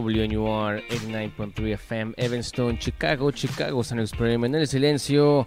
WNUR 0.00 0.82
89.3 0.88 1.72
FM, 1.74 2.14
Evanston, 2.16 2.78
Chicago, 2.78 3.30
Chicago, 3.30 3.84
San 3.84 4.00
Experiment 4.00 4.54
en 4.54 4.60
el 4.62 4.68
silencio. 4.68 5.46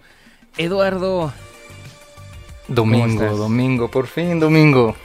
Eduardo. 0.57 1.33
Domingo, 2.67 3.37
domingo, 3.37 3.89
por 3.89 4.07
fin 4.07 4.39
domingo. 4.39 4.95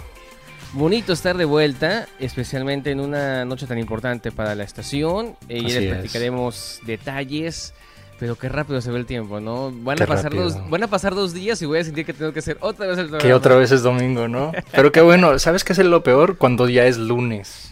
Bonito 0.73 1.13
estar 1.13 1.37
de 1.37 1.45
vuelta, 1.45 2.07
especialmente 2.19 2.91
en 2.91 3.01
una 3.01 3.45
noche 3.45 3.67
tan 3.67 3.79
importante 3.79 4.31
para 4.31 4.55
la 4.55 4.65
estación. 4.65 5.37
Y 5.49 5.61
les 5.61 5.93
platicaremos 5.93 6.81
detalles 6.87 7.75
pero 8.21 8.37
qué 8.37 8.51
rápido 8.51 8.83
se 8.83 8.91
ve 8.91 8.99
el 8.99 9.07
tiempo, 9.07 9.41
¿no? 9.41 9.73
Van 9.73 10.01
a, 10.01 10.07
pasar 10.07 10.35
dos, 10.35 10.55
van 10.69 10.83
a 10.83 10.89
pasar 10.89 11.15
dos 11.15 11.33
días 11.33 11.61
y 11.63 11.65
voy 11.65 11.79
a 11.79 11.85
sentir 11.85 12.05
que 12.05 12.13
tengo 12.13 12.35
que 12.35 12.41
hacer 12.41 12.59
otra 12.61 12.87
vez 12.87 12.99
el 12.99 13.09
programa. 13.09 13.27
Que 13.27 13.33
otra 13.33 13.57
vez 13.57 13.73
es 13.73 13.83
domingo, 13.83 14.29
¿no? 14.29 14.53
Pero 14.73 14.93
qué 14.93 15.01
bueno, 15.01 15.39
¿sabes 15.39 15.65
qué 15.65 15.73
es 15.73 15.79
lo 15.79 16.03
peor? 16.03 16.37
Cuando 16.37 16.69
ya 16.69 16.85
es 16.85 16.99
lunes. 16.99 17.70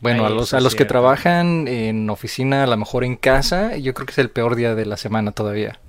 Bueno, 0.00 0.26
a 0.26 0.30
los, 0.30 0.54
a 0.54 0.60
los 0.60 0.74
que 0.74 0.84
trabajan 0.84 1.66
en 1.66 2.08
oficina, 2.10 2.64
a 2.64 2.66
lo 2.66 2.76
mejor 2.76 3.04
en 3.04 3.16
casa, 3.16 3.76
yo 3.76 3.94
creo 3.94 4.06
que 4.06 4.12
es 4.12 4.18
el 4.18 4.30
peor 4.30 4.54
día 4.54 4.74
de 4.74 4.86
la 4.86 4.96
semana 4.96 5.32
todavía. 5.32 5.80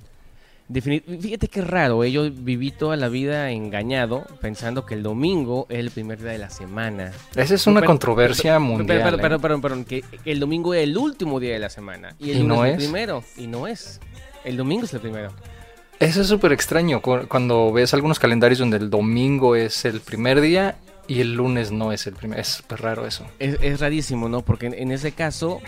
Fíjate 0.72 1.48
qué 1.48 1.62
raro, 1.62 2.04
¿eh? 2.04 2.12
yo 2.12 2.30
viví 2.30 2.70
toda 2.70 2.96
la 2.96 3.10
vida 3.10 3.50
engañado 3.50 4.28
pensando 4.40 4.86
que 4.86 4.94
el 4.94 5.02
domingo 5.02 5.66
es 5.68 5.80
el 5.80 5.90
primer 5.90 6.22
día 6.22 6.32
de 6.32 6.38
la 6.38 6.52
semana. 6.52 7.12
Esa 7.36 7.56
es 7.56 7.66
una 7.66 7.82
controversia 7.82 8.60
mundial. 8.60 9.02
Perdón, 9.02 9.20
perdón, 9.20 9.42
perdón, 9.42 9.62
perdón, 9.62 9.86
que 9.86 10.04
el 10.26 10.40
domingo 10.40 10.76
es 10.76 10.84
el 10.84 10.96
último 10.96 11.40
día 11.40 11.54
de 11.54 11.60
la 11.60 11.72
semana 11.72 12.16
y 12.20 12.32
el 12.32 12.48
no 12.48 12.66
es 12.66 12.73
el 12.73 12.78
primero 12.78 13.23
y 13.36 13.48
no 13.48 13.66
es. 13.66 14.00
El 14.44 14.58
domingo 14.58 14.86
es 14.86 14.94
el 14.94 15.00
primero. 15.00 15.32
Eso 16.00 16.22
es 16.22 16.28
súper 16.28 16.52
extraño 16.52 17.02
cuando 17.02 17.73
ves 17.73 17.96
algunos 17.96 18.20
calendarios 18.20 18.60
donde 18.60 18.78
el 18.78 18.92
domingo 18.92 19.56
es 19.56 19.86
el 19.86 20.02
primer 20.02 20.40
día 20.40 20.76
y 21.10 21.20
el 21.20 21.34
lunes 21.34 21.72
no 21.72 21.92
es 21.92 22.08
el 22.08 22.14
primer. 22.14 22.40
Es 22.40 22.64
raro 22.70 23.06
eso. 23.06 23.26
Es, 23.40 23.80
rarísimo, 23.80 24.30
¿no? 24.30 24.42
Porque 24.42 24.68
en 24.68 24.92
ese 24.92 25.12
caso 25.12 25.62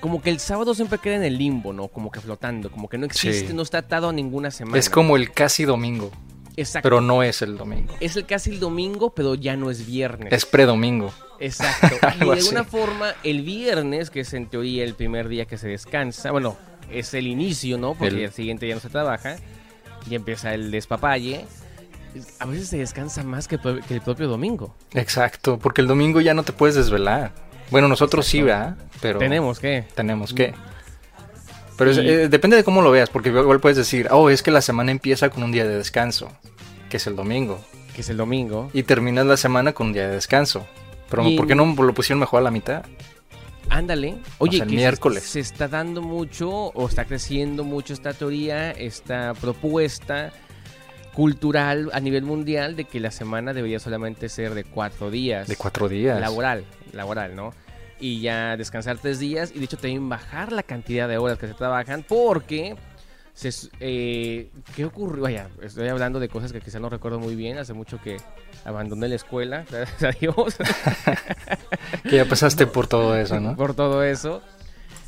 como 0.00 0.22
que 0.22 0.30
el 0.30 0.38
sábado 0.38 0.74
siempre 0.74 0.98
queda 0.98 1.16
en 1.16 1.24
el 1.24 1.38
limbo, 1.38 1.72
¿no? 1.72 1.88
Como 1.88 2.10
que 2.10 2.20
flotando, 2.20 2.70
como 2.70 2.88
que 2.88 2.98
no 2.98 3.06
existe, 3.06 3.52
no 3.52 3.62
está 3.62 3.78
atado 3.78 4.08
a 4.08 4.12
ninguna 4.12 4.50
semana. 4.50 4.78
Es 4.78 4.88
como 4.88 5.16
el 5.16 5.32
casi 5.32 5.64
domingo. 5.64 6.10
Exacto. 6.56 6.88
Pero 6.88 7.00
no 7.00 7.22
es 7.22 7.42
el 7.42 7.56
domingo. 7.56 7.94
Es 8.00 8.16
el 8.16 8.26
casi 8.26 8.50
el 8.50 8.60
domingo, 8.60 9.14
pero 9.14 9.34
ya 9.34 9.56
no 9.56 9.70
es 9.70 9.86
viernes. 9.86 10.32
Es 10.32 10.44
predomingo. 10.44 11.12
Exacto. 11.38 11.96
y 12.16 12.24
de 12.24 12.32
alguna 12.32 12.64
forma, 12.64 13.14
el 13.22 13.42
viernes, 13.42 14.10
que 14.10 14.20
es 14.20 14.34
en 14.34 14.46
teoría 14.46 14.84
el 14.84 14.94
primer 14.94 15.28
día 15.28 15.46
que 15.46 15.56
se 15.56 15.68
descansa, 15.68 16.32
bueno, 16.32 16.56
es 16.90 17.14
el 17.14 17.26
inicio, 17.26 17.78
¿no? 17.78 17.94
Porque 17.94 18.24
el, 18.24 18.32
siguiente 18.32 18.66
ya 18.66 18.74
no 18.74 18.80
se 18.80 18.88
trabaja, 18.88 19.36
y 20.08 20.14
empieza 20.14 20.54
el 20.54 20.70
despapalle. 20.70 21.44
A 22.38 22.46
veces 22.46 22.68
se 22.68 22.78
descansa 22.78 23.22
más 23.22 23.48
que, 23.48 23.58
que 23.58 23.94
el 23.94 24.00
propio 24.00 24.28
domingo. 24.28 24.74
Exacto, 24.94 25.58
porque 25.58 25.80
el 25.80 25.86
domingo 25.86 26.20
ya 26.20 26.34
no 26.34 26.42
te 26.42 26.52
puedes 26.52 26.74
desvelar. 26.74 27.32
Bueno, 27.70 27.88
nosotros 27.88 28.26
sí, 28.26 28.42
¿verdad? 28.42 28.76
Pero 29.00 29.18
tenemos 29.18 29.58
que. 29.58 29.84
Tenemos 29.94 30.32
que. 30.32 30.54
Pero 31.76 31.92
eh, 31.92 32.28
depende 32.28 32.56
de 32.56 32.64
cómo 32.64 32.82
lo 32.82 32.90
veas, 32.90 33.08
porque 33.08 33.28
igual 33.28 33.60
puedes 33.60 33.76
decir, 33.76 34.08
oh, 34.10 34.30
es 34.30 34.42
que 34.42 34.50
la 34.50 34.60
semana 34.60 34.90
empieza 34.90 35.30
con 35.30 35.44
un 35.44 35.52
día 35.52 35.64
de 35.64 35.76
descanso, 35.76 36.28
que 36.90 36.96
es 36.96 37.06
el 37.06 37.14
domingo. 37.14 37.60
Que 37.94 38.00
es 38.00 38.10
el 38.10 38.16
domingo. 38.16 38.70
Y 38.72 38.82
terminas 38.82 39.26
la 39.26 39.36
semana 39.36 39.72
con 39.72 39.88
un 39.88 39.92
día 39.92 40.08
de 40.08 40.14
descanso. 40.14 40.66
Pero 41.08 41.24
¿por 41.36 41.46
qué 41.46 41.54
no 41.54 41.64
lo 41.66 41.94
pusieron 41.94 42.18
mejor 42.18 42.40
a 42.40 42.42
la 42.42 42.50
mitad? 42.50 42.84
Ándale. 43.70 44.16
Oye, 44.38 44.58
el 44.58 44.68
miércoles. 44.68 45.22
Se, 45.22 45.40
está 45.40 45.68
dando 45.68 46.02
mucho 46.02 46.50
o 46.50 46.88
está 46.88 47.04
creciendo 47.04 47.64
mucho 47.64 47.92
esta 47.92 48.12
teoría, 48.12 48.72
esta 48.72 49.34
propuesta 49.34 50.32
cultural 51.18 51.90
a 51.94 51.98
nivel 51.98 52.22
mundial 52.22 52.76
de 52.76 52.84
que 52.84 53.00
la 53.00 53.10
semana 53.10 53.52
debería 53.52 53.80
solamente 53.80 54.28
ser 54.28 54.54
de 54.54 54.62
cuatro 54.62 55.10
días. 55.10 55.48
De 55.48 55.56
cuatro 55.56 55.88
días. 55.88 56.20
Laboral, 56.20 56.64
laboral, 56.92 57.34
¿no? 57.34 57.52
Y 57.98 58.20
ya 58.20 58.56
descansar 58.56 58.98
tres 58.98 59.18
días 59.18 59.50
y 59.52 59.58
de 59.58 59.64
hecho 59.64 59.76
también 59.76 60.08
bajar 60.08 60.52
la 60.52 60.62
cantidad 60.62 61.08
de 61.08 61.18
horas 61.18 61.36
que 61.36 61.48
se 61.48 61.54
trabajan 61.54 62.04
porque... 62.06 62.76
Se, 63.34 63.50
eh, 63.80 64.48
¿Qué 64.76 64.84
ocurrió? 64.84 65.24
Vaya, 65.24 65.48
estoy 65.60 65.88
hablando 65.88 66.20
de 66.20 66.28
cosas 66.28 66.52
que 66.52 66.60
quizá 66.60 66.78
no 66.78 66.88
recuerdo 66.88 67.18
muy 67.18 67.34
bien. 67.34 67.58
Hace 67.58 67.72
mucho 67.72 68.00
que 68.00 68.18
abandoné 68.64 69.08
la 69.08 69.16
escuela, 69.16 69.64
gracias 69.70 70.02
a 70.04 70.16
Dios. 70.16 70.56
que 72.04 72.16
ya 72.16 72.26
pasaste 72.26 72.68
por 72.68 72.86
todo 72.86 73.16
eso, 73.16 73.40
¿no? 73.40 73.56
Por 73.56 73.74
todo 73.74 74.04
eso. 74.04 74.40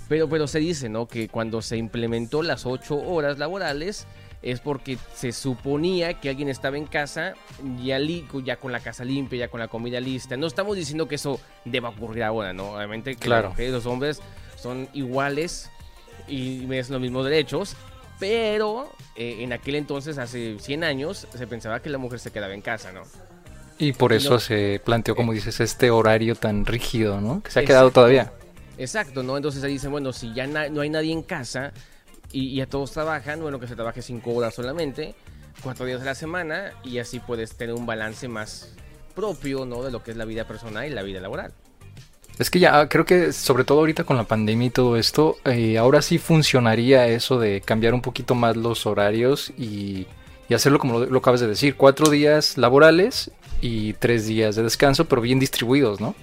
Pero, 0.09 0.29
pero 0.29 0.49
se 0.49 0.59
dice, 0.59 0.89
¿no? 0.89 1.07
Que 1.07 1.29
cuando 1.29 1.63
se 1.63 1.77
implementó 1.77 2.43
las 2.43 2.67
ocho 2.67 2.97
horas 2.97 3.39
laborales, 3.39 4.09
es 4.43 4.61
porque 4.61 4.99
se 5.15 5.33
suponía 5.33 6.15
que 6.21 6.31
alguien 6.31 6.49
estaba 6.49 6.79
en 6.79 6.87
casa 6.87 7.35
ya, 7.83 7.99
ya 8.45 8.57
con 8.57 8.73
la 8.73 8.81
casa 8.81 9.05
limpia, 9.05 9.41
ya 9.41 9.49
con 9.49 9.61
la 9.61 9.69
comida 9.69 10.01
lista. 10.01 10.37
No 10.37 10.47
estamos 10.47 10.77
diciendo 10.77 11.07
que 11.09 11.17
eso 11.17 11.41
deba 11.65 11.91
ocurrir 11.91 12.25
ahora, 12.25 12.53
¿no? 12.53 12.73
Obviamente 12.73 13.17
que 13.17 13.21
claro. 13.21 13.55
los 13.57 13.87
hombres 13.87 14.21
son 14.57 14.89
iguales 14.95 15.71
y 16.27 16.73
es 16.75 16.91
los 16.91 17.01
mismos 17.01 17.25
derechos, 17.25 17.77
pero 18.19 18.91
eh, 19.17 19.39
en 19.41 19.53
aquel 19.53 19.75
entonces, 19.75 20.19
hace 20.19 20.59
100 20.59 20.85
años, 20.85 21.27
se 21.35 21.47
pensaba 21.47 21.81
que 21.81 21.91
la 21.91 21.99
mujer 21.99 22.19
se 22.21 22.31
quedaba 22.31 22.55
en 22.55 22.63
casa, 22.63 22.93
¿no? 22.93 23.03
Y 23.79 23.95
por 23.95 24.13
eso 24.13 24.39
se 24.39 24.81
planteó, 24.85 25.17
como 25.17 25.33
dices, 25.33 25.59
este 25.61 25.91
horario 25.91 26.35
tan 26.35 26.67
rígido, 26.67 27.21
¿no? 27.21 27.43
Que 27.43 27.51
se 27.51 27.61
ha 27.61 27.65
quedado 27.65 27.91
todavía. 27.91 28.31
Exacto, 28.77 29.23
¿no? 29.23 29.39
Entonces 29.39 29.65
ahí 29.65 29.73
dicen, 29.73 29.91
bueno, 29.91 30.13
si 30.13 30.35
ya 30.35 30.47
no 30.47 30.83
hay 30.83 30.91
nadie 30.91 31.13
en 31.13 31.23
casa, 31.23 31.73
y, 32.33 32.61
a 32.61 32.67
todos 32.67 32.93
trabajan, 32.93 33.41
bueno, 33.41 33.59
que 33.59 33.67
se 33.67 33.75
trabaje 33.75 34.03
cinco 34.03 34.33
horas 34.35 34.55
solamente, 34.55 35.15
cuatro 35.63 35.87
días 35.87 36.01
a 36.03 36.05
la 36.05 36.15
semana 36.15 36.73
y 36.85 36.99
así 36.99 37.19
puedes 37.19 37.57
tener 37.57 37.75
un 37.75 37.87
balance 37.87 38.29
más 38.29 38.73
propio, 39.15 39.65
¿no? 39.65 39.83
De 39.83 39.91
lo 39.91 40.03
que 40.03 40.13
es 40.13 40.17
la 40.17 40.25
vida 40.25 40.47
personal 40.47 40.87
y 40.87 40.91
la 40.91 41.03
vida 41.03 41.21
laboral. 41.21 41.53
Es 42.39 42.51
que 42.51 42.59
ya 42.59 42.89
creo 42.89 43.05
que 43.05 43.33
sobre 43.33 43.65
todo 43.65 43.81
ahorita 43.81 44.05
con 44.05 44.17
la 44.17 44.25
pandemia 44.25 44.69
y 44.69 44.71
todo 44.71 44.97
esto, 44.97 45.37
eh, 45.45 45.77
ahora 45.77 46.01
sí 46.01 46.19
funcionaría 46.19 47.07
eso 47.09 47.39
de 47.39 47.61
cambiar 47.61 47.93
un 47.93 48.01
poquito 48.01 48.35
más 48.35 48.57
los 48.57 48.87
horarios 48.87 49.53
y, 49.59 50.07
hacerlo 50.55 50.79
como 50.79 50.99
lo, 50.99 51.07
lo, 51.07 51.19
acabas 51.19 51.41
de 51.41 51.47
decir, 51.47 51.77
cuatro 51.77 52.11
días 52.11 52.59
laborales 52.59 53.31
y 53.61 53.93
tres 53.95 54.27
días 54.27 54.57
de 54.57 54.65
descanso, 54.65 55.05
pero 55.05 55.21
bien 55.21 55.39
distribuidos, 55.39 56.01
¿no? 56.01 56.15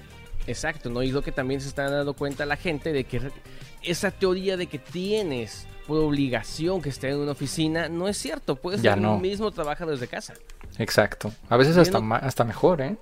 Exacto, 0.47 0.89
¿no? 0.89 1.03
Y 1.03 1.11
lo 1.11 1.21
que 1.21 1.31
también 1.31 1.61
se 1.61 1.67
está 1.67 1.89
dando 1.89 2.13
cuenta 2.13 2.45
la 2.45 2.57
gente 2.57 2.91
de 2.91 3.03
que 3.03 3.21
esa 3.83 4.11
teoría 4.11 4.57
de 4.57 4.67
que 4.67 4.79
tienes 4.79 5.67
por 5.87 5.99
obligación 5.99 6.81
que 6.81 6.89
esté 6.89 7.09
en 7.09 7.17
una 7.17 7.31
oficina, 7.31 7.87
no 7.87 8.07
es 8.07 8.17
cierto. 8.17 8.57
Puedes 8.57 8.81
ser 8.81 8.97
no. 8.97 9.17
mismo 9.17 9.51
trabaja 9.51 9.85
desde 9.85 10.07
casa. 10.07 10.33
Exacto. 10.77 11.31
A 11.49 11.57
veces 11.57 11.77
hasta, 11.77 11.97
hasta 12.17 12.43
mejor, 12.43 12.81
¿eh? 12.81 12.97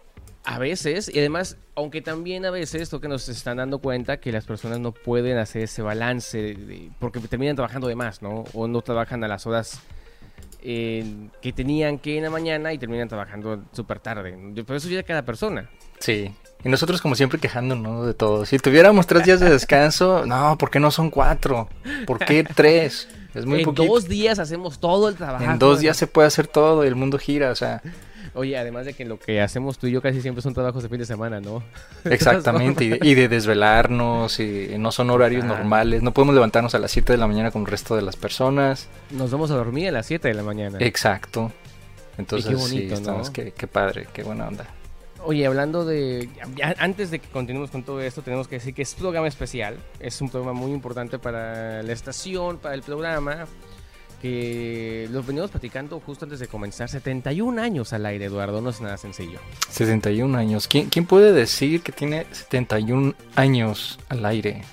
A 0.48 0.60
veces, 0.60 1.10
y 1.12 1.18
además, 1.18 1.58
aunque 1.74 2.04
también 2.04 2.46
a 2.46 2.52
veces 2.52 2.84
esto 2.84 3.02
que 3.02 3.08
nos 3.08 3.28
están 3.30 3.58
dando 3.58 3.80
cuenta 3.80 4.18
que 4.18 4.32
las 4.32 4.46
personas 4.46 4.80
no 4.80 4.92
pueden 4.92 5.40
hacer 5.40 5.64
ese 5.64 5.82
balance 5.82 6.56
porque 7.00 7.20
terminan 7.22 7.56
trabajando 7.56 7.88
de 7.88 7.96
más, 7.96 8.22
¿no? 8.22 8.44
O 8.54 8.68
no 8.68 8.82
trabajan 8.82 9.24
a 9.24 9.28
las 9.28 9.48
horas 9.48 9.82
eh, 10.62 11.30
que 11.42 11.52
tenían 11.52 11.98
que 11.98 12.18
en 12.18 12.24
la 12.24 12.30
mañana 12.30 12.72
y 12.74 12.78
terminan 12.78 13.08
trabajando 13.08 13.66
súper 13.72 14.00
tarde. 14.00 14.38
Pero 14.54 14.76
eso 14.76 14.88
ya 14.88 15.02
cada 15.02 15.26
persona. 15.26 15.68
Sí. 15.98 16.32
Y 16.66 16.70
nosotros 16.70 17.00
como 17.00 17.14
siempre 17.14 17.40
quejándonos 17.40 18.08
de 18.08 18.16
todo. 18.16 18.44
Si 18.44 18.58
tuviéramos 18.58 19.06
tres 19.06 19.24
días 19.24 19.40
de 19.40 19.52
descanso, 19.52 20.26
no, 20.28 20.58
¿por 20.58 20.72
qué 20.72 20.80
no 20.80 20.90
son 20.90 21.12
cuatro? 21.12 21.70
¿Por 22.08 22.18
qué 22.18 22.44
tres? 22.44 23.08
Es 23.36 23.46
muy 23.46 23.62
en 23.62 23.76
dos 23.76 24.08
días 24.08 24.40
hacemos 24.40 24.80
todo 24.80 25.08
el 25.08 25.16
trabajo. 25.16 25.44
En 25.44 25.60
dos 25.60 25.80
días 25.80 25.96
se 25.96 26.08
puede 26.08 26.28
hacer 26.28 26.48
todo 26.48 26.84
y 26.84 26.88
el 26.88 26.96
mundo 26.96 27.20
gira, 27.20 27.52
o 27.52 27.56
sea... 27.56 27.82
Oye, 28.34 28.58
además 28.58 28.86
de 28.86 28.94
que 28.94 29.06
lo 29.06 29.18
que 29.18 29.40
hacemos 29.40 29.78
tú 29.78 29.88
y 29.88 29.92
yo 29.92 30.02
casi 30.02 30.22
siempre 30.22 30.42
son 30.42 30.54
trabajos 30.54 30.84
de 30.84 30.90
fin 30.90 30.98
de 30.98 31.06
semana, 31.06 31.40
¿no? 31.40 31.64
Exactamente, 32.04 33.00
y, 33.02 33.14
de, 33.14 33.30
desvelarnos, 33.30 34.42
y 34.42 34.76
no 34.78 34.92
son 34.92 35.10
horarios 35.10 35.46
normales, 35.46 36.04
no 36.04 36.14
podemos 36.14 36.36
levantarnos 36.36 36.76
a 36.76 36.80
las 36.80 36.92
7 36.92 37.14
de 37.14 37.18
la 37.18 37.28
mañana 37.28 37.52
como 37.52 37.66
el 37.66 37.72
resto 37.72 37.96
de 37.96 38.02
las 38.02 38.18
personas. 38.18 38.90
Nos 39.12 39.32
vamos 39.32 39.52
a 39.52 39.56
dormir 39.56 39.88
a 39.88 39.92
las 39.94 40.08
7 40.08 40.28
de 40.28 40.34
la 40.34 40.44
mañana. 40.44 40.80
Exacto. 40.82 41.54
Entonces, 42.18 42.50
qué 42.50 42.56
bonito, 42.56 43.24
sí, 43.24 43.32
qué, 43.32 43.54
qué 43.56 43.68
padre, 43.68 44.08
qué 44.12 44.24
buena 44.24 44.50
onda. 44.50 44.66
Oye, 45.26 45.46
hablando 45.48 45.86
de. 45.86 46.30
Antes 46.78 47.10
de 47.10 47.20
que 47.20 47.28
continuemos 47.30 47.72
con 47.72 47.84
todo 47.84 48.00
esto, 48.00 48.22
tenemos 48.22 48.48
que 48.48 48.56
decir 48.56 48.76
que 48.76 48.84
es 48.84 48.94
un 48.94 49.00
programa 49.00 49.28
especial. 49.28 49.76
Es 50.00 50.22
un 50.22 50.30
programa 50.30 50.58
muy 50.58 50.72
importante 50.72 51.18
para 51.18 51.82
la 51.82 51.92
estación, 51.92 52.60
para 52.60 52.76
el 52.76 52.84
programa. 52.84 53.48
Que 54.22 55.08
los 55.12 55.26
venimos 55.26 55.52
platicando 55.52 56.00
justo 56.00 56.26
antes 56.26 56.40
de 56.40 56.48
comenzar. 56.48 56.90
71 56.90 57.60
años 57.62 57.92
al 57.92 58.06
aire, 58.06 58.26
Eduardo. 58.26 58.62
No 58.62 58.70
es 58.70 58.82
nada 58.82 58.98
sencillo. 58.98 59.40
71 59.70 60.38
años. 60.38 60.68
¿Quién, 60.68 60.90
quién 60.90 61.06
puede 61.06 61.34
decir 61.34 61.82
que 61.82 61.92
tiene 61.92 62.28
71 62.32 63.16
años 63.36 64.00
al 64.10 64.26
aire? 64.26 64.64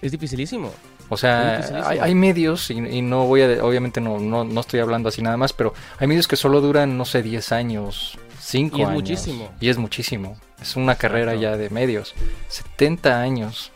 Es 0.00 0.10
dificilísimo. 0.10 0.72
O 1.12 1.16
sea, 1.18 1.60
hay, 2.00 2.14
medios, 2.14 2.70
y, 2.70 3.02
no 3.02 3.26
voy 3.26 3.42
a, 3.42 3.62
obviamente 3.62 4.00
no, 4.00 4.18
no, 4.18 4.44
no, 4.44 4.60
estoy 4.60 4.80
hablando 4.80 5.10
así 5.10 5.20
nada 5.20 5.36
más, 5.36 5.52
pero 5.52 5.74
hay 5.98 6.06
medios 6.06 6.26
que 6.26 6.36
solo 6.36 6.62
duran, 6.62 6.96
no 6.96 7.04
sé, 7.04 7.22
10 7.22 7.52
años, 7.52 8.18
Cinco 8.42 8.78
y 8.78 8.82
es 8.82 8.88
muchísimo. 8.88 9.52
Y 9.60 9.68
es 9.68 9.78
muchísimo. 9.78 10.36
Es 10.60 10.74
una 10.74 10.96
carrera 10.96 11.36
ya 11.36 11.56
de 11.56 11.70
medios. 11.70 12.12
70 12.48 13.20
años. 13.20 13.70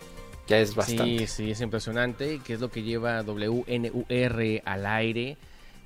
Ya 0.49 0.59
es 0.59 0.75
bastante. 0.75 1.21
Sí, 1.21 1.27
sí, 1.29 1.51
es 1.53 1.61
impresionante. 1.61 2.41
Que 2.45 2.55
es 2.55 2.61
lo 2.61 2.69
que 2.69 2.83
lleva 2.83 3.23
WNUR 3.23 4.63
al 4.65 4.87
aire 4.87 5.37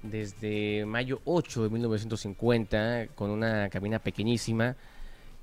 desde 0.02 0.86
mayo 0.86 1.20
8 1.26 1.64
de 1.64 1.68
1950 1.68 3.08
con 3.14 3.28
una 3.28 3.68
cabina 3.68 3.98
pequeñísima 3.98 4.74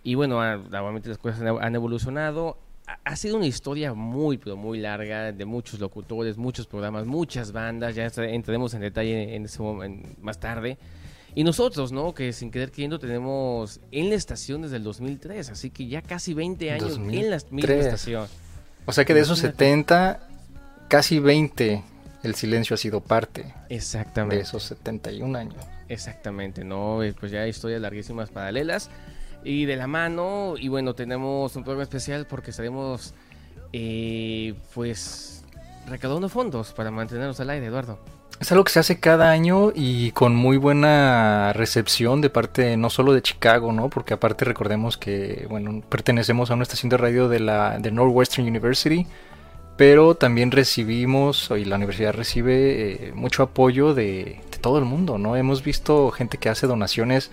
Y 0.04 0.16
bueno, 0.16 0.40
obviamente 0.40 1.08
las 1.10 1.20
cosas 1.20 1.42
han 1.42 1.76
evolucionado. 1.76 2.58
Ha 3.04 3.16
sido 3.18 3.38
una 3.38 3.46
historia 3.46 3.94
muy, 3.94 4.40
pero 4.40 4.58
muy 4.58 4.80
larga, 4.80 5.32
de 5.32 5.46
muchos 5.46 5.80
locutores, 5.80 6.38
muchos 6.38 6.66
programas, 6.66 7.06
muchas 7.06 7.52
bandas. 7.52 7.94
Ya 7.94 8.06
entraremos 8.06 8.74
en 8.74 8.82
detalle 8.82 9.36
en 9.36 9.46
ese 9.46 9.62
momento, 9.62 10.10
más 10.22 10.40
tarde. 10.40 10.80
Y 11.38 11.44
nosotros, 11.44 11.92
¿no? 11.92 12.16
Que 12.16 12.34
sin 12.34 12.50
querer 12.50 12.72
queriendo 12.72 12.98
tenemos 12.98 13.80
en 13.92 14.10
la 14.10 14.16
estación 14.16 14.64
desde 14.64 14.78
el 14.78 14.84
2003, 14.84 15.52
así 15.52 15.70
que 15.70 15.86
ya 15.86 16.02
casi 16.02 16.34
20 16.34 16.72
años 16.72 16.98
en 16.98 17.30
la 17.30 17.38
misma 17.52 17.74
estación. 17.76 18.28
O 18.88 18.92
sea 18.92 19.06
que 19.06 19.14
de 19.14 19.20
esos 19.20 19.38
70, 19.38 20.28
casi 20.88 21.20
20, 21.20 21.84
el 22.24 22.34
silencio 22.34 22.74
ha 22.74 22.78
sido 22.78 23.02
parte. 23.02 23.54
Exactamente. 23.70 24.38
De 24.38 24.42
esos 24.42 24.64
71 24.64 25.38
años. 25.38 25.64
Exactamente, 25.90 26.64
¿no? 26.64 27.04
Eh, 27.04 27.14
pues 27.14 27.32
ya 27.32 27.42
hay 27.42 27.52
historias 27.52 27.82
larguísimas 27.82 28.32
paralelas. 28.32 28.90
Y 29.44 29.66
de 29.66 29.76
la 29.76 29.86
mano, 29.86 30.56
y 30.58 30.70
bueno, 30.70 30.96
tenemos 30.96 31.56
un 31.56 31.64
programa 31.64 31.84
especial 31.84 32.26
porque 32.26 32.50
estaremos, 32.50 33.14
eh, 33.74 34.56
pues, 34.74 35.44
recaudando 35.86 36.30
fondos 36.30 36.74
para 36.74 36.90
mantenernos 36.90 37.40
al 37.40 37.52
aire, 37.52 37.68
Eduardo. 37.68 38.17
Es 38.40 38.52
algo 38.52 38.64
que 38.64 38.72
se 38.72 38.80
hace 38.80 39.00
cada 39.00 39.32
año 39.32 39.72
y 39.74 40.12
con 40.12 40.36
muy 40.36 40.58
buena 40.58 41.54
recepción 41.54 42.22
de 42.22 42.30
parte 42.30 42.78
no 42.78 42.92
solo 42.92 43.14
de 43.14 43.24
Chicago, 43.24 43.72
¿no? 43.72 43.90
Porque 43.90 44.14
aparte 44.14 44.46
recordemos 44.46 44.96
que, 44.96 45.48
bueno, 45.50 45.82
pertenecemos 45.90 46.52
a 46.52 46.54
una 46.54 46.62
estación 46.62 46.90
de 46.90 46.98
radio 46.98 47.30
de 47.30 47.40
la 47.40 47.80
de 47.80 47.92
Northwestern 47.92 48.48
University, 48.48 49.08
pero 49.76 50.14
también 50.16 50.52
recibimos, 50.52 51.50
y 51.58 51.66
la 51.66 51.78
universidad 51.78 52.14
recibe 52.14 53.08
eh, 53.08 53.12
mucho 53.16 53.42
apoyo 53.42 53.96
de, 53.96 54.40
todo 54.62 54.78
el 54.78 54.86
mundo, 54.86 55.18
¿no? 55.18 55.36
Hemos 55.36 55.64
visto 55.64 56.12
gente 56.12 56.38
que 56.38 56.50
hace 56.50 56.68
donaciones 56.68 57.32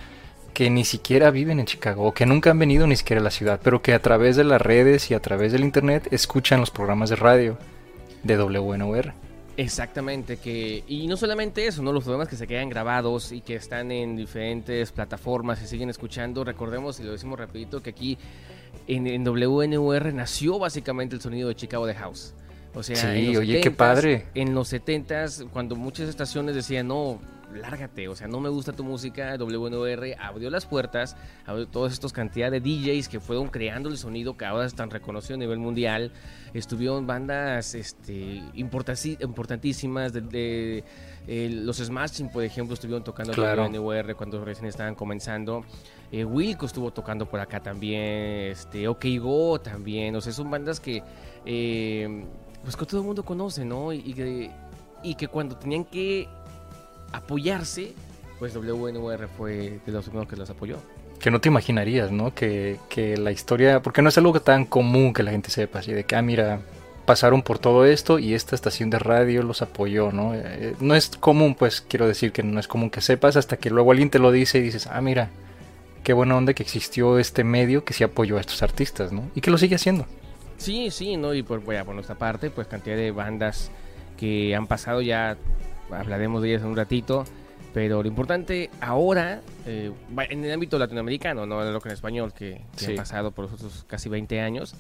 que 0.55 0.71
ni 0.71 0.85
siquiera 0.85 1.31
viven 1.31 1.61
en 1.61 1.67
Chicago, 1.67 2.07
o 2.07 2.15
que 2.15 2.27
nunca 2.27 2.51
han 2.51 2.59
venido 2.59 2.87
ni 2.87 2.97
siquiera 2.97 3.21
a 3.21 3.25
la 3.25 3.31
ciudad, 3.31 3.61
pero 3.63 3.83
que 3.83 3.93
a 3.93 4.01
través 4.01 4.37
de 4.37 4.45
las 4.45 4.63
redes 4.63 5.11
y 5.11 5.15
a 5.15 5.21
través 5.21 5.53
del 5.53 5.65
internet 5.65 6.09
escuchan 6.13 6.61
los 6.61 6.71
programas 6.71 7.11
de 7.11 7.17
radio 7.17 7.59
de 8.23 8.39
WNOR. 8.39 9.13
Exactamente, 9.57 10.39
que 10.39 10.83
y 10.89 11.07
no 11.07 11.17
solamente 11.17 11.67
eso, 11.67 11.83
no 11.83 11.93
los 11.93 12.03
programas 12.03 12.29
que 12.29 12.37
se 12.37 12.47
quedan 12.47 12.69
grabados 12.69 13.31
y 13.31 13.41
que 13.41 13.55
están 13.55 13.93
en 13.93 14.17
diferentes 14.17 14.91
plataformas 14.91 15.63
y 15.63 15.67
siguen 15.69 15.91
escuchando, 15.91 16.43
recordemos 16.43 16.99
y 16.99 17.05
lo 17.05 17.13
decimos 17.13 17.39
rapidito 17.39 17.81
que 17.81 17.91
aquí 17.91 18.19
en, 18.89 19.25
WNUR 19.25 20.13
nació 20.13 20.59
básicamente 20.59 21.15
el 21.15 21.23
sonido 21.23 21.49
de 21.49 21.55
Chicago 21.55 21.87
de 21.87 21.95
House. 21.95 22.35
O 22.75 22.83
sea, 22.83 22.97
sí, 22.97 23.37
oye, 23.37 23.61
qué 23.61 23.71
padre. 23.71 24.27
En 24.35 24.53
los 24.53 24.73
70s, 24.73 25.49
cuando 25.51 25.77
muchas 25.77 26.09
estaciones 26.09 26.57
decían, 26.57 26.89
no, 26.89 27.21
lárgate, 27.55 28.09
o 28.09 28.15
sea, 28.15 28.29
no 28.29 28.41
me 28.41 28.49
gusta 28.49 28.73
tu 28.73 28.85
música, 28.85 29.37
WNR 29.37 30.17
abrió 30.19 30.51
las 30.51 30.67
puertas, 30.67 31.17
abrió 31.47 31.67
todas 31.67 31.93
estas 31.93 32.13
cantidades 32.13 32.63
de 32.63 32.69
DJs 32.69 33.09
que 33.09 33.21
fueron 33.21 33.49
creando 33.49 33.89
el 33.89 33.97
sonido 33.97 34.37
que 34.37 34.45
ahora 34.45 34.67
es 34.67 34.75
tan 34.75 34.91
reconocido 34.91 35.35
a 35.37 35.39
nivel 35.39 35.59
mundial, 35.59 36.13
estuvieron 36.53 37.07
bandas 37.07 37.75
este, 37.75 38.43
importantísimas 38.55 40.13
de, 40.13 40.85
eh, 41.27 41.51
los 41.53 41.79
Smashing, 41.79 42.31
por 42.31 42.45
ejemplo, 42.45 42.75
estuvieron 42.75 43.03
tocando 43.03 43.33
claro. 43.33 43.69
WNR 43.69 44.15
cuando 44.15 44.45
recién 44.45 44.67
estaban 44.67 44.95
comenzando. 44.95 45.65
Eh, 46.13 46.25
Wilco 46.25 46.67
estuvo 46.67 46.93
tocando 46.93 47.27
por 47.27 47.41
acá 47.41 47.61
también, 47.61 48.51
este, 48.51 48.87
OK 48.87 49.05
Go 49.21 49.61
también, 49.61 50.15
o 50.17 50.21
sea, 50.21 50.33
son 50.33 50.51
bandas 50.51 50.81
que, 50.81 51.03
eh, 51.47 52.25
pues 52.63 52.77
que 52.77 52.87
todo 52.87 53.01
el 53.01 53.07
mundo 53.07 53.25
conoce, 53.25 53.65
¿no? 53.65 53.93
Y, 53.93 54.51
y 55.03 55.15
que 55.15 55.29
cuando 55.29 55.57
tenían 55.57 55.85
que 55.85 56.29
apoyarse, 57.17 57.93
pues 58.39 58.55
WNUR 58.55 59.29
fue 59.37 59.81
de 59.85 59.93
los 59.93 60.05
primeros 60.05 60.29
que 60.29 60.37
los 60.37 60.51
apoyó. 60.51 60.79
Que 61.19 61.31
no 61.31 61.41
te 61.41 61.49
imaginarías, 61.49 62.11
¿no? 62.11 62.35
Que, 62.35 62.79
la 63.19 63.33
historia, 63.33 63.81
porque 63.81 64.03
no 64.03 64.09
es 64.09 64.19
algo 64.19 64.39
tan 64.41 64.65
común 64.65 65.13
que 65.13 65.23
la 65.23 65.31
gente 65.31 65.51
sepa, 65.51 65.79
así 65.79 65.93
de 65.93 66.05
que, 66.05 66.17
ah, 66.17 66.23
mira, 66.23 66.61
pasaron 67.07 67.43
por 67.43 67.59
todo 67.59 67.85
esto 67.85 68.19
y 68.19 68.35
esta 68.35 68.55
estación 68.55 68.91
de 68.91 68.99
radio 68.99 69.43
los 69.43 69.63
apoyó, 69.63 70.13
¿no? 70.13 70.35
Eh, 70.35 70.75
no 70.81 70.95
es 70.95 71.09
común, 71.09 71.55
pues 71.55 71.81
quiero 71.81 72.07
decir 72.07 72.33
que 72.33 72.43
no 72.43 72.59
es 72.61 72.69
común 72.69 72.91
que 72.91 73.01
sepas 73.01 73.37
hasta 73.37 73.57
que 73.57 73.71
luego 73.71 73.93
alguien 73.93 74.11
te 74.11 74.19
lo 74.19 74.33
dice 74.33 74.59
y 74.59 74.63
dices, 74.63 74.87
ah, 74.87 75.01
mira, 75.01 75.31
qué 76.03 76.13
buena 76.13 76.37
onda 76.37 76.53
que 76.53 76.63
existió 76.63 77.19
este 77.19 77.45
medio 77.45 77.85
que 77.85 77.95
sí 77.95 78.05
apoyó 78.05 78.37
a 78.37 78.41
estos 78.41 78.63
artistas, 78.63 79.13
¿no? 79.13 79.31
Y 79.35 79.41
que 79.41 79.51
lo 79.51 79.59
sigue 79.59 79.77
haciendo. 79.77 80.07
Sí, 80.59 80.91
sí, 80.91 81.17
¿no? 81.17 81.35
Y 81.35 81.43
por, 81.43 81.63
por 81.63 81.95
nuestra 81.95 82.17
parte, 82.17 82.51
pues 82.51 82.67
cantidad 82.67 82.97
de 82.97 83.11
bandas 83.11 83.71
que 84.17 84.55
han 84.55 84.67
pasado 84.67 85.03
ya 85.03 85.37
hablaremos 85.91 86.43
de 86.43 86.51
ellas 86.51 86.63
en 86.63 86.69
un 86.69 86.77
ratito. 86.77 87.25
Pero 87.73 88.03
lo 88.03 88.09
importante 88.09 88.71
ahora, 88.81 89.43
eh, 89.67 89.91
en 90.31 90.45
el 90.45 90.53
ámbito 90.53 90.79
latinoamericano, 90.79 91.45
no 91.45 91.65
lo 91.65 91.81
que 91.81 91.89
en 91.89 91.95
español, 91.95 92.33
que, 92.33 92.61
que 92.79 92.87
han 92.87 92.95
pasado 92.95 93.33
por 93.33 93.47
los 93.47 93.55
otros 93.55 93.85
casi 93.89 94.09
20 94.09 94.41
años, 94.41 94.77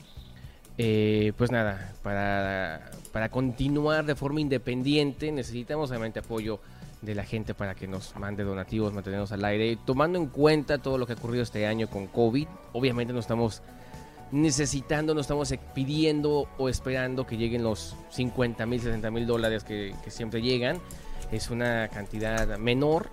eh, 0.78 1.32
pues 1.36 1.50
nada, 1.50 1.92
para, 2.02 2.90
para 3.12 3.28
continuar 3.30 4.04
de 4.06 4.16
forma 4.16 4.40
independiente 4.40 5.30
necesitamos 5.30 5.90
obviamente 5.90 6.18
apoyo 6.18 6.58
de 7.00 7.14
la 7.14 7.24
gente 7.24 7.54
para 7.54 7.74
que 7.74 7.86
nos 7.86 8.16
mande 8.16 8.42
donativos, 8.42 8.92
mantenernos 8.92 9.30
al 9.30 9.44
aire, 9.44 9.78
tomando 9.84 10.18
en 10.18 10.26
cuenta 10.26 10.78
todo 10.78 10.98
lo 10.98 11.06
que 11.06 11.12
ha 11.12 11.16
ocurrido 11.16 11.42
este 11.42 11.66
año 11.66 11.88
con 11.88 12.06
COVID. 12.06 12.48
Obviamente 12.72 13.12
no 13.12 13.20
estamos 13.20 13.62
necesitando, 14.34 15.14
no 15.14 15.20
estamos 15.20 15.54
pidiendo 15.74 16.48
o 16.58 16.68
esperando 16.68 17.24
que 17.24 17.36
lleguen 17.36 17.62
los 17.62 17.96
50 18.10 18.66
mil, 18.66 18.80
60 18.80 19.10
mil 19.12 19.26
dólares 19.26 19.62
que, 19.62 19.94
siempre 20.08 20.42
llegan. 20.42 20.80
Es 21.30 21.50
una 21.50 21.88
cantidad 21.88 22.58
menor, 22.58 23.10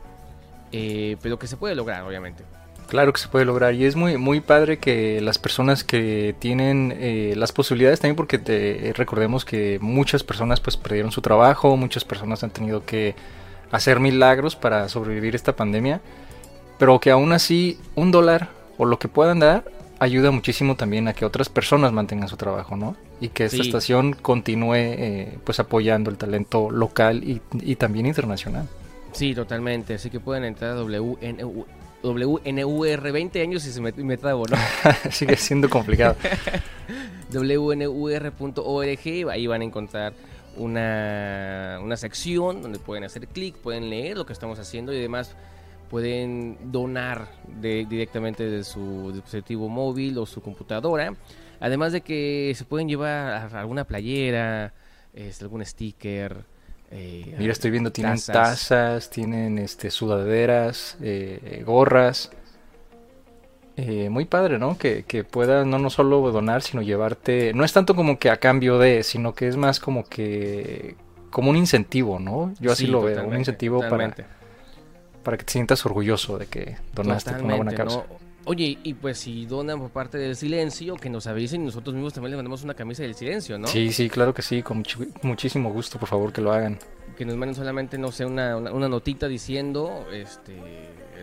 eh, 0.71 1.17
pero 1.21 1.37
que 1.37 1.45
se 1.45 1.57
puede 1.57 1.75
lograr, 1.75 2.01
obviamente. 2.03 2.43
Claro 2.87 3.13
que 3.13 3.21
se 3.21 3.27
puede 3.27 3.45
lograr 3.45 3.73
y 3.73 3.85
es 3.85 3.95
muy 3.95 4.17
muy 4.17 4.41
padre 4.41 4.79
que 4.79 5.21
las 5.21 5.37
personas 5.37 5.85
que 5.85 6.35
tienen 6.39 6.93
eh, 6.97 7.35
las 7.37 7.53
posibilidades 7.53 8.01
también 8.01 8.17
porque 8.17 8.37
te, 8.37 8.91
recordemos 8.97 9.45
que 9.45 9.77
muchas 9.79 10.23
personas 10.23 10.59
pues 10.59 10.75
perdieron 10.75 11.11
su 11.11 11.21
trabajo, 11.21 11.77
muchas 11.77 12.03
personas 12.03 12.43
han 12.43 12.49
tenido 12.49 12.85
que 12.85 13.15
hacer 13.71 14.01
milagros 14.01 14.57
para 14.57 14.89
sobrevivir 14.89 15.35
esta 15.35 15.55
pandemia, 15.55 16.01
pero 16.79 16.99
que 16.99 17.11
aún 17.11 17.31
así 17.31 17.79
un 17.95 18.11
dólar 18.11 18.49
o 18.77 18.83
lo 18.85 18.99
que 18.99 19.07
puedan 19.07 19.39
dar 19.39 19.63
ayuda 20.01 20.31
muchísimo 20.31 20.75
también 20.75 21.07
a 21.07 21.13
que 21.13 21.25
otras 21.25 21.47
personas 21.47 21.91
mantengan 21.91 22.27
su 22.27 22.35
trabajo, 22.35 22.75
¿no? 22.75 22.95
Y 23.19 23.29
que 23.29 23.45
esta 23.45 23.61
estación 23.61 24.13
continúe 24.13 24.73
eh, 24.73 25.37
pues 25.43 25.59
apoyando 25.59 26.09
el 26.09 26.17
talento 26.17 26.71
local 26.71 27.23
y, 27.23 27.75
también 27.75 28.07
internacional. 28.07 28.67
Sí, 29.11 29.35
totalmente. 29.35 29.93
Así 29.93 30.09
que 30.09 30.19
pueden 30.19 30.43
entrar 30.43 30.75
a 30.75 30.81
WNU, 30.81 31.65
WNUR 32.01 33.11
20 33.11 33.41
años 33.43 33.63
y 33.67 33.71
se 33.71 33.79
me, 33.79 33.91
me 33.91 34.17
trabo, 34.17 34.45
¿no? 34.47 34.57
Sigue 35.11 35.37
siendo 35.37 35.69
complicado. 35.69 36.15
WNUR.org, 37.31 38.99
ahí 39.29 39.45
van 39.45 39.61
a 39.61 39.63
encontrar 39.63 40.13
una, 40.57 41.79
una 41.79 41.95
sección 41.95 42.63
donde 42.63 42.79
pueden 42.79 43.03
hacer 43.03 43.27
clic, 43.27 43.55
pueden 43.55 43.91
leer 43.91 44.17
lo 44.17 44.25
que 44.25 44.33
estamos 44.33 44.57
haciendo 44.57 44.93
y 44.93 44.97
además 44.97 45.35
pueden 45.91 46.57
donar 46.71 47.27
directamente 47.59 48.49
de 48.49 48.63
su 48.63 49.11
dispositivo 49.11 49.67
móvil 49.67 50.17
o 50.19 50.25
su 50.25 50.41
computadora. 50.41 51.13
Además 51.59 51.91
de 51.91 51.99
que 51.99 52.53
se 52.55 52.63
pueden 52.63 52.87
llevar 52.87 53.53
alguna 53.53 53.83
playera, 53.83 54.73
este, 55.13 55.43
algún 55.43 55.65
sticker. 55.65 56.45
Eh, 56.91 57.35
Mira, 57.37 57.51
estoy 57.51 57.71
viendo, 57.71 57.91
tienen 57.91 58.17
tazas, 58.25 59.09
tienen 59.09 59.59
este, 59.59 59.91
sudaderas, 59.91 60.97
eh, 61.01 61.61
gorras. 61.65 62.31
Eh, 63.75 64.09
muy 64.09 64.23
padre, 64.23 64.59
¿no? 64.59 64.77
Que, 64.77 65.03
que 65.03 65.25
puedas 65.25 65.67
no, 65.67 65.77
no 65.77 65.89
solo 65.89 66.31
donar, 66.31 66.61
sino 66.61 66.81
llevarte. 66.81 67.53
No 67.53 67.65
es 67.65 67.73
tanto 67.73 67.95
como 67.95 68.17
que 68.17 68.29
a 68.29 68.37
cambio 68.37 68.79
de, 68.79 69.03
sino 69.03 69.35
que 69.35 69.49
es 69.49 69.57
más 69.57 69.81
como 69.81 70.05
que. 70.05 70.95
como 71.31 71.49
un 71.49 71.57
incentivo, 71.57 72.17
¿no? 72.17 72.53
Yo 72.61 72.71
así 72.71 72.87
lo 72.87 73.01
veo, 73.01 73.27
un 73.27 73.37
incentivo 73.37 73.81
para 73.81 74.15
para 75.23 75.37
que 75.37 75.45
te 75.45 75.53
sientas 75.53 75.85
orgulloso 75.85 76.37
de 76.37 76.47
que 76.47 76.77
donaste 76.93 77.31
por 77.31 77.43
una 77.43 77.55
buena 77.55 77.73
causa. 77.73 78.03
Oye, 78.43 78.79
y 78.81 78.95
pues 78.95 79.19
si 79.19 79.45
donan 79.45 79.79
por 79.79 79.91
parte 79.91 80.17
del 80.17 80.35
silencio, 80.35 80.95
que 80.95 81.09
nos 81.09 81.27
avisen 81.27 81.61
y 81.61 81.65
nosotros 81.65 81.93
mismos 81.93 82.13
también 82.13 82.31
les 82.31 82.37
mandamos 82.37 82.63
una 82.63 82.73
camisa 82.73 83.03
del 83.03 83.13
silencio, 83.13 83.59
¿no? 83.59 83.67
Sí, 83.67 83.91
sí, 83.91 84.09
claro 84.09 84.33
que 84.33 84.41
sí, 84.41 84.63
con 84.63 84.83
muchísimo 85.21 85.71
gusto, 85.71 85.99
por 85.99 86.09
favor, 86.09 86.33
que 86.33 86.41
lo 86.41 86.51
hagan. 86.51 86.79
Que 87.15 87.23
nos 87.23 87.35
manden 87.35 87.55
solamente, 87.55 87.99
no 87.99 88.11
sé, 88.11 88.25
una, 88.25 88.57
una, 88.57 88.89
notita 88.89 89.27
diciendo 89.27 90.07
este 90.11 90.57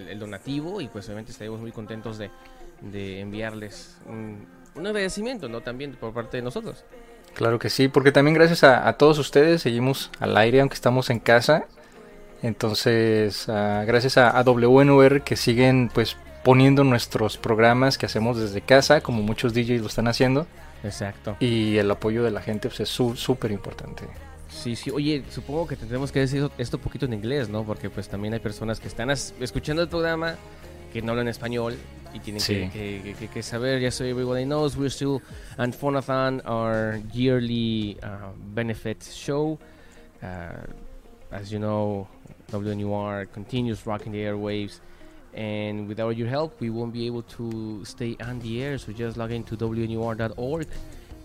el, 0.09 0.19
donativo 0.21 0.81
y 0.81 0.87
pues 0.87 1.07
obviamente 1.07 1.33
estaremos 1.33 1.61
muy 1.61 1.73
contentos 1.73 2.19
de, 2.19 2.31
de 2.83 3.21
enviarles 3.21 3.99
un, 4.07 4.47
un, 4.77 4.87
agradecimiento, 4.87 5.49
¿no? 5.49 5.61
También 5.61 5.97
por 5.97 6.15
parte 6.15 6.37
de 6.37 6.45
nosotros. 6.45 6.85
Claro 7.35 7.59
que 7.59 7.69
sí, 7.69 7.89
porque 7.89 8.13
también 8.13 8.35
gracias 8.35 8.63
a, 8.63 8.87
a 8.87 8.93
todos 8.93 9.19
ustedes 9.19 9.63
seguimos 9.63 10.13
al 10.21 10.37
aire, 10.37 10.61
aunque 10.61 10.75
estamos 10.75 11.11
en 11.11 11.19
casa 11.19 11.67
entonces, 12.43 13.49
ah, 13.49 13.85
gracias 13.87 14.17
a, 14.19 14.41
WNUR 14.43 15.23
que 15.23 15.37
siguen 15.37 15.91
pues 15.93 16.17
poniendo 16.45 16.85
nuestros 16.85 17.37
programas 17.37 17.99
que 17.99 18.07
hacemos 18.07 18.39
desde 18.39 18.61
casa, 18.61 19.01
como 19.01 19.23
muchos 19.23 19.55
DJs 19.55 19.81
lo 19.81 19.87
están 19.89 20.09
haciendo. 20.09 20.47
Exacto. 20.85 21.37
Y 21.41 21.77
el 21.77 21.91
apoyo 21.91 22.23
de 22.23 22.31
la 22.31 22.41
gente 22.41 22.69
pues, 22.69 22.81
es 22.81 22.89
súper 22.89 23.51
importante. 23.51 24.05
Sí, 24.49 24.77
sí. 24.77 24.91
Oye, 24.91 25.25
supongo 25.31 25.67
que 25.67 25.77
tendremos 25.77 26.11
que 26.13 26.21
decir 26.21 26.49
esto 26.57 26.77
un 26.77 26.83
poquito 26.83 27.07
en 27.07 27.13
inglés, 27.13 27.49
¿no? 27.49 27.65
Porque 27.65 27.91
pues 27.91 28.09
también 28.09 28.35
hay 28.35 28.41
personas 28.41 28.81
que 28.81 28.89
están 28.89 29.11
escuchando 29.11 29.83
el 29.83 29.89
programa 29.89 30.37
que 30.93 31.03
no 31.03 31.13
hablan 31.13 31.29
español, 31.29 31.77
y 32.15 32.21
tienen 32.21 32.41
sí. 32.41 32.71
que, 32.73 33.03
que, 33.03 33.15
que, 33.15 33.29
que, 33.29 33.43
saber, 33.43 33.81
ya 33.81 33.91
so 33.91 34.05
everybody 34.05 34.45
knows, 34.45 34.77
we're 34.77 34.89
still 34.89 35.21
on 35.59 35.73
Phonathon, 35.73 36.41
our 36.47 36.99
yearly 37.13 37.99
uh, 38.03 38.33
benefit 38.55 39.03
show. 39.03 39.59
Uh, 40.23 40.67
as 41.31 41.51
you 41.51 41.59
know, 41.59 42.09
WNUR 42.51 43.31
continues 43.33 43.87
rocking 43.87 44.13
the 44.13 44.23
airwaves, 44.23 44.81
and 45.35 45.87
without 45.87 46.17
your 46.17 46.29
help, 46.29 46.61
we 46.61 46.71
won't 46.71 46.93
be 46.93 47.07
able 47.07 47.23
to 47.23 47.85
stay 47.85 48.17
on 48.21 48.41
the 48.41 48.63
air. 48.63 48.79
So 48.79 48.93
just 48.93 49.17
log 49.17 49.33
into 49.33 49.57
WNUR.org 49.57 50.67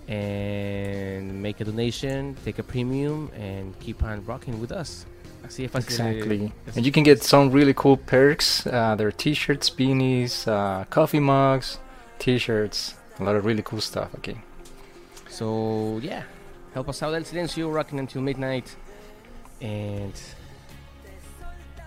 and 0.08 1.42
make 1.42 1.62
a 1.62 1.64
donation, 1.64 2.36
take 2.44 2.60
a 2.60 2.64
premium, 2.64 3.32
and 3.36 3.78
keep 3.80 4.04
on 4.04 4.26
rocking 4.26 4.60
with 4.60 4.72
us. 4.72 5.06
Así 5.46 5.70
fácil. 5.70 5.84
Exactly. 5.84 6.52
And 6.76 6.86
you 6.86 6.92
can 6.92 7.04
get 7.04 7.22
some 7.24 7.52
really 7.52 7.74
cool 7.74 7.98
perks. 7.98 8.66
Uh, 8.66 8.96
there 8.96 9.08
are 9.08 9.12
t-shirts, 9.12 9.70
beanies, 9.70 10.48
uh, 10.48 10.86
coffee 10.86 11.20
mugs, 11.20 11.80
t-shirts, 12.20 12.96
a 13.20 13.24
lot 13.24 13.36
of 13.36 13.46
really 13.46 13.62
cool 13.62 13.82
stuff. 13.82 14.14
Okay. 14.16 14.38
So 15.30 16.00
yeah, 16.02 16.24
help 16.74 16.90
us 16.90 17.02
out 17.04 17.14
El 17.14 17.24
Silencio, 17.24 17.74
rocking 17.74 18.00
until 18.00 18.22
midnight, 18.22 18.76
and 19.62 20.14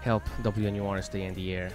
help 0.06 0.22
WNUR 0.42 0.98
stay 0.98 1.26
in 1.26 1.34
the 1.34 1.52
air. 1.52 1.72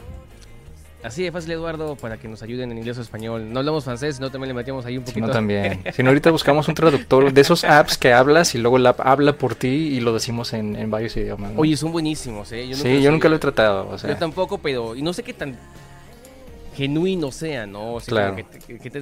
Así 1.03 1.23
de 1.23 1.31
fácil, 1.31 1.51
Eduardo, 1.51 1.95
para 1.95 2.17
que 2.17 2.27
nos 2.27 2.43
ayuden 2.43 2.71
en 2.71 2.77
inglés 2.77 2.97
o 2.99 3.01
español. 3.01 3.51
No 3.51 3.59
hablamos 3.59 3.83
francés, 3.83 4.19
no 4.19 4.29
también 4.29 4.49
le 4.49 4.53
metíamos 4.53 4.85
ahí 4.85 4.97
un 4.97 5.03
poquito. 5.03 5.25
no, 5.25 5.33
también. 5.33 5.81
si 5.93 6.03
no, 6.03 6.09
ahorita 6.09 6.29
buscamos 6.29 6.67
un 6.67 6.75
traductor 6.75 7.33
de 7.33 7.41
esos 7.41 7.63
apps 7.63 7.97
que 7.97 8.13
hablas 8.13 8.53
y 8.53 8.59
luego 8.59 8.77
el 8.77 8.85
app 8.85 8.99
habla 9.01 9.33
por 9.33 9.55
ti 9.55 9.67
y 9.67 9.99
lo 9.99 10.13
decimos 10.13 10.53
en, 10.53 10.75
en 10.75 10.91
varios 10.91 11.17
idiomas. 11.17 11.53
Oye, 11.55 11.75
son 11.75 11.91
buenísimos, 11.91 12.51
¿eh? 12.51 12.67
Yo 12.67 12.75
sí, 12.75 13.01
yo 13.01 13.11
nunca 13.11 13.29
lo 13.29 13.37
he 13.37 13.39
tratado. 13.39 13.89
O 13.89 13.97
sea. 13.97 14.11
Yo 14.11 14.17
tampoco, 14.17 14.59
pero. 14.59 14.95
Y 14.95 15.01
no 15.01 15.11
sé 15.11 15.23
qué 15.23 15.33
tan 15.33 15.57
genuino 16.75 17.31
sea, 17.31 17.65
¿no? 17.65 17.95
O 17.95 17.99
sea, 17.99 18.11
claro. 18.11 18.35
Que, 18.35 18.77
que, 18.77 18.89
te, 18.91 18.99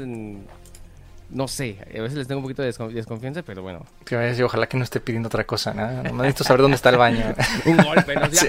no 1.31 1.47
sé, 1.47 1.77
a 1.95 2.01
veces 2.01 2.17
les 2.17 2.27
tengo 2.27 2.39
un 2.39 2.43
poquito 2.43 2.61
de 2.61 2.73
desconfianza, 2.93 3.43
pero 3.43 3.61
bueno. 3.61 3.85
Ojalá 4.43 4.67
que 4.67 4.77
no 4.77 4.83
esté 4.83 4.99
pidiendo 4.99 5.27
otra 5.27 5.43
cosa, 5.43 5.73
nada. 5.73 6.03
¿no? 6.03 6.17
necesito 6.17 6.43
saber 6.43 6.61
dónde 6.61 6.75
está 6.75 6.89
el 6.89 6.97
baño. 6.97 7.35
un 7.65 7.77
golpe, 7.77 8.15
¿no? 8.15 8.29
Sí. 8.31 8.47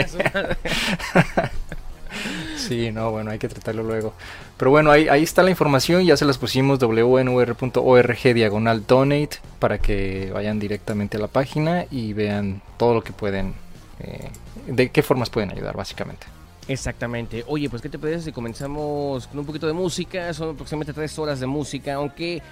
Sí, 2.57 2.93
no, 2.93 3.11
bueno, 3.11 3.31
hay 3.31 3.39
que 3.39 3.49
tratarlo 3.49 3.83
luego. 3.83 4.13
Pero 4.57 4.71
bueno, 4.71 4.91
ahí, 4.91 5.09
ahí 5.09 5.23
está 5.23 5.43
la 5.43 5.51
información, 5.51 6.05
ya 6.05 6.17
se 6.17 6.25
las 6.25 6.39
pusimos 6.39 6.79
wnur.org 6.79 8.35
diagonal 8.35 8.87
donate 8.87 9.39
para 9.59 9.79
que 9.79 10.31
vayan 10.33 10.59
directamente 10.59 11.17
a 11.17 11.21
la 11.21 11.29
página 11.29 11.87
y 11.91 12.13
vean 12.13 12.63
todo 12.77 12.95
lo 12.95 13.03
que 13.03 13.13
pueden, 13.13 13.55
eh, 14.01 14.29
de 14.67 14.91
qué 14.91 15.03
formas 15.03 15.31
pueden 15.31 15.51
ayudar 15.51 15.77
básicamente. 15.77 16.27
Exactamente. 16.69 17.45
Oye, 17.49 17.69
pues 17.69 17.83
¿qué 17.83 17.89
te 17.89 17.99
parece 17.99 18.27
si 18.27 18.33
comenzamos 18.33 19.27
con 19.27 19.39
un 19.41 19.47
poquito 19.47 19.67
de 19.67 19.73
música? 19.73 20.33
Son 20.33 20.51
aproximadamente 20.51 20.93
tres 20.93 21.19
horas 21.19 21.41
de 21.41 21.47
música, 21.47 21.95
aunque 21.95 22.43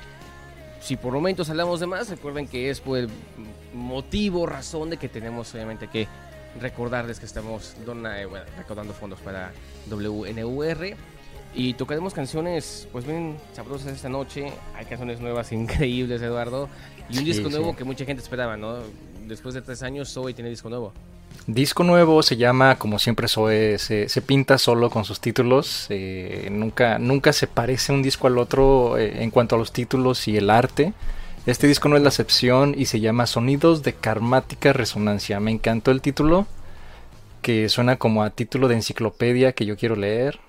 si 0.81 0.97
por 0.97 1.13
momentos 1.13 1.51
hablamos 1.51 1.81
de 1.81 1.87
más, 1.87 2.09
recuerden 2.09 2.47
que 2.47 2.71
es 2.71 2.81
por 2.81 2.99
el 2.99 3.09
motivo, 3.75 4.47
razón 4.47 4.91
de 4.91 4.97
que 4.97 5.09
tenemos 5.09 5.53
obviamente 5.55 5.89
que 5.89 6.07
recordarles 6.61 7.19
que 7.19 7.27
estamos 7.27 7.75
dona, 7.85 8.21
eh, 8.21 8.27
bueno, 8.27 8.47
recaudando 8.57 8.93
fondos 8.93 9.21
para 9.21 9.53
WNUR 9.91 10.97
y 11.55 11.75
tocaremos 11.75 12.15
canciones 12.15 12.89
pues 12.93 13.05
bien 13.07 13.37
sabrosas 13.53 13.93
esta 13.93 14.09
noche. 14.09 14.53
Hay 14.75 14.87
canciones 14.87 15.21
nuevas 15.21 15.53
increíbles, 15.53 16.23
Eduardo, 16.23 16.69
y 17.09 17.15
un 17.15 17.19
sí, 17.21 17.25
disco 17.25 17.49
nuevo 17.49 17.71
sí. 17.71 17.77
que 17.77 17.85
mucha 17.85 18.05
gente 18.05 18.23
esperaba, 18.23 18.57
¿no? 18.57 18.79
Después 19.27 19.55
de 19.55 19.63
tres 19.63 19.83
años, 19.83 20.13
Zoe 20.13 20.33
tiene 20.33 20.51
disco 20.51 20.69
nuevo. 20.69 20.93
Disco 21.49 21.83
nuevo 21.83 22.23
se 22.23 22.37
llama, 22.37 22.77
como 22.77 22.99
siempre, 22.99 23.27
Zoe 23.27 23.79
se, 23.79 24.07
pinta 24.21 24.59
solo 24.59 24.91
con 24.91 25.07
sus 25.07 25.19
títulos. 25.19 25.87
Eh, 25.89 26.49
nunca, 26.51 26.99
nunca 26.99 27.33
se 27.33 27.47
parece 27.47 27.91
un 27.91 28.03
disco 28.03 28.27
al 28.27 28.37
otro 28.37 28.99
eh, 28.99 29.23
en 29.23 29.31
cuanto 29.31 29.55
a 29.55 29.59
los 29.59 29.73
títulos 29.73 30.29
y 30.29 30.37
el 30.37 30.51
arte. 30.51 30.93
Este 31.47 31.67
disco 31.67 31.89
no 31.89 31.97
es 31.97 32.03
la 32.03 32.11
excepción 32.11 32.75
y 32.77 32.85
se 32.85 33.01
llama 33.01 33.27
Sonidos 33.27 33.83
de 33.83 33.95
Karmática 33.95 34.75
Resonancia. 34.75 35.41
Me 35.41 35.51
encantó 35.51 35.91
el 35.91 36.03
título, 36.03 36.47
que 37.41 37.71
suena 37.71 37.97
como 37.97 38.23
a 38.23 38.29
título 38.29 38.69
de 38.69 38.75
enciclopedia 38.75 39.53
que 39.53 39.65
yo 39.65 39.79
quiero 39.79 39.97
leer, 39.97 40.41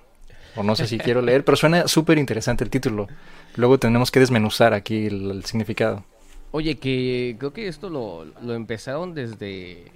o 0.54 0.62
no 0.62 0.76
sé 0.76 0.86
si 0.86 0.98
quiero 0.98 1.22
leer, 1.22 1.46
pero 1.46 1.56
suena 1.56 1.88
súper 1.88 2.18
interesante 2.18 2.62
el 2.62 2.68
título. 2.68 3.08
Luego 3.56 3.78
tenemos 3.78 4.10
que 4.10 4.20
desmenuzar 4.20 4.74
aquí 4.74 5.06
el, 5.06 5.30
el, 5.30 5.44
significado. 5.46 6.04
Oye, 6.50 6.76
que 6.76 7.36
creo 7.38 7.54
que 7.54 7.68
esto 7.68 7.88
lo, 7.88 8.26
lo 8.42 8.52
empezaron 8.52 9.14
desde, 9.14 9.90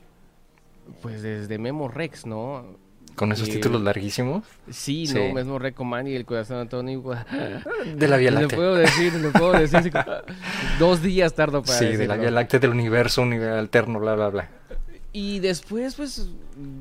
pues 1.03 1.23
desde 1.23 1.59
Memo 1.59 1.89
Rex, 1.89 2.27
¿no? 2.27 2.83
Con 3.17 3.31
esos 3.31 3.49
eh, 3.49 3.53
títulos 3.53 3.81
larguísimos. 3.83 4.45
Sí, 4.71 5.07
sí, 5.07 5.15
no, 5.15 5.35
mismo 5.35 5.59
Recoman 5.59 6.07
y 6.09 6.15
el 6.15 6.25
corazón 6.25 6.59
Antonio. 6.59 7.03
De 7.97 8.09
la 8.09 8.17
Vía 8.17 8.31
Láctea. 8.33 8.49
Le 8.49 8.57
puedo 8.57 8.75
decir, 8.75 9.13
le 9.15 9.29
puedo 9.31 9.53
decir. 9.53 9.93
dos 10.79 11.01
días 11.03 11.33
tardo 11.35 11.63
para 11.63 11.79
Sí, 11.79 11.85
decirlo. 11.85 12.03
de 12.03 12.09
la 12.09 12.17
Vía 12.17 12.31
Láctea 12.33 12.59
del 12.61 12.71
universo, 12.71 13.23
un 13.23 13.31
nivel 13.31 13.51
alterno, 13.53 14.01
bla, 14.01 14.15
bla, 14.17 14.29
bla. 14.31 14.49
Y 15.13 15.39
después, 15.39 15.95
pues, 15.95 16.29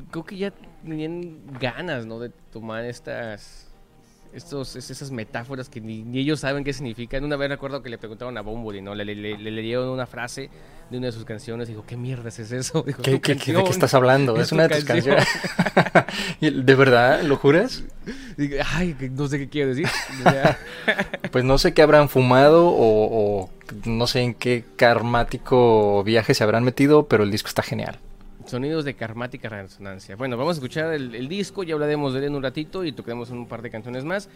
creo 0.09 0.25
que 0.25 0.37
ya 0.37 0.53
tenían 0.83 1.37
ganas, 1.59 2.07
¿no? 2.07 2.17
De 2.19 2.29
tomar 2.51 2.83
estas 2.85 3.71
estos, 4.33 4.75
esas 4.75 5.11
metáforas 5.11 5.69
que 5.69 5.79
ni, 5.79 6.03
ni, 6.03 6.19
ellos 6.19 6.39
saben 6.39 6.63
qué 6.63 6.73
significan. 6.73 7.23
Una 7.23 7.35
vez 7.35 7.49
recuerdo 7.49 7.81
que 7.81 7.89
le 7.89 7.97
preguntaron 7.97 8.37
a 8.37 8.41
Bumburi, 8.41 8.81
¿no? 8.81 8.95
Le, 8.95 9.05
le, 9.05 9.15
le, 9.15 9.37
le, 9.37 9.51
leyeron 9.51 9.89
una 9.89 10.05
frase 10.05 10.49
de 10.89 10.97
una 10.97 11.07
de 11.07 11.11
sus 11.11 11.25
canciones 11.25 11.69
y 11.69 11.73
dijo, 11.73 11.85
¿qué 11.85 11.97
mierdas 11.97 12.39
es 12.39 12.51
eso? 12.51 12.83
Dijo, 12.83 13.01
¿Qué, 13.01 13.21
¿qué, 13.21 13.35
¿De 13.35 13.63
qué 13.63 13.69
estás 13.69 13.93
hablando? 13.93 14.35
Es, 14.43 14.51
una 14.51 14.67
de 14.67 14.75
tus 14.75 14.85
canciones. 14.85 15.27
¿De 16.41 16.75
verdad? 16.75 17.21
¿Lo 17.21 17.37
juras? 17.37 17.83
Ay, 18.73 18.95
no 19.11 19.27
sé 19.27 19.37
qué 19.37 19.49
quiero 19.49 19.69
decir. 19.69 19.87
pues 21.31 21.45
no 21.45 21.57
sé 21.57 21.73
qué 21.73 21.81
habrán 21.81 22.09
fumado 22.09 22.67
o, 22.67 23.43
o 23.43 23.49
no 23.85 24.07
sé 24.07 24.21
en 24.21 24.33
qué 24.33 24.65
karmático 24.75 26.03
viaje 26.03 26.33
se 26.33 26.43
habrán 26.43 26.63
metido, 26.63 27.07
pero 27.07 27.23
el 27.23 27.31
disco 27.31 27.47
está 27.47 27.63
genial. 27.63 27.99
Sonidos 28.45 28.83
de 28.85 28.93
karmática 28.93 29.49
resonancia. 29.49 30.15
Bueno, 30.15 30.37
vamos 30.37 30.55
a 30.55 30.59
escuchar 30.59 30.93
el, 30.93 31.27
disco, 31.27 31.63
ya 31.63 31.73
hablaremos 31.73 32.13
de 32.13 32.19
él 32.19 32.25
en 32.25 32.35
un 32.35 32.43
ratito 32.43 32.83
y 32.83 32.91
tocaremos 32.91 33.29
un 33.29 33.47
par 33.47 33.61
de 33.61 33.69
canciones 33.69 34.03
más. 34.03 34.29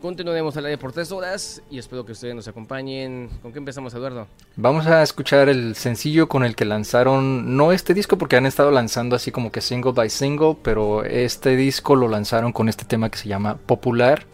Continuaremos 0.00 0.56
al 0.56 0.66
aire 0.66 0.78
por 0.78 0.92
tres 0.92 1.10
horas 1.10 1.62
y 1.70 1.78
espero 1.78 2.04
que 2.04 2.12
ustedes 2.12 2.34
nos 2.34 2.46
acompañen. 2.46 3.30
¿Con 3.42 3.52
qué 3.52 3.58
empezamos, 3.58 3.94
Eduardo? 3.94 4.28
Vamos 4.56 4.86
a 4.86 5.02
escuchar 5.02 5.48
el 5.48 5.74
sencillo 5.74 6.28
con 6.28 6.44
el 6.44 6.54
que 6.54 6.64
lanzaron, 6.64 7.56
no 7.56 7.72
este 7.72 7.94
disco 7.94 8.16
porque 8.16 8.36
han 8.36 8.46
estado 8.46 8.70
lanzando 8.70 9.16
así 9.16 9.32
como 9.32 9.50
que 9.50 9.60
single 9.60 9.92
by 9.92 10.08
single, 10.08 10.56
pero 10.62 11.04
este 11.04 11.56
disco 11.56 11.96
lo 11.96 12.06
lanzaron 12.06 12.52
con 12.52 12.68
este 12.68 12.84
tema 12.84 13.10
que 13.10 13.18
se 13.18 13.28
llama 13.28 13.56
Popular, 13.56 14.24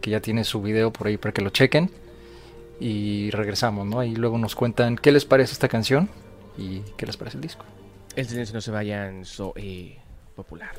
que 0.00 0.10
ya 0.10 0.20
tiene 0.20 0.44
su 0.44 0.60
video 0.60 0.92
por 0.92 1.06
ahí 1.06 1.16
para 1.16 1.32
que 1.32 1.42
lo 1.42 1.50
chequen. 1.50 1.90
Y 2.80 3.30
regresamos, 3.30 3.86
¿no? 3.86 4.04
Y 4.04 4.14
luego 4.14 4.38
nos 4.38 4.54
cuentan 4.54 4.96
qué 4.96 5.10
les 5.10 5.24
parece 5.24 5.52
esta 5.52 5.68
canción 5.68 6.08
y 6.58 6.80
qué 6.96 7.06
les 7.06 7.16
parece 7.16 7.38
el 7.38 7.42
disco. 7.42 7.64
El 8.18 8.26
silencio 8.26 8.52
no 8.52 8.60
se 8.60 8.72
vayan, 8.72 9.24
soy 9.24 9.96
popular. 10.34 10.72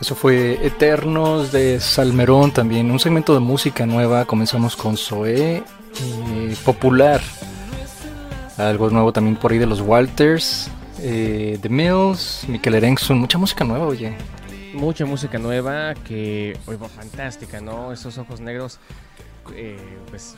Eso 0.00 0.14
fue 0.14 0.66
Eternos 0.66 1.52
de 1.52 1.78
Salmerón 1.78 2.52
también, 2.54 2.90
un 2.90 2.98
segmento 2.98 3.34
de 3.34 3.40
música 3.40 3.84
nueva. 3.84 4.24
Comenzamos 4.24 4.76
con 4.76 4.96
Zoé 4.96 5.56
eh, 5.58 6.56
Popular. 6.64 7.20
Algo 8.56 8.88
nuevo 8.88 9.12
también 9.12 9.36
por 9.36 9.52
ahí 9.52 9.58
de 9.58 9.66
los 9.66 9.82
Walters, 9.82 10.70
eh, 11.02 11.58
The 11.60 11.68
Mills, 11.68 12.46
Mikel 12.48 12.76
Erengson, 12.76 13.18
mucha 13.18 13.36
música 13.36 13.62
nueva, 13.64 13.86
oye. 13.86 14.16
Mucha 14.72 15.04
música 15.04 15.36
nueva 15.36 15.92
que, 15.92 16.56
oye, 16.64 16.78
fantástica, 16.78 17.60
¿no? 17.60 17.92
Esos 17.92 18.16
ojos 18.16 18.40
negros, 18.40 18.78
eh, 19.54 19.76
pues 20.08 20.34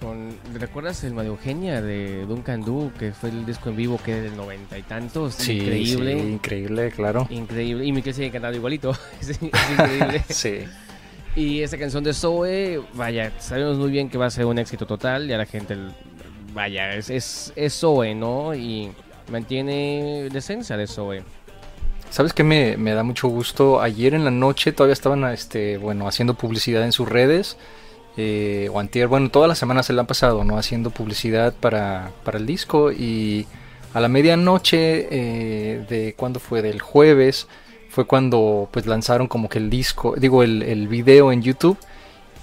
con 0.00 0.34
¿recuerdas 0.54 1.04
el 1.04 1.14
María 1.14 1.30
Eugenia 1.30 1.82
de 1.82 2.24
Duncan 2.26 2.62
Du 2.62 2.90
que 2.98 3.12
fue 3.12 3.28
el 3.28 3.44
disco 3.44 3.68
en 3.68 3.76
vivo 3.76 4.00
que 4.02 4.14
del 4.14 4.36
noventa 4.36 4.78
y 4.78 4.82
tantos 4.82 5.34
sí, 5.34 5.58
increíble. 5.58 6.20
sí, 6.20 6.28
increíble 6.28 6.90
claro. 6.90 7.26
Increíble. 7.30 7.84
Y 7.84 7.92
Miquel 7.92 8.14
sigue 8.14 8.30
cantando 8.30 8.56
igualito. 8.56 8.92
Es, 9.20 9.30
es 9.30 9.42
increíble. 9.42 10.24
Sí. 10.28 10.64
Y 11.36 11.62
esta 11.62 11.78
canción 11.78 12.02
de 12.02 12.12
Zoe 12.12 12.82
vaya 12.94 13.32
sabemos 13.38 13.78
muy 13.78 13.90
bien 13.90 14.08
que 14.08 14.18
va 14.18 14.26
a 14.26 14.30
ser 14.30 14.46
un 14.46 14.58
éxito 14.58 14.86
total. 14.86 15.28
Y 15.28 15.32
a 15.32 15.38
la 15.38 15.46
gente 15.46 15.76
vaya 16.54 16.94
es 16.94 17.10
es, 17.10 17.52
es 17.54 17.74
Zoe 17.74 18.14
no 18.14 18.54
y 18.54 18.90
mantiene 19.30 20.28
la 20.32 20.38
esencia 20.38 20.76
de 20.76 20.86
Zoe. 20.86 21.22
¿Sabes 22.10 22.32
qué 22.32 22.42
me, 22.42 22.76
me 22.76 22.92
da 22.92 23.04
mucho 23.04 23.28
gusto? 23.28 23.80
Ayer 23.80 24.14
en 24.14 24.24
la 24.24 24.32
noche 24.32 24.72
todavía 24.72 24.94
estaban 24.94 25.22
este, 25.26 25.78
bueno, 25.78 26.08
haciendo 26.08 26.34
publicidad 26.34 26.82
en 26.82 26.90
sus 26.90 27.08
redes 27.08 27.56
eh, 28.22 29.06
bueno, 29.08 29.30
todas 29.30 29.48
las 29.48 29.58
semanas 29.58 29.86
se 29.86 29.92
le 29.92 30.00
han 30.00 30.06
pasado, 30.06 30.44
¿no? 30.44 30.58
Haciendo 30.58 30.90
publicidad 30.90 31.54
para, 31.54 32.10
para 32.24 32.38
el 32.38 32.46
disco 32.46 32.92
y 32.92 33.46
a 33.94 34.00
la 34.00 34.08
medianoche 34.08 35.08
eh, 35.10 35.84
de 35.88 36.14
cuando 36.16 36.40
fue 36.40 36.62
del 36.62 36.80
jueves 36.80 37.48
fue 37.88 38.06
cuando 38.06 38.68
pues 38.70 38.86
lanzaron 38.86 39.26
como 39.26 39.48
que 39.48 39.58
el 39.58 39.70
disco, 39.70 40.14
digo 40.16 40.42
el, 40.42 40.62
el 40.62 40.86
video 40.86 41.32
en 41.32 41.42
YouTube 41.42 41.78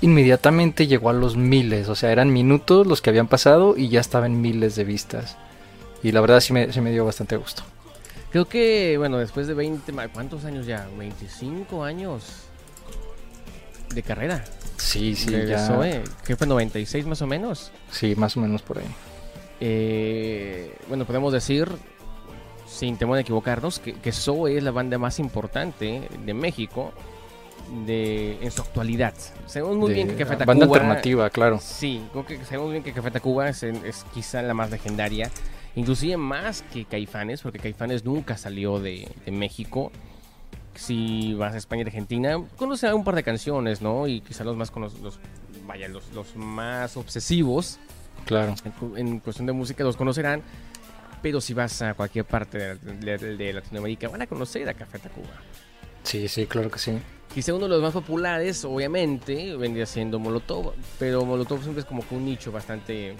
inmediatamente 0.01 0.88
llegó 0.88 1.10
a 1.10 1.13
los 1.13 1.38
miles, 1.38 1.89
o 1.89 1.96
sea, 1.96 2.12
eran 2.12 2.31
minutos 2.34 2.86
los 2.86 3.01
que 3.01 3.10
habían 3.10 3.27
pasado 3.27 3.75
y 3.77 3.89
ya 3.89 4.00
estaba 4.00 4.25
en 4.25 4.41
miles 4.41 4.75
de 4.75 4.84
vistas. 4.84 5.38
Y 6.03 6.12
la 6.12 6.22
verdad 6.22 6.39
sí 6.39 6.53
me, 6.53 6.72
sí 6.72 6.81
me 6.81 6.91
dio 6.91 7.05
bastante 7.05 7.36
gusto. 7.38 7.63
Creo 8.29 8.46
que, 8.46 8.96
bueno, 8.98 9.17
después 9.17 9.48
de 9.48 9.53
20, 9.53 9.93
¿cuántos 10.13 10.46
años 10.46 10.67
ya? 10.67 10.88
¿25 10.98 11.84
años? 11.84 12.48
de 13.93 14.03
carrera. 14.03 14.43
Sí, 14.88 15.15
sí, 15.15 15.32
de 15.32 15.48
ya. 15.48 16.03
Que 16.25 16.36
fue 16.36 16.48
96 16.48 17.06
más 17.06 17.22
o 17.22 17.27
menos. 17.27 17.72
Sí, 17.91 18.15
más 18.15 18.38
o 18.38 18.39
menos 18.39 18.62
por 18.62 18.77
ahí. 18.79 18.86
Eh, 19.60 20.74
bueno, 20.88 21.06
podemos 21.06 21.34
decir, 21.34 21.67
sin 22.67 22.98
temor 22.98 23.17
a 23.17 23.22
equivocarnos, 23.22 23.79
que, 23.79 23.94
que 23.94 24.12
Zoe 24.12 24.58
es 24.58 24.63
la 24.63 24.72
banda 24.72 24.98
más 24.98 25.20
importante 25.20 26.08
de 26.25 26.34
México 26.34 26.94
de, 27.86 28.38
en 28.41 28.51
su 28.51 28.62
actualidad. 28.62 29.13
Sabemos 29.46 29.75
muy 29.77 29.89
De- 29.89 29.96
bien 29.96 30.08
que 30.10 30.15
Café 30.24 30.36
banda 30.46 30.65
Tacuba- 30.65 30.75
alternativa, 30.77 31.29
claro. 31.29 31.60
Sí, 31.62 32.01
creo 32.12 32.25
que 32.25 32.46
sabemos 32.46 32.72
bien 32.72 32.84
que 32.84 32.94
Café 32.94 33.12
Tacuba 33.12 33.50
es, 33.50 33.63
es 33.63 34.06
quizá 34.13 34.41
la 34.41 34.53
más 34.53 34.72
legendaria, 34.72 35.29
inclusive 35.75 36.15
más 36.17 36.62
que 36.74 36.86
Caifanes, 36.86 37.41
porque 37.41 37.60
Caifanes 37.60 38.06
nunca 38.06 38.38
salió 38.38 38.79
de, 38.79 39.08
de 39.25 39.32
México. 39.32 39.91
Si 40.77 41.34
vas 41.34 41.53
a 41.53 41.57
España 41.57 41.81
y 41.84 41.86
Argentina, 41.88 42.41
conoce 42.55 42.93
un 42.93 43.03
par 43.03 43.15
de 43.15 43.24
canciones, 43.24 43.81
¿no? 43.81 44.07
Y 44.07 44.22
quizá 44.22 44.43
los 44.43 44.55
más 44.55 44.72
cono- 44.72 44.91
los, 45.01 45.19
vaya, 45.65 45.88
los, 45.88 46.10
los 46.13 46.36
más 46.36 46.96
obsesivos 46.98 47.79
Claro. 48.25 48.53
en, 48.63 48.72
cu- 48.72 48.96
en 48.98 49.19
cuestión 49.19 49.46
de 49.48 49.53
música 49.53 49.84
los 49.84 49.98
conocerán. 49.98 50.41
Pero 51.22 51.41
si 51.41 51.53
vas 51.53 51.81
a 51.81 51.93
cualquier 51.96 52.25
parte 52.25 52.75
de, 52.75 53.17
de- 53.17 53.36
de 53.38 53.53
Latinoamérica, 53.53 54.07
van 54.07 54.22
a 54.22 54.27
conocer 54.27 54.69
a 54.69 54.74
Café 54.75 55.00
Tacuba. 55.00 55.27
Sí, 56.03 56.27
sí, 56.27 56.46
claro 56.46 56.69
que 56.69 56.77
sí. 56.79 56.98
Quizá 57.34 57.53
uno 57.53 57.65
de 57.65 57.69
los 57.72 57.81
más 57.81 57.91
populares, 57.93 58.63
obviamente, 58.63 59.55
vendría 59.57 59.86
siendo 59.86 60.19
Molotov, 60.19 60.74
pero 61.00 61.25
Molotov 61.25 61.62
siempre 61.62 61.81
es 61.81 61.86
como 61.86 62.07
que 62.07 62.15
un 62.15 62.24
nicho 62.25 62.51
bastante 62.51 63.15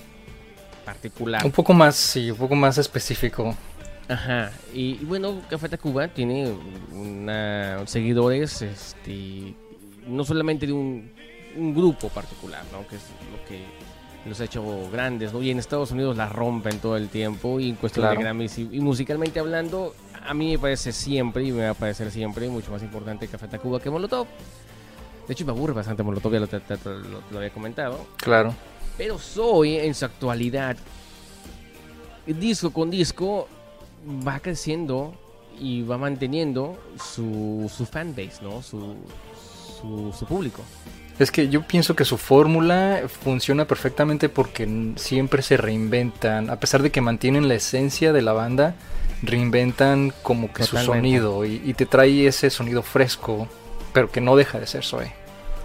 particular. 0.85 1.43
Un 1.45 1.51
poco 1.51 1.73
más, 1.73 1.95
sí, 1.95 2.31
un 2.31 2.37
poco 2.37 2.55
más 2.55 2.77
específico. 2.77 3.55
Ajá, 4.09 4.51
y, 4.73 4.99
y 5.01 5.05
bueno, 5.05 5.41
Café 5.49 5.67
Tacuba 5.67 6.07
tiene 6.07 6.53
una, 6.93 7.85
seguidores, 7.87 8.61
este, 8.61 9.53
no 10.07 10.23
solamente 10.23 10.65
de 10.65 10.71
un, 10.73 11.11
un 11.57 11.75
grupo 11.75 12.07
particular, 12.09 12.63
¿no? 12.71 12.87
Que 12.87 12.95
es 12.95 13.01
lo 13.31 13.43
que 13.47 13.65
los 14.29 14.39
ha 14.39 14.45
hecho 14.45 14.89
grandes, 14.91 15.33
¿no? 15.33 15.41
Y 15.43 15.51
en 15.51 15.59
Estados 15.59 15.91
Unidos 15.91 16.15
la 16.15 16.29
rompen 16.29 16.79
todo 16.79 16.95
el 16.95 17.09
tiempo 17.09 17.59
y 17.59 17.69
en 17.69 17.75
cuestión 17.75 18.03
Claro. 18.03 18.17
de 18.17 18.23
Grammys 18.23 18.57
y, 18.59 18.69
y 18.71 18.79
musicalmente 18.79 19.39
hablando, 19.41 19.93
a 20.25 20.33
mí 20.33 20.51
me 20.51 20.59
parece 20.59 20.93
siempre 20.93 21.43
y 21.43 21.51
me 21.51 21.63
va 21.65 21.69
a 21.71 21.73
parecer 21.73 22.09
siempre 22.11 22.47
mucho 22.49 22.71
más 22.71 22.81
importante 22.83 23.27
Café 23.27 23.47
Tacuba 23.49 23.79
que 23.81 23.89
Molotov. 23.89 24.27
De 25.27 25.33
hecho, 25.33 25.43
me 25.45 25.51
aburre 25.51 25.73
bastante 25.73 26.03
Molotov, 26.03 26.31
ya 26.31 26.39
lo, 26.39 26.47
te- 26.47 26.61
te- 26.61 26.77
te- 26.77 26.89
lo- 26.89 27.21
lo 27.29 27.37
había 27.37 27.49
comentado. 27.49 28.07
Claro. 28.15 28.55
Pero 28.97 29.17
Zoe 29.19 29.85
en 29.85 29.93
su 29.93 30.05
actualidad, 30.05 30.77
disco 32.25 32.71
con 32.71 32.89
disco, 32.89 33.47
va 34.07 34.39
creciendo 34.39 35.13
y 35.59 35.81
va 35.81 35.97
manteniendo 35.97 36.77
su, 37.03 37.71
su 37.75 37.85
fanbase, 37.85 38.41
¿no? 38.41 38.61
Su, 38.61 38.95
su, 39.81 40.13
su 40.17 40.25
público. 40.25 40.63
Es 41.19 41.31
que 41.31 41.49
yo 41.49 41.63
pienso 41.63 41.95
que 41.95 42.05
su 42.05 42.17
fórmula 42.17 43.01
funciona 43.07 43.65
perfectamente 43.65 44.29
porque 44.29 44.93
siempre 44.97 45.41
se 45.41 45.57
reinventan. 45.57 46.49
A 46.51 46.59
pesar 46.59 46.83
de 46.83 46.91
que 46.91 47.01
mantienen 47.01 47.47
la 47.47 47.55
esencia 47.55 48.13
de 48.13 48.22
la 48.22 48.33
banda, 48.33 48.75
reinventan 49.24 50.13
como 50.22 50.53
que 50.53 50.63
su 50.63 50.77
sonido 50.77 51.43
y, 51.43 51.61
y 51.65 51.74
te 51.74 51.87
trae 51.87 52.27
ese 52.27 52.51
sonido 52.51 52.83
fresco, 52.83 53.48
pero 53.93 54.11
que 54.11 54.22
no 54.22 54.35
deja 54.35 54.59
de 54.59 54.67
ser 54.67 54.83
Zoe. 54.83 55.11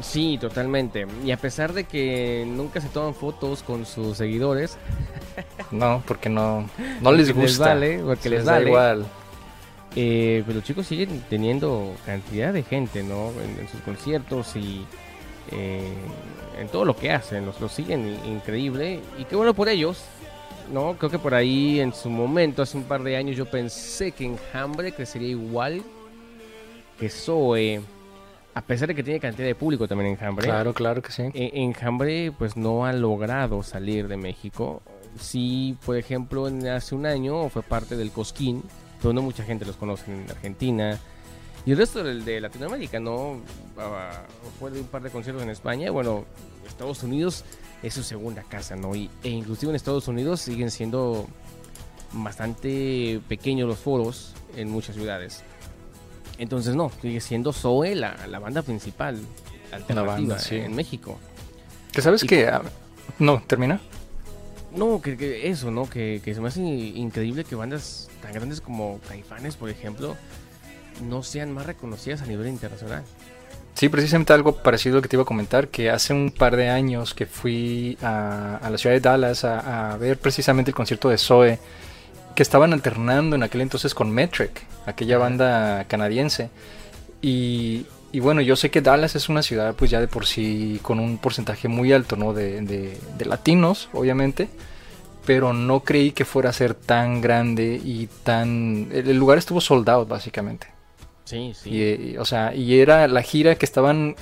Sí, 0.01 0.39
totalmente. 0.39 1.07
Y 1.25 1.31
a 1.33 1.37
pesar 1.41 1.73
de 1.75 1.85
que 1.87 2.45
nunca 2.49 2.81
se 2.81 2.89
toman 2.89 3.15
fotos 3.15 3.63
con 3.63 3.85
sus 3.87 4.17
seguidores, 4.17 4.79
No, 5.71 6.03
porque 6.07 6.29
no, 6.29 6.71
no 7.01 7.13
les 7.13 7.33
les 7.33 7.33
gusta. 7.33 7.65
vale, 7.67 7.99
porque 8.05 8.29
les 8.31 8.45
da 8.45 8.55
vale. 8.55 8.61
igual. 8.61 9.13
eh, 9.95 10.43
pues 10.45 10.57
los 10.57 10.65
chicos 10.65 10.87
siguen 10.87 11.25
teniendo 11.29 12.01
cantidad 12.07 12.53
de 12.53 12.63
gente, 12.63 13.03
¿no? 13.03 13.31
En, 13.41 13.59
en 13.61 13.69
sus 13.69 13.81
conciertos 13.83 14.57
y 14.57 14.89
eh, 15.49 16.11
en 16.59 16.69
todo 16.71 16.85
lo 16.85 16.97
que 16.97 17.11
hacen, 17.13 17.47
los, 17.47 17.61
los 17.61 17.73
siguen 17.73 18.19
increíble. 18.25 19.03
Y 19.19 19.25
qué 19.27 19.37
bueno 19.37 19.55
por 19.55 19.69
ellos, 19.69 20.05
¿no? 20.73 20.97
Creo 20.99 21.11
que 21.11 21.19
por 21.19 21.35
ahí 21.35 21.81
en 21.81 21.93
su 21.95 22.11
momento, 22.11 22.63
hace 22.63 22.77
un 22.79 22.85
par 22.85 23.03
de 23.03 23.17
años, 23.17 23.37
yo 23.37 23.47
pensé 23.51 24.13
que 24.13 24.25
Enjambre 24.27 24.93
crecería 24.95 25.29
igual 25.31 25.83
que 26.99 27.09
Zoe. 27.09 27.83
A 28.55 28.61
pesar 28.61 28.89
de 28.89 28.95
que 28.95 29.03
tiene 29.03 29.19
cantidad 29.19 29.47
de 29.47 29.55
público 29.55 29.89
también 29.89 30.11
Enjambre. 30.11 30.45
Claro, 30.47 30.75
claro 30.75 31.01
que 31.03 31.11
sí. 31.11 31.23
E- 31.33 31.51
Enjambre 31.63 32.33
pues 32.33 32.57
no 32.57 32.85
ha 32.85 32.93
logrado 32.93 33.63
salir 33.63 34.09
de 34.09 34.17
México. 34.17 34.83
Sí, 35.19 35.77
por 35.87 35.97
ejemplo, 35.97 36.49
en- 36.49 36.67
hace 36.69 36.95
un 36.95 37.07
año 37.07 37.49
fue 37.49 37.63
parte 37.63 37.97
del 37.97 38.11
Cosquín, 38.11 38.63
pero 39.01 39.15
no 39.15 39.23
mucha 39.23 39.43
gente 39.45 39.65
los 39.65 39.77
conoce 39.77 40.13
en 40.13 40.31
Argentina. 40.31 40.99
Y 41.65 41.73
el 41.73 41.79
resto 41.79 42.03
del- 42.03 42.25
de, 42.25 42.41
Latinoamérica, 42.41 43.01
¿no? 43.01 43.41
Ah, 43.79 44.23
fue 44.59 44.71
de 44.71 44.81
un 44.81 44.87
par 44.87 45.03
de 45.03 45.11
conciertos 45.11 45.43
en 45.45 45.51
España. 45.51 45.91
Bueno, 45.91 46.25
Estados 46.67 47.03
Unidos 47.03 47.45
es 47.83 47.95
su 47.95 48.03
segunda 48.03 48.43
casa, 48.43 48.77
¿no? 48.77 48.95
Y, 48.95 49.09
e 49.23 49.29
inclusive 49.31 49.71
en 49.71 49.77
Estados 49.77 50.09
Unidos 50.09 50.41
siguen 50.41 50.71
siendo 50.71 51.27
bastante 52.13 53.21
pequeños 53.29 53.69
los 53.69 53.79
foros 53.79 54.35
en 54.57 54.71
muchas 54.71 54.95
ciudades. 54.97 55.43
Entonces 56.43 56.75
no, 56.75 56.91
sigue 57.01 57.21
siendo 57.21 57.53
Zoe 57.53 57.95
la, 57.95 58.27
la 58.27 58.39
banda 58.41 58.63
principal 58.63 59.19
alternativa 59.71 60.03
banda, 60.15 60.39
sí. 60.39 60.57
en 60.57 60.75
México. 60.75 61.19
Que 61.93 62.03
sabes 62.03 62.25
Y- 62.25 62.27
que... 62.27 62.49
ah, 62.49 62.63
no, 63.19 63.43
termina. 63.47 63.81
No, 64.75 65.01
que, 65.01 65.17
que 65.17 65.49
eso, 65.49 65.71
¿no? 65.71 65.89
Que, 65.89 66.21
que 66.25 66.35
se 66.35 66.41
me 66.41 66.49
hace 66.49 66.61
increíble 66.61 67.45
que 67.45 67.55
bandas 67.55 68.09
tan 68.21 68.33
grandes 68.33 68.61
como 68.61 68.99
Caifanes, 69.07 69.55
por 69.57 69.71
ejemplo, 69.71 70.17
no 71.09 71.23
sean 71.23 71.53
más 71.53 71.67
reconocidas 71.67 72.23
a 72.23 72.27
nivel 72.27 72.49
internacional. 72.49 73.03
Sí, 73.75 73.89
precisamente 73.89 74.33
algo 74.33 74.57
parecido 74.63 74.95
a 74.95 74.99
lo 74.99 75.03
que 75.03 75.09
te 75.09 75.17
iba 75.17 75.23
a 75.23 75.27
comentar, 75.27 75.69
que 75.69 75.91
hace 75.91 76.13
un 76.13 76.31
par 76.31 76.57
de 76.57 76.69
años 76.71 77.15
que 77.15 77.27
fui 77.27 77.97
a, 78.03 78.57
a 78.57 78.69
la 78.71 78.79
ciudad 78.79 78.95
de 78.95 79.01
Dallas 79.01 79.45
a, 79.45 79.93
a 79.93 79.97
ver 79.97 80.19
precisamente 80.19 80.71
el 80.71 80.75
concierto 80.75 81.09
de 81.09 81.19
Zoe, 81.19 81.59
que 82.35 82.43
estaban 82.43 82.73
alternando 82.73 83.37
en 83.37 83.43
aquel 83.43 83.61
entonces 83.61 83.95
con 83.95 84.11
Metric, 84.11 84.67
aquella 84.87 85.19
banda 85.19 85.85
canadiense. 85.89 86.51
Y, 87.21 87.87
y 88.13 88.21
bueno, 88.21 88.41
yo 88.41 88.57
sé 88.57 88.71
que 88.71 88.81
Dallas 88.83 89.15
es 89.17 89.29
una 89.29 89.43
ciudad 89.43 89.75
pues 89.75 89.91
ya 89.91 90.01
de 90.01 90.09
por 90.09 90.27
sí 90.27 90.79
con 90.83 90.99
un 91.01 91.19
porcentaje 91.19 91.69
muy 91.69 91.93
alto, 91.93 92.17
¿no? 92.17 92.33
De, 92.33 92.61
de- 92.63 92.99
de 93.19 93.25
latinos, 93.25 93.89
obviamente. 93.93 94.49
Pero 95.25 95.53
no 95.53 95.81
creí 95.81 96.11
que 96.13 96.25
fuera 96.25 96.51
a 96.51 96.53
ser 96.53 96.75
tan 96.75 97.21
grande 97.21 97.81
y 97.85 98.09
tan... 98.25 98.89
El 98.93 99.09
el 99.09 99.17
lugar 99.17 99.39
estuvo 99.39 99.61
sold 99.61 99.89
out, 99.89 100.09
básicamente. 100.09 100.67
Sí, 101.25 101.53
sí. 101.55 101.71
Y, 101.71 102.13
y, 102.15 102.17
o 102.19 102.25
sea, 102.25 102.55
y 102.55 102.81
era 102.81 103.07
la 103.07 103.23
gira 103.23 103.55
que 103.55 103.65
estaban 103.65 104.17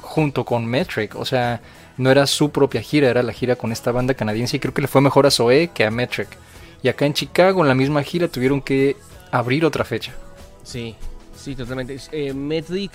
junto 0.00 0.46
con 0.46 0.64
Metric. 0.64 1.14
O 1.16 1.26
sea, 1.26 1.60
no 1.98 2.10
era 2.10 2.26
su 2.26 2.50
propia 2.52 2.80
gira, 2.80 3.10
era 3.10 3.22
la 3.22 3.34
gira 3.34 3.56
con 3.56 3.70
esta 3.70 3.92
banda 3.92 4.14
canadiense. 4.14 4.56
Y 4.56 4.60
creo 4.60 4.72
que 4.72 4.80
le 4.80 4.88
fue 4.88 5.02
mejor 5.02 5.26
a 5.26 5.30
Zoe 5.30 5.68
que 5.74 5.84
a 5.84 5.90
Metric. 5.90 6.28
Y 6.86 6.88
acá 6.88 7.04
en 7.04 7.14
Chicago, 7.14 7.62
en 7.62 7.68
la 7.68 7.74
misma 7.74 8.00
gira, 8.04 8.28
tuvieron 8.28 8.62
que 8.62 8.94
abrir 9.32 9.64
otra 9.64 9.84
fecha. 9.84 10.14
Sí, 10.62 10.94
sí, 11.36 11.56
totalmente. 11.56 11.98
Eh, 12.12 12.32
Metric, 12.32 12.92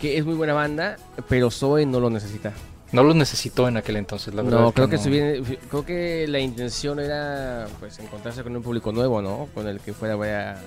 que 0.00 0.18
es 0.18 0.24
muy 0.24 0.34
buena 0.34 0.52
banda, 0.52 0.96
pero 1.28 1.48
Zoe 1.52 1.86
no 1.86 2.00
lo 2.00 2.10
necesita. 2.10 2.52
No 2.92 3.02
los 3.02 3.16
necesitó 3.16 3.66
en 3.66 3.76
aquel 3.76 3.96
entonces, 3.96 4.32
la 4.32 4.42
verdad. 4.42 4.60
No, 4.60 4.72
creo 4.72 4.88
que, 4.88 4.96
no. 4.96 5.02
si 5.02 5.10
viene- 5.10 5.42
creo 5.68 5.84
que 5.84 6.26
la 6.28 6.38
intención 6.38 7.00
era 7.00 7.66
pues 7.80 7.98
encontrarse 7.98 8.44
con 8.44 8.54
un 8.56 8.62
público 8.62 8.92
nuevo, 8.92 9.20
¿no? 9.20 9.48
Con 9.54 9.66
el 9.66 9.80
que 9.80 9.92
fuera 9.92 10.14
a 10.14 10.16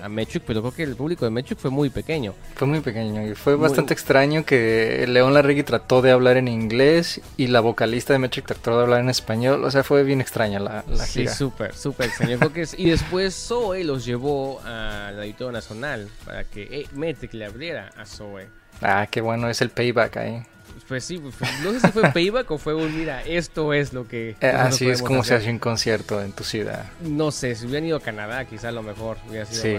a, 0.02 0.04
a 0.04 0.08
Metric, 0.10 0.42
pero 0.46 0.60
creo 0.60 0.74
que 0.74 0.82
el 0.82 0.96
público 0.96 1.24
de 1.24 1.30
Metric 1.30 1.58
fue 1.58 1.70
muy 1.70 1.88
pequeño. 1.88 2.34
Fue 2.56 2.66
muy 2.68 2.80
pequeño 2.80 3.26
y 3.26 3.34
fue 3.34 3.56
Muy- 3.56 3.62
bastante 3.62 3.94
extraño 3.94 4.44
que 4.44 5.06
León 5.08 5.32
Larregui 5.32 5.62
trató 5.62 6.02
de 6.02 6.10
hablar 6.10 6.36
en 6.36 6.48
inglés 6.48 7.20
y 7.38 7.46
la 7.46 7.60
vocalista 7.60 8.12
de 8.12 8.18
Metric 8.18 8.44
trató 8.46 8.76
de 8.76 8.82
hablar 8.82 9.00
en 9.00 9.08
español. 9.08 9.64
O 9.64 9.70
sea, 9.70 9.82
fue 9.82 10.02
bien 10.04 10.20
extraña 10.20 10.60
la, 10.60 10.84
la 10.88 11.06
sí, 11.06 11.20
gira. 11.20 11.34
súper, 11.34 11.74
súper 11.74 12.06
extraño. 12.08 12.38
Creo 12.38 12.52
que 12.52 12.62
es- 12.62 12.78
y 12.78 12.90
después 12.90 13.34
Zoe 13.34 13.82
los 13.82 14.04
llevó 14.04 14.60
al 14.60 15.18
Auditorio 15.18 15.52
Nacional 15.52 16.08
para 16.26 16.44
que 16.44 16.64
eh, 16.64 16.86
Metric 16.92 17.32
le 17.32 17.46
abriera 17.46 17.90
a 17.96 18.04
Zoe. 18.04 18.46
Ah, 18.82 19.06
qué 19.10 19.20
bueno, 19.20 19.48
es 19.48 19.60
el 19.62 19.70
payback 19.70 20.16
ahí. 20.18 20.42
Pues 20.90 21.04
sí, 21.04 21.18
pues, 21.18 21.36
no 21.62 21.70
sé 21.70 21.78
si 21.80 21.86
fue 21.92 22.02
payback 22.12 22.50
o 22.50 22.58
fue 22.58 22.74
un, 22.74 22.98
mira, 22.98 23.22
esto 23.22 23.72
es 23.72 23.92
lo 23.92 24.08
que... 24.08 24.34
Eh, 24.40 24.46
así 24.48 24.88
es 24.90 25.00
como 25.02 25.22
se 25.22 25.34
hacer". 25.34 25.42
hace 25.44 25.50
un 25.52 25.60
concierto 25.60 26.20
en 26.20 26.32
tu 26.32 26.42
ciudad. 26.42 26.84
No 27.00 27.30
sé, 27.30 27.54
si 27.54 27.66
hubieran 27.66 27.86
ido 27.86 27.96
a 27.98 28.00
Canadá, 28.00 28.44
quizá 28.44 28.70
a 28.70 28.72
lo 28.72 28.82
mejor 28.82 29.16
hubiera 29.28 29.46
sido 29.46 29.62
Sí. 29.62 29.74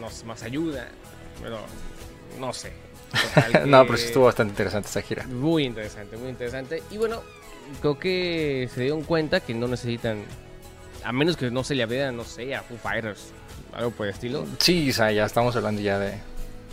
más, 0.00 0.22
no 0.22 0.26
más 0.26 0.42
ayuda, 0.42 0.88
pero 1.40 1.60
no 2.40 2.52
sé. 2.52 2.72
No, 3.66 3.84
pero 3.86 3.96
sí 3.98 4.06
estuvo 4.06 4.24
bastante 4.24 4.50
interesante 4.50 4.88
esta 4.88 5.00
gira. 5.02 5.24
Muy 5.28 5.64
interesante, 5.64 6.16
muy 6.16 6.30
interesante. 6.30 6.82
Y 6.90 6.98
bueno, 6.98 7.22
creo 7.80 7.96
que 7.96 8.68
se 8.74 8.80
dieron 8.80 9.02
cuenta 9.02 9.38
que 9.38 9.54
no 9.54 9.68
necesitan, 9.68 10.24
a 11.04 11.12
menos 11.12 11.36
que 11.36 11.52
no 11.52 11.62
se 11.62 11.76
le 11.76 11.84
abrieran, 11.84 12.16
no 12.16 12.24
sé, 12.24 12.52
a 12.52 12.62
Foo 12.62 12.76
Fighters, 12.78 13.28
algo 13.72 13.92
por 13.92 14.06
el 14.08 14.12
estilo. 14.12 14.44
Sí, 14.58 14.90
o 14.90 14.92
sea, 14.92 15.12
ya 15.12 15.24
estamos 15.24 15.54
hablando 15.54 15.80
ya 15.80 16.00
de... 16.00 16.14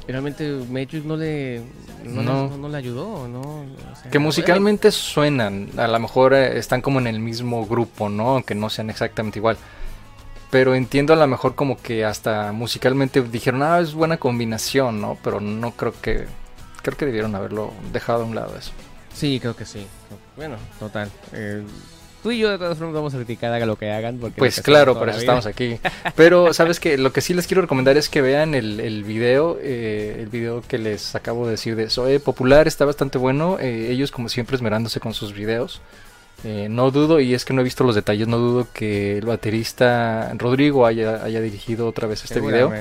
Realmente 0.08 0.50
Matrix 0.70 1.04
no 1.04 1.18
le, 1.18 1.62
no, 2.06 2.22
No. 2.22 2.44
le- 2.44 2.50
no- 2.50 2.58
no 2.58 2.70
le 2.70 2.78
ayudó, 2.78 3.28
¿no? 3.28 3.42
O 3.42 3.96
sea, 4.02 4.10
Que 4.10 4.20
musicalmente 4.20 4.92
suenan, 4.92 5.70
a 5.78 5.88
lo 5.88 6.00
mejor 6.00 6.34
eh, 6.34 6.58
están 6.58 6.82
como 6.82 7.00
en 7.00 7.08
el 7.08 7.20
mismo 7.20 7.66
grupo, 7.66 8.08
¿no? 8.10 8.30
Aunque 8.30 8.56
no 8.56 8.70
sean 8.70 8.90
exactamente 8.90 9.40
igual. 9.40 9.58
Pero 10.50 10.76
entiendo 10.76 11.12
a 11.12 11.18
lo 11.18 11.28
mejor 11.28 11.56
como 11.56 11.76
que 11.82 12.06
hasta 12.06 12.54
musicalmente 12.54 13.22
dijeron, 13.22 13.62
ah, 13.64 13.80
es 13.82 13.94
buena 13.94 14.16
combinación, 14.18 15.02
¿no? 15.02 15.18
Pero 15.22 15.42
no 15.42 15.72
creo 15.72 15.94
que, 16.02 16.26
creo 16.82 16.96
que 16.98 17.06
debieron 17.06 17.36
haberlo 17.36 17.74
dejado 17.92 18.24
a 18.24 18.26
un 18.26 18.34
lado 18.36 18.58
eso. 18.58 18.72
Sí, 19.14 19.40
creo 19.42 19.56
que 19.58 19.66
sí. 19.66 19.86
Bueno, 20.38 20.56
total. 20.80 21.12
Eh, 21.34 21.64
tú 22.24 22.32
y 22.32 22.40
yo 22.40 22.50
de 22.50 22.58
todas 22.58 22.78
formas 22.78 22.96
vamos 22.96 23.14
a 23.14 23.18
criticar 23.18 23.66
lo 23.66 23.76
que 23.76 23.92
hagan. 23.92 24.18
Porque 24.18 24.38
pues 24.38 24.62
claro, 24.62 24.98
por 24.98 25.10
eso 25.10 25.20
estamos 25.20 25.46
aquí. 25.46 25.80
Pero 26.16 26.54
sabes 26.54 26.80
que 26.80 26.98
lo 26.98 27.12
que 27.12 27.22
sí 27.22 27.34
les 27.34 27.48
quiero 27.48 27.62
recomendar 27.62 27.98
es 27.98 28.10
que 28.10 28.22
vean 28.22 28.56
el, 28.56 28.80
el 28.80 29.04
video, 29.04 29.58
eh, 29.62 30.18
el 30.20 30.28
video 30.28 30.62
que 30.68 30.78
les 30.78 31.16
acabo 31.16 31.46
de 31.46 31.52
decir 31.52 31.76
de 31.76 31.90
Zoe 31.90 32.20
Popular, 32.20 32.68
está 32.68 32.86
bastante 32.86 33.18
bueno. 33.18 33.58
Eh, 33.60 33.90
ellos 33.92 34.12
como 34.12 34.30
siempre 34.30 34.56
esmerándose 34.56 35.00
con 35.00 35.14
sus 35.14 35.34
videos. 35.34 35.82
Eh, 36.44 36.68
no 36.70 36.92
dudo, 36.92 37.20
y 37.20 37.34
es 37.34 37.46
que 37.46 37.54
no 37.54 37.62
he 37.62 37.64
visto 37.64 37.84
los 37.84 37.96
detalles, 37.96 38.28
no 38.28 38.38
dudo 38.38 38.68
que 38.72 39.18
el 39.18 39.26
baterista 39.26 40.32
Rodrigo 40.36 40.86
haya, 40.86 41.24
haya 41.24 41.42
dirigido 41.42 41.88
otra 41.88 42.08
vez 42.08 42.24
este 42.24 42.40
video. 42.40 42.72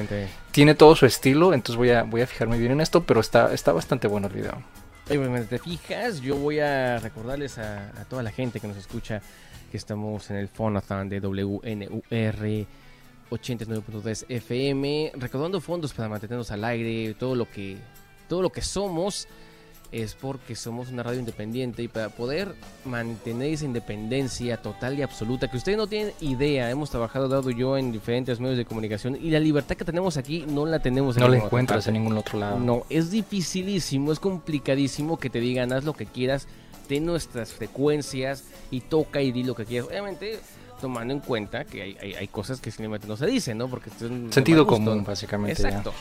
Tiene 0.51 0.75
todo 0.75 0.95
su 0.95 1.07
estilo, 1.07 1.55
entonces 1.55 1.77
voy 1.77 1.91
a, 1.91 2.03
voy 2.03 2.21
a 2.21 2.27
fijarme 2.27 2.59
bien 2.59 2.73
en 2.73 2.81
esto, 2.81 3.05
pero 3.05 3.21
está, 3.21 3.55
está 3.55 3.73
bastante 3.73 4.09
bueno 4.09 4.27
el 4.27 4.35
video. 4.35 4.63
Obviamente 5.09 5.59
te 5.59 5.59
fijas, 5.61 6.21
yo 6.21 6.37
voy 6.37 6.59
a 6.59 6.99
recordarles 6.99 7.59
a, 7.59 7.93
toda 8.11 8.25
la 8.25 8.33
gente 8.33 8.59
que 8.59 8.67
nos 8.67 8.77
escucha 8.77 9.23
que 9.71 9.77
estamos 9.77 10.31
en 10.31 10.37
el 10.37 10.49
Fonathon 10.49 11.09
de 11.09 11.21
WNUR 11.21 12.67
89.3 13.31 14.27
FM, 14.29 15.13
recaudando 15.15 15.61
fondos 15.61 15.93
para 15.93 16.09
mantenernos 16.09 16.51
al 16.51 16.65
aire, 16.65 17.15
todo 17.15 17.37
lo 17.37 17.49
que, 17.49 17.77
todo 18.29 18.43
lo 18.43 18.51
que 18.51 18.63
somos 18.63 19.29
es 20.03 20.15
porque 20.15 20.55
somos 20.55 20.91
una 20.91 21.03
radio 21.03 21.21
independiente 21.21 21.83
y 21.83 21.89
para 21.89 22.09
poder 22.11 22.55
mantener 22.85 23.53
esa 23.53 23.65
independencia 23.65 24.57
total 24.59 24.99
y 24.99 25.03
absoluta, 25.03 25.49
que 25.49 25.57
ustedes 25.57 25.79
no 25.79 25.87
tienen 25.87 26.13
idea, 26.21 26.71
hemos 26.71 26.91
trabajado 26.91 27.29
Dado 27.29 27.51
y 27.51 27.57
yo 27.57 27.77
en 27.77 27.93
diferentes 27.93 28.41
medios 28.41 28.59
de 28.59 28.65
comunicación 28.65 29.17
y 29.17 29.31
la 29.31 29.41
libertad 29.41 29.77
que 29.77 29.85
tenemos 29.85 30.17
aquí 30.17 30.45
no 30.47 30.67
la 30.67 30.79
tenemos 30.81 31.17
en 31.17 31.23
No 31.23 31.29
la 31.29 31.39
encuentras 31.39 31.87
en 31.87 31.95
ningún 31.95 32.17
otro 32.17 32.39
lado. 32.39 32.59
No, 32.59 32.85
es 32.91 33.11
dificilísimo, 33.11 34.13
es 34.13 34.21
complicadísimo 34.21 35.19
que 35.19 35.31
te 35.31 35.41
digan 35.41 35.73
haz 35.73 35.85
lo 35.85 35.95
que 35.95 36.07
quieras, 36.07 36.47
ten 36.89 37.07
nuestras 37.07 37.53
frecuencias 37.53 38.45
y 38.71 38.81
toca 38.81 39.23
y 39.23 39.33
di 39.33 39.45
lo 39.45 39.55
que 39.55 39.65
quieras. 39.65 39.89
Obviamente 39.89 40.41
tomando 40.81 41.15
en 41.15 41.21
cuenta 41.21 41.65
que 41.65 41.97
hay, 42.19 42.29
cosas 42.29 42.61
que 42.61 42.71
simplemente 42.71 43.07
no 43.07 43.17
se 43.17 43.27
dicen, 43.27 43.59
¿no? 43.59 43.69
Porque 43.69 43.91
sentido 44.31 44.67
común, 44.67 45.05
básicamente. 45.05 45.63
Exacto. 45.63 45.93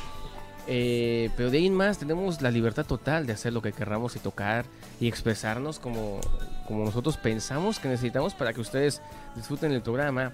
Eh, 0.67 1.30
pero 1.38 1.51
de 1.51 1.60
ahí 1.60 1.67
en 1.67 1.75
más 1.75 1.99
tenemos 1.99 2.41
la 2.41 2.49
libertad 2.49 2.86
total 2.86 3.28
de 3.28 3.34
hacer 3.34 3.54
lo 3.54 3.62
que 3.62 3.71
querramos 3.71 4.15
y 4.15 4.19
tocar 4.19 4.65
y 4.99 5.08
expresarnos 5.08 5.80
como, 5.80 6.19
como 6.67 6.86
nosotros 6.86 7.17
pensamos 7.17 7.80
que 7.80 7.88
necesitamos 7.88 8.34
para 8.34 8.54
que 8.54 8.62
ustedes 8.62 9.01
disfruten 9.36 9.71
el 9.71 9.82
programa. 9.82 10.34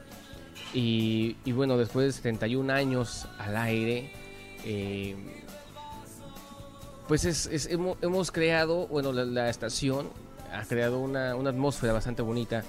Y, 0.73 1.35
bueno, 1.51 1.77
después 1.77 2.05
de 2.07 2.11
71 2.13 2.71
años 2.71 3.27
al 3.39 3.57
aire, 3.57 4.11
eh, 4.63 5.15
pues 7.07 7.25
es, 7.25 7.67
hemos, 7.69 8.31
creado, 8.31 8.87
bueno, 8.87 9.11
la, 9.11 9.49
estación 9.49 10.09
ha 10.53 10.63
creado 10.63 10.99
una, 10.99 11.35
una 11.35 11.49
atmósfera 11.49 11.91
bastante 11.91 12.21
bonita 12.21 12.63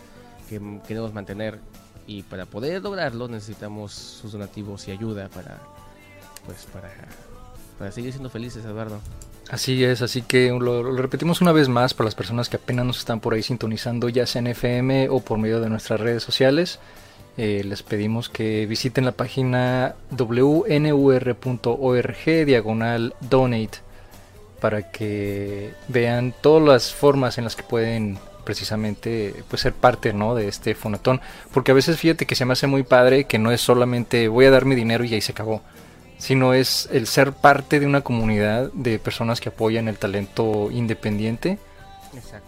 que 0.49 0.61
queremos 0.87 1.13
mantener 1.13 1.61
y 2.07 2.23
para 2.25 2.47
poder 2.47 2.83
lograrlo 2.83 3.29
necesitamos 3.29 3.93
sus 3.93 4.33
donativos 4.33 4.89
y 4.89 4.91
ayuda 4.91 5.29
para 5.29 5.61
pues 6.45 6.67
para 6.73 6.91
para 7.79 7.93
seguir 7.93 8.13
siendo 8.13 8.31
felices, 8.31 8.65
Eduardo. 8.65 9.01
Así 9.51 9.85
es, 9.85 10.01
así 10.03 10.23
que 10.23 10.49
lo, 10.49 10.97
repetimos 10.97 11.41
una 11.41 11.53
vez 11.53 11.69
más 11.69 11.93
para 11.95 12.07
las 12.07 12.15
personas 12.15 12.49
que 12.49 12.57
apenas 12.57 12.87
nos 12.87 12.99
están 12.99 13.21
por 13.21 13.35
ahí 13.35 13.43
sintonizando, 13.43 14.09
ya 14.09 14.27
sea 14.27 14.41
en 14.41 14.47
FM 14.47 15.09
o 15.11 15.21
por 15.21 15.39
medio 15.39 15.61
de 15.61 15.69
nuestras 15.69 16.01
redes 16.01 16.23
sociales. 16.23 16.79
Eh, 17.37 17.63
les 17.65 17.83
pedimos 17.83 18.29
que 18.29 18.67
visiten 18.67 19.05
la 19.05 19.13
página 19.13 19.95
wnur.org 20.11 20.87
diagonal 22.47 23.15
donate 23.21 23.79
para 24.61 24.91
que 24.91 25.73
vean 25.89 26.35
todas 26.41 26.67
las 26.67 26.95
formas 26.95 27.39
en 27.39 27.45
las 27.45 27.57
que 27.57 27.63
pueden 27.63 28.19
precisamente 28.45 29.35
pues 29.49 29.63
ser 29.63 29.73
parte 29.73 30.13
¿no? 30.13 30.35
de 30.35 30.49
este 30.49 30.75
fonatón 30.75 31.21
porque 31.53 31.71
a 31.71 31.75
veces 31.75 31.99
fíjate 31.99 32.27
que 32.27 32.35
se 32.35 32.45
me 32.45 32.53
hace 32.53 32.67
muy 32.67 32.83
padre 32.83 33.25
que 33.25 33.39
no 33.39 33.51
es 33.51 33.61
solamente 33.61 34.29
voy 34.29 34.45
a 34.45 34.51
dar 34.51 34.65
mi 34.65 34.75
dinero 34.75 35.05
y 35.05 35.15
ahí 35.15 35.21
se 35.21 35.33
acabó 35.33 35.63
sino 36.23 36.55
es 36.55 36.89
el 36.93 37.09
ser 37.09 37.33
parte 37.33 37.81
de 37.81 37.87
una 37.87 38.03
comunidad 38.03 38.71
de 38.75 39.01
personas 39.01 39.41
que 39.41 39.49
apoyan 39.49 39.89
el 39.89 39.99
talento 39.99 40.71
independiente. 40.71 41.59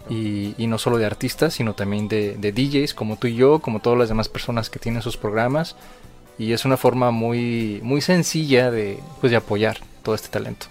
Y, 0.09 0.55
no 0.67 0.77
solo 0.77 0.97
de 0.97 1.05
artistas, 1.05 1.55
sino 1.55 1.73
también 1.73 2.07
de, 2.07 2.37
DJs 2.37 2.93
como 2.93 3.17
tú 3.17 3.27
y 3.27 3.35
yo, 3.35 3.59
como 3.59 3.81
todas 3.81 3.99
las 3.99 4.07
demás 4.07 4.29
personas 4.29 4.69
que 4.69 4.79
tienen 4.79 5.01
sus 5.01 5.17
programas. 5.17 5.75
Y 6.37 6.53
es 6.53 6.63
una 6.63 6.77
forma 6.77 7.11
muy, 7.11 7.81
muy 7.83 7.99
sencilla 7.99 8.71
de, 8.71 8.97
pues, 9.19 9.31
de 9.31 9.37
apoyar 9.37 9.79
todo 10.03 10.15
este 10.15 10.29
talento. 10.29 10.67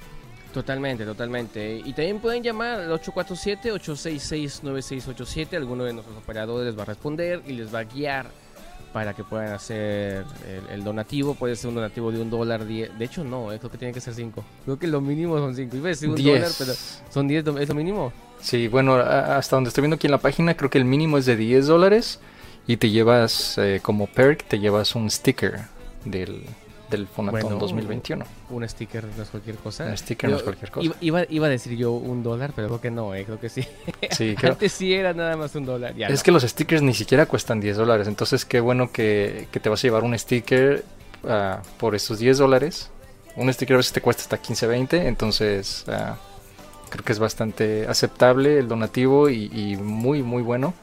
Totalmente, 0.55 1.05
totalmente. 1.05 1.83
Y 1.85 1.93
también 1.93 2.21
pueden 2.21 2.43
llamar 2.43 2.81
al 2.81 2.91
847-866-9687. 3.03 5.57
Alguno 5.57 5.85
de 5.85 5.93
nuestros 5.93 6.17
operadores 6.17 6.69
les 6.69 6.79
va 6.79 6.85
a 6.85 6.87
responder 6.87 7.43
y 7.47 7.53
les 7.53 7.75
va 7.75 7.81
a 7.81 7.85
guiar 7.85 8.31
para 8.95 9.13
que 9.13 9.25
puedan 9.25 9.53
hacer 9.53 10.25
el, 10.71 10.85
donativo. 10.85 11.35
Puede 11.35 11.57
ser 11.57 11.69
un 11.69 11.75
donativo 11.75 12.13
de 12.13 12.23
un 12.23 12.31
dólar, 12.31 12.65
de 12.65 12.89
hecho 13.01 13.25
no, 13.25 13.51
es 13.51 13.61
lo 13.61 13.69
que 13.69 13.77
tiene 13.77 13.93
que 13.93 14.01
ser 14.01 14.15
cinco. 14.15 14.45
Creo 14.65 14.79
que 14.79 14.87
lo 14.87 15.01
mínimo 15.01 15.37
son 15.37 15.53
cinco. 15.57 15.77
Iba 15.77 15.87
a 15.87 15.89
decir 15.89 16.09
un 16.09 16.15
dólar, 16.15 16.51
pero 16.57 16.73
son 17.11 17.27
diez, 17.27 17.45
¿es 17.45 17.69
lo 17.69 17.75
mínimo? 17.75 18.13
Sí, 18.41 18.69
bueno, 18.69 18.95
hasta 18.95 19.57
donde 19.57 19.69
estoy 19.69 19.83
viendo 19.83 19.97
aquí 19.97 20.07
en 20.07 20.13
la 20.13 20.19
página, 20.19 20.57
creo 20.57 20.71
que 20.71 20.79
el 20.79 20.85
mínimo 20.85 21.19
es 21.19 21.27
de 21.27 21.35
10 21.35 21.67
dólares 21.67 22.21
y 22.69 22.77
te 22.77 22.91
llevas 22.91 23.59
eh, 23.59 23.81
como 23.83 24.07
perk, 24.07 24.45
te 24.47 24.61
llevas 24.61 24.95
un 24.95 25.11
sticker 25.11 25.63
del, 26.05 26.45
del 26.95 27.07
Fonatón 27.09 27.59
2021. 27.59 28.25
Un 28.51 28.69
sticker 28.69 29.05
no 29.17 29.23
es 29.23 29.29
cualquier 29.29 29.57
cosa. 29.57 29.85
Un 29.85 29.97
sticker 29.97 30.31
no 30.31 30.37
es 30.37 30.43
cualquier 30.43 30.71
cosa. 30.71 30.97
Iba, 31.01 31.25
iba, 31.29 31.47
a 31.47 31.51
decir 31.51 31.77
yo 31.77 31.93
un 31.93 32.23
dólar, 32.23 32.53
pero 32.55 32.69
creo 32.69 32.81
que 32.81 32.91
no, 32.91 33.15
eh, 33.15 33.25
creo 33.25 33.41
que 33.41 33.49
sí. 33.49 33.67
sí 34.11 34.35
Antes 34.43 34.73
sí 34.73 34.95
era 34.95 35.13
nada 35.13 35.37
más 35.37 35.55
un 35.55 35.65
dólar. 35.67 35.95
es 35.99 36.23
que 36.23 36.31
los 36.31 36.43
stickers 36.43 36.83
ni 36.83 36.95
siquiera 36.95 37.27
cuestan 37.27 37.61
10 37.61 37.77
dólares, 37.77 38.09
entonces 38.09 38.45
qué 38.45 38.61
bueno 38.61 38.91
que, 38.93 39.49
que 39.51 39.61
te 39.61 39.69
vas 39.69 39.81
a 39.81 39.83
llevar 39.83 40.05
un 40.05 40.19
sticker 40.19 40.85
uh, 41.25 41.57
por 41.79 41.95
esos 41.95 42.19
10 42.19 42.39
dólares. 42.39 42.91
Un 43.37 43.53
sticker 43.53 43.75
a 43.75 43.79
veces 43.79 43.93
te 43.93 44.01
cuesta 44.01 44.23
hasta 44.23 44.39
15, 44.39 44.67
20, 44.69 45.09
entonces 45.09 45.85
uh, 45.89 46.15
creo 46.91 47.05
que 47.05 47.13
es 47.13 47.19
bastante 47.19 47.87
aceptable 47.89 48.59
el 48.59 48.69
donativo 48.69 49.29
y, 49.29 49.51
y 49.53 49.77
muy, 49.77 50.23
muy 50.23 50.43
bueno. 50.43 50.75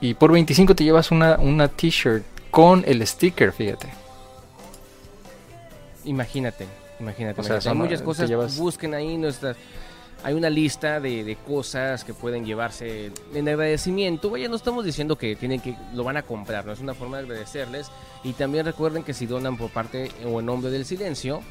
Y 0.00 0.14
por 0.14 0.30
25 0.30 0.74
te 0.74 0.84
llevas 0.84 1.10
una, 1.10 1.36
una 1.38 1.68
t-shirt 1.68 2.24
con 2.50 2.84
el 2.86 3.04
sticker, 3.06 3.52
fíjate. 3.52 4.05
Imagínate, 6.06 6.66
imagínate. 6.98 7.40
O 7.40 7.44
sea, 7.44 7.60
hay 7.70 7.76
muchas 7.76 8.00
cosas. 8.00 8.56
Busquen 8.56 8.94
ahí 8.94 9.18
nuestras. 9.18 9.56
Hay 10.22 10.34
una 10.34 10.48
lista 10.48 10.98
de, 10.98 11.36
cosas 11.46 12.02
que 12.02 12.14
pueden 12.14 12.44
llevarse 12.46 13.12
en 13.34 13.48
agradecimiento. 13.48 14.30
Vaya, 14.30 14.48
no 14.48 14.56
estamos 14.56 14.84
diciendo 14.84 15.16
que 15.16 15.36
tienen 15.36 15.60
que 15.60 15.76
lo 15.94 16.04
van 16.04 16.16
a 16.16 16.22
comprar, 16.22 16.64
no 16.64 16.72
es 16.72 16.80
una 16.80 16.94
forma 16.94 17.18
de 17.18 17.24
agradecerles. 17.24 17.88
Y 18.24 18.32
también 18.32 18.64
recuerden 18.64 19.02
que 19.02 19.12
si 19.12 19.26
donan 19.26 19.56
por 19.56 19.70
parte 19.70 20.10
o 20.24 20.40
en 20.40 20.46
nombre 20.46 20.70
del 20.70 20.86
silencio, 20.86 21.42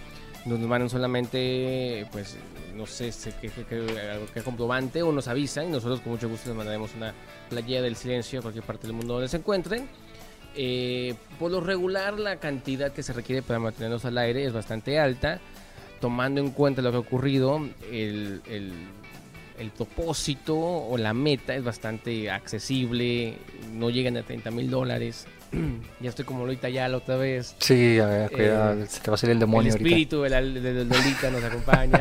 nos 0.46 0.60
mandan 0.60 0.90
solamente, 0.90 2.08
pues, 2.12 2.38
no 2.76 2.86
sé, 2.86 3.12
qué, 3.42 3.50
qué, 4.34 4.42
comprobante 4.42 5.02
o 5.04 5.12
nos 5.12 5.28
avisan 5.28 5.68
y 5.68 5.72
nosotros 5.72 6.02
con 6.02 6.14
mucho 6.14 6.28
gusto 6.28 6.50
les 6.50 6.58
mandaremos 6.58 6.94
una 6.96 7.14
playa 7.50 7.82
del 7.82 7.96
silencio 7.96 8.40
a 8.40 8.42
cualquier 8.42 8.66
parte 8.66 8.88
del 8.88 8.96
mundo 8.96 9.14
donde 9.14 9.28
se 9.28 9.38
encuentren. 9.38 9.88
Eh, 10.58 11.16
por 11.38 11.52
lo 11.52 11.60
regular 11.60 12.18
la 12.20 12.38
cantidad 12.38 12.92
que 12.92 13.04
se 13.04 13.14
requiere 13.14 13.42
para 13.42 13.60
mantenernos 13.60 14.06
al 14.06 14.18
aire 14.18 14.46
es 14.46 14.54
bastante 14.54 15.00
alta, 15.00 15.40
tomando 16.00 16.40
en 16.40 16.52
cuenta 16.52 16.82
lo 16.82 16.92
que 16.92 16.98
ha 16.98 17.00
ocurrido, 17.02 17.62
el, 17.92 18.42
el, 18.48 19.72
propósito 19.76 20.56
o 20.58 20.98
la 20.98 21.14
meta 21.14 21.56
es 21.56 21.64
bastante 21.64 22.30
accesible, 22.30 23.38
no 23.74 23.90
llegan 23.90 24.16
a 24.16 24.24
30 24.24 24.52
mil 24.52 24.70
dólares. 24.70 25.28
ya 26.00 26.10
estoy 26.10 26.24
como 26.24 26.46
Lolita 26.46 26.70
ya 26.70 26.88
la 26.88 26.98
otra 26.98 27.18
vez. 27.18 27.56
Sí, 27.60 28.00
a 28.00 28.06
ver, 28.06 28.32
cuidado, 28.32 28.82
eh, 28.82 28.86
se 28.88 29.02
te 29.02 29.12
va 29.12 29.16
a 29.16 29.18
salir 29.18 29.34
el 29.34 29.40
demonio. 29.40 29.74
El 29.74 29.78
espíritu 29.78 30.22
de, 30.22 30.30
Lolita 30.86 31.32
nos 31.32 31.44
acompaña. 31.44 32.00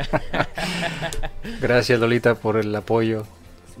Gracias 1.61 1.99
Lolita 1.99 2.35
por 2.35 2.57
el 2.57 2.73
apoyo 2.73 3.25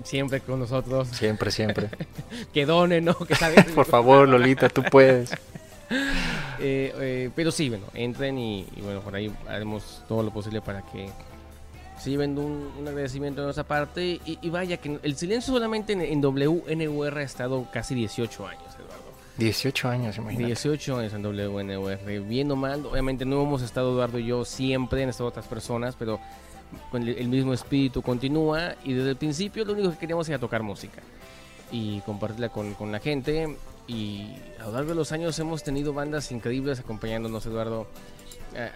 siempre 0.03 0.41
con 0.41 0.59
nosotros. 0.59 1.07
Siempre, 1.09 1.51
siempre. 1.51 1.89
que 2.53 2.65
donen, 2.65 3.05
¿no? 3.05 3.15
Que 3.15 3.35
Por 3.75 3.85
favor, 3.85 4.27
Lolita, 4.27 4.69
tú 4.69 4.83
puedes. 4.83 5.31
Eh, 6.57 6.93
eh, 6.95 7.29
pero 7.35 7.51
sí, 7.51 7.69
bueno, 7.69 7.85
entren 7.93 8.39
y, 8.39 8.65
bueno, 8.81 9.01
por 9.01 9.13
ahí 9.13 9.31
haremos 9.47 10.01
todo 10.07 10.23
lo 10.23 10.31
posible 10.31 10.61
para 10.61 10.81
que 10.81 11.09
se 11.99 12.09
lleven 12.09 12.37
un, 12.39 12.87
agradecimiento 12.87 13.41
de 13.41 13.47
nuestra 13.47 13.65
parte. 13.65 14.19
Y, 14.25 14.49
vaya, 14.49 14.77
que 14.77 14.97
el 15.03 15.15
silencio 15.15 15.53
solamente 15.53 15.93
en, 15.93 16.23
WNUR 16.23 17.17
ha 17.17 17.21
estado 17.21 17.67
casi 17.71 17.93
18 17.93 18.47
años, 18.47 18.63
Eduardo. 18.73 19.03
18 19.37 19.89
años, 19.89 20.17
imagínate. 20.17 20.45
18 20.47 20.97
años 20.97 21.13
en 21.13 21.23
WNUR. 21.25 21.97
Bien 22.25 22.49
o 22.51 22.55
mal, 22.55 22.85
obviamente 22.85 23.25
no 23.25 23.43
hemos 23.43 23.61
estado 23.61 23.91
Eduardo 23.93 24.17
y 24.17 24.27
yo 24.27 24.45
siempre, 24.45 25.03
en 25.03 25.09
estado 25.09 25.29
otras 25.29 25.45
personas, 25.45 25.95
pero 25.99 26.19
con 26.91 27.07
el 27.07 27.27
mismo 27.27 27.53
espíritu 27.53 28.01
continúa 28.01 28.75
y 28.83 28.93
desde 28.93 29.11
el 29.11 29.15
principio 29.15 29.65
lo 29.65 29.73
único 29.73 29.91
que 29.91 29.97
queríamos 29.97 30.27
era 30.29 30.39
tocar 30.39 30.63
música 30.63 31.01
y 31.71 32.01
compartirla 32.01 32.49
con, 32.49 32.73
con 32.73 32.91
la 32.91 32.99
gente. 32.99 33.57
Y 33.87 34.35
a 34.59 34.65
lo 34.65 34.71
largo 34.73 34.89
de 34.89 34.95
los 34.95 35.11
años 35.11 35.37
hemos 35.39 35.63
tenido 35.63 35.93
bandas 35.93 36.31
increíbles 36.31 36.79
acompañándonos 36.79 37.45
Eduardo. 37.45 37.87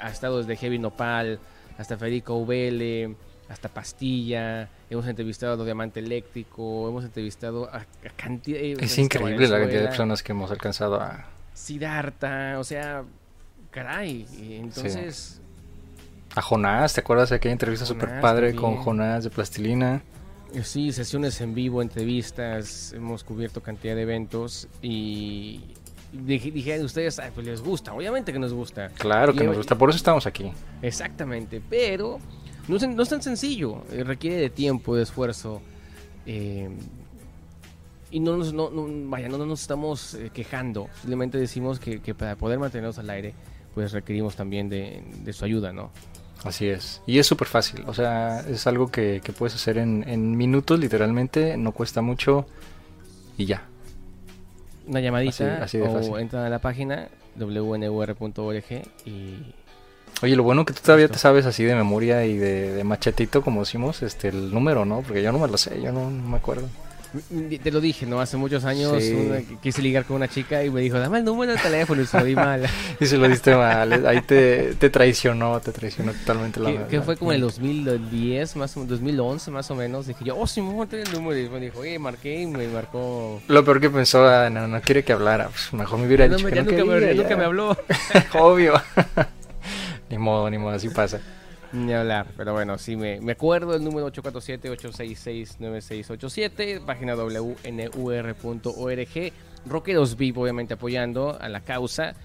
Ha 0.02 0.10
estado 0.10 0.40
desde 0.40 0.56
Heavy 0.56 0.78
Nopal 0.78 1.40
hasta 1.78 1.98
Federico 1.98 2.36
Uvele 2.36 3.16
hasta 3.50 3.68
Pastilla, 3.68 4.70
hemos 4.90 5.08
entrevistado 5.08 5.60
a 5.60 5.66
Diamante 5.66 6.00
Eléctrico, 6.00 6.88
hemos 6.88 7.04
entrevistado 7.04 7.68
a, 7.74 7.78
a 7.78 8.10
cantidad... 8.16 8.60
Es 8.62 8.98
increíble 9.00 9.48
la 9.48 9.60
cantidad 9.60 9.82
de 9.82 9.88
personas 9.88 10.22
que 10.22 10.32
hemos 10.34 10.52
alcanzado 10.52 11.02
a... 11.02 11.26
Siddhartha, 11.56 12.60
o 12.60 12.64
sea, 12.64 13.04
caray, 13.72 14.28
entonces... 14.52 15.42
A 16.36 16.42
Jonás, 16.42 16.94
¿te 16.94 17.02
acuerdas 17.02 17.30
de 17.30 17.38
aquella 17.38 17.54
entrevista 17.54 17.86
super 17.86 18.22
padre 18.22 18.56
con 18.56 18.78
Jonás 18.78 19.24
de 19.24 19.32
Plastilina? 19.32 20.04
Eh, 20.54 20.64
sí, 20.64 20.92
sesiones 20.92 21.42
en 21.42 21.56
vivo, 21.56 21.82
entrevistas, 21.82 22.94
hemos 22.94 23.24
cubierto 23.24 23.62
cantidad 23.62 23.96
de 23.96 24.04
eventos 24.04 24.68
y 24.82 25.62
dije, 26.12 26.84
ustedes, 26.84 27.20
pues 27.34 27.46
les 27.46 27.62
gusta, 27.62 27.94
obviamente 27.94 28.32
que 28.32 28.40
nos 28.40 28.54
gusta. 28.54 28.90
Claro 28.90 29.34
que 29.34 29.44
nos 29.44 29.58
gusta, 29.58 29.76
por 29.78 29.90
eso 29.90 29.98
estamos 29.98 30.28
aquí. 30.28 30.52
Exactamente, 30.82 31.62
pero 31.68 32.20
no 32.68 32.78
es, 32.78 32.88
no 32.88 33.04
es 33.04 33.10
tan 33.10 33.22
sencillo, 33.22 33.84
eh, 33.92 34.04
requiere 34.04 34.38
de 34.38 34.50
tiempo, 34.50 34.96
de 34.96 35.04
esfuerzo. 35.04 35.62
Eh, 36.26 36.70
y 38.12 38.20
no 38.20 38.38
nos, 38.38 38.54
no, 38.54 38.72
vaya, 39.10 39.30
no, 39.30 39.38
nos 39.46 39.62
estamos 39.62 40.18
quejando, 40.34 40.90
simplemente 40.96 41.38
decimos 41.38 41.80
que, 41.80 42.00
para 42.16 42.36
poder 42.36 42.58
mantenernos 42.60 42.98
al 42.98 43.10
aire, 43.10 43.34
pues 43.76 43.92
requerimos 43.92 44.36
también 44.36 44.68
de, 44.68 45.04
de 45.24 45.34
su 45.34 45.46
ayuda, 45.46 45.74
¿no? 45.74 45.92
Así 46.44 46.68
es. 46.68 47.02
Y 47.06 47.20
es 47.20 47.28
súper 47.28 47.48
fácil. 47.48 47.84
O 47.88 47.94
sea, 47.94 48.42
es 48.42 48.66
algo 48.68 48.90
que, 48.90 49.22
puedes 49.38 49.56
hacer 49.56 49.78
en, 49.78 50.38
minutos, 50.38 50.80
literalmente. 50.80 51.58
No 51.58 51.72
cuesta 51.72 52.02
mucho. 52.02 52.46
Y 53.38 53.46
ya. 53.46 53.64
Una 54.88 55.00
llamadita 55.02 55.66
o 55.84 56.18
entran 56.18 56.46
a 56.46 56.50
la 56.50 56.60
página 56.60 57.10
wnur.org 57.38 58.64
y... 59.06 59.54
Oye, 60.22 60.36
lo 60.36 60.44
bueno 60.44 60.66
que 60.66 60.74
tú 60.74 60.82
todavía 60.84 61.08
te 61.08 61.18
sabes 61.18 61.46
así 61.46 61.64
de 61.64 61.76
memoria 61.76 62.26
y 62.26 62.36
de, 62.38 62.84
machetito, 62.84 63.42
como 63.42 63.62
decimos, 63.62 64.02
este, 64.02 64.30
el 64.30 64.52
número, 64.52 64.84
¿no? 64.84 65.02
Porque 65.02 65.22
yo 65.22 65.32
no 65.32 65.40
me 65.40 65.48
lo 65.48 65.58
sé, 65.58 65.82
yo 65.82 65.94
no 65.94 66.10
me 66.10 66.36
acuerdo. 66.36 66.68
Te 67.64 67.72
lo 67.72 67.82
dije, 67.82 68.06
¿no? 68.06 68.22
Hace 68.22 68.38
muchos 68.38 68.66
años 68.66 69.02
quise 69.62 69.82
ligar 69.82 70.06
con 70.06 70.18
una 70.18 70.28
chica 70.28 70.64
y 70.64 70.70
me 70.70 70.82
dijo, 70.82 71.00
dame 71.00 71.20
el 71.20 71.26
número 71.26 71.52
del 71.52 71.62
teléfono 71.62 72.02
y 72.02 72.06
se 72.06 72.20
lo 72.20 72.26
di 72.26 72.36
mal. 72.36 72.64
y 73.00 73.06
se 73.06 73.18
lo 73.18 73.28
diste 73.28 73.56
mal. 73.56 74.06
Ahí 74.06 74.22
te, 74.22 74.76
te 74.76 74.90
traicionó, 74.90 75.60
te 75.60 75.72
traicionó 75.72 76.14
totalmente 76.14 76.60
la 76.60 76.88
Que 76.88 77.02
fue 77.02 77.18
como 77.18 77.32
en 77.32 77.38
el 77.38 77.42
2010, 77.42 78.56
más 78.58 78.78
o 78.78 78.86
2011 78.86 79.52
más 79.52 79.72
o 79.72 79.76
menos. 79.76 80.08
Dije 80.08 80.24
yo, 80.26 80.38
oh, 80.38 80.46
sí, 80.46 80.62
me 80.62 80.72
voy 80.72 80.88
el 80.92 81.12
número. 81.12 81.40
Y 81.40 81.50
me 81.50 81.60
dijo, 81.60 81.80
oye, 81.80 81.98
marqué 81.98 82.42
y 82.42 82.46
me 82.46 82.68
marcó. 82.68 83.42
Lo 83.48 83.66
peor 83.66 83.80
que 83.80 83.90
pensó, 83.90 84.28
ah, 84.28 84.50
no, 84.50 84.68
no 84.68 84.82
quiere 84.82 85.04
que 85.04 85.14
hablara. 85.14 85.50
Pues 85.50 85.74
mejor 85.74 86.00
me 86.00 86.08
hubiera 86.08 86.28
dicho 86.28 86.46
que 86.46 86.56
no 86.56 86.64
nunca, 86.64 86.84
me, 86.86 87.14
nunca 87.16 87.36
me 87.36 87.44
habló. 87.46 87.78
Obvio. 88.40 88.74
ni 90.10 90.18
modo, 90.18 90.50
ni 90.50 90.58
modo, 90.58 90.76
así 90.76 90.90
pasa. 90.90 91.20
Ni 91.72 91.94
hablar, 91.94 92.26
pero 92.36 92.54
bueno, 92.54 92.80
sí 92.80 92.96
me, 92.96 93.22
me 93.22 93.34
acuerdo 93.34 93.76
el 93.76 93.84
número 93.84 94.12
847-866-9687, 94.12 96.84
página 96.84 97.16
wnur.org, 97.16 97.60
Rockeros 99.66 100.18
VIP 100.18 100.38
obviamente 100.38 100.74
apoyando 100.74 101.38
a 101.40 101.48
la 101.48 101.62
causa 101.62 102.16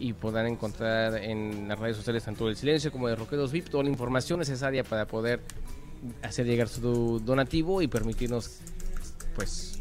y 0.00 0.14
podrán 0.14 0.46
encontrar 0.46 1.16
en 1.16 1.68
las 1.68 1.78
redes 1.78 1.96
sociales 1.96 2.24
tanto 2.24 2.46
del 2.46 2.56
silencio 2.56 2.90
como 2.90 3.06
de 3.08 3.16
Rockeros 3.16 3.52
VIP 3.52 3.68
toda 3.68 3.84
la 3.84 3.90
información 3.90 4.40
necesaria 4.40 4.82
para 4.82 5.06
poder 5.06 5.42
hacer 6.22 6.46
llegar 6.46 6.68
su 6.68 7.20
donativo 7.20 7.82
y 7.82 7.88
permitirnos 7.88 8.60
pues 9.34 9.80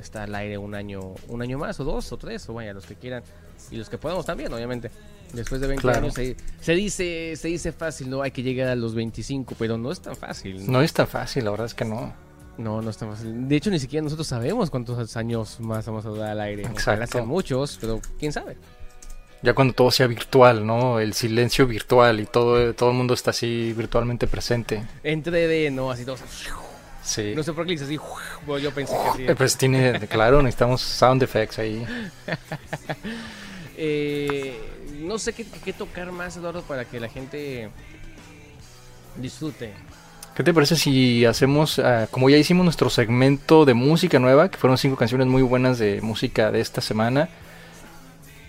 estar 0.00 0.22
al 0.22 0.34
aire 0.34 0.58
un 0.58 0.74
año, 0.74 1.14
un 1.28 1.42
año 1.42 1.58
más 1.58 1.78
o 1.80 1.84
dos 1.84 2.10
o 2.12 2.16
tres 2.16 2.48
o 2.48 2.54
vaya 2.54 2.72
los 2.72 2.86
que 2.86 2.94
quieran 2.94 3.22
y 3.70 3.76
los 3.76 3.88
que 3.88 3.98
podamos 3.98 4.26
también 4.26 4.52
obviamente. 4.52 4.90
Después 5.34 5.60
de 5.60 5.66
20 5.66 5.90
años 5.90 6.14
se, 6.14 6.72
dice 6.72 7.34
se 7.36 7.48
dice 7.48 7.72
fácil, 7.72 8.08
no 8.10 8.22
hay 8.22 8.30
que 8.30 8.42
llegar 8.42 8.68
a 8.68 8.74
los 8.76 8.94
25, 8.94 9.54
pero 9.58 9.76
no 9.76 9.90
es 9.90 10.00
tan 10.00 10.16
fácil. 10.16 10.70
No, 10.70 10.80
es 10.82 10.92
tan 10.92 11.06
fácil, 11.06 11.44
la 11.44 11.50
verdad 11.50 11.66
es 11.66 11.74
que 11.74 11.84
no. 11.84 12.14
No, 12.56 12.80
no 12.80 12.90
es 12.90 12.96
tan 12.96 13.10
fácil. 13.10 13.48
De 13.48 13.56
hecho, 13.56 13.70
ni 13.70 13.80
siquiera 13.80 14.04
nosotros 14.04 14.28
sabemos 14.28 14.70
cuántos 14.70 15.16
años 15.16 15.58
más 15.60 15.86
vamos 15.86 16.06
a 16.06 16.10
dar 16.10 16.30
al 16.30 16.40
aire. 16.40 16.62
Exacto. 16.62 17.24
muchos, 17.26 17.78
pero 17.80 18.00
quién 18.18 18.32
sabe. 18.32 18.56
Ya 19.42 19.52
cuando 19.52 19.74
todo 19.74 19.90
sea 19.90 20.06
virtual, 20.06 20.64
¿no? 20.64 21.00
El 21.00 21.12
silencio 21.12 21.66
virtual 21.66 22.20
y 22.20 22.26
todo, 22.26 22.72
todo 22.74 22.90
el 22.90 22.96
mundo 22.96 23.12
está 23.12 23.30
así 23.30 23.74
virtualmente 23.76 24.26
presente. 24.26 24.82
Entre 25.02 25.46
de, 25.46 25.70
¿no? 25.70 25.90
Así 25.90 26.04
todo. 26.04 26.16
Sí. 27.02 27.34
No 27.36 27.42
sé 27.42 27.52
por 27.52 27.66
qué 27.66 27.72
dices 27.72 27.88
así. 27.88 27.98
yo 28.62 28.70
pensé 28.70 28.94
que 28.94 29.26
sí. 29.26 29.34
Pues 29.34 29.58
tiene, 29.58 30.00
claro, 30.08 30.40
necesitamos 30.40 30.80
sound 30.80 31.22
effects 31.22 31.58
ahí. 31.58 31.84
eh 33.76 34.74
no 35.00 35.18
sé 35.18 35.32
qué, 35.32 35.72
tocar 35.72 36.12
más, 36.12 36.36
Eduardo, 36.36 36.62
para 36.62 36.84
que 36.84 37.00
la 37.00 37.08
gente 37.08 37.70
disfrute. 39.16 39.72
¿Qué 40.34 40.42
te 40.42 40.52
parece 40.52 40.76
si 40.76 41.24
hacemos, 41.24 41.78
ah, 41.78 42.08
como 42.10 42.28
ya 42.28 42.36
hicimos 42.36 42.64
nuestro 42.64 42.90
segmento 42.90 43.64
de 43.64 43.74
música 43.74 44.18
nueva, 44.18 44.50
que 44.50 44.58
fueron 44.58 44.78
cinco 44.78 44.96
canciones 44.96 45.26
muy 45.26 45.42
buenas 45.42 45.78
de 45.78 46.00
música 46.00 46.50
de 46.50 46.60
esta 46.60 46.80
semana? 46.80 47.28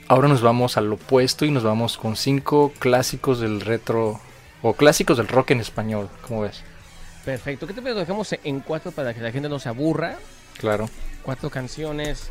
Ahora 0.08 0.28
nos 0.28 0.42
vamos 0.42 0.78
al 0.78 0.92
opuesto 0.92 1.46
y 1.46 1.52
nos 1.52 1.64
vamos 1.64 1.98
con 1.98 2.16
cinco 2.16 2.72
clásicos 2.80 3.40
del 3.40 3.62
retro 3.62 4.20
o 4.62 4.74
clásicos 4.74 5.18
del 5.18 5.28
rock 5.28 5.52
en 5.52 5.62
español, 5.62 6.10
¿cómo 6.28 6.42
ves? 6.42 6.64
Perfecto. 7.24 7.66
¿Qué 7.66 7.74
te 7.74 7.82
parece? 7.82 8.02
Dejamos 8.02 8.34
en 8.44 8.60
cuatro 8.60 8.92
para 8.92 9.14
que 9.14 9.22
la 9.22 9.32
gente 9.32 9.50
no 9.50 9.60
se 9.60 9.70
aburra. 9.70 10.18
Claro. 10.60 10.90
Cuatro 11.24 11.50
canciones 11.50 12.30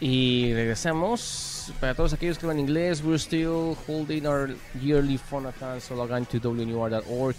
y 0.00 0.52
regresamos 0.54 1.51
para 1.80 1.94
todos 1.94 2.12
aquellos 2.12 2.38
que 2.38 2.46
hablan 2.46 2.60
inglés, 2.60 3.02
we're 3.02 3.18
still 3.18 3.76
holding 3.86 4.26
our 4.26 4.50
yearly 4.80 5.18
phonathon, 5.18 5.80
so 5.80 5.94
log 5.94 6.10
on 6.10 6.26
to 6.26 6.40
wnur.org, 6.40 7.36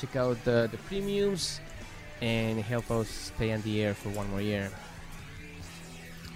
check 0.00 0.16
out 0.16 0.36
the, 0.44 0.68
the 0.70 0.78
premiums, 0.88 1.60
and 2.20 2.60
help 2.60 2.90
us 2.90 3.32
stay 3.34 3.52
on 3.52 3.62
the 3.62 3.82
air 3.82 3.94
for 3.94 4.10
one 4.10 4.28
more 4.30 4.40
year. 4.40 4.70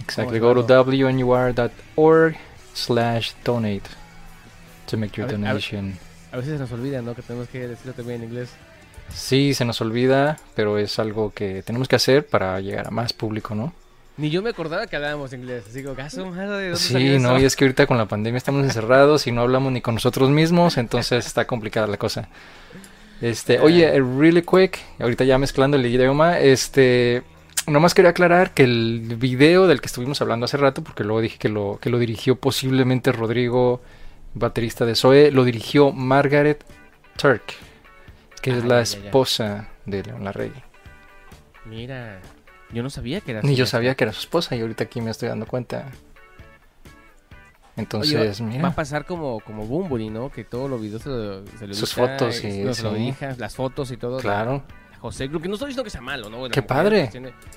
Exactly. 0.01 0.39
Go 0.39 0.55
to 0.55 0.63
wnur.org 0.63 2.37
slash 2.75 3.35
donate 3.45 3.89
to 4.87 4.97
make 4.97 5.17
your 5.17 5.29
donation. 5.29 5.99
A, 6.33 6.37
veces 6.37 6.53
se 6.55 6.59
nos 6.59 6.73
olvida, 6.73 7.03
¿no? 7.03 7.15
Que 7.15 7.23
tenemos 7.23 7.49
que 7.49 7.67
decirlo 7.67 7.95
también 7.95 8.23
en 8.23 8.29
inglés. 8.29 8.51
Sí, 9.15 9.55
se 9.55 9.65
nos 9.65 9.81
olvida, 9.81 10.39
pero 10.55 10.79
es 10.79 10.99
algo 10.99 11.33
que 11.33 11.63
tenemos 11.63 11.89
que 11.89 11.97
hacer 11.97 12.27
para 12.27 12.61
llegar 12.61 12.87
a 12.87 12.91
más 12.91 13.13
público, 13.13 13.55
¿no? 13.55 13.73
Ni 14.19 14.31
yo 14.31 14.43
me 14.43 14.51
acordaba 14.51 14.89
que 14.89 14.97
hablábamos 14.97 15.33
inglés. 15.33 15.65
Así 15.69 15.83
como, 15.85 15.95
¿de 15.95 16.47
dónde 16.47 16.77
Sí, 16.77 17.19
no, 17.21 17.39
y 17.39 17.45
es 17.45 17.55
que 17.55 17.65
ahorita 17.65 17.87
con 17.87 17.99
la 17.99 18.07
pandemia 18.07 18.37
estamos 18.37 18.65
encerrados 18.65 19.29
y 19.29 19.33
no 19.33 19.43
hablamos 19.43 19.73
ni 19.73 19.81
con 19.81 19.95
nosotros 19.95 20.29
mismos, 20.29 20.77
entonces 20.77 21.25
está 21.25 21.47
complicada 21.47 21.87
la 21.87 21.99
cosa. 21.99 22.29
Este, 23.21 23.61
oye, 23.61 23.91
really 24.01 24.43
quick, 24.43 24.81
ahorita 24.99 25.25
ya 25.25 25.39
mezclando 25.39 25.77
el 25.77 25.87
idioma, 25.87 26.41
este, 26.41 27.23
nomás 27.69 27.95
quería 27.95 28.11
aclarar 28.11 28.55
que 28.55 28.65
el 28.65 29.17
video 29.19 29.69
del 29.69 29.81
que 29.81 29.87
estuvimos 29.87 30.21
hablando 30.21 30.47
hace 30.47 30.57
rato, 30.57 30.83
porque 30.83 31.05
luego 31.05 31.21
dije 31.21 31.39
que 31.39 31.49
lo, 31.49 31.79
que 31.81 31.89
lo 31.89 32.01
dirigió 32.01 32.37
posiblemente 32.37 33.13
Rodrigo, 33.13 33.81
baterista 34.35 34.85
de 34.85 34.97
Zoe, 34.97 35.31
lo 35.31 35.45
dirigió 35.45 35.93
Margaret 35.93 36.65
Turk, 37.17 37.55
que 38.43 38.51
es 38.51 38.65
la 38.65 38.81
esposa 38.81 39.69
de 39.87 40.03
Leon 40.03 40.25
Larregui. 40.25 40.63
Mira. 41.65 42.21
Yo 42.73 42.83
no 42.83 42.91
sabía 42.91 43.21
que 43.21 43.33
era 43.33 43.43
Ni 43.43 43.55
yo 43.55 43.67
sabía 43.67 43.95
que 43.95 44.05
era 44.05 44.13
su 44.13 44.21
esposa 44.21 44.55
y 44.57 44.61
ahorita 44.61 44.85
aquí 44.85 45.01
me 45.01 45.11
estoy 45.11 45.29
dando 45.29 45.47
cuenta. 45.47 45.87
Entonces, 47.77 48.41
mira. 48.41 48.63
Va 48.63 48.69
a 48.69 48.75
pasar 48.75 49.07
como, 49.07 49.41
como 49.41 49.65
Bumburi, 49.65 50.11
¿no? 50.11 50.31
Que 50.31 50.45
todos 50.45 50.69
los 50.69 50.81
videos 50.81 51.03
se 51.03 51.67
lo, 51.67 51.75
Sus 51.75 51.95
fotos 51.95 52.43
y... 52.43 52.65
las 53.37 53.55
fotos 53.55 53.91
y 53.93 53.97
todo. 53.97 54.19
Claro. 54.19 54.65
José, 55.01 55.29
creo 55.29 55.41
que 55.41 55.49
no 55.49 55.55
estoy 55.55 55.69
diciendo 55.69 55.85
que 55.85 55.91
sea 55.91 56.01
malo, 56.01 56.29
¿no? 56.29 56.49
qué 56.51 56.63
padre. 56.63 57.11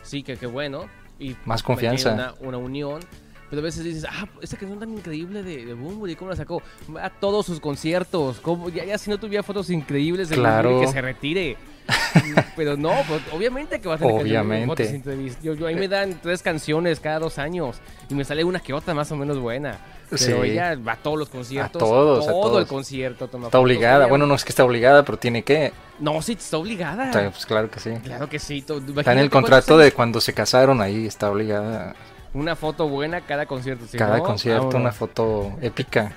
Sí, 0.04 0.21
que 0.21 0.38
qué 0.38 0.45
bueno. 0.45 0.86
Y 1.19 1.36
Más 1.45 1.63
confianza. 1.63 2.13
Una, 2.13 2.34
una 2.39 2.58
unión. 2.58 3.00
Pero 3.50 3.62
a 3.62 3.65
veces 3.65 3.84
dices, 3.84 4.06
ah, 4.10 4.28
esa 4.41 4.56
canción 4.56 4.80
tan 4.80 4.93
increíble 4.93 5.43
de, 5.43 5.65
de 5.65 5.74
Bumburi, 5.74 6.15
¿cómo 6.15 6.30
la 6.30 6.38
sacó? 6.38 6.62
A 7.02 7.10
todos 7.10 7.45
sus 7.45 7.60
conciertos. 7.60 8.39
¿Cómo? 8.39 8.69
Ya, 8.69 8.86
ya 8.86 8.97
si 8.97 9.10
no 9.10 9.19
tuviera 9.19 9.43
fotos 9.43 9.69
increíbles 9.69 10.30
de 10.30 10.36
claro. 10.36 10.80
que 10.80 10.88
se 10.88 11.02
retire. 11.02 11.58
Pero 12.55 12.77
no, 12.77 12.93
pues, 13.07 13.21
obviamente 13.31 13.79
que 13.79 13.87
va 13.87 13.95
a 13.95 13.97
tener 13.97 14.13
Obviamente. 14.13 15.01
Yo, 15.41 15.53
yo, 15.53 15.67
ahí 15.67 15.75
me 15.75 15.87
dan 15.87 16.19
tres 16.21 16.41
canciones 16.41 16.99
cada 16.99 17.19
dos 17.19 17.37
años 17.37 17.77
y 18.09 18.15
me 18.15 18.23
sale 18.23 18.43
una 18.43 18.59
que 18.59 18.73
otra 18.73 18.93
más 18.93 19.11
o 19.11 19.15
menos 19.15 19.39
buena. 19.39 19.79
Pero 20.09 20.43
ella 20.43 20.75
va 20.75 20.93
a 20.93 20.97
todos 20.97 21.17
los 21.17 21.29
conciertos. 21.29 21.81
A 21.81 21.85
todos, 21.85 22.25
todo 22.25 22.59
el 22.59 22.67
concierto. 22.67 23.29
está 23.43 23.59
obligada. 23.59 24.07
Bueno, 24.07 24.25
no 24.25 24.35
es 24.35 24.43
que 24.43 24.49
está 24.49 24.65
obligada, 24.65 25.03
pero 25.03 25.17
tiene 25.17 25.43
que. 25.43 25.71
No, 25.99 26.21
sí, 26.21 26.33
está 26.33 26.57
obligada. 26.57 27.11
pues 27.31 27.45
claro 27.45 27.69
que 27.69 27.79
sí. 27.79 27.91
Claro 28.03 28.27
que 28.27 28.39
sí. 28.39 28.63
Está 28.97 29.13
en 29.13 29.19
el 29.19 29.29
contrato 29.29 29.77
de 29.77 29.91
cuando 29.91 30.19
se 30.19 30.33
casaron, 30.33 30.81
ahí 30.81 31.05
está 31.05 31.31
obligada. 31.31 31.95
Una 32.33 32.55
foto 32.55 32.87
buena 32.87 33.21
cada 33.21 33.45
concierto. 33.45 33.85
cada 33.97 34.19
concierto, 34.19 34.77
una 34.77 34.91
foto 34.91 35.53
épica. 35.61 36.13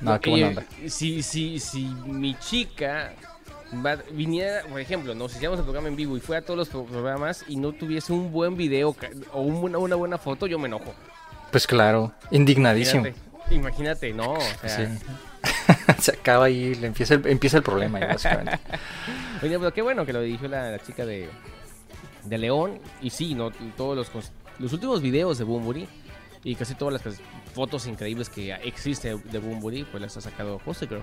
No, 0.00 0.20
qué 0.20 0.30
buena 0.30 0.48
onda. 0.48 0.64
Si, 0.88 1.22
si, 1.22 1.58
si 1.58 1.84
mi 2.04 2.34
chica 2.34 3.12
viniera, 4.12 4.62
por 4.68 4.80
ejemplo, 4.80 5.14
nos 5.14 5.32
hiciéramos 5.32 5.58
el 5.58 5.64
programa 5.64 5.88
en 5.88 5.96
vivo 5.96 6.16
y 6.16 6.20
fuera 6.20 6.40
a 6.40 6.44
todos 6.44 6.58
los 6.58 6.68
programas 6.68 7.44
y 7.48 7.56
no 7.56 7.72
tuviese 7.72 8.12
un 8.12 8.32
buen 8.32 8.56
video 8.56 8.94
o 9.32 9.40
una, 9.40 9.78
una 9.78 9.96
buena 9.96 10.18
foto, 10.18 10.46
yo 10.46 10.58
me 10.58 10.66
enojo. 10.68 10.94
Pues 11.50 11.66
claro, 11.66 12.12
indignadísimo. 12.30 13.04
Imagínate, 13.50 14.12
no, 14.12 14.34
Se 16.00 16.12
acaba 16.12 16.46
ahí, 16.46 16.78
empieza 16.82 17.14
el, 17.14 17.26
empieza 17.26 17.58
el 17.58 17.62
problema, 17.62 18.00
básicamente. 18.00 18.58
Oye, 19.42 19.58
pero 19.58 19.72
qué 19.72 19.82
bueno 19.82 20.04
que 20.04 20.12
lo 20.12 20.20
dirigió 20.20 20.48
la, 20.48 20.70
la 20.70 20.78
chica 20.78 21.04
de, 21.06 21.28
de 22.24 22.38
León. 22.38 22.80
Y 23.00 23.10
sí, 23.10 23.34
¿no? 23.34 23.50
Todos 23.76 23.96
los, 23.96 24.10
los 24.58 24.72
últimos 24.72 25.02
videos 25.02 25.38
de 25.38 25.44
Bumburi 25.44 25.86
y 26.42 26.54
casi 26.54 26.74
todas 26.74 27.04
las 27.04 27.20
fotos 27.54 27.86
increíbles 27.86 28.28
que 28.28 28.52
existe 28.52 29.16
de 29.16 29.38
Bumburi, 29.38 29.84
pues 29.84 30.02
las 30.02 30.16
ha 30.16 30.20
sacado 30.20 30.60
Hosted 30.64 30.88
Girl, 30.88 31.02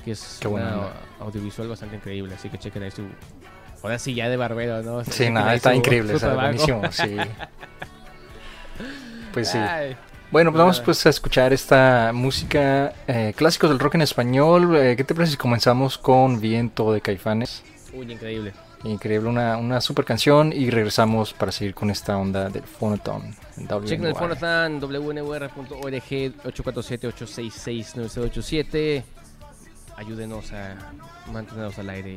que 0.00 0.12
es 0.12 0.38
Qué 0.40 0.48
una 0.48 0.88
audiovisual 1.20 1.68
bastante 1.68 1.96
increíble. 1.96 2.34
Así 2.34 2.48
que 2.48 2.58
chequen 2.58 2.82
ahí 2.82 2.90
su. 2.90 3.04
Ahora 3.82 3.98
sí, 3.98 4.14
ya 4.14 4.28
de 4.28 4.36
barbero, 4.36 4.82
¿no? 4.82 5.04
Sí, 5.04 5.30
nada, 5.30 5.54
está 5.54 5.70
su- 5.70 5.76
increíble, 5.76 6.14
está 6.14 6.34
buenísimo, 6.34 6.82
sí. 6.92 7.16
Pues 9.32 9.48
sí. 9.48 9.58
Ay, 9.58 9.96
Bueno, 10.32 10.50
pues 10.50 10.58
vamos 10.58 10.80
pues 10.80 11.06
a 11.06 11.10
escuchar 11.10 11.52
esta 11.52 12.10
música 12.12 12.92
eh, 13.06 13.32
clásicos 13.36 13.70
del 13.70 13.78
rock 13.78 13.94
en 13.96 14.02
español. 14.02 14.76
Eh, 14.76 14.94
¿Qué 14.96 15.04
te 15.04 15.14
parece 15.14 15.32
si 15.32 15.36
comenzamos 15.38 15.98
con 15.98 16.40
Viento 16.40 16.92
de 16.92 17.00
Caifanes? 17.00 17.62
uy, 17.92 18.10
increíble. 18.12 18.52
Increíble, 18.82 19.28
una, 19.28 19.58
una 19.58 19.78
super 19.82 20.06
canción 20.06 20.54
y 20.54 20.70
regresamos 20.70 21.34
para 21.34 21.52
seguir 21.52 21.74
con 21.74 21.90
esta 21.90 22.16
onda 22.16 22.48
del 22.48 22.62
Phonoton. 22.62 23.24
en 23.58 23.68
Chequen 23.84 24.06
el 24.06 24.14
WNY. 24.14 24.18
Fonotan, 24.18 24.80
wnur.org, 24.80 26.02
847-866-987. 26.44 29.02
Ayúdenos 30.00 30.50
a 30.52 30.78
mantenernos 31.30 31.78
al 31.78 31.90
aire. 31.90 32.16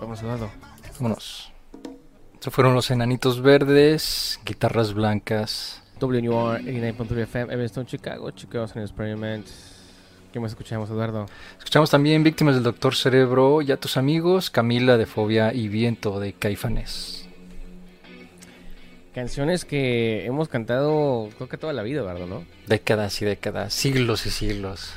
Vamos, 0.00 0.22
Eduardo. 0.22 0.50
Vámonos. 0.94 1.52
Estos 2.32 2.54
fueron 2.54 2.72
los 2.72 2.90
enanitos 2.90 3.42
verdes, 3.42 4.40
guitarras 4.46 4.94
blancas. 4.94 5.82
WNUR 6.00 6.62
89.3 6.62 7.18
FM, 7.18 7.52
Evanston, 7.52 7.84
Chicago, 7.84 8.30
Chicago's 8.30 8.74
en 8.76 8.82
Experiment. 8.82 9.46
¿Qué 10.32 10.40
más 10.40 10.52
escuchamos, 10.52 10.88
Eduardo? 10.88 11.26
Escuchamos 11.58 11.90
también 11.90 12.24
Víctimas 12.24 12.54
del 12.54 12.64
Doctor 12.64 12.94
Cerebro, 12.94 13.60
Ya 13.60 13.76
tus 13.76 13.98
amigos, 13.98 14.48
Camila 14.48 14.96
de 14.96 15.04
Fobia 15.04 15.52
y 15.52 15.68
Viento 15.68 16.20
de 16.20 16.32
Caifanes. 16.32 17.28
Canciones 19.14 19.66
que 19.66 20.24
hemos 20.24 20.48
cantado, 20.48 21.28
creo 21.36 21.50
que 21.50 21.58
toda 21.58 21.74
la 21.74 21.82
vida, 21.82 22.00
Eduardo, 22.00 22.26
¿no? 22.26 22.46
Décadas 22.68 23.20
y 23.20 23.26
décadas, 23.26 23.74
siglos 23.74 24.24
y 24.24 24.30
siglos. 24.30 24.94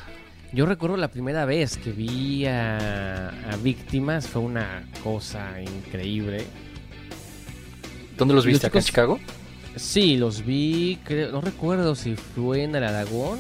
Yo 0.54 0.66
recuerdo 0.66 0.98
la 0.98 1.08
primera 1.10 1.46
vez 1.46 1.78
que 1.78 1.92
vi 1.92 2.46
a, 2.46 3.30
a 3.30 3.56
Víctimas, 3.64 4.28
fue 4.28 4.42
una 4.42 4.86
cosa 5.04 5.62
increíble. 5.62 6.44
¿Dónde 8.18 8.34
los 8.34 8.44
¿Y 8.46 8.48
los 8.48 8.54
viste? 8.56 8.68
¿Acá 8.68 8.80
en? 8.80 8.84
Chicago? 8.86 9.20
Sí, 9.78 10.18
los 10.18 10.46
vi, 10.46 11.00
creo, 11.06 11.32
no 11.32 11.40
recuerdo 11.40 11.96
si 11.96 12.16
fue 12.18 12.64
en 12.64 12.76
el 12.76 12.84
Aragón. 12.84 13.40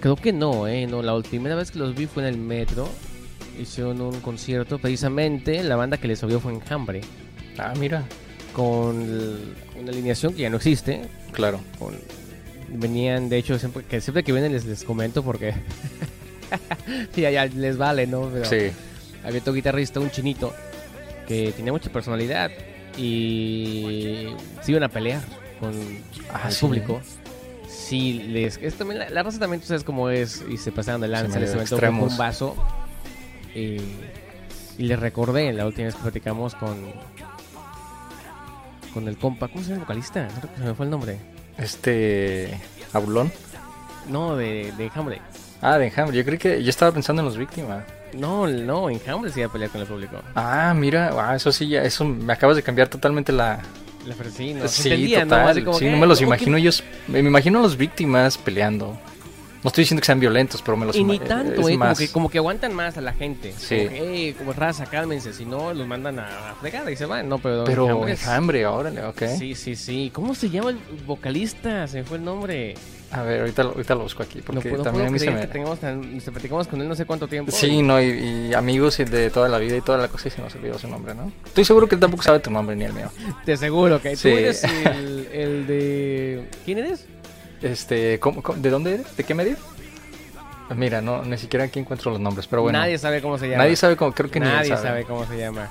Creo 0.00 0.16
que 0.16 0.32
no, 0.34 0.66
eh, 0.66 0.86
no, 0.86 1.00
la 1.00 1.18
primera 1.22 1.54
vez 1.54 1.70
que 1.70 1.78
los 1.78 1.94
vi 1.94 2.06
fue 2.06 2.24
en 2.24 2.28
el 2.34 2.36
metro. 2.38 2.88
Hicieron 3.58 4.00
un 4.02 4.20
concierto, 4.20 4.78
precisamente 4.78 5.62
la 5.62 5.76
banda 5.76 5.96
que 5.96 6.08
les 6.08 6.22
abrió 6.22 6.40
fue 6.40 6.52
Enjambre, 6.52 7.02
Ah, 7.58 7.72
mira. 7.78 8.04
con 8.54 9.00
el- 9.02 9.54
una 9.80 9.90
alineación 9.92 10.34
que 10.34 10.42
ya 10.42 10.50
no 10.50 10.56
existe. 10.56 11.02
Claro. 11.32 11.60
Con, 11.78 11.94
venían, 12.72 13.28
de 13.28 13.38
hecho, 13.38 13.58
siempre 13.58 13.84
que, 13.84 14.00
siempre 14.00 14.22
que 14.24 14.32
vienen 14.32 14.52
les, 14.52 14.64
les 14.64 14.84
comento 14.84 15.22
porque 15.22 15.54
ya, 17.16 17.30
ya 17.30 17.46
les 17.46 17.76
vale, 17.76 18.06
¿no? 18.06 18.28
Pero 18.32 18.44
Sí. 18.46 18.70
había 19.24 19.40
otro 19.40 19.52
guitarrista, 19.52 20.00
un 20.00 20.10
chinito, 20.10 20.52
que 21.28 21.52
tenía 21.52 21.72
mucha 21.72 21.90
personalidad 21.92 22.50
y 22.98 24.28
se 24.62 24.70
iban 24.72 24.82
a 24.84 24.88
pelear 24.88 25.20
con 25.60 25.72
Ah, 26.32 26.48
el 26.48 26.52
sí. 26.52 26.60
público. 26.66 27.00
Sí, 27.68 28.14
les, 28.28 28.58
es 28.58 28.74
también, 28.74 28.98
la, 29.00 29.10
la 29.10 29.22
raza 29.22 29.38
también 29.38 29.60
tú 29.60 29.66
sabes 29.66 29.84
cómo 29.84 30.08
es 30.10 30.44
y 30.50 30.56
se 30.56 30.72
pasaron 30.72 31.00
de 31.00 31.08
lanza, 31.08 31.38
les 31.40 31.54
aventó 31.54 31.76
un 31.76 32.16
vaso 32.16 32.54
y, 33.54 33.76
y 34.78 34.82
les 34.84 34.98
recordé 34.98 35.52
la 35.52 35.66
última 35.66 35.86
vez 35.86 35.94
que 35.94 36.02
platicamos 36.02 36.54
con 36.54 36.76
con 38.94 39.08
el 39.08 39.16
compa, 39.16 39.48
¿cómo 39.48 39.62
se 39.62 39.70
llama 39.70 39.76
el 39.76 39.86
vocalista? 39.86 40.28
No 40.28 40.58
se 40.58 40.64
me 40.64 40.74
fue 40.74 40.84
el 40.84 40.90
nombre. 40.90 41.18
Este. 41.62 42.60
Abulón. 42.92 43.32
No, 44.08 44.36
de, 44.36 44.72
de 44.76 44.84
Enjambre. 44.84 45.20
Ah, 45.60 45.78
de 45.78 45.86
Enjambre. 45.86 46.16
Yo 46.16 46.24
creí 46.24 46.38
que. 46.38 46.62
Yo 46.62 46.70
estaba 46.70 46.92
pensando 46.92 47.22
en 47.22 47.26
los 47.26 47.36
víctimas. 47.36 47.84
No, 48.14 48.46
no, 48.46 48.90
Enjambre 48.90 49.30
se 49.30 49.40
iba 49.40 49.48
a 49.48 49.52
pelear 49.52 49.70
con 49.70 49.80
el 49.80 49.86
público. 49.86 50.16
Ah, 50.34 50.74
mira. 50.76 51.12
Ah, 51.16 51.36
eso 51.36 51.52
sí, 51.52 51.68
ya. 51.68 51.82
Eso 51.82 52.04
me 52.04 52.32
acabas 52.32 52.56
de 52.56 52.62
cambiar 52.62 52.88
totalmente 52.88 53.32
la. 53.32 53.60
La 54.04 54.14
sí, 54.30 54.52
no, 54.52 54.66
sí, 54.66 54.88
entendía, 54.88 55.20
¿no? 55.24 55.36
total. 55.36 55.48
Así 55.50 55.62
como 55.62 55.78
sí, 55.78 55.84
que, 55.84 55.90
no 55.92 55.96
me 55.98 56.06
los 56.08 56.20
"Oh, 56.20 56.24
imagino 56.24 56.56
qué-". 56.56 56.62
ellos. 56.62 56.82
Me 57.06 57.22
me 57.22 57.28
imagino 57.28 57.60
a 57.60 57.62
los 57.62 57.76
víctimas 57.76 58.36
peleando. 58.36 58.98
No 59.62 59.68
estoy 59.68 59.82
diciendo 59.82 60.00
que 60.00 60.06
sean 60.06 60.18
violentos, 60.20 60.60
pero 60.62 60.76
me 60.76 60.86
los 60.86 60.96
Y 60.96 61.04
ni 61.04 61.18
tanto, 61.18 61.52
es 61.52 61.58
eh, 61.60 61.62
como, 61.62 61.76
más- 61.78 61.98
que, 61.98 62.08
como 62.08 62.28
que 62.30 62.38
aguantan 62.38 62.74
más 62.74 62.96
a 62.98 63.00
la 63.00 63.12
gente. 63.12 63.52
Sí. 63.56 63.76
Como 63.76 63.88
que, 63.90 63.98
"Ey, 64.26 64.32
como 64.32 64.52
raza, 64.52 64.86
cálmense, 64.86 65.32
si 65.32 65.44
no, 65.44 65.72
los 65.72 65.86
mandan 65.86 66.18
a, 66.18 66.50
a 66.50 66.54
fregar 66.56 66.90
y 66.90 66.96
se 66.96 67.06
van. 67.06 67.28
No, 67.28 67.38
pero... 67.38 67.62
Pero 67.64 67.84
Enjambre 67.86 68.12
es- 68.12 68.20
enjambre, 68.22 68.66
órale, 68.66 69.04
ok. 69.04 69.22
Sí, 69.38 69.54
sí, 69.54 69.76
sí. 69.76 70.10
¿Cómo 70.12 70.34
se 70.34 70.50
llama 70.50 70.70
el 70.70 70.78
vocalista? 71.06 71.86
Se 71.86 71.98
me 71.98 72.04
fue 72.04 72.16
el 72.18 72.24
nombre. 72.24 72.74
A 73.12 73.22
ver, 73.22 73.40
ahorita, 73.42 73.62
lo- 73.62 73.70
ahorita 73.72 73.94
lo 73.94 74.02
busco 74.04 74.22
aquí. 74.22 74.40
Porque 74.40 74.72
no 74.72 74.82
también 74.82 75.06
a 75.06 75.10
mí 75.10 75.18
se 75.18 75.30
me. 75.30 75.42
que 75.42 75.46
tengamos 75.46 75.78
tan- 75.78 76.20
se 76.20 76.32
platicamos 76.32 76.66
con 76.66 76.80
él 76.80 76.88
no 76.88 76.94
sé 76.96 77.04
cuánto 77.04 77.28
tiempo. 77.28 77.52
Sí, 77.52 77.82
no, 77.82 78.00
y, 78.02 78.48
y 78.50 78.54
amigos 78.54 78.98
y 79.00 79.04
de 79.04 79.30
toda 79.30 79.48
la 79.48 79.58
vida 79.58 79.76
y 79.76 79.80
toda 79.82 79.98
la 79.98 80.08
cosa 80.08 80.28
y 80.28 80.30
se 80.30 80.40
nos 80.42 80.54
olvidó 80.56 80.78
su 80.78 80.88
nombre, 80.88 81.14
¿no? 81.14 81.30
Estoy 81.44 81.64
seguro 81.64 81.86
que 81.86 81.94
él 81.94 82.00
tampoco 82.00 82.22
sabe 82.22 82.40
tu 82.40 82.50
nombre 82.50 82.74
ni 82.74 82.84
el 82.84 82.94
mío. 82.94 83.10
Te 83.44 83.52
aseguro 83.52 84.00
que 84.00 84.16
Sí. 84.16 84.22
tú 84.22 84.28
eres 84.38 84.64
el, 84.64 85.28
el 85.32 85.66
de... 85.66 86.48
¿Quién 86.64 86.78
eres? 86.78 87.06
Este, 87.62 88.18
¿cómo- 88.20 88.42
cómo- 88.42 88.58
¿de 88.60 88.70
dónde 88.70 88.94
eres? 88.94 89.16
¿De 89.16 89.24
qué 89.24 89.34
medio? 89.34 89.56
Mira, 90.76 91.00
no, 91.02 91.22
ni 91.22 91.36
siquiera 91.36 91.66
aquí 91.66 91.80
encuentro 91.80 92.10
los 92.10 92.20
nombres, 92.20 92.46
pero 92.46 92.62
bueno. 92.62 92.78
Nadie 92.78 92.96
sabe 92.98 93.20
cómo 93.20 93.36
se 93.38 93.46
llama. 93.48 93.62
Nadie 93.64 93.76
sabe 93.76 93.96
cómo, 93.96 94.12
creo 94.12 94.30
que 94.30 94.40
ni 94.40 94.46
Nadie 94.46 94.70
sabe. 94.70 94.82
sabe 94.82 95.04
cómo 95.04 95.26
se 95.26 95.36
llama. 95.36 95.68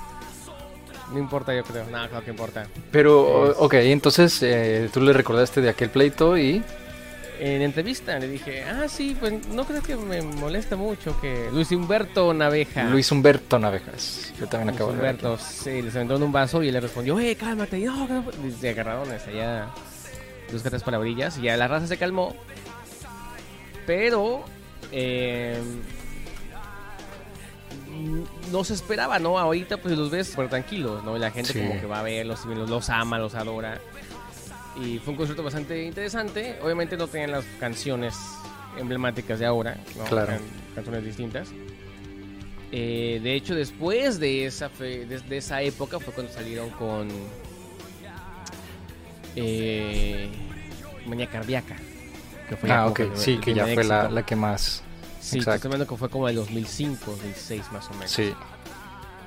No 1.12 1.18
importa, 1.18 1.54
yo 1.54 1.62
creo. 1.64 1.84
No, 1.84 2.08
claro 2.08 2.24
que 2.24 2.30
importa. 2.30 2.66
Pero, 2.90 3.50
Es- 3.50 3.56
ok, 3.58 3.74
entonces 3.74 4.38
eh, 4.42 4.88
tú 4.92 5.00
le 5.00 5.12
recordaste 5.12 5.60
de 5.60 5.68
aquel 5.70 5.90
pleito 5.90 6.38
y... 6.38 6.62
En 7.40 7.60
entrevista 7.60 8.16
le 8.20 8.28
dije, 8.28 8.62
ah, 8.62 8.86
sí, 8.88 9.16
pues 9.18 9.32
no 9.48 9.64
creo 9.64 9.82
que 9.82 9.96
me 9.96 10.22
molesta 10.22 10.76
mucho 10.76 11.20
que 11.20 11.48
Luis 11.52 11.72
Humberto 11.72 12.32
Naveja. 12.32 12.84
Luis 12.84 13.10
Humberto 13.10 13.58
Navejas. 13.58 14.32
Yo 14.38 14.46
también 14.46 14.68
Luis 14.68 14.76
acabo 14.76 14.92
de 14.92 14.98
ver. 14.98 15.10
Humberto, 15.16 15.38
sí, 15.38 15.82
les 15.82 15.94
aventó 15.96 16.14
en 16.16 16.22
un 16.22 16.30
vaso 16.30 16.62
y 16.62 16.70
le 16.70 16.78
respondió, 16.78 17.18
eh, 17.18 17.34
cálmate. 17.34 17.80
Y 17.80 17.84
no, 17.84 18.06
no. 18.06 18.24
Se 18.60 18.70
agarraron 18.70 19.08
allá 19.10 19.66
dos 20.50 20.62
tres 20.62 20.82
palabrillas 20.82 21.38
y 21.38 21.42
ya 21.42 21.56
la 21.56 21.68
raza 21.68 21.86
se 21.86 21.96
calmó. 21.98 22.34
Pero, 23.86 24.44
eh, 24.90 25.60
no 28.50 28.64
se 28.64 28.74
esperaba, 28.74 29.18
¿no? 29.18 29.38
Ahorita 29.38 29.76
pues 29.76 29.96
los 29.96 30.10
ves 30.10 30.28
súper 30.28 30.48
tranquilos, 30.48 31.02
¿no? 31.04 31.16
La 31.18 31.30
gente 31.30 31.52
Sí. 31.52 31.60
como 31.60 31.80
que 31.80 31.86
va 31.86 32.00
a 32.00 32.02
verlos 32.02 32.44
los, 32.46 32.68
los 32.68 32.90
ama, 32.90 33.18
los 33.18 33.34
adora. 33.34 33.78
Y 34.82 34.98
fue 34.98 35.12
un 35.12 35.16
concierto 35.16 35.42
bastante 35.42 35.82
interesante. 35.84 36.58
Obviamente 36.62 36.96
no 36.96 37.06
tenían 37.06 37.30
las 37.32 37.44
canciones 37.60 38.14
emblemáticas 38.78 39.38
de 39.38 39.46
ahora, 39.46 39.76
¿no? 39.96 40.04
Claro. 40.04 40.32
Eran 40.32 40.42
canciones 40.74 41.04
distintas. 41.04 41.48
Eh, 42.74 43.20
de 43.22 43.34
hecho, 43.34 43.54
después 43.54 44.18
de 44.18 44.46
esa, 44.46 44.70
fe- 44.70 45.04
de, 45.04 45.20
de 45.20 45.36
esa 45.36 45.60
época 45.60 45.98
fue 46.00 46.14
cuando 46.14 46.32
salieron 46.32 46.70
con 46.70 47.08
eh, 49.36 50.28
Manía 51.06 51.28
Cardíaca. 51.28 51.76
Que 52.48 52.56
fue 52.56 52.70
Ah, 52.70 52.86
ok, 52.86 53.00
sí, 53.14 53.38
que 53.38 53.54
ya 53.54 53.66
fue 53.66 53.84
la, 53.84 54.24
que 54.24 54.36
más... 54.36 54.82
Sí, 55.20 55.38
estoy 55.38 55.54
hablando 55.54 55.86
que 55.86 55.96
fue 55.96 56.08
como 56.08 56.28
el 56.28 56.34
2005, 56.34 57.12
2006 57.12 57.72
más 57.72 57.88
o 57.88 57.94
menos. 57.94 58.10
Sí. 58.10 58.34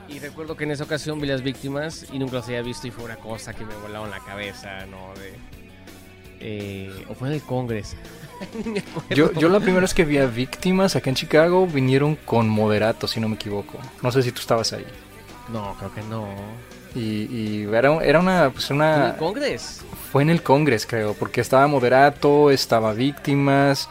Y 0.07 0.19
recuerdo 0.19 0.55
que 0.55 0.65
en 0.65 0.71
esa 0.71 0.83
ocasión 0.83 1.19
vi 1.19 1.27
las 1.27 1.41
víctimas 1.41 2.05
y 2.11 2.19
nunca 2.19 2.35
las 2.35 2.45
había 2.47 2.61
visto 2.61 2.87
y 2.87 2.91
fue 2.91 3.05
una 3.05 3.15
cosa 3.15 3.53
que 3.53 3.65
me 3.65 3.73
volaron 3.75 4.11
la 4.11 4.19
cabeza, 4.19 4.85
¿no? 4.85 5.13
De, 5.15 5.33
eh, 6.39 7.05
o 7.09 7.15
fue 7.15 7.29
en 7.29 7.35
el 7.35 7.41
Congreso. 7.41 7.95
Yo, 9.09 9.31
yo 9.31 9.47
la 9.47 9.61
primera 9.61 9.79
vez 9.79 9.93
que 9.93 10.03
vi 10.03 10.17
a 10.17 10.25
víctimas 10.25 10.97
acá 10.97 11.09
en 11.09 11.15
Chicago 11.15 11.65
vinieron 11.65 12.17
con 12.17 12.49
Moderato, 12.49 13.07
si 13.07 13.21
no 13.21 13.29
me 13.29 13.35
equivoco. 13.35 13.79
No 14.01 14.11
sé 14.11 14.21
si 14.23 14.33
tú 14.33 14.41
estabas 14.41 14.73
ahí. 14.73 14.85
No, 15.47 15.73
creo 15.79 15.93
que 15.93 16.01
no. 16.01 16.27
Y, 16.95 17.27
y 17.29 17.67
era, 17.73 17.93
era 18.03 18.19
una, 18.19 18.49
pues 18.51 18.69
¿En 18.71 18.77
una... 18.77 19.09
el 19.09 19.15
Congreso? 19.17 19.83
Fue 20.11 20.23
en 20.23 20.29
el 20.29 20.41
Congreso, 20.41 20.87
creo, 20.89 21.13
porque 21.13 21.41
estaba 21.41 21.67
Moderato, 21.67 22.49
estaba 22.51 22.93
Víctimas, 22.93 23.89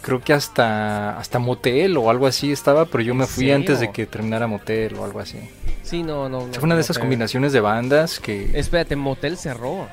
creo 0.00 0.20
que 0.20 0.32
hasta, 0.32 1.18
hasta 1.18 1.38
Motel 1.40 1.96
o 1.96 2.10
algo 2.10 2.26
así 2.26 2.52
estaba, 2.52 2.84
pero 2.84 3.02
yo 3.02 3.14
me 3.14 3.24
¿En 3.24 3.28
fui 3.28 3.50
antes 3.50 3.80
de 3.80 3.90
que 3.90 4.06
terminara 4.06 4.46
Motel 4.46 4.94
o 4.94 5.04
algo 5.04 5.18
así. 5.18 5.38
Sí, 5.82 6.02
no, 6.02 6.28
no. 6.28 6.46
no 6.46 6.52
Fue 6.52 6.64
una 6.64 6.76
de 6.76 6.82
esas 6.82 6.98
combinaciones 6.98 7.52
de 7.52 7.60
bandas 7.60 8.20
que 8.20 8.50
Espérate, 8.54 8.96
Motel 8.96 9.36
cerró. 9.36 9.88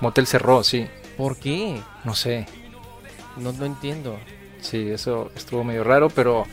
Motel 0.00 0.26
cerró, 0.26 0.62
sí, 0.62 0.86
¿Por 1.16 1.36
qué? 1.36 1.80
no 2.04 2.14
sé. 2.14 2.46
No, 3.36 3.52
no 3.52 3.64
entiendo. 3.64 4.18
Sí, 4.60 4.90
eso 4.90 5.30
estuvo 5.34 5.64
medio 5.64 5.84
raro, 5.84 6.10
pero 6.10 6.44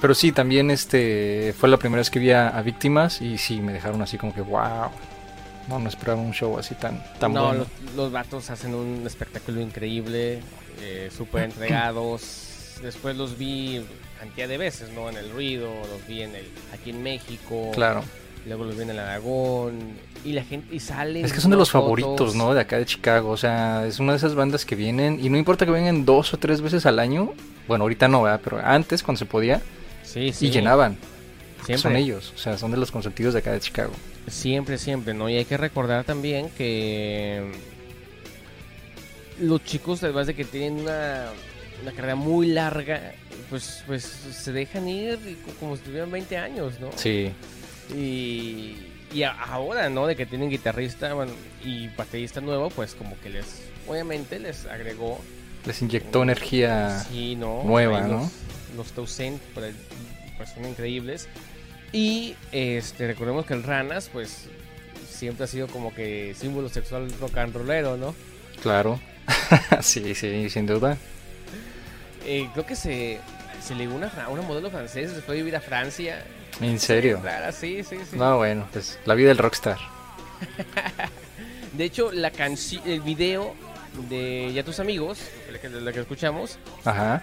pero 0.00 0.14
sí, 0.14 0.32
también 0.32 0.70
este 0.70 1.54
fue 1.58 1.68
la 1.68 1.76
primera 1.76 2.00
vez 2.00 2.10
que 2.10 2.18
vi 2.18 2.30
a, 2.30 2.48
a 2.48 2.62
Víctimas 2.62 3.20
y 3.20 3.38
sí, 3.38 3.60
me 3.60 3.72
dejaron 3.72 4.02
así 4.02 4.18
como 4.18 4.34
que 4.34 4.40
wow. 4.40 4.90
No, 5.68 5.80
no 5.80 5.88
esperaba 5.88 6.20
un 6.20 6.32
show 6.32 6.58
así 6.58 6.76
tan, 6.76 7.02
tan 7.18 7.32
no, 7.32 7.46
bueno. 7.46 7.66
los, 7.84 7.94
los 7.96 8.12
vatos 8.12 8.50
hacen 8.50 8.74
un 8.74 9.04
espectáculo 9.04 9.60
increíble, 9.60 10.40
eh, 10.80 11.10
súper 11.16 11.44
entregados. 11.44 12.78
Después 12.82 13.16
los 13.16 13.36
vi 13.36 13.84
cantidad 14.20 14.48
de 14.48 14.58
veces, 14.58 14.90
¿no? 14.90 15.08
En 15.08 15.16
el 15.16 15.30
ruido, 15.30 15.68
los 15.90 16.06
vi 16.06 16.22
en 16.22 16.36
el, 16.36 16.46
aquí 16.72 16.90
en 16.90 17.02
México. 17.02 17.70
Claro. 17.74 18.04
Luego 18.46 18.64
los 18.64 18.76
vi 18.76 18.82
en 18.82 18.90
el 18.90 18.98
Aragón. 18.98 19.78
Y 20.24 20.32
la 20.32 20.44
gente, 20.44 20.74
y 20.74 20.80
salen. 20.80 21.24
Es 21.24 21.32
que 21.32 21.40
son 21.40 21.50
de 21.50 21.56
los 21.56 21.70
fotos. 21.70 21.84
favoritos, 21.84 22.34
¿no? 22.34 22.54
De 22.54 22.60
acá 22.60 22.78
de 22.78 22.86
Chicago. 22.86 23.30
O 23.30 23.36
sea, 23.36 23.86
es 23.86 23.98
una 23.98 24.12
de 24.12 24.18
esas 24.18 24.34
bandas 24.34 24.64
que 24.64 24.76
vienen. 24.76 25.18
Y 25.24 25.30
no 25.30 25.36
importa 25.36 25.64
que 25.64 25.72
vengan 25.72 26.04
dos 26.04 26.32
o 26.34 26.36
tres 26.36 26.60
veces 26.60 26.86
al 26.86 26.98
año. 26.98 27.32
Bueno, 27.66 27.82
ahorita 27.82 28.06
no, 28.08 28.22
¿verdad? 28.22 28.40
Pero 28.42 28.60
antes, 28.62 29.02
cuando 29.02 29.18
se 29.18 29.26
podía. 29.26 29.62
Sí, 30.16 30.32
sí. 30.32 30.46
Y 30.46 30.50
llenaban. 30.50 30.96
Siempre. 31.66 31.82
Son 31.82 31.96
ellos. 31.96 32.32
O 32.34 32.38
sea, 32.38 32.56
son 32.56 32.70
de 32.70 32.78
los 32.78 32.90
consentidos 32.90 33.34
de 33.34 33.40
acá 33.40 33.52
de 33.52 33.60
Chicago. 33.60 33.92
Siempre, 34.28 34.78
siempre, 34.78 35.12
¿no? 35.12 35.28
Y 35.28 35.36
hay 35.36 35.44
que 35.44 35.58
recordar 35.58 36.04
también 36.04 36.48
que 36.56 37.52
los 39.40 39.62
chicos, 39.62 40.02
además 40.02 40.26
de 40.26 40.34
que 40.34 40.46
tienen 40.46 40.80
una, 40.80 41.26
una 41.82 41.92
carrera 41.92 42.14
muy 42.14 42.46
larga, 42.46 43.12
pues, 43.50 43.82
pues 43.86 44.04
se 44.04 44.52
dejan 44.52 44.88
ir 44.88 45.18
como 45.60 45.76
si 45.76 45.82
tuvieran 45.82 46.10
20 46.10 46.38
años, 46.38 46.80
¿no? 46.80 46.88
Sí. 46.96 47.30
Y, 47.94 48.76
y 49.12 49.22
ahora, 49.22 49.90
¿no? 49.90 50.06
De 50.06 50.16
que 50.16 50.24
tienen 50.24 50.48
guitarrista 50.48 51.12
bueno, 51.12 51.32
y 51.62 51.88
baterista 51.88 52.40
nuevo, 52.40 52.70
pues 52.70 52.94
como 52.94 53.20
que 53.20 53.28
les, 53.28 53.64
obviamente 53.86 54.38
les 54.38 54.64
agregó... 54.64 55.20
Les 55.66 55.82
inyectó 55.82 56.22
energía. 56.22 57.00
Sí, 57.00 57.36
¿no? 57.36 57.62
nueva, 57.64 58.00
¿no? 58.00 58.20
Los, 58.20 58.45
los 58.76 59.18
ahí, 59.18 59.40
pues 60.36 60.50
son 60.50 60.64
increíbles. 60.66 61.28
Y 61.92 62.34
este, 62.52 63.06
recordemos 63.06 63.46
que 63.46 63.54
el 63.54 63.62
Ranas, 63.62 64.10
pues 64.12 64.48
siempre 65.08 65.44
ha 65.44 65.46
sido 65.46 65.66
como 65.68 65.94
que 65.94 66.34
símbolo 66.38 66.68
sexual 66.68 67.10
rock 67.20 67.38
and 67.38 67.54
rollero, 67.54 67.96
¿no? 67.96 68.14
Claro. 68.62 69.00
sí, 69.80 70.14
sí, 70.14 70.50
sin 70.50 70.66
duda. 70.66 70.96
Eh, 72.24 72.48
creo 72.52 72.66
que 72.66 72.76
se, 72.76 73.20
se 73.62 73.74
le 73.74 73.86
dio 73.86 73.96
una, 73.96 74.10
una 74.28 74.42
modelo 74.42 74.70
francesa, 74.70 75.20
fue 75.22 75.34
a 75.34 75.38
vivir 75.38 75.56
a 75.56 75.60
Francia. 75.60 76.24
En 76.60 76.78
serio. 76.78 77.20
Rara, 77.22 77.52
sí, 77.52 77.82
sí, 77.82 77.96
sí. 78.10 78.16
No, 78.16 78.38
bueno, 78.38 78.66
pues 78.72 78.98
la 79.04 79.14
vida 79.14 79.28
del 79.28 79.38
rockstar. 79.38 79.78
De 81.72 81.84
hecho, 81.84 82.10
la 82.12 82.30
canción, 82.30 82.82
el 82.86 83.00
video 83.00 83.54
de 84.08 84.52
Ya 84.54 84.64
tus 84.64 84.80
amigos, 84.80 85.18
la 85.50 85.58
que, 85.60 85.68
la 85.68 85.92
que 85.92 86.00
escuchamos, 86.00 86.58
Ajá. 86.84 87.22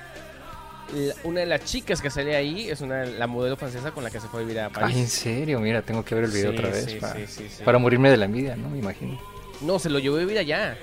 La- 0.94 1.14
una 1.24 1.40
de 1.42 1.46
las 1.46 1.64
chicas 1.66 2.02
que 2.02 2.10
sale 2.10 2.36
ahí 2.36 2.70
es 2.70 2.82
una 2.82 3.06
la 3.06 3.28
modelo 3.28 3.56
francesa 3.58 3.92
con 3.92 4.04
la 4.04 4.10
que 4.10 4.20
se 4.20 4.28
fue 4.28 4.42
a 4.42 4.44
vivir 4.44 4.60
a 4.60 4.70
París. 4.70 4.96
Ay, 4.96 5.02
en 5.02 5.08
serio, 5.08 5.60
mira, 5.60 5.82
tengo 5.82 6.04
que 6.04 6.16
ver 6.16 6.26
el 6.26 6.32
video 6.32 6.52
Sí, 6.52 6.58
otra 6.58 6.70
vez. 6.70 6.86
sí, 6.86 6.98
para, 7.00 7.28
sí. 7.28 7.48
para 7.64 7.78
morirme 7.80 8.10
de 8.10 8.18
la 8.18 8.26
envidia, 8.26 8.56
¿no? 8.56 8.70
Me 8.70 8.80
imagino. 8.80 9.20
No, 9.62 9.80
se 9.80 9.90
lo 9.90 10.00
llevó 10.00 10.18
a 10.18 10.20
vivir 10.20 10.38
allá. 10.38 10.78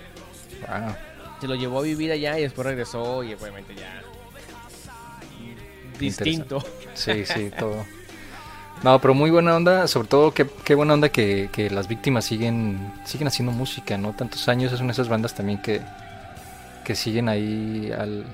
Wow. 0.66 0.94
Se 1.40 1.46
lo 1.48 1.54
llevó 1.54 1.78
a 1.80 1.82
vivir 1.82 2.12
allá 2.12 2.38
y 2.38 2.42
después 2.42 2.66
regresó 2.66 3.22
y 3.24 3.32
obviamente 3.34 3.74
ya 3.74 4.02
distinto. 5.98 6.64
Sí, 6.94 7.24
sí, 7.24 7.50
todo. 7.58 7.84
No, 8.82 8.98
pero 8.98 9.12
muy 9.12 9.30
buena 9.30 9.54
onda, 9.54 9.86
sobre 9.88 10.08
todo 10.08 10.32
qué, 10.32 10.46
qué 10.64 10.74
buena 10.74 10.94
onda 10.94 11.10
que, 11.10 11.50
que 11.52 11.68
las 11.68 11.86
víctimas 11.88 12.24
siguen 12.24 12.92
siguen 13.04 13.28
haciendo 13.28 13.52
música, 13.52 13.98
¿no? 13.98 14.14
Tantos 14.14 14.48
años, 14.48 14.72
es 14.72 14.80
una 14.80 14.88
de 14.88 14.92
esas 14.92 15.08
bandas 15.08 15.34
también 15.34 15.60
que, 15.60 15.82
que 16.84 16.94
siguen 16.94 17.28
ahí 17.28 17.92
al, 17.96 18.24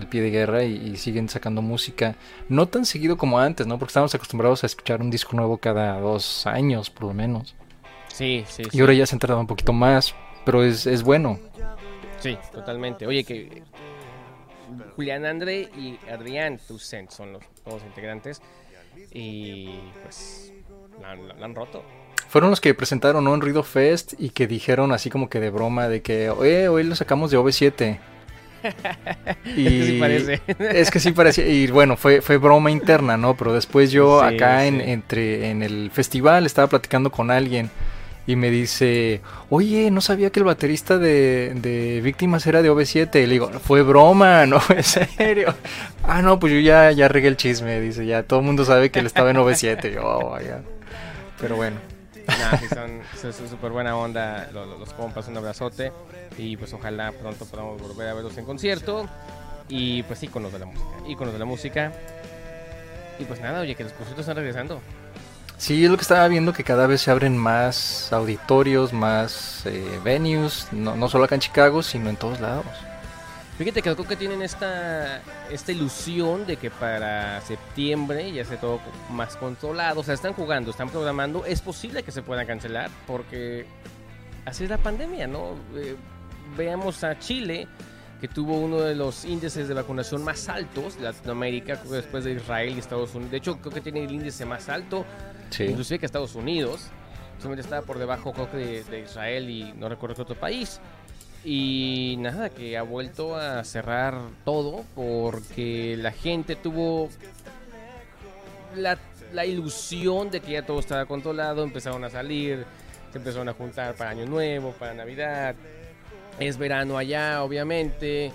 al 0.00 0.08
pie 0.08 0.22
de 0.22 0.30
guerra 0.30 0.64
y, 0.64 0.74
y 0.74 0.96
siguen 0.96 1.28
sacando 1.28 1.62
música. 1.62 2.16
No 2.48 2.66
tan 2.66 2.84
seguido 2.86 3.16
como 3.16 3.38
antes, 3.38 3.66
¿no? 3.66 3.78
Porque 3.78 3.90
estábamos 3.90 4.14
acostumbrados 4.14 4.62
a 4.64 4.66
escuchar 4.66 5.00
un 5.00 5.10
disco 5.10 5.36
nuevo 5.36 5.58
cada 5.58 5.98
dos 6.00 6.46
años, 6.46 6.90
por 6.90 7.04
lo 7.04 7.14
menos. 7.14 7.54
Sí, 8.08 8.44
sí, 8.48 8.64
sí. 8.64 8.70
Y 8.72 8.80
ahora 8.80 8.94
ya 8.94 9.06
se 9.06 9.14
han 9.14 9.18
tardado 9.20 9.40
un 9.40 9.46
poquito 9.46 9.72
más, 9.72 10.14
pero 10.44 10.64
es, 10.64 10.86
es 10.86 11.02
bueno. 11.02 11.38
Sí, 12.18 12.36
totalmente. 12.52 13.06
Oye, 13.06 13.24
que 13.24 13.62
Julián 14.96 15.24
André 15.26 15.70
y 15.76 15.98
Adrián 16.10 16.58
Toussaint 16.66 17.10
son 17.10 17.32
los 17.34 17.42
dos 17.64 17.82
integrantes 17.86 18.40
y 19.12 19.70
pues 20.02 20.52
la, 21.00 21.12
han- 21.12 21.28
la 21.28 21.44
han 21.44 21.54
roto. 21.54 21.82
Fueron 22.28 22.50
los 22.50 22.60
que 22.60 22.74
presentaron 22.74 23.24
¿no? 23.24 23.34
en 23.34 23.40
Ruido 23.40 23.62
Fest 23.64 24.14
y 24.18 24.30
que 24.30 24.46
dijeron 24.46 24.92
así 24.92 25.10
como 25.10 25.28
que 25.28 25.40
de 25.40 25.50
broma 25.50 25.88
de 25.88 26.00
que, 26.02 26.30
oye, 26.30 26.68
hoy 26.68 26.84
lo 26.84 26.94
sacamos 26.94 27.30
de 27.32 27.38
OV7. 27.38 27.98
Y 29.56 29.66
Es 29.66 29.72
que 29.72 29.84
sí 29.86 29.98
parece. 30.00 30.40
Es 30.78 30.90
que 30.90 31.00
sí 31.00 31.12
parecía. 31.12 31.46
Y 31.46 31.66
bueno, 31.68 31.96
fue, 31.96 32.20
fue 32.20 32.36
broma 32.36 32.70
interna, 32.70 33.16
¿no? 33.16 33.34
Pero 33.36 33.52
después 33.52 33.90
yo 33.90 34.20
Sí, 34.20 34.34
acá 34.34 34.66
en, 34.66 34.80
entre, 34.80 35.50
en 35.50 35.62
el 35.62 35.90
festival 35.92 36.46
estaba 36.46 36.68
platicando 36.68 37.10
con 37.10 37.30
alguien 37.30 37.70
y 38.26 38.36
me 38.36 38.50
dice, 38.50 39.22
oye, 39.48 39.90
no 39.90 40.00
sabía 40.00 40.30
que 40.30 40.38
el 40.40 40.44
baterista 40.44 40.98
de, 40.98 41.52
de 41.56 42.00
Víctimas 42.02 42.46
era 42.46 42.62
de 42.62 42.70
OV7. 42.70 43.16
Y 43.22 43.26
le 43.26 43.32
digo, 43.32 43.50
fue 43.60 43.82
broma, 43.82 44.46
no, 44.46 44.60
en 44.68 44.84
serio. 44.84 45.54
Ah, 46.04 46.22
no, 46.22 46.38
pues 46.38 46.52
yo 46.52 46.60
ya, 46.60 46.92
ya 46.92 47.08
regué 47.08 47.28
el 47.28 47.36
chisme, 47.36 47.80
dice, 47.80 48.06
ya 48.06 48.22
todo 48.22 48.40
el 48.40 48.46
mundo 48.46 48.64
sabe 48.64 48.90
que 48.90 49.00
él 49.00 49.06
estaba 49.06 49.30
en 49.30 49.36
OV7. 49.38 49.90
Y 49.90 49.94
yo, 49.94 50.02
"Oh, 50.04 50.30
vaya". 50.30 50.60
Pero 51.40 51.56
bueno. 51.56 51.76
Nah, 52.28 52.58
sí, 52.58 52.66
son 52.68 53.48
súper 53.48 53.72
buena 53.72 53.96
onda 53.96 54.48
los, 54.52 54.68
los- 54.68 54.78
los 54.78 54.92
compas, 54.92 55.26
un 55.26 55.36
abrazote 55.38 55.90
y 56.36 56.56
pues 56.56 56.72
ojalá 56.72 57.12
pronto 57.12 57.44
podamos 57.46 57.80
volver 57.80 58.08
a 58.08 58.14
verlos 58.14 58.36
en 58.38 58.44
concierto 58.44 59.08
y 59.68 60.02
pues 60.04 60.22
íconos 60.22 60.52
de 60.52 60.58
la 60.58 60.66
música, 60.66 60.90
íconos 61.08 61.32
de 61.32 61.38
la 61.38 61.44
música 61.44 61.92
y 63.18 63.24
pues 63.24 63.40
nada, 63.40 63.60
oye, 63.60 63.74
que 63.74 63.84
los 63.84 63.92
conciertos 63.92 64.22
están 64.22 64.36
regresando. 64.36 64.80
Sí, 65.58 65.84
es 65.84 65.90
lo 65.90 65.96
que 65.96 66.02
estaba 66.02 66.26
viendo 66.26 66.54
que 66.54 66.64
cada 66.64 66.86
vez 66.86 67.02
se 67.02 67.10
abren 67.10 67.36
más 67.36 68.12
auditorios, 68.14 68.94
más 68.94 69.66
eh, 69.66 70.00
venues, 70.02 70.68
no, 70.72 70.96
no 70.96 71.08
solo 71.10 71.24
acá 71.24 71.34
en 71.34 71.42
Chicago, 71.42 71.82
sino 71.82 72.08
en 72.08 72.16
todos 72.16 72.40
lados. 72.40 72.64
Fíjate 73.60 73.82
que 73.82 73.94
creo 73.94 74.08
que 74.08 74.16
tienen 74.16 74.40
esta, 74.40 75.20
esta 75.50 75.70
ilusión 75.70 76.46
de 76.46 76.56
que 76.56 76.70
para 76.70 77.42
septiembre 77.42 78.32
ya 78.32 78.40
esté 78.40 78.56
todo 78.56 78.80
más 79.10 79.36
controlado. 79.36 80.00
O 80.00 80.02
sea, 80.02 80.14
están 80.14 80.32
jugando, 80.32 80.70
están 80.70 80.88
programando. 80.88 81.44
Es 81.44 81.60
posible 81.60 82.02
que 82.02 82.10
se 82.10 82.22
puedan 82.22 82.46
cancelar 82.46 82.88
porque 83.06 83.66
así 84.46 84.64
es 84.64 84.70
la 84.70 84.78
pandemia, 84.78 85.26
¿no? 85.26 85.56
Eh, 85.74 85.94
veamos 86.56 87.02
a 87.04 87.18
Chile, 87.18 87.66
que 88.20 88.28
tuvo 88.28 88.58
uno 88.58 88.80
de 88.80 88.94
los 88.94 89.24
índices 89.24 89.66
de 89.68 89.74
vacunación 89.74 90.22
más 90.22 90.48
altos 90.48 90.96
de 90.96 91.04
Latinoamérica, 91.04 91.76
después 91.90 92.24
de 92.24 92.32
Israel 92.32 92.74
y 92.76 92.78
Estados 92.78 93.14
Unidos. 93.14 93.30
De 93.30 93.36
hecho, 93.38 93.56
creo 93.58 93.72
que 93.72 93.80
tiene 93.80 94.04
el 94.04 94.12
índice 94.12 94.44
más 94.44 94.68
alto, 94.68 95.04
Sí. 95.50 95.64
inclusive 95.64 95.98
que 95.98 96.06
Estados 96.06 96.34
Unidos. 96.34 96.88
Solamente 97.38 97.62
estaba 97.62 97.82
por 97.86 97.98
debajo, 97.98 98.32
creo 98.34 98.50
que 98.50 98.56
de, 98.58 98.84
de 98.84 99.00
Israel 99.00 99.48
y 99.48 99.72
no 99.72 99.88
recuerdo 99.88 100.14
qué 100.16 100.22
otro 100.22 100.34
país. 100.38 100.78
Y 101.42 102.16
nada, 102.18 102.50
que 102.50 102.76
ha 102.76 102.82
vuelto 102.82 103.34
a 103.34 103.64
cerrar 103.64 104.14
todo 104.44 104.84
porque 104.94 105.96
la 105.96 106.12
gente 106.12 106.54
tuvo 106.54 107.08
la, 108.76 108.98
la 109.32 109.46
ilusión 109.46 110.30
de 110.30 110.40
que 110.40 110.52
ya 110.52 110.66
todo 110.66 110.80
estaba 110.80 111.06
controlado, 111.06 111.62
empezaron 111.64 112.04
a 112.04 112.10
salir, 112.10 112.64
se 113.10 113.18
empezaron 113.18 113.48
a 113.48 113.54
juntar 113.54 113.94
para 113.94 114.10
Año 114.10 114.26
Nuevo, 114.26 114.72
para 114.72 114.92
Navidad, 114.92 115.54
es 116.40 116.56
verano 116.58 116.98
allá 116.98 117.42
obviamente 117.44 118.32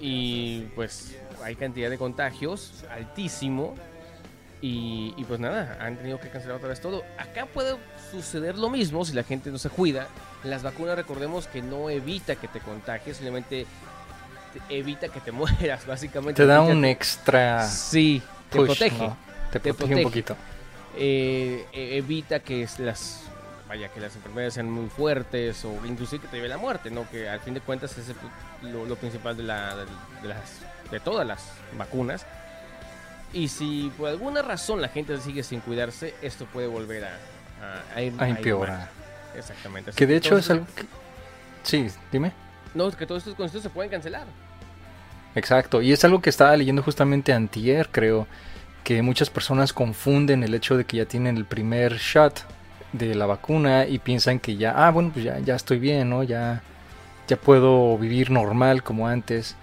y 0.00 0.62
pues 0.74 1.14
hay 1.42 1.54
cantidad 1.56 1.90
de 1.90 1.98
contagios 1.98 2.84
altísimo 2.90 3.74
y, 4.60 5.12
y 5.16 5.24
pues 5.24 5.38
nada, 5.40 5.76
han 5.80 5.96
tenido 5.98 6.18
que 6.18 6.28
cancelar 6.30 6.56
otra 6.56 6.70
vez 6.70 6.80
todo. 6.80 7.04
Acá 7.18 7.44
puede 7.46 7.76
suceder 8.10 8.56
lo 8.56 8.70
mismo 8.70 9.04
si 9.04 9.12
la 9.12 9.22
gente 9.22 9.50
no 9.50 9.58
se 9.58 9.68
cuida. 9.68 10.08
Las 10.42 10.62
vacunas 10.62 10.96
recordemos 10.96 11.46
que 11.46 11.60
no 11.60 11.90
evita 11.90 12.36
que 12.36 12.48
te 12.48 12.60
contagies, 12.60 13.18
simplemente 13.18 13.66
te- 14.68 14.78
evita 14.78 15.08
que 15.08 15.20
te 15.20 15.32
mueras, 15.32 15.86
básicamente. 15.86 16.42
Te 16.42 16.46
da 16.46 16.56
Evita 16.58 16.72
un 16.74 16.82
que- 16.82 16.90
extra 16.90 17.68
Sí, 17.68 18.22
te 18.50 18.58
protege. 18.58 18.98
¿no? 18.98 19.16
Te, 19.52 19.60
Te 19.60 19.74
protege 19.74 19.94
un 19.96 20.02
protege. 20.02 20.02
poquito. 20.04 20.36
eh, 20.96 21.66
e- 21.72 21.96
evita 21.98 22.40
que 22.40 22.66
las 22.78 23.23
vaya 23.74 23.88
que 23.88 24.00
las 24.00 24.14
enfermedades 24.14 24.54
sean 24.54 24.70
muy 24.70 24.88
fuertes 24.88 25.64
o 25.64 25.84
inclusive 25.84 26.22
que 26.22 26.28
te 26.28 26.36
lleve 26.36 26.48
la 26.48 26.58
muerte 26.58 26.90
no 26.90 27.08
que 27.10 27.28
al 27.28 27.40
fin 27.40 27.54
de 27.54 27.60
cuentas 27.60 27.96
es 27.98 28.06
lo, 28.62 28.86
lo 28.86 28.96
principal 28.96 29.36
de 29.36 29.42
la 29.42 29.74
de, 29.76 29.84
de 30.22 30.28
las 30.28 30.60
de 30.90 31.00
todas 31.00 31.26
las 31.26 31.42
vacunas 31.76 32.24
y 33.32 33.48
si 33.48 33.90
por 33.98 34.08
alguna 34.08 34.42
razón 34.42 34.80
la 34.80 34.88
gente 34.88 35.18
sigue 35.18 35.42
sin 35.42 35.58
cuidarse 35.60 36.14
esto 36.22 36.46
puede 36.46 36.68
volver 36.68 37.04
a 37.04 37.18
a, 37.62 37.96
a 37.96 38.02
ir- 38.02 38.14
A 38.20 38.28
empeorar. 38.28 38.88
exactamente 39.36 39.90
Así 39.90 39.98
Que 39.98 40.06
de 40.06 40.16
hecho 40.16 40.36
es 40.38 40.50
algo 40.50 40.66
que... 40.76 40.84
Sí, 41.64 41.88
dime. 42.12 42.32
no 42.74 42.90
que 42.92 43.06
todos 43.06 43.22
estos 43.22 43.34
conciertos 43.34 43.62
se 43.64 43.70
pueden 43.70 43.90
cancelar 43.90 44.26
Exacto, 45.34 45.82
y 45.82 45.92
es 45.92 46.04
algo 46.04 46.22
que 46.22 46.30
estaba 46.30 46.56
leyendo 46.56 46.80
justamente 46.82 47.32
antier, 47.32 47.88
creo, 47.90 48.28
que 48.84 49.02
muchas 49.02 49.30
personas 49.30 49.72
confunden 49.72 50.44
el 50.44 50.54
hecho 50.54 50.76
de 50.76 50.84
que 50.84 50.98
ya 50.98 51.06
tienen 51.06 51.36
el 51.36 51.44
primer 51.44 51.94
shot 51.96 52.44
de 52.98 53.14
la 53.14 53.26
vacuna 53.26 53.86
y 53.86 53.98
piensan 53.98 54.38
que 54.38 54.56
ya, 54.56 54.72
ah, 54.86 54.90
bueno, 54.90 55.10
pues 55.12 55.24
ya, 55.24 55.38
ya 55.40 55.54
estoy 55.56 55.78
bien, 55.78 56.08
¿no? 56.10 56.22
Ya, 56.22 56.62
ya 57.28 57.36
puedo 57.36 57.98
vivir 57.98 58.30
normal 58.30 58.82
como 58.82 59.08
antes. 59.08 59.56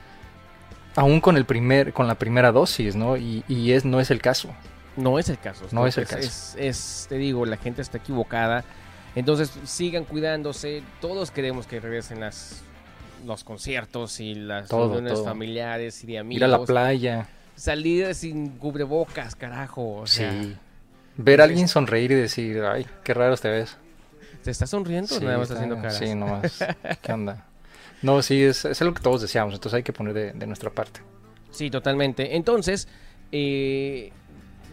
Aún 0.95 1.21
con 1.21 1.37
el 1.37 1.45
primer, 1.45 1.93
con 1.93 2.07
la 2.07 2.15
primera 2.15 2.51
dosis, 2.51 2.95
¿no? 2.95 3.15
Y, 3.15 3.43
y 3.47 3.71
es, 3.71 3.85
no 3.85 3.99
es 4.01 4.11
el 4.11 4.21
caso. 4.21 4.49
No 4.97 5.17
es 5.17 5.29
el 5.29 5.37
caso. 5.39 5.65
No 5.71 5.87
es 5.87 5.97
el 5.97 6.05
caso. 6.05 6.19
Es, 6.19 6.55
es- 6.59 7.05
te 7.07 7.15
digo, 7.15 7.45
la 7.45 7.55
gente 7.57 7.81
está 7.81 7.97
equivocada. 7.97 8.65
Entonces 9.15 9.51
sigan 9.63 10.03
cuidándose. 10.03 10.83
Todos 10.99 11.31
queremos 11.31 11.65
que 11.65 11.79
regresen 11.79 12.19
las, 12.19 12.61
los 13.25 13.45
conciertos 13.45 14.19
y 14.19 14.35
las 14.35 14.67
Todo, 14.67 14.87
reuniones 14.93 15.13
todo. 15.13 15.23
familiares 15.25 16.03
y 16.03 16.07
de 16.07 16.19
amigos. 16.19 16.37
Ir 16.39 16.43
a 16.43 16.47
la 16.49 16.63
playa. 16.65 17.27
salir 17.55 18.13
sin 18.13 18.49
cubrebocas, 18.57 19.35
carajo. 19.35 19.95
O 19.95 20.07
sea, 20.07 20.31
Sí. 20.31 20.57
Ver 21.23 21.41
a 21.41 21.45
alguien 21.45 21.67
sonreír 21.67 22.11
y 22.11 22.15
decir, 22.15 22.61
ay, 22.63 22.85
qué 23.03 23.13
raro 23.13 23.35
te 23.37 23.49
ves. 23.49 23.77
¿Te 24.43 24.51
estás 24.51 24.69
sonriendo 24.71 25.13
o 25.15 25.19
Sí, 25.19 25.23
nada 25.25 25.37
más 25.37 25.43
está- 25.49 25.55
haciendo 25.55 25.75
caras? 25.77 25.97
Sí, 25.97 26.15
nomás. 26.15 26.65
¿Qué 27.01 27.11
onda? 27.13 27.45
No, 28.01 28.21
sí, 28.21 28.41
es, 28.43 28.65
es 28.65 28.81
lo 28.81 28.93
que 28.93 29.01
todos 29.01 29.21
deseamos, 29.21 29.53
entonces 29.53 29.77
hay 29.77 29.83
que 29.83 29.93
poner 29.93 30.13
de, 30.13 30.31
de 30.33 30.47
nuestra 30.47 30.69
parte. 30.71 31.01
Sí, 31.51 31.69
totalmente. 31.69 32.35
Entonces, 32.35 32.87
eh, 33.31 34.11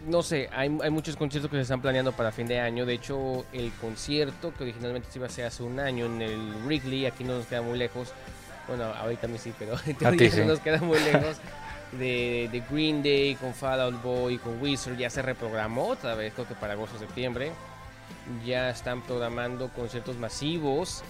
no 0.07 0.23
sé, 0.23 0.49
hay, 0.51 0.75
hay 0.81 0.89
muchos 0.89 1.15
conciertos 1.15 1.51
que 1.51 1.57
se 1.57 1.61
están 1.63 1.81
planeando 1.81 2.11
para 2.13 2.31
fin 2.31 2.47
de 2.47 2.59
año. 2.59 2.85
De 2.87 2.93
hecho, 2.93 3.45
el 3.53 3.71
concierto 3.73 4.51
que 4.57 4.63
originalmente 4.63 5.09
se 5.11 5.19
iba 5.19 5.27
a 5.27 5.29
hacer 5.29 5.45
hace 5.45 5.61
un 5.61 5.79
año 5.79 6.05
en 6.07 6.21
el 6.23 6.53
Wrigley, 6.65 7.05
aquí 7.05 7.23
no 7.23 7.37
nos 7.37 7.45
queda 7.45 7.61
muy 7.61 7.77
lejos. 7.77 8.11
Bueno, 8.67 8.85
ahorita 8.85 9.27
me 9.27 9.37
sí, 9.37 9.53
pero 9.59 9.75
en 9.85 9.95
teoría 9.95 10.31
sí. 10.31 10.39
no 10.39 10.45
nos 10.47 10.59
queda 10.59 10.79
muy 10.79 10.99
lejos. 10.99 11.37
De, 11.91 12.49
de 12.51 12.63
Green 12.69 13.01
Day, 13.01 13.35
con 13.35 13.53
Fall 13.53 13.81
Out 13.81 14.03
Boy, 14.03 14.37
con 14.37 14.61
Wizard, 14.61 14.95
ya 14.97 15.09
se 15.09 15.21
reprogramó 15.23 15.87
otra 15.87 16.13
vez, 16.13 16.33
creo 16.33 16.47
que 16.47 16.53
para 16.53 16.73
agosto 16.73 16.97
o 16.97 16.99
septiembre. 16.99 17.51
Ya 18.45 18.69
están 18.69 19.01
programando 19.01 19.69
conciertos 19.69 20.15
masivos, 20.17 21.03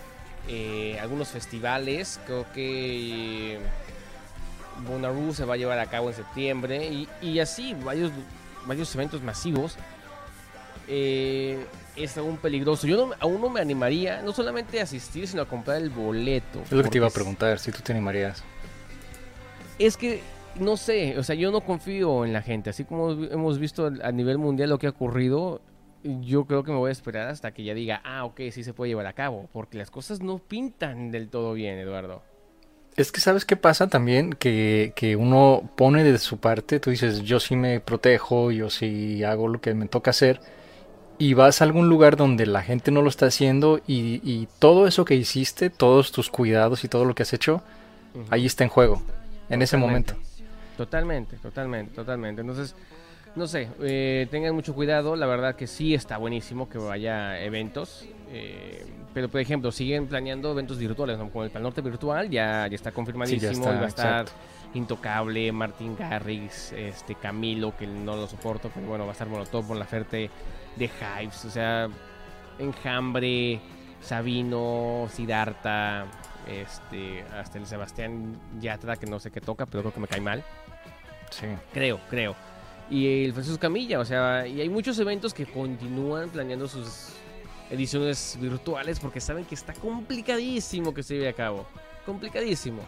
eh, 0.48 0.98
algunos 1.02 1.28
festivales. 1.30 2.20
Creo 2.26 2.46
que 2.54 3.56
eh, 3.56 3.60
Bonnaroo 4.88 5.34
se 5.34 5.44
va 5.44 5.56
a 5.56 5.58
llevar 5.58 5.80
a 5.80 5.88
cabo 5.88 6.10
en 6.10 6.16
septiembre 6.16 6.88
y, 6.88 7.10
y 7.22 7.40
así 7.40 7.74
varios, 7.74 8.12
varios 8.66 8.94
eventos 8.96 9.22
masivos. 9.22 9.76
Eh, 10.88 11.66
es 11.98 12.18
aún 12.18 12.38
peligroso. 12.38 12.88
Yo 12.88 13.08
no- 13.08 13.16
aún 13.20 13.42
no 13.42 13.50
me 13.50 13.60
animaría, 13.60 14.22
no 14.22 14.32
solamente 14.32 14.80
a 14.80 14.84
asistir, 14.84 15.28
sino 15.28 15.42
a 15.42 15.46
comprar 15.46 15.78
el 15.78 15.90
boleto. 15.90 16.62
Es 16.64 16.72
lo 16.72 16.84
que 16.84 16.90
te 16.90 16.98
iba 16.98 17.08
a 17.08 17.12
preguntar, 17.12 17.60
si 17.60 17.72
tú 17.74 17.82
te 17.82 17.92
animarías. 17.92 18.44
Es 19.78 19.98
que, 19.98 20.22
no 20.56 20.78
sé, 20.78 21.18
o 21.18 21.24
sea, 21.24 21.36
yo 21.36 21.52
no 21.52 21.62
confío 21.62 22.26
en 22.26 22.34
la 22.34 22.42
gente. 22.42 22.70
Así 22.70 22.86
como 22.86 23.12
hemos 23.12 23.60
visto 23.60 23.92
a 24.02 24.12
nivel 24.12 24.38
mundial 24.38 24.70
lo 24.70 24.80
que 24.80 24.88
ha 24.88 24.92
ocurrido, 24.92 25.62
yo 26.04 26.46
creo 26.46 26.64
que 26.64 26.72
me 26.72 26.78
voy 26.78 26.90
a 26.90 26.92
esperar 26.92 27.28
hasta 27.28 27.52
que 27.52 27.64
ya 27.64 27.74
diga, 27.74 28.02
ah, 28.04 28.26
ok, 28.26 28.42
sí 28.52 28.64
se 28.64 28.74
puede 28.74 28.90
llevar 28.90 29.06
a 29.06 29.14
cabo. 29.14 29.50
Porque 29.52 29.78
las 29.78 29.92
cosas 29.92 30.22
no 30.22 30.40
pintan 30.40 31.12
del 31.12 31.30
todo 31.30 31.54
bien, 31.54 31.78
Eduardo. 31.78 32.24
Es 32.96 33.12
que 33.12 33.22
sabes 33.22 33.46
qué 33.46 33.56
pasa 33.56 33.88
también, 33.88 34.34
que, 34.34 34.94
que 34.96 35.16
uno 35.16 35.70
pone 35.76 36.04
de 36.04 36.18
su 36.18 36.38
parte, 36.38 36.80
tú 36.80 36.90
dices, 36.90 37.22
yo 37.22 37.40
sí 37.40 37.56
me 37.56 37.80
protejo, 37.80 38.52
yo 38.52 38.70
sí 38.70 39.24
hago 39.24 39.48
lo 39.48 39.62
que 39.62 39.74
me 39.74 39.88
toca 39.88 40.12
hacer, 40.12 40.42
y 41.18 41.34
vas 41.34 41.62
a 41.62 41.66
algún 41.66 41.88
lugar 41.88 42.18
donde 42.18 42.46
la 42.46 42.62
gente 42.62 42.92
no 42.92 43.02
lo 43.02 43.10
está 43.10 43.28
haciendo 43.28 43.80
y, 43.88 44.20
y 44.30 44.50
todo 44.58 44.86
eso 44.86 45.06
que 45.06 45.16
hiciste, 45.16 45.70
todos 45.70 46.12
tus 46.12 46.30
cuidados 46.30 46.84
y 46.84 46.90
todo 46.90 47.06
lo 47.06 47.16
que 47.16 47.24
has 47.24 47.32
hecho, 47.32 47.62
ahí 48.32 48.46
está 48.46 48.66
en 48.66 48.70
juego, 48.70 49.02
en 49.50 49.62
ese 49.62 49.78
momento. 49.78 50.16
Totalmente, 50.80 51.36
totalmente, 51.36 51.94
totalmente. 51.94 52.40
Entonces, 52.40 52.74
no 53.36 53.48
sé, 53.48 53.68
eh, 53.82 54.28
tengan 54.32 54.56
mucho 54.56 54.74
cuidado. 54.74 55.18
La 55.18 55.26
verdad 55.26 55.58
que 55.58 55.68
sí 55.68 55.94
está 55.94 56.16
buenísimo 56.16 56.70
que 56.70 56.78
vaya 56.78 57.32
a 57.32 57.42
eventos. 57.42 58.08
eh, 58.32 58.86
pero, 59.14 59.28
por 59.28 59.42
ejemplo, 59.42 59.74
siguen 59.74 60.08
planeando 60.08 60.52
eventos 60.52 60.78
virtuales, 60.78 61.18
¿no? 61.18 61.30
Como 61.30 61.44
el 61.44 61.50
Pal 61.50 61.64
Norte 61.64 61.82
virtual, 61.82 62.30
ya, 62.30 62.66
ya 62.68 62.76
está 62.76 62.94
confirmadísimo. 62.94 63.52
está, 63.52 63.74
y 63.74 63.76
va 63.76 63.84
a 63.84 63.88
estar 63.88 64.22
exacto. 64.22 64.42
Intocable, 64.76 65.52
Martín 65.52 65.98
Garrix, 65.98 66.72
este, 66.72 67.16
Camilo, 67.16 67.76
que 67.76 67.86
no 67.86 68.16
lo 68.16 68.26
soporto, 68.26 68.72
pero 68.74 68.88
bueno, 68.88 69.04
va 69.04 69.10
a 69.10 69.14
estar 69.14 69.28
Molotov, 69.28 69.66
Mon 69.66 69.80
Laferte, 69.80 70.30
de 70.78 70.86
Hives, 70.86 71.44
o 71.44 71.50
sea, 71.50 71.90
Enjambre, 72.58 73.60
Sabino, 74.00 75.10
Sidarta, 75.12 76.06
este, 76.48 77.24
hasta 77.38 77.58
el 77.58 77.66
Sebastián 77.66 78.40
Yatra, 78.62 78.96
que 78.96 79.08
no 79.08 79.20
sé 79.20 79.30
qué 79.30 79.42
toca, 79.42 79.66
pero 79.66 79.82
creo 79.82 79.94
que 79.94 80.00
me 80.00 80.08
cae 80.08 80.22
mal. 80.22 80.42
Sí. 81.30 81.48
Creo, 81.74 82.00
creo. 82.10 82.36
Y 82.90 83.26
el 83.26 83.34
Francisco 83.34 83.60
Camilla, 83.60 84.00
o 84.00 84.06
sea, 84.06 84.48
y 84.48 84.62
hay 84.62 84.70
muchos 84.70 84.98
eventos 85.00 85.34
que 85.34 85.46
continúan 85.46 86.30
planeando 86.30 86.68
sus 86.68 87.10
ediciones 87.70 88.38
virtuales 88.42 89.00
porque 89.00 89.22
saben 89.22 89.46
que 89.46 89.56
está 89.56 89.74
complicadísimo 89.74 90.94
que 90.94 91.04
se 91.04 91.16
lleve 91.16 91.30
a 91.30 91.34
cabo. 91.34 91.68
Complicadísimo. 92.06 92.82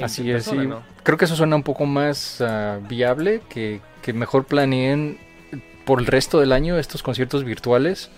Así 0.00 0.22
persona, 0.24 0.62
es, 0.62 0.66
sí. 0.66 0.68
¿no? 0.68 0.82
Creo 1.02 1.18
que 1.18 1.24
eso 1.24 1.36
suena 1.36 1.56
un 1.56 1.62
poco 1.62 1.86
más 1.86 2.40
ah, 2.40 2.78
viable, 2.86 3.40
que, 3.48 3.80
que 4.02 4.12
mejor 4.12 4.44
planeen 4.44 5.18
por 5.84 6.00
el 6.00 6.06
resto 6.06 6.38
del 6.38 6.52
año 6.52 6.78
estos 6.78 7.02
conciertos 7.02 7.44
virtuales 7.44 8.10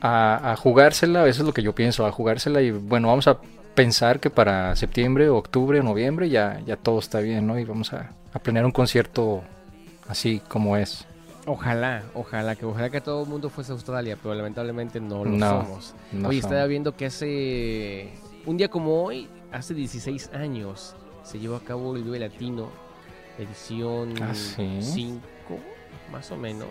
a, 0.00 0.52
a 0.52 0.56
jugársela, 0.56 1.26
eso 1.28 1.42
es 1.42 1.46
lo 1.46 1.52
que 1.52 1.62
yo 1.62 1.74
pienso, 1.74 2.06
a 2.06 2.12
jugársela 2.12 2.62
y 2.62 2.70
bueno, 2.70 3.08
vamos 3.08 3.28
a 3.28 3.38
pensar 3.78 4.18
que 4.18 4.28
para 4.28 4.74
septiembre, 4.74 5.28
octubre, 5.28 5.80
noviembre 5.84 6.28
ya, 6.28 6.58
ya 6.66 6.76
todo 6.76 6.98
está 6.98 7.20
bien, 7.20 7.46
¿no? 7.46 7.56
Y 7.60 7.64
vamos 7.64 7.92
a, 7.92 8.10
a 8.32 8.38
planear 8.40 8.64
un 8.66 8.72
concierto 8.72 9.44
así 10.08 10.40
como 10.48 10.76
es. 10.76 11.06
Ojalá, 11.46 12.02
ojalá, 12.12 12.56
que 12.56 12.66
ojalá 12.66 12.90
que 12.90 13.00
todo 13.00 13.22
el 13.22 13.28
mundo 13.28 13.48
fuese 13.50 13.70
a 13.70 13.74
Australia, 13.76 14.18
pero 14.20 14.34
lamentablemente 14.34 15.00
no 15.00 15.24
lo 15.24 15.30
No, 15.30 15.62
somos. 15.62 15.94
No 16.10 16.28
Oye, 16.28 16.40
son- 16.40 16.50
estaba 16.50 16.66
viendo 16.66 16.96
que 16.96 17.06
hace 17.06 18.10
un 18.46 18.56
día 18.56 18.66
como 18.68 19.04
hoy, 19.04 19.28
hace 19.52 19.74
16 19.74 20.30
años, 20.34 20.96
se 21.22 21.38
llevó 21.38 21.54
a 21.54 21.60
cabo 21.60 21.94
el 21.94 22.02
Vive 22.02 22.18
Latino, 22.18 22.70
edición 23.38 24.14
Ah, 24.20 24.34
¿sí? 24.34 24.78
5, 24.82 25.20
más 26.10 26.32
o 26.32 26.36
menos. 26.36 26.68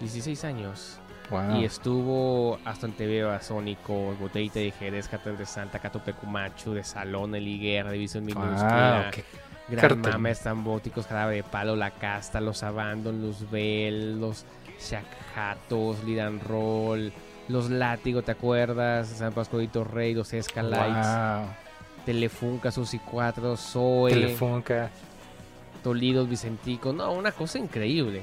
16 0.00 0.42
años. 0.44 0.98
Wow. 1.30 1.60
Y 1.60 1.64
estuvo 1.64 2.58
Aston 2.64 2.92
TV, 2.92 3.22
Basónico, 3.24 4.14
Botellita 4.20 4.58
de 4.60 4.70
Jerez, 4.70 5.08
Catel 5.08 5.36
de 5.36 5.46
Santa, 5.46 5.78
Cato 5.78 6.00
Pecumachu, 6.00 6.72
de 6.72 6.84
Salón, 6.84 7.34
El 7.34 7.46
Higuera, 7.48 7.90
División 7.90 8.26
Wow, 8.26 8.34
Minúscula, 8.44 9.10
qué- 9.12 9.24
Gran. 9.70 10.00
Mama, 10.00 10.30
Estambóticos, 10.30 11.06
Jarabe 11.06 11.36
de 11.36 11.42
Palo, 11.42 11.76
La 11.76 11.90
Casta, 11.90 12.40
Los 12.40 12.62
Abandon, 12.62 13.20
Los 13.20 13.50
Bell, 13.50 14.18
Los 14.20 14.46
Shackhatos, 14.80 16.02
Lidan 16.04 16.40
Roll, 16.40 17.12
Los 17.48 17.68
Látigo, 17.70 18.22
¿te 18.22 18.32
acuerdas? 18.32 19.08
San 19.08 19.32
Pascualito 19.34 19.84
Rey, 19.84 20.14
Los 20.14 20.32
Escalites, 20.32 21.06
wow. 21.06 21.46
Telefunca, 22.06 22.70
Susi 22.70 22.98
4, 22.98 23.56
Zoe, 23.56 24.10
Telefunca. 24.12 24.90
Tolidos, 25.82 26.28
Vicentico. 26.28 26.92
No, 26.92 27.12
una 27.12 27.32
cosa 27.32 27.58
increíble. 27.58 28.22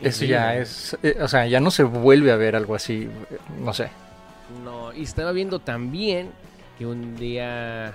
Eso 0.00 0.24
ya 0.24 0.56
es, 0.56 0.96
eh, 1.02 1.16
o 1.20 1.28
sea, 1.28 1.46
ya 1.46 1.58
no 1.60 1.70
se 1.70 1.82
vuelve 1.82 2.30
a 2.32 2.36
ver 2.36 2.54
algo 2.56 2.74
así, 2.74 3.08
no 3.60 3.72
sé. 3.72 3.88
No, 4.64 4.92
y 4.92 5.02
estaba 5.02 5.32
viendo 5.32 5.58
también 5.58 6.30
que 6.78 6.86
un 6.86 7.16
día, 7.16 7.92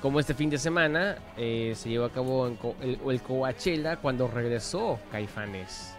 como 0.00 0.20
este 0.20 0.34
fin 0.34 0.50
de 0.50 0.58
semana, 0.58 1.16
eh, 1.36 1.74
se 1.76 1.88
llevó 1.88 2.06
a 2.06 2.10
cabo 2.10 2.46
en 2.46 2.56
Co- 2.56 2.74
el, 2.82 2.98
el 3.08 3.20
Coachella 3.22 3.96
cuando 3.96 4.28
regresó 4.28 4.98
Caifanes. 5.12 5.94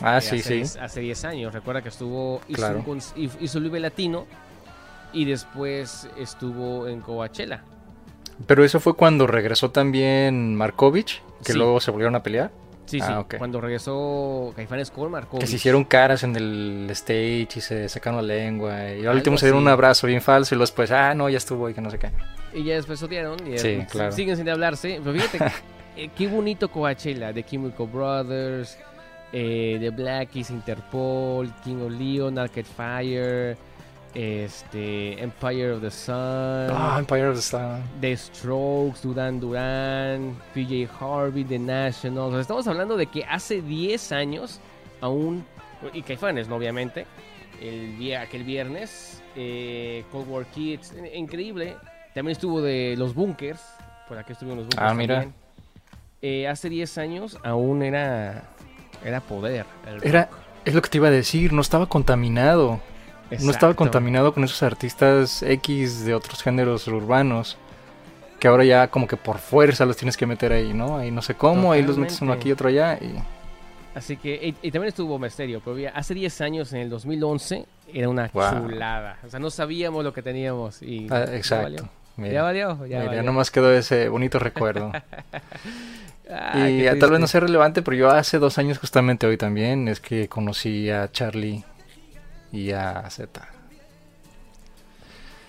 Ah, 0.00 0.18
Eh, 0.18 0.20
sí, 0.20 0.36
hace 0.36 0.42
sí. 0.42 0.54
diez- 0.54 0.76
Hace 0.80 1.00
10 1.00 1.24
años, 1.24 1.52
recuerda 1.52 1.82
que 1.82 1.88
estuvo, 1.88 2.40
hizo, 2.48 2.56
Claro. 2.56 2.82
un 2.86 3.00
hizo 3.40 3.60
Vive 3.60 3.78
Latino 3.80 4.26
y 5.12 5.24
después 5.24 6.08
estuvo 6.18 6.88
en 6.88 7.00
Coachella. 7.00 7.62
Pero 8.46 8.64
eso 8.64 8.80
fue 8.80 8.94
cuando 8.94 9.28
regresó 9.28 9.70
también 9.70 10.56
Markovich, 10.56 11.22
que 11.44 11.52
Sí. 11.52 11.58
luego 11.58 11.78
se 11.80 11.92
volvieron 11.92 12.16
a 12.16 12.22
pelear. 12.24 12.50
Sí, 12.86 12.98
Ah, 13.02 13.24
sí, 13.28 13.36
cuando 13.38 13.60
regresó 13.60 14.52
Caifanes 14.54 14.90
con 14.90 15.10
Marco. 15.10 15.38
Que 15.38 15.46
se 15.46 15.56
hicieron 15.56 15.84
caras 15.84 16.22
en 16.22 16.36
el 16.36 16.86
stage 16.90 17.48
y 17.56 17.60
se 17.60 17.88
sacaron 17.88 18.18
la 18.26 18.34
lengua. 18.34 18.90
Y 18.92 19.06
al 19.06 19.16
último 19.16 19.38
se 19.38 19.46
dieron 19.46 19.62
un 19.62 19.68
abrazo 19.68 20.06
bien 20.06 20.20
falso 20.20 20.54
y 20.54 20.56
luego 20.56 20.64
después, 20.66 20.90
ah, 20.90 21.14
no, 21.14 21.28
ya 21.28 21.38
estuvo 21.38 21.68
y 21.70 21.74
que 21.74 21.80
no 21.80 21.90
sé 21.90 21.98
qué. 21.98 22.10
Y 22.52 22.64
ya 22.64 22.74
después 22.74 23.02
odiaron 23.02 23.36
y 23.46 23.58
Sí, 23.58 23.68
eh, 23.68 23.86
claro. 23.90 24.12
siguen 24.12 24.36
sin 24.36 24.48
hablarse. 24.48 25.00
Pero 25.02 25.16
fíjate, 25.18 25.38
eh, 25.96 26.10
qué 26.16 26.28
bonito 26.28 26.70
Coachella, 26.70 27.32
The 27.32 27.42
Chemical 27.42 27.86
Brothers, 27.86 28.78
eh, 29.32 29.78
The 29.80 29.90
Blackies, 29.90 30.50
Interpol, 30.50 31.52
King 31.64 31.76
of 31.86 31.92
Leon, 31.92 32.38
Arcade 32.38 32.64
Fire, 32.64 33.56
este, 34.14 35.20
Empire 35.22 35.72
of 35.72 35.82
the 35.82 35.90
Sun, 35.90 36.14
Ah, 36.70 36.96
Empire 36.98 37.28
of 37.28 37.36
the 37.36 37.42
Sun. 37.42 37.82
The 38.00 38.16
Strokes, 38.16 39.02
Duran 39.02 39.40
Duran, 39.40 40.36
PJ 40.54 40.88
Harvey, 41.00 41.44
The 41.44 41.58
Nationals. 41.58 42.28
O 42.28 42.32
sea, 42.32 42.40
estamos 42.40 42.66
hablando 42.68 42.96
de 42.96 43.06
que 43.06 43.24
hace 43.24 43.60
10 43.60 44.12
años 44.12 44.60
aún, 45.00 45.44
y 45.92 46.02
Caifanes, 46.02 46.48
¿no? 46.48 46.56
obviamente, 46.56 47.06
el 47.60 47.98
día, 47.98 48.22
aquel 48.22 48.44
viernes, 48.44 49.22
eh, 49.36 50.04
Cold 50.12 50.28
War 50.28 50.46
Kids, 50.46 50.92
eh, 50.92 51.12
increíble. 51.16 51.76
También 52.14 52.32
estuvo 52.32 52.62
de 52.62 52.94
los 52.96 53.14
Bunkers, 53.14 53.60
por 54.08 54.16
aquí 54.18 54.32
estuvieron 54.32 54.58
los 54.58 54.66
Bunkers. 54.66 54.90
Ah, 54.90 54.94
mira. 54.94 55.26
Eh, 56.22 56.48
hace 56.48 56.68
10 56.68 56.96
años 56.98 57.38
aún 57.42 57.82
era, 57.82 58.44
era 59.04 59.20
poder. 59.20 59.66
Era, 60.02 60.30
es 60.64 60.74
lo 60.74 60.80
que 60.80 60.88
te 60.88 60.98
iba 60.98 61.08
a 61.08 61.10
decir, 61.10 61.52
no 61.52 61.60
estaba 61.60 61.86
contaminado. 61.86 62.80
No 63.40 63.50
estaba 63.50 63.74
contaminado 63.74 64.32
con 64.34 64.44
esos 64.44 64.62
artistas 64.62 65.42
X 65.42 66.04
de 66.04 66.14
otros 66.14 66.42
géneros 66.42 66.86
urbanos. 66.88 67.56
Que 68.40 68.48
ahora 68.48 68.64
ya 68.64 68.88
como 68.88 69.06
que 69.06 69.16
por 69.16 69.38
fuerza 69.38 69.86
los 69.86 69.96
tienes 69.96 70.16
que 70.16 70.26
meter 70.26 70.52
ahí, 70.52 70.74
¿no? 70.74 70.98
Ahí 70.98 71.10
no 71.10 71.22
sé 71.22 71.34
cómo, 71.34 71.72
ahí 71.72 71.82
los 71.82 71.96
metes 71.96 72.20
uno 72.20 72.32
aquí 72.32 72.50
y 72.50 72.52
otro 72.52 72.68
allá. 72.68 72.98
Y... 73.00 73.14
Así 73.94 74.16
que, 74.16 74.34
y, 74.34 74.48
y 74.66 74.70
también 74.70 74.88
estuvo 74.88 75.18
Misterio, 75.18 75.62
pero 75.64 75.78
ya 75.78 75.90
hace 75.90 76.12
10 76.14 76.40
años, 76.42 76.72
en 76.72 76.80
el 76.80 76.90
2011, 76.90 77.64
era 77.92 78.08
una 78.08 78.28
Wow. 78.34 78.68
chulada. 78.68 79.18
O 79.24 79.30
sea, 79.30 79.38
no 79.40 79.50
sabíamos 79.50 80.04
lo 80.04 80.12
que 80.12 80.20
teníamos 80.22 80.82
y... 80.82 81.06
Ah, 81.10 81.24
exacto. 81.32 81.88
Mira, 82.16 82.34
Ya 82.34 82.42
valió, 82.42 82.68
ya 82.86 82.98
mira, 82.98 83.04
valió. 83.06 83.22
nomás 83.22 83.50
quedó 83.50 83.72
ese 83.72 84.08
bonito 84.08 84.38
recuerdo. 84.38 84.92
Ah, 86.30 86.68
y 86.70 86.84
tal 86.98 87.10
vez 87.10 87.20
no 87.20 87.26
sea 87.26 87.40
relevante, 87.40 87.82
pero 87.82 87.96
yo 87.98 88.10
hace 88.10 88.38
dos 88.38 88.56
años 88.56 88.78
justamente 88.78 89.26
hoy 89.26 89.36
también 89.36 89.88
es 89.88 90.00
que 90.00 90.26
conocí 90.26 90.88
a 90.88 91.10
Charlie 91.12 91.62
y 92.54 92.70
a 92.72 93.08
Z. 93.10 93.48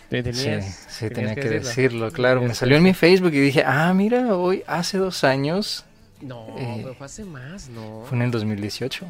Te 0.09 0.21
tenías- 0.21 0.65
sí, 0.65 0.85
sí, 1.07 1.09
tenía 1.09 1.35
que, 1.35 1.49
decirlo, 1.49 2.11
claro. 2.11 2.35
Tenías 2.39 2.49
Me 2.49 2.53
que 2.53 2.59
salió 2.59 2.77
en 2.77 2.83
mi 2.83 2.89
decirlo. 2.91 3.09
Facebook 3.09 3.33
y 3.33 3.39
dije, 3.41 3.63
ah, 3.65 3.93
mira, 3.93 4.35
hoy 4.35 4.63
hace 4.67 4.97
dos 4.97 5.23
años, 5.23 5.85
No, 6.21 6.47
Eh, 6.57 6.79
pero 6.83 6.95
fue 6.95 7.05
hace 7.07 7.25
más, 7.25 7.67
¿no? 7.69 8.03
fue 8.07 8.17
en 8.17 8.23
el 8.23 8.31
2018, 8.31 9.05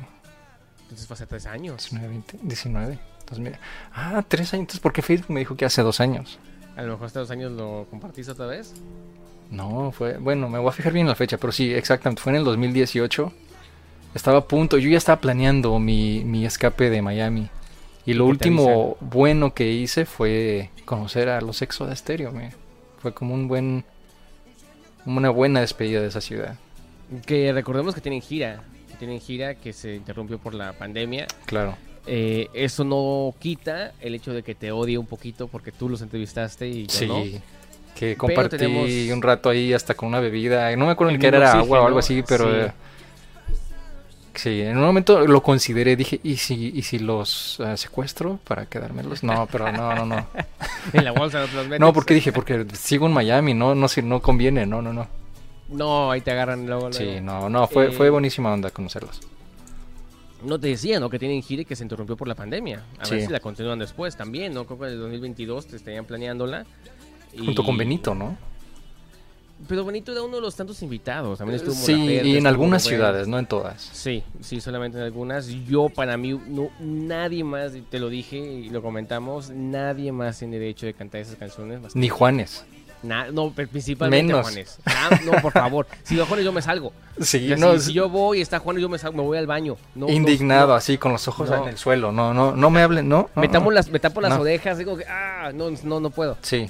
Entonces 0.83 1.07
fue 1.07 1.13
hace 1.15 1.25
tres 1.27 1.45
años. 1.45 1.77
19, 1.89 2.07
20, 2.07 2.37
19, 2.41 2.99
2000. 3.29 3.57
Ah, 3.93 4.23
tres 4.27 4.53
años, 4.53 4.61
entonces, 4.61 4.79
¿por 4.79 4.91
qué 4.93 5.01
Facebook 5.01 5.31
me 5.31 5.39
dijo 5.41 5.55
que 5.55 5.65
hace 5.65 5.81
dos 5.81 5.99
años? 5.99 6.39
A 6.75 6.81
lo 6.81 6.93
mejor 6.93 7.07
hace 7.07 7.19
dos 7.19 7.31
años 7.31 7.51
lo 7.51 7.87
compartiste 7.89 8.31
otra 8.31 8.47
vez. 8.47 8.73
No, 9.51 9.91
fue, 9.91 10.17
bueno, 10.17 10.49
me 10.49 10.57
voy 10.59 10.69
a 10.69 10.71
fijar 10.71 10.93
bien 10.93 11.07
la 11.07 11.15
fecha, 11.15 11.37
pero 11.37 11.51
sí, 11.53 11.73
exactamente, 11.73 12.21
fue 12.21 12.31
en 12.31 12.37
el 12.37 12.43
2018. 12.45 13.31
Estaba 14.15 14.39
a 14.39 14.45
punto, 14.47 14.77
yo 14.77 14.89
ya 14.89 14.97
estaba 14.97 15.19
planeando 15.21 15.77
mi, 15.77 16.23
mi 16.23 16.45
escape 16.45 16.89
de 16.89 17.01
Miami. 17.01 17.49
Y 18.05 18.13
lo 18.13 18.25
¿Y 18.25 18.33
qué 18.33 18.37
te 18.37 18.49
último 18.49 18.97
bueno 18.99 19.53
que 19.53 19.71
hice 19.71 20.05
fue 20.05 20.69
conocer 20.85 21.29
a 21.29 21.41
los 21.41 21.61
Exoda 21.61 21.95
Stereo, 21.95 22.31
me. 22.31 22.51
Fue 22.99 23.13
como 23.13 23.33
un 23.33 23.47
buen 23.47 23.83
una 25.05 25.29
buena 25.29 25.61
despedida 25.61 26.01
de 26.01 26.07
esa 26.07 26.21
ciudad. 26.21 26.55
Que 27.25 27.51
recordemos 27.53 27.93
que 27.95 28.01
tienen 28.01 28.21
gira. 28.21 28.63
Que 28.89 28.95
tienen 28.95 29.19
gira 29.19 29.55
que 29.55 29.73
se 29.73 29.95
interrumpió 29.95 30.37
por 30.39 30.53
la 30.53 30.73
pandemia. 30.73 31.27
Claro. 31.45 31.75
Eh, 32.07 32.49
eso 32.53 32.83
no 32.83 33.33
quita 33.39 33.93
el 33.99 34.13
hecho 34.15 34.33
de 34.33 34.43
que 34.43 34.53
te 34.53 34.71
odie 34.71 34.97
un 34.97 35.07
poquito 35.07 35.47
porque 35.47 35.71
tú 35.71 35.89
los 35.89 36.01
entrevistaste 36.01 36.67
y 36.67 36.87
yo 36.87 36.93
Sí. 36.93 37.07
no. 37.07 37.23
Que 37.95 38.17
compartí 38.17 39.09
un 39.11 39.21
rato 39.21 39.49
ahí 39.49 39.71
hasta 39.73 39.93
con 39.93 40.09
una 40.09 40.19
bebida. 40.19 40.75
No 40.75 40.85
me 40.85 40.91
acuerdo 40.91 41.11
el 41.11 41.17
ni 41.17 41.21
qué 41.21 41.27
era, 41.27 41.53
agua 41.53 41.81
o 41.81 41.87
algo 41.87 41.99
así, 41.99 42.23
pero... 42.27 42.45
sí. 42.45 42.59
eh, 42.59 42.71
Sí, 44.35 44.61
en 44.61 44.77
un 44.77 44.83
momento 44.83 45.25
lo 45.25 45.41
consideré, 45.41 45.95
dije, 45.95 46.19
¿y 46.23 46.35
si, 46.37 46.71
y 46.75 46.81
si 46.81 46.99
los 46.99 47.57
eh, 47.61 47.77
secuestro 47.77 48.37
para 48.43 48.65
quedármelos? 48.65 49.23
No, 49.23 49.47
pero 49.51 49.71
no, 49.71 49.95
no, 49.95 50.05
no. 50.05 50.27
En 50.93 51.03
la 51.05 51.11
bolsa 51.13 51.39
no 51.39 51.47
te 51.47 51.53
los 51.53 51.65
metes. 51.65 51.79
No, 51.79 51.93
porque 51.93 52.13
dije, 52.13 52.31
porque 52.33 52.65
sigo 52.73 53.07
en 53.07 53.13
Miami, 53.13 53.53
no, 53.53 53.73
no, 53.75 53.87
si 53.87 54.01
no 54.01 54.21
conviene, 54.21 54.65
no, 54.65 54.81
no, 54.81 54.91
no. 54.93 55.07
No, 55.69 56.11
ahí 56.11 56.21
te 56.21 56.31
agarran 56.31 56.65
luego. 56.67 56.89
luego. 56.89 56.93
Sí, 56.97 57.19
no, 57.21 57.49
no, 57.49 57.65
fue, 57.67 57.87
Eh, 57.87 57.91
fue 57.91 58.09
buenísima 58.09 58.53
onda 58.53 58.69
conocerlos. 58.69 59.19
No 60.43 60.59
te 60.59 60.67
decía, 60.67 60.99
¿no? 60.99 61.09
Que 61.09 61.17
tienen 61.17 61.41
gira 61.41 61.63
y 61.63 61.65
que 61.65 61.75
se 61.75 61.83
interrumpió 61.83 62.15
por 62.15 62.27
la 62.27 62.35
pandemia. 62.35 62.83
A 62.99 63.07
ver 63.09 63.25
si 63.25 63.31
la 63.31 63.39
continúan 63.39 63.79
después 63.79 64.15
también, 64.15 64.53
¿no? 64.53 64.65
Creo 64.65 64.77
que 64.77 64.85
en 64.85 64.91
el 64.91 64.99
2022 64.99 65.65
te 65.67 65.75
estarían 65.77 66.05
planeándola. 66.05 66.65
y- 67.33 67.39
Junto 67.43 67.63
con 67.63 67.77
Benito, 67.77 68.13
¿no? 68.13 68.37
Pero 69.67 69.85
Benito 69.85 70.11
era 70.11 70.21
uno 70.21 70.35
de 70.35 70.41
los 70.41 70.55
tantos 70.55 70.81
invitados. 70.83 71.39
También 71.39 71.55
estuvo 71.55 71.73
Sí, 71.73 71.93
y 72.23 72.37
en 72.37 72.45
algunas 72.45 72.83
ciudades, 72.83 73.27
no 73.27 73.39
en 73.39 73.45
todas. 73.45 73.81
Sí, 73.81 74.23
sí, 74.41 74.59
solamente 74.61 74.97
en 74.97 75.03
algunas. 75.05 75.47
Yo, 75.47 75.89
para 75.89 76.17
mí, 76.17 76.39
no, 76.47 76.69
nadie 76.79 77.43
más, 77.43 77.71
te 77.89 77.99
lo 77.99 78.09
dije 78.09 78.37
y 78.37 78.69
lo 78.69 78.81
comentamos, 78.81 79.49
nadie 79.49 80.11
más 80.11 80.39
tiene 80.39 80.59
derecho 80.59 80.85
de 80.85 80.93
cantar 80.93 81.21
esas 81.21 81.35
canciones. 81.35 81.81
más 81.81 81.95
Ni 81.95 82.09
Juanes. 82.09 82.65
Na- 83.01 83.31
no, 83.31 83.51
principalmente 83.51 84.25
Menos. 84.33 84.41
Juanes. 84.47 84.79
Ah, 84.85 85.19
no, 85.23 85.31
por 85.41 85.51
favor. 85.51 85.87
Si 86.03 86.15
va 86.15 86.25
Juanes, 86.25 86.45
yo 86.45 86.51
me 86.51 86.61
salgo. 86.61 86.91
Sí, 87.21 87.45
O 87.45 87.47
sea, 87.47 87.57
no, 87.57 87.73
si, 87.79 87.87
si 87.87 87.93
yo 87.93 88.09
voy 88.09 88.39
y 88.39 88.41
está 88.41 88.59
Juanes, 88.59 88.81
yo 88.81 88.89
me 88.89 88.97
salgo, 88.97 89.15
me 89.17 89.23
voy 89.23 89.37
al 89.37 89.47
baño. 89.47 89.77
No, 89.95 90.09
indignado, 90.09 90.69
no. 90.69 90.73
así, 90.73 90.97
con 90.97 91.13
los 91.13 91.25
ojos 91.29 91.49
en 91.49 91.69
el 91.69 91.77
suelo. 91.77 92.11
No, 92.11 92.33
no, 92.33 92.53
no 92.53 92.69
me 92.69 92.81
hablen, 92.81 93.07
no. 93.07 93.29
me, 93.35 93.47
tapo 93.47 93.71
las, 93.71 93.89
me 93.89 93.99
tapo 93.99 94.19
las 94.19 94.37
orejas, 94.37 94.77
digo 94.77 94.97
que, 94.97 95.05
ah, 95.05 95.51
no, 95.53 95.69
no, 95.83 96.01
no 96.01 96.09
puedo. 96.09 96.37
Sí, 96.41 96.69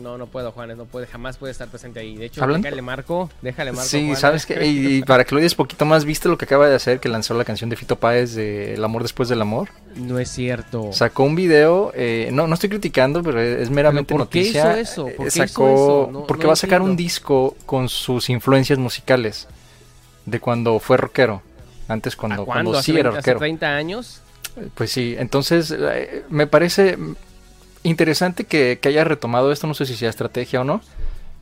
No, 0.00 0.16
no 0.16 0.26
puedo, 0.26 0.52
Juanes, 0.52 0.78
no 0.78 0.86
puede, 0.86 1.06
jamás 1.06 1.36
puede 1.36 1.50
estar 1.52 1.68
presente 1.68 2.00
ahí. 2.00 2.16
De 2.16 2.24
hecho, 2.24 2.42
Hablando- 2.42 2.64
déjale 2.64 2.80
marco, 2.80 3.28
déjale 3.42 3.72
marco. 3.72 3.86
sí, 3.86 4.00
Juanes. 4.00 4.18
sabes 4.20 4.46
que, 4.46 4.64
y, 4.66 4.86
y 4.96 5.02
para 5.02 5.24
que 5.24 5.34
lo 5.34 5.40
digas 5.40 5.54
poquito 5.54 5.84
más, 5.84 6.06
¿viste 6.06 6.30
lo 6.30 6.38
que 6.38 6.46
acaba 6.46 6.66
de 6.66 6.74
hacer? 6.74 6.98
Que 6.98 7.10
lanzó 7.10 7.34
la 7.34 7.44
canción 7.44 7.68
de 7.68 7.76
Fito 7.76 7.96
Páez 7.96 8.34
de 8.34 8.72
El 8.74 8.84
amor 8.84 9.02
después 9.02 9.28
del 9.28 9.42
amor. 9.42 9.68
No 9.96 10.18
es 10.18 10.30
cierto. 10.30 10.92
Sacó 10.94 11.24
un 11.24 11.34
video, 11.34 11.92
eh, 11.94 12.30
no, 12.32 12.46
no 12.46 12.54
estoy 12.54 12.70
criticando, 12.70 13.22
pero 13.22 13.38
es 13.40 13.68
meramente 13.68 14.14
¿Pero 14.14 14.24
por 14.24 14.28
qué 14.30 14.38
noticia. 14.40 14.70
hizo 14.70 14.80
eso? 14.80 15.02
¿Por 15.14 15.26
Eh, 15.26 15.30
qué 15.30 15.44
hizo 15.44 15.68
eso? 15.68 16.08
No- 16.10 16.26
porque 16.26 16.44
no 16.44 16.48
va 16.48 16.52
a 16.54 16.56
sacar 16.56 16.80
un 16.80 16.96
disco 16.96 17.54
con 17.66 17.88
sus 17.90 18.30
influencias 18.30 18.78
musicales 18.78 19.46
de 20.24 20.40
cuando 20.40 20.78
fue 20.78 20.96
rockero. 20.96 21.42
Antes 21.88 22.14
¿A 22.14 22.16
cuando, 22.16 22.44
cuando 22.46 22.78
¿Hace 22.78 22.92
sí 22.92 22.98
era 22.98 23.10
20 23.10 23.18
¿Hace 23.18 23.30
rockero. 23.32 23.38
30 23.40 23.76
años? 23.76 24.20
Pues 24.74 24.90
sí, 24.90 25.14
entonces 25.18 25.74
eh, 25.78 26.24
me 26.30 26.46
parece 26.46 26.96
interesante 27.82 28.44
que, 28.44 28.78
que 28.80 28.88
haya 28.88 29.04
retomado 29.04 29.52
esto, 29.52 29.66
no 29.66 29.74
sé 29.74 29.86
si 29.86 29.94
sea 29.96 30.10
estrategia 30.10 30.60
o 30.60 30.64
no. 30.64 30.80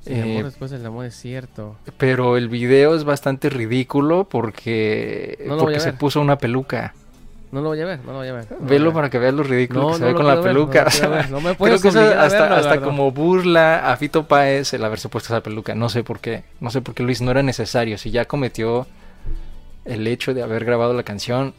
El 0.06 0.22
amor 0.22 0.40
eh, 0.40 0.44
después 0.44 0.70
del 0.70 0.86
amor 0.86 1.04
es 1.04 1.14
cierto. 1.14 1.76
pero 1.98 2.36
el 2.38 2.48
video 2.48 2.94
es 2.94 3.04
bastante 3.04 3.50
ridículo 3.50 4.24
porque, 4.24 5.44
No 5.46 5.58
porque 5.58 5.80
se 5.80 5.92
puso 5.92 6.20
una 6.20 6.38
peluca. 6.38 6.94
No 7.52 7.60
lo 7.60 7.70
voy 7.70 7.80
a 7.80 7.84
ver, 7.84 7.98
no 8.04 8.12
lo 8.12 8.18
voy 8.18 8.28
a 8.28 8.32
ver. 8.32 8.46
no 8.50 8.64
a 8.64 8.68
Velo 8.68 8.84
ver. 8.86 8.94
para 8.94 9.10
que 9.10 9.18
veas 9.18 9.34
lo 9.34 9.42
ridículo 9.42 9.80
No, 9.80 9.88
que 9.90 9.94
se 9.98 10.04
ve 10.04 10.14
con 10.14 10.26
la 10.26 10.40
peluca. 10.40 10.86
No 11.30 11.40
me 11.40 11.54
Creo 11.54 11.56
puedes 11.56 11.82
que 11.82 11.88
eso 11.88 12.00
hasta, 12.00 12.42
verlo, 12.42 12.56
hasta 12.56 12.80
como 12.80 13.10
burla 13.10 13.90
a 13.92 13.96
Fito 13.96 14.26
Páez 14.26 14.72
el 14.72 14.84
haberse 14.84 15.08
puesto 15.08 15.34
esa 15.34 15.42
peluca. 15.42 15.74
No 15.74 15.88
sé 15.88 16.04
por 16.04 16.20
qué. 16.20 16.44
No 16.60 16.70
sé 16.70 16.80
por 16.80 16.94
qué 16.94 17.02
Luis 17.02 17.20
no 17.20 17.30
era 17.32 17.42
necesario. 17.42 17.98
Si 17.98 18.10
ya 18.10 18.24
cometió 18.24 18.86
el 19.84 20.06
hecho 20.06 20.32
de 20.32 20.42
haber 20.42 20.64
grabado 20.64 20.94
la 20.94 21.02
canción, 21.02 21.52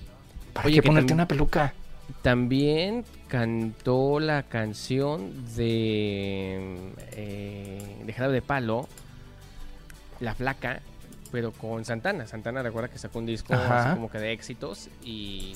¿para 0.54 0.68
Oye, 0.68 0.76
qué 0.76 0.84
ponerte 0.84 1.14
una 1.14 1.28
peluca? 1.28 1.74
También 2.22 3.04
cantó 3.32 4.20
la 4.20 4.44
canción 4.44 5.56
de 5.56 6.92
eh, 7.14 8.02
de 8.06 8.12
Jarabe 8.14 8.34
de 8.34 8.42
Palo, 8.42 8.90
La 10.20 10.36
Flaca, 10.36 10.82
pero 11.32 11.54
con 11.54 11.86
Santana. 11.86 12.28
Santana 12.28 12.62
recuerda 12.62 12.90
que 12.90 12.98
sacó 13.00 13.20
un 13.20 13.26
disco 13.26 13.54
Ajá. 13.54 13.84
así 13.92 13.96
como 13.96 14.12
que 14.12 14.20
de 14.20 14.34
éxitos 14.34 14.90
y 15.02 15.56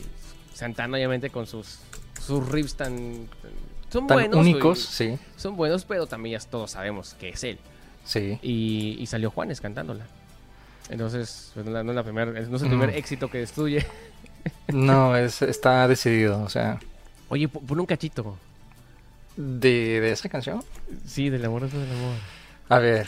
Santana 0.53 0.95
obviamente 0.95 1.30
con 1.30 1.47
sus 1.47 1.80
sus 2.26 2.47
riffs 2.47 2.76
tan 2.76 3.28
son 3.89 4.07
Tan 4.07 4.15
buenos, 4.17 4.39
únicos, 4.39 4.80
y- 4.80 4.93
sí. 5.15 5.19
son 5.36 5.57
buenos, 5.57 5.84
pero 5.84 6.07
también 6.07 6.39
ya 6.39 6.47
todos 6.47 6.71
sabemos 6.71 7.13
que 7.19 7.30
es 7.30 7.43
él. 7.43 7.59
Sí. 8.05 8.39
Y, 8.41 8.95
y 8.99 9.05
salió 9.05 9.32
Juanes 9.32 9.59
cantándola. 9.61 10.05
Entonces, 10.89 11.51
pues, 11.53 11.65
no, 11.65 11.84
no 11.84 11.91
la 11.93 12.03
primer- 12.03 12.47
no 12.47 12.55
es 12.55 12.61
el 12.61 12.69
primer 12.69 12.89
Mm. 12.91 12.95
éxito 12.95 13.30
que 13.30 13.39
destruye. 13.39 13.86
No, 14.67 15.15
es, 15.15 15.41
está 15.41 15.88
decidido. 15.88 16.41
O 16.43 16.49
sea, 16.49 16.80
Oye, 17.30 17.47
pon 17.47 17.80
un 17.80 17.86
cachito. 17.86 18.38
de, 19.36 19.99
de 20.01 20.11
esa 20.11 20.30
canción. 20.30 20.63
Sí, 21.05 21.30
del 21.30 21.43
amor 21.45 21.63
es 21.63 21.73
del 21.73 21.84
amor. 21.91 22.15
A 22.69 22.80
ver. 22.80 23.07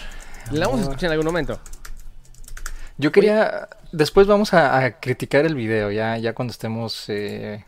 La 0.51 0.65
vamos 0.67 0.81
a 0.81 0.83
escuchar 0.83 1.07
en 1.07 1.11
algún 1.13 1.25
momento. 1.27 1.59
Yo 2.97 3.11
quería. 3.11 3.69
Después 3.91 4.27
vamos 4.27 4.53
a, 4.53 4.77
a 4.83 4.99
criticar 4.99 5.45
el 5.45 5.55
video, 5.55 5.91
ya, 5.91 6.17
ya 6.17 6.33
cuando 6.33 6.51
estemos. 6.51 7.05
eh, 7.09 7.63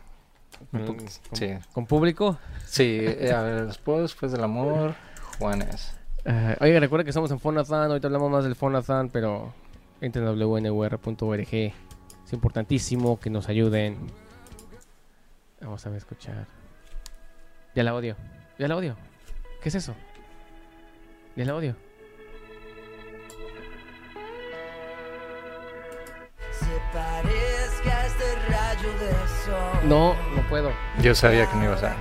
un 0.72 0.86
Con, 0.86 0.96
sí. 1.32 1.54
con 1.72 1.86
público. 1.86 2.38
Sí, 2.66 2.98
eh, 3.00 3.32
a 3.34 3.40
ver, 3.42 3.66
después, 3.66 4.02
después 4.02 4.30
del 4.32 4.44
amor, 4.44 4.94
Juanes. 5.38 5.92
Eh, 6.26 6.56
oiga, 6.60 6.80
recuerda 6.80 7.04
que 7.04 7.10
estamos 7.10 7.30
en 7.30 7.40
Fonathon. 7.40 7.90
Ahorita 7.90 8.08
hablamos 8.08 8.30
más 8.30 8.44
del 8.44 8.54
Fonathon, 8.56 9.08
pero 9.08 9.54
entren 10.00 10.26
a 10.26 10.32
wnur.org. 10.32 11.54
Es 11.54 12.32
importantísimo 12.32 13.18
que 13.18 13.30
nos 13.30 13.48
ayuden. 13.48 13.96
Vamos 15.60 15.84
a 15.86 15.90
ver, 15.90 15.98
escuchar. 15.98 16.46
Ya 17.74 17.82
la 17.82 17.94
odio. 17.94 18.16
Ya 18.58 18.68
la 18.68 18.76
odio. 18.76 18.96
¿Qué 19.62 19.68
es 19.68 19.74
eso? 19.74 19.94
Ya 21.36 21.44
la 21.44 21.54
odio. 21.54 21.76
este. 29.10 29.86
No, 29.86 30.14
no 30.34 30.48
puedo. 30.48 30.72
Yo 31.00 31.14
sabía 31.14 31.46
que 31.46 31.56
no 31.56 31.64
ibas 31.64 31.82
a. 31.82 31.96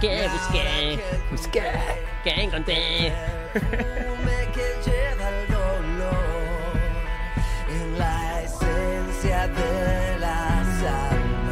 ¿Qué 0.00 0.28
busqué? 0.28 1.00
busqué, 1.30 1.62
¿Qué 2.22 2.42
encontré? 2.42 3.12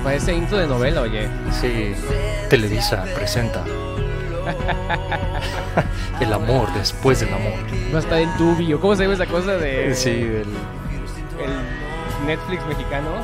Parece 0.07 0.32
intro 0.32 0.57
de 0.59 0.68
novela, 0.68 1.00
oye. 1.00 1.28
Sí, 1.50 1.92
Televisa 2.48 3.04
presenta. 3.16 3.64
el 6.20 6.32
amor 6.32 6.72
después 6.74 7.18
del 7.18 7.34
amor. 7.34 7.54
Va 7.92 7.96
a 7.96 8.00
estar 8.02 8.20
en 8.20 8.30
Tubio. 8.36 8.80
¿Cómo 8.80 8.94
se 8.94 9.02
llama 9.02 9.14
esa 9.14 9.26
cosa 9.26 9.57
de 9.57 9.92
Sí, 9.96 10.12
del. 10.12 10.46
el 11.40 12.24
Netflix 12.24 12.64
mexicano? 12.66 13.16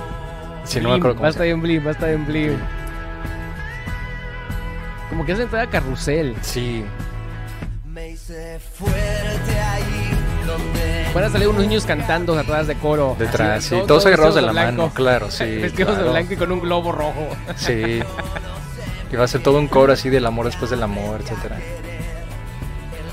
Sí, 0.64 0.80
no 0.80 0.88
me 0.88 0.96
acuerdo 0.96 1.14
Va 1.14 1.18
cómo 1.18 1.26
a 1.28 1.30
estar 1.30 1.46
en 1.46 1.62
Blim, 1.62 1.84
va 1.86 1.90
a 1.90 1.92
estar 1.92 2.08
en 2.08 2.26
Blim. 2.26 2.58
Como 5.08 5.24
que 5.24 5.30
es 5.32 5.38
entrada 5.38 5.66
a 5.66 5.70
carrusel. 5.70 6.34
Sí, 6.40 6.84
Me 7.86 8.08
hice 8.10 8.58
fuerte 8.58 9.56
ahí 9.60 10.08
donde 10.10 10.21
Van 11.14 11.24
a 11.24 11.28
salir 11.30 11.48
unos 11.48 11.60
niños 11.62 11.84
cantando 11.84 12.38
atrás 12.38 12.66
de 12.66 12.74
coro. 12.76 13.16
detrás, 13.18 13.64
sí, 13.64 13.70
todo- 13.70 13.84
todos 13.86 14.02
todo 14.04 14.08
agarrados 14.14 14.34
de 14.34 14.42
la 14.42 14.52
blanco. 14.52 14.82
mano, 14.82 14.94
claro, 14.94 15.30
sí. 15.30 15.44
Vestidos 15.60 15.98
de 15.98 16.04
blanco 16.04 16.32
y 16.32 16.36
con 16.36 16.52
un 16.52 16.60
globo 16.60 16.92
rojo. 16.92 17.28
Sí. 17.56 18.00
Y 19.12 19.16
va 19.16 19.24
a 19.24 19.28
ser 19.28 19.42
todo 19.42 19.58
un 19.58 19.68
coro 19.68 19.92
así 19.92 20.08
del 20.08 20.24
amor 20.24 20.46
después 20.46 20.70
del 20.70 20.82
amor, 20.82 21.20
etcétera. 21.20 21.58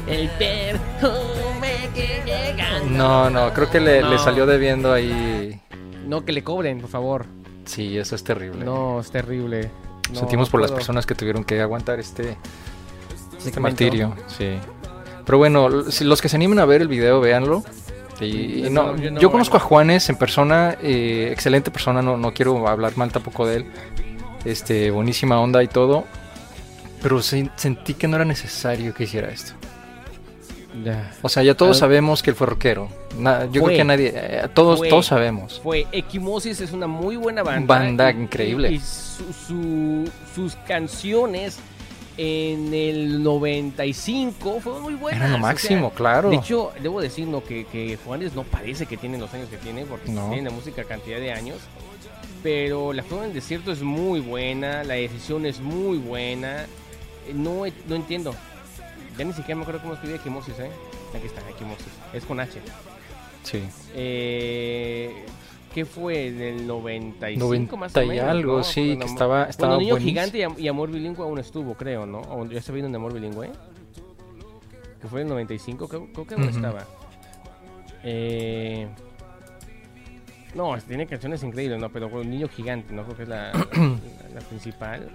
El 0.08 0.30
perfume 0.30 1.90
que 1.94 2.22
llega. 2.26 2.80
No, 2.90 3.30
no, 3.30 3.54
creo 3.54 3.70
que 3.70 3.82
le, 3.82 4.00
No. 4.02 4.10
le 4.12 4.18
salió 4.18 4.46
debiendo 4.46 4.94
ahí. 4.94 5.60
No, 6.08 6.24
que 6.24 6.32
le 6.32 6.42
cobren, 6.42 6.80
por 6.80 6.90
favor. 6.90 7.26
Sí, 7.66 7.98
eso 7.98 8.16
es 8.16 8.24
terrible. 8.24 8.64
No, 8.64 9.02
es 9.02 9.12
terrible. 9.12 9.70
No, 10.14 10.20
Sentimos 10.20 10.48
no 10.48 10.52
por 10.52 10.62
las 10.62 10.72
personas 10.72 11.06
que 11.06 11.16
tuvieron 11.16 11.44
que 11.44 11.60
aguantar 11.62 12.00
este, 12.00 12.38
este 13.38 13.52
Segmento. 13.52 13.62
martirio. 13.62 14.16
Sí. 14.28 14.58
Pero 15.30 15.38
bueno, 15.38 15.92
si 15.92 16.06
los 16.06 16.24
que 16.24 16.28
se 16.28 16.38
animen 16.38 16.58
a 16.58 16.66
ver 16.66 16.82
el 16.82 16.88
video, 16.88 17.22
véanlo. 17.22 17.64
Y, 18.20 18.64
no, 18.72 18.98
yo 18.98 19.12
no, 19.12 19.20
yo 19.20 19.30
conozco 19.32 19.58
a. 19.58 19.60
Juanes 19.60 20.10
en 20.10 20.16
persona, 20.16 20.76
eh, 20.82 21.30
excelente 21.32 21.70
persona, 21.70 22.02
no, 22.02 22.18
no 22.18 22.34
quiero 22.34 22.68
hablar 22.68 22.98
mal 22.98 23.12
tampoco 23.12 23.46
de 23.46 23.58
él. 23.58 23.66
Este, 24.44 24.90
buenísima 24.90 25.40
onda 25.40 25.62
y 25.62 25.68
todo. 25.68 26.06
Pero 27.04 27.22
se- 27.22 27.48
sentí 27.58 27.94
que 27.94 28.08
no 28.08 28.16
era 28.16 28.26
necesario 28.26 28.92
que 28.96 29.04
hiciera 29.04 29.30
esto. 29.30 29.54
Ya. 30.84 31.12
O 31.22 31.30
sea, 31.30 31.44
ya 31.44 31.54
todos 31.54 31.78
Ah. 31.78 31.82
sabemos 31.82 32.24
que 32.24 32.32
él 32.32 32.36
fue 32.36 32.48
rockero. 32.48 32.90
Na- 33.16 33.46
yo 33.46 33.62
Fue. 33.62 33.70
creo 33.74 33.78
que 33.78 33.84
nadie, 33.84 34.12
eh, 34.16 34.48
todos, 34.56 34.80
Fue. 34.80 34.90
todos 34.90 35.06
sabemos. 35.06 35.60
Fue 35.62 35.86
Equimosis 35.92 36.60
es 36.60 36.72
una 36.72 36.88
muy 36.88 37.18
buena 37.18 37.44
banda. 37.44 37.68
Banda 37.76 38.12
Y- 38.12 38.16
increíble. 38.24 38.72
Y, 38.72 38.76
y 38.76 38.80
su- 38.80 39.32
su- 39.48 40.10
sus 40.34 40.56
canciones 40.68 41.60
en 42.22 42.74
el 42.74 43.24
95 43.24 44.60
fueron 44.60 44.82
muy 44.84 44.94
buenas. 44.96 45.22
Era 45.22 45.30
lo 45.30 45.36
o 45.36 45.40
máximo, 45.40 45.88
sea, 45.90 45.98
claro. 45.98 46.30
De 46.30 46.36
hecho, 46.36 46.72
debo 46.82 47.00
decir 47.02 47.26
¿no? 47.28 47.42
que, 47.44 47.64
que 47.66 47.98
Juanes 48.04 48.34
no 48.36 48.44
parece 48.44 48.86
que 48.86 48.98
tiene 48.98 49.18
los 49.18 49.34
años 49.34 49.48
que 49.50 49.56
tiene, 49.56 49.86
porque 49.86 50.12
No. 50.12 50.28
tiene 50.30 50.50
la 50.50 50.56
música 50.56 50.84
cantidad 50.84 51.18
de 51.20 51.32
años. 51.32 51.58
Pero 52.44 52.92
La 52.92 53.04
Flor 53.04 53.20
en 53.22 53.26
el 53.30 53.34
Desierto 53.34 53.72
es 53.72 53.82
muy 53.82 54.20
buena, 54.20 54.84
la 54.84 54.96
decisión 54.96 55.46
es 55.46 55.62
muy 55.62 55.98
buena. 55.98 56.64
Eh, 57.28 57.34
No, 57.34 57.64
no 57.88 57.96
entiendo. 57.96 58.36
Ya 59.18 59.24
ni 59.24 59.32
siquiera 59.34 59.56
me 59.56 59.62
acuerdo 59.62 59.82
cómo 59.82 59.94
escribía 59.94 60.18
Equimosis, 60.18 60.60
¿eh? 60.60 60.70
Aquí 61.16 61.26
está, 61.28 61.42
Equimosis. 61.50 61.88
Es 62.14 62.26
con 62.26 62.40
H. 62.42 62.60
Sí. 63.44 63.64
Eh, 63.96 65.24
¿Qué 65.74 65.86
fue? 65.86 66.28
¿En 66.28 66.42
el 66.42 66.68
95 66.68 67.78
más 67.78 67.94
90 67.96 68.00
o 68.00 68.04
y 68.04 68.08
menos? 68.08 68.26
algo, 68.30 68.58
¿no? 68.58 68.64
sí, 68.64 68.98
que 68.98 69.06
estaba, 69.06 69.46
estaba 69.46 69.76
Bueno, 69.76 69.82
Niño 69.82 69.94
buenísimo. 69.96 70.22
Gigante 70.46 70.62
y, 70.62 70.66
y 70.66 70.68
Amor 70.68 70.90
Bilingüe 70.92 71.24
aún 71.24 71.38
estuvo, 71.40 71.76
creo, 71.76 72.06
¿no? 72.06 72.22
O 72.22 72.46
ya 72.48 72.58
está 72.60 72.72
viendo 72.72 72.90
de 72.90 72.96
Amor 72.96 73.14
Bilingüe. 73.14 73.50
Que 75.02 75.08
fue 75.08 75.22
en 75.22 75.28
el 75.28 75.34
95, 75.34 75.88
creo, 75.88 76.08
creo 76.12 76.26
que 76.28 76.34
aún 76.34 76.44
Ujú. 76.48 76.56
estaba. 76.56 76.86
Eh, 78.04 78.88
no, 80.56 80.76
tiene 80.80 81.06
canciones 81.06 81.44
increíbles, 81.44 81.80
¿no? 81.80 81.90
Pero 81.90 82.10
con 82.10 82.28
Niño 82.30 82.48
Gigante, 82.50 82.94
¿no? 82.94 83.04
Creo 83.04 83.16
que 83.18 83.24
es 83.24 83.30
la, 83.30 83.52
la- 83.54 83.68
la 84.34 84.42
principal. 84.42 85.10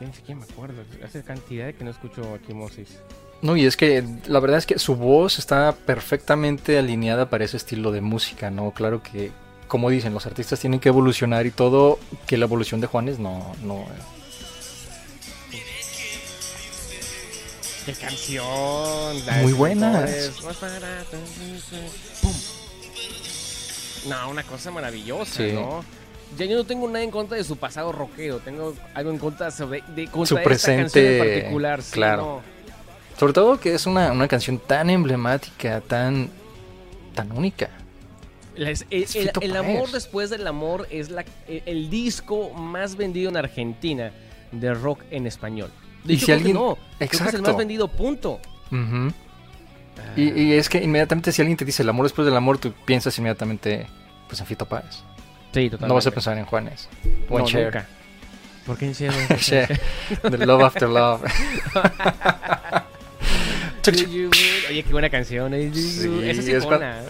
Ni 0.00 0.12
siquiera 0.12 0.40
me 0.40 0.46
acuerdo. 0.50 0.82
Hace 1.04 1.22
cantidad 1.24 1.66
de 1.66 1.74
que 1.74 1.84
no 1.84 1.90
escucho 1.90 2.36
Equimosis. 2.36 3.00
No, 3.42 3.56
y 3.56 3.64
es 3.64 3.76
que 3.76 4.04
la 4.26 4.38
verdad 4.40 4.58
es 4.58 4.66
que 4.66 4.78
su 4.78 4.96
voz 4.96 5.38
está 5.38 5.72
perfectamente 5.86 6.78
alineada 6.78 7.30
para 7.30 7.44
ese 7.44 7.56
estilo 7.56 7.90
de 7.90 8.00
música, 8.02 8.50
¿no? 8.50 8.72
Claro 8.72 9.02
que, 9.02 9.32
como 9.66 9.88
dicen, 9.88 10.12
los 10.12 10.26
artistas 10.26 10.60
tienen 10.60 10.78
que 10.78 10.90
evolucionar 10.90 11.46
y 11.46 11.50
todo, 11.50 11.98
que 12.26 12.36
la 12.36 12.44
evolución 12.44 12.80
de 12.82 12.86
Juanes 12.86 13.18
no, 13.18 13.54
no. 13.62 13.86
¡Qué 17.86 17.92
canción! 17.94 18.44
Muy 19.42 19.54
¡pum! 22.20 22.32
No, 24.06 24.30
una 24.30 24.42
cosa 24.42 24.70
maravillosa, 24.70 25.34
Sí. 25.36 25.52
¿no? 25.52 25.84
Ya 26.38 26.44
yo 26.46 26.56
no 26.56 26.64
tengo 26.64 26.86
nada 26.86 27.02
en 27.02 27.10
contra 27.10 27.36
de 27.36 27.42
su 27.42 27.56
pasado 27.56 27.90
rockero, 27.90 28.38
tengo 28.38 28.74
algo 28.94 29.10
en 29.10 29.18
contra 29.18 29.50
sobre 29.50 29.82
de 29.96 30.06
contra 30.06 30.26
Su 30.26 30.36
esta 30.36 30.44
presente, 30.44 30.82
canción 30.82 31.04
en 31.06 31.18
particular, 31.18 31.82
sí, 31.82 31.92
claro. 31.92 32.22
no. 32.22 32.59
Sobre 33.20 33.34
todo 33.34 33.60
que 33.60 33.74
es 33.74 33.84
una, 33.84 34.12
una 34.12 34.26
canción 34.28 34.58
tan 34.58 34.88
emblemática, 34.88 35.82
tan, 35.82 36.30
tan 37.14 37.30
única. 37.32 37.68
Les- 38.56 38.86
el, 38.88 39.02
Es 39.02 39.14
el- 39.14 39.26
Fito 39.26 39.42
el 39.42 39.50
Páez. 39.52 39.62
amor 39.62 39.90
después 39.92 40.30
del 40.30 40.46
amor 40.46 40.88
es 40.90 41.10
la, 41.10 41.26
el, 41.46 41.62
el 41.66 41.90
disco 41.90 42.48
más 42.54 42.96
vendido 42.96 43.28
en 43.28 43.36
Argentina 43.36 44.10
de 44.52 44.72
rock 44.72 45.02
en 45.10 45.26
español. 45.26 45.70
De 46.02 46.14
Y 46.14 46.16
hecho, 46.16 46.26
si 46.26 46.32
alguien- 46.32 46.54
no, 46.54 46.78
que 46.98 47.04
es 47.04 47.12
el 47.12 47.26
Exacto. 47.26 47.42
más 47.42 47.56
vendido, 47.58 47.88
punto. 47.88 48.40
Ujú. 48.72 49.12
Y, 50.16 50.30
y 50.42 50.52
es 50.54 50.70
que 50.70 50.82
inmediatamente 50.82 51.30
si 51.30 51.42
alguien 51.42 51.58
te 51.58 51.66
dice 51.66 51.82
el 51.82 51.90
amor 51.90 52.06
después 52.06 52.24
del 52.24 52.34
amor, 52.38 52.56
tú 52.56 52.72
piensas 52.86 53.18
inmediatamente 53.18 53.86
pues 54.28 54.40
en 54.40 54.46
Fito 54.46 54.64
Páez. 54.64 55.02
Sí, 55.52 55.64
totalmente. 55.68 55.88
No 55.88 55.94
vas 55.94 56.06
a 56.06 56.10
pensar 56.10 56.38
en 56.38 56.46
Juanes. 56.46 56.88
O 57.28 57.38
en 57.38 57.44
Cher. 57.44 57.64
nunca. 57.66 57.86
¿Por 58.64 58.78
qué 58.78 58.86
en 58.86 58.94
Cher? 58.94 59.12
Cher. 59.38 59.78
The 60.22 60.46
Love 60.46 60.62
After 60.62 60.88
Love. 60.88 61.22
Oye, 63.88 64.82
qué 64.82 64.92
buena 64.92 65.10
canción. 65.10 65.54
eh, 65.54 65.70
Sí, 65.72 66.20
Esa 66.24 66.42
sí 66.42 66.52
es 66.52 66.64
icona. 66.64 67.00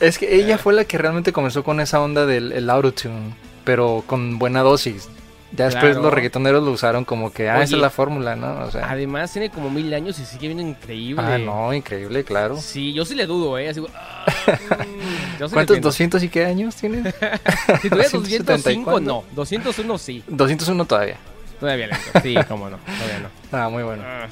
Es 0.00 0.18
que 0.18 0.34
ella 0.36 0.58
fue 0.58 0.74
la 0.74 0.84
que 0.84 0.98
realmente 0.98 1.32
comenzó 1.32 1.62
con 1.62 1.80
esa 1.80 2.00
onda 2.00 2.26
del 2.26 2.52
el 2.52 2.68
autotune, 2.68 3.34
pero 3.64 4.02
con 4.06 4.38
buena 4.38 4.60
dosis. 4.62 5.08
Ya 5.52 5.66
después 5.66 5.84
Claro. 5.92 6.02
los 6.02 6.12
reggaetoneros 6.12 6.64
lo 6.64 6.72
usaron 6.72 7.04
como 7.04 7.32
que, 7.32 7.48
ah, 7.48 7.62
esa 7.62 7.76
es 7.76 7.80
la 7.80 7.90
fórmula, 7.90 8.34
¿no? 8.34 8.64
O 8.64 8.70
sea, 8.72 8.90
Además, 8.90 9.32
tiene 9.32 9.50
como 9.50 9.70
mil 9.70 9.94
años 9.94 10.18
y 10.18 10.24
sigue 10.24 10.48
viendo 10.48 10.64
increíble. 10.64 11.22
ah, 11.24 11.38
no, 11.38 11.72
increíble, 11.72 12.24
claro. 12.24 12.56
Sí, 12.60 12.92
yo 12.92 13.04
sí 13.04 13.14
le 13.14 13.24
dudo, 13.26 13.56
¿eh? 13.56 13.68
Así, 13.68 13.80
ah, 13.94 14.24
mm, 14.48 15.46
sí 15.46 15.52
¿Cuántos? 15.52 15.76
entiendo. 15.76 15.90
¿200 16.18 16.22
y 16.24 16.28
qué 16.28 16.44
años 16.46 16.74
tienes? 16.74 17.14
Si 17.82 17.88
tuviera 17.88 18.08
170 18.10 18.72
y 18.72 18.82
205, 18.82 18.90
cuánto? 18.90 19.10
no. 19.12 19.24
201 19.36 19.98
sí. 19.98 20.24
201 20.26 20.84
todavía. 20.86 21.16
Todavía 21.60 21.86
lento. 21.86 22.20
Sí, 22.20 22.34
cómo 22.48 22.68
no. 22.68 22.78
Todavía 22.78 23.20
no. 23.20 23.28
Ah, 23.56 23.68
muy 23.68 23.84
bueno. 23.84 24.02
Ah. 24.04 24.26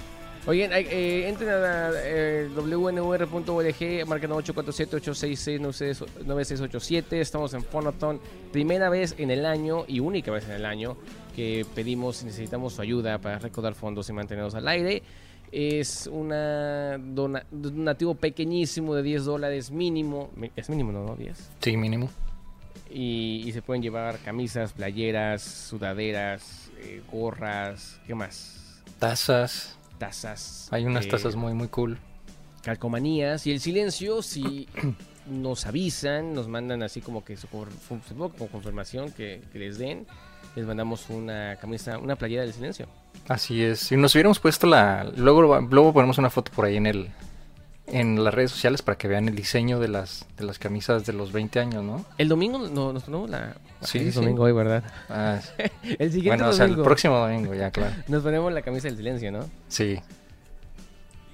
Oigan, 0.44 0.72
eh, 0.72 1.28
entren 1.28 1.50
a 1.50 1.90
eh, 2.02 2.48
wnur.org, 2.52 4.06
marquen 4.08 4.30
847-866-9687. 4.32 7.12
Estamos 7.12 7.54
en 7.54 7.62
Fonathon. 7.62 8.18
Primera 8.50 8.88
vez 8.90 9.14
en 9.18 9.30
el 9.30 9.46
año 9.46 9.84
y 9.86 10.00
única 10.00 10.32
vez 10.32 10.44
en 10.46 10.50
el 10.52 10.64
año 10.66 10.96
que 11.36 11.64
pedimos 11.76 12.22
y 12.22 12.24
necesitamos 12.26 12.72
su 12.74 12.82
ayuda 12.82 13.18
para 13.18 13.38
recaudar 13.38 13.76
fondos 13.76 14.08
y 14.08 14.12
mantenernos 14.14 14.56
al 14.56 14.66
aire. 14.66 15.04
Es 15.52 16.08
una 16.10 16.98
dona- 16.98 17.46
donativo 17.52 18.16
pequeñísimo 18.16 18.96
de 18.96 19.04
10 19.04 19.24
dólares 19.24 19.70
mínimo. 19.70 20.28
Es 20.56 20.68
mínimo, 20.68 20.90
¿no? 20.90 21.04
¿no? 21.06 21.14
10. 21.14 21.50
Sí, 21.60 21.76
mínimo. 21.76 22.10
Y, 22.90 23.44
y 23.46 23.52
se 23.52 23.62
pueden 23.62 23.80
llevar 23.80 24.18
camisas, 24.24 24.72
playeras, 24.72 25.40
sudaderas, 25.42 26.68
eh, 26.78 27.00
gorras, 27.12 28.00
¿qué 28.08 28.16
más? 28.16 28.82
Tazas. 28.98 29.78
Tazas. 30.02 30.66
Hay 30.72 30.84
unas 30.84 31.06
eh, 31.06 31.10
tazas 31.10 31.36
muy, 31.36 31.54
muy 31.54 31.68
cool. 31.68 31.96
calcomanías 32.64 33.46
y 33.46 33.52
el 33.52 33.60
silencio 33.60 34.20
si 34.20 34.66
nos 35.30 35.64
avisan, 35.64 36.34
nos 36.34 36.48
mandan 36.48 36.82
así 36.82 37.00
como 37.00 37.24
que 37.24 37.36
su, 37.36 37.46
con 37.46 38.48
confirmación 38.48 39.12
que, 39.12 39.42
que 39.52 39.60
les 39.60 39.78
den, 39.78 40.04
les 40.56 40.66
mandamos 40.66 41.08
una 41.08 41.54
camisa, 41.60 41.98
una 41.98 42.16
playera 42.16 42.42
del 42.42 42.52
silencio. 42.52 42.88
Así 43.28 43.62
es. 43.62 43.78
Si 43.78 43.96
nos 43.96 44.12
hubiéramos 44.16 44.40
puesto 44.40 44.66
la... 44.66 45.04
Luego, 45.16 45.60
luego 45.60 45.92
ponemos 45.92 46.18
una 46.18 46.30
foto 46.30 46.50
por 46.50 46.64
ahí 46.64 46.78
en 46.78 46.86
el... 46.86 47.10
En 47.86 48.24
las 48.24 48.34
redes 48.34 48.50
sociales 48.50 48.82
para 48.82 48.98
que 48.98 49.06
vean 49.06 49.28
el 49.28 49.36
diseño 49.36 49.78
de 49.78 49.86
las, 49.86 50.26
de 50.36 50.44
las 50.44 50.58
camisas 50.58 51.06
de 51.06 51.12
los 51.12 51.30
20 51.30 51.60
años, 51.60 51.84
¿no? 51.84 52.04
El 52.18 52.28
domingo 52.28 52.58
no, 52.58 52.92
nos 52.92 53.04
ponemos 53.04 53.30
la... 53.30 53.54
Sí, 53.82 53.98
es 53.98 54.14
sí. 54.14 54.20
domingo 54.20 54.44
hoy, 54.44 54.52
¿verdad? 54.52 54.82
Ah, 55.08 55.40
El 55.82 56.10
siguiente 56.12 56.28
bueno, 56.28 56.48
o 56.48 56.52
sea, 56.52 56.66
el 56.66 56.76
próximo 56.76 57.18
domingo, 57.18 57.54
ya, 57.54 57.70
claro. 57.70 57.94
nos 58.08 58.22
ponemos 58.22 58.52
la 58.52 58.62
camisa 58.62 58.88
del 58.88 58.96
silencio, 58.96 59.30
¿no? 59.32 59.48
Sí, 59.68 59.98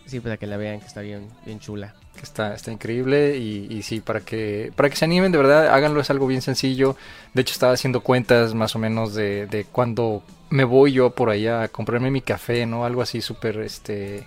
Sí, 0.06 0.20
para 0.20 0.38
que 0.38 0.46
la 0.46 0.56
vean 0.56 0.80
que 0.80 0.86
está 0.86 1.02
bien, 1.02 1.28
bien 1.44 1.60
chula. 1.60 1.94
que 2.16 2.22
está, 2.22 2.54
está 2.54 2.72
increíble 2.72 3.36
y, 3.36 3.66
y 3.70 3.82
sí, 3.82 4.00
para 4.00 4.20
que, 4.20 4.72
para 4.74 4.88
que 4.88 4.96
se 4.96 5.04
animen, 5.04 5.32
de 5.32 5.36
verdad, 5.36 5.68
háganlo, 5.68 6.00
es 6.00 6.08
algo 6.08 6.26
bien 6.26 6.40
sencillo. 6.40 6.96
De 7.34 7.42
hecho, 7.42 7.52
estaba 7.52 7.74
haciendo 7.74 8.00
cuentas 8.00 8.54
más 8.54 8.74
o 8.74 8.78
menos 8.78 9.14
de, 9.14 9.46
de 9.48 9.64
cuando 9.64 10.22
me 10.48 10.64
voy 10.64 10.92
yo 10.92 11.10
por 11.10 11.28
allá 11.28 11.60
a 11.62 11.68
comprarme 11.68 12.10
mi 12.10 12.22
café, 12.22 12.64
¿no? 12.64 12.86
Algo 12.86 13.02
así 13.02 13.20
súper, 13.20 13.58
este, 13.58 14.26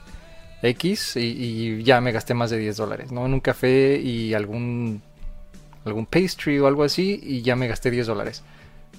X 0.62 1.16
y, 1.16 1.22
y 1.22 1.84
ya 1.84 2.00
me 2.00 2.12
gasté 2.12 2.36
más 2.36 2.52
de 2.52 2.60
10 2.60 2.78
dólares, 2.78 3.12
¿no? 3.12 3.26
En 3.26 3.34
un 3.34 3.40
café 3.40 4.00
y 4.00 4.36
algún, 4.36 5.02
algún 5.86 6.06
pastry 6.06 6.60
o 6.60 6.68
algo 6.68 6.84
así 6.84 7.20
y 7.24 7.42
ya 7.42 7.56
me 7.56 7.68
gasté 7.68 7.90
10 7.92 8.08
dólares. 8.08 8.44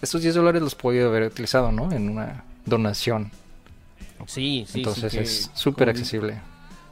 Estos 0.01 0.23
10 0.23 0.35
dólares 0.35 0.63
los 0.63 0.75
puedo 0.75 1.09
haber 1.09 1.25
utilizado, 1.25 1.71
¿no? 1.73 1.93
En 1.93 2.09
una 2.09 2.45
donación. 2.67 3.31
Sí, 4.27 4.65
sí. 4.69 4.79
Entonces 4.79 5.11
sí 5.13 5.19
que- 5.19 5.25
es 5.25 5.51
súper 5.55 5.89
accesible. 5.89 6.41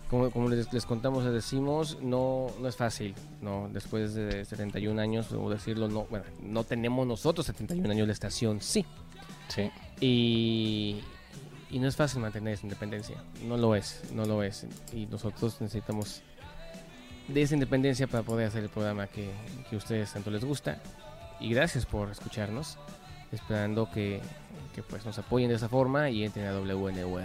Como, 0.08 0.30
como 0.32 0.48
les, 0.48 0.72
les 0.72 0.84
contamos, 0.86 1.22
les 1.24 1.32
decimos, 1.32 1.98
no, 2.02 2.48
no 2.60 2.66
es 2.68 2.74
fácil, 2.74 3.14
no, 3.40 3.68
después 3.72 4.12
de 4.14 4.44
71 4.44 4.98
años, 5.00 5.30
debo 5.30 5.48
decirlo, 5.48 5.86
no, 5.88 6.04
bueno, 6.10 6.24
no 6.42 6.64
tenemos 6.64 7.06
nosotros 7.06 7.46
71 7.46 7.88
años 7.92 8.08
la 8.08 8.12
estación, 8.12 8.60
sí, 8.60 8.84
Sí. 9.46 9.70
y, 10.00 11.00
y 11.70 11.78
no 11.78 11.86
es 11.86 11.94
fácil 11.94 12.20
mantener 12.22 12.54
esa 12.54 12.66
independencia, 12.66 13.22
no 13.46 13.56
lo 13.56 13.76
es, 13.76 14.02
no 14.12 14.24
lo 14.24 14.42
es, 14.42 14.66
y 14.92 15.06
nosotros 15.06 15.60
necesitamos 15.60 16.22
de 17.28 17.42
esa 17.42 17.54
independencia 17.54 18.06
para 18.06 18.22
poder 18.22 18.48
hacer 18.48 18.62
el 18.64 18.68
programa 18.68 19.06
que, 19.06 19.30
que 19.68 19.76
a 19.76 19.78
ustedes 19.78 20.12
tanto 20.12 20.30
les 20.30 20.44
gusta, 20.44 20.78
y 21.40 21.52
gracias 21.54 21.86
por 21.86 22.10
escucharnos, 22.10 22.78
esperando 23.32 23.90
que, 23.90 24.20
que 24.74 24.82
pues 24.82 25.04
nos 25.06 25.18
apoyen 25.18 25.48
de 25.48 25.54
esa 25.56 25.68
forma 25.68 26.10
y 26.10 26.24
entren 26.24 26.46
a 26.46 26.52
WNUR. 26.58 27.22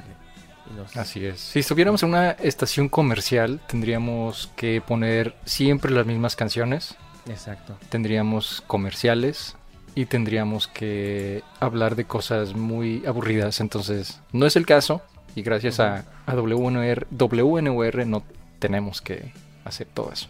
nos- 0.76 0.96
Así 0.96 1.26
es. 1.26 1.40
Si 1.40 1.60
estuviéramos 1.60 2.04
en 2.04 2.10
una 2.10 2.32
estación 2.32 2.88
comercial, 2.90 3.60
tendríamos 3.68 4.52
que 4.56 4.82
poner 4.82 5.36
siempre 5.46 5.92
las 5.92 6.06
mismas 6.06 6.36
canciones, 6.36 6.96
Exacto. 7.28 7.76
tendríamos 7.90 8.64
comerciales 8.68 9.56
y 9.96 10.06
tendríamos 10.06 10.68
que 10.68 11.42
hablar 11.60 11.96
de 11.96 12.06
cosas 12.06 12.54
muy 12.54 13.04
aburridas. 13.08 13.60
Entonces, 13.62 14.22
no 14.32 14.46
es 14.46 14.56
el 14.56 14.66
caso 14.66 15.02
y 15.36 15.42
gracias 15.42 15.80
a, 15.80 16.06
a 16.28 16.36
WNR, 16.36 17.08
WNUR 17.12 18.06
no 18.06 18.24
tenemos 18.60 19.02
que 19.02 19.34
hacer 19.66 19.88
todo 19.88 20.12
eso. 20.14 20.30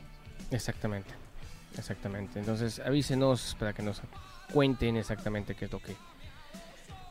Exactamente. 0.52 1.14
Exactamente. 1.78 2.40
Entonces 2.40 2.80
avísenos 2.80 3.56
para 3.60 3.74
que 3.74 3.84
nos 3.84 4.02
cuenten 4.52 4.98
exactamente 4.98 5.56
qué 5.56 5.66
es 5.66 5.72
lo 5.72 5.80
que 5.80 5.96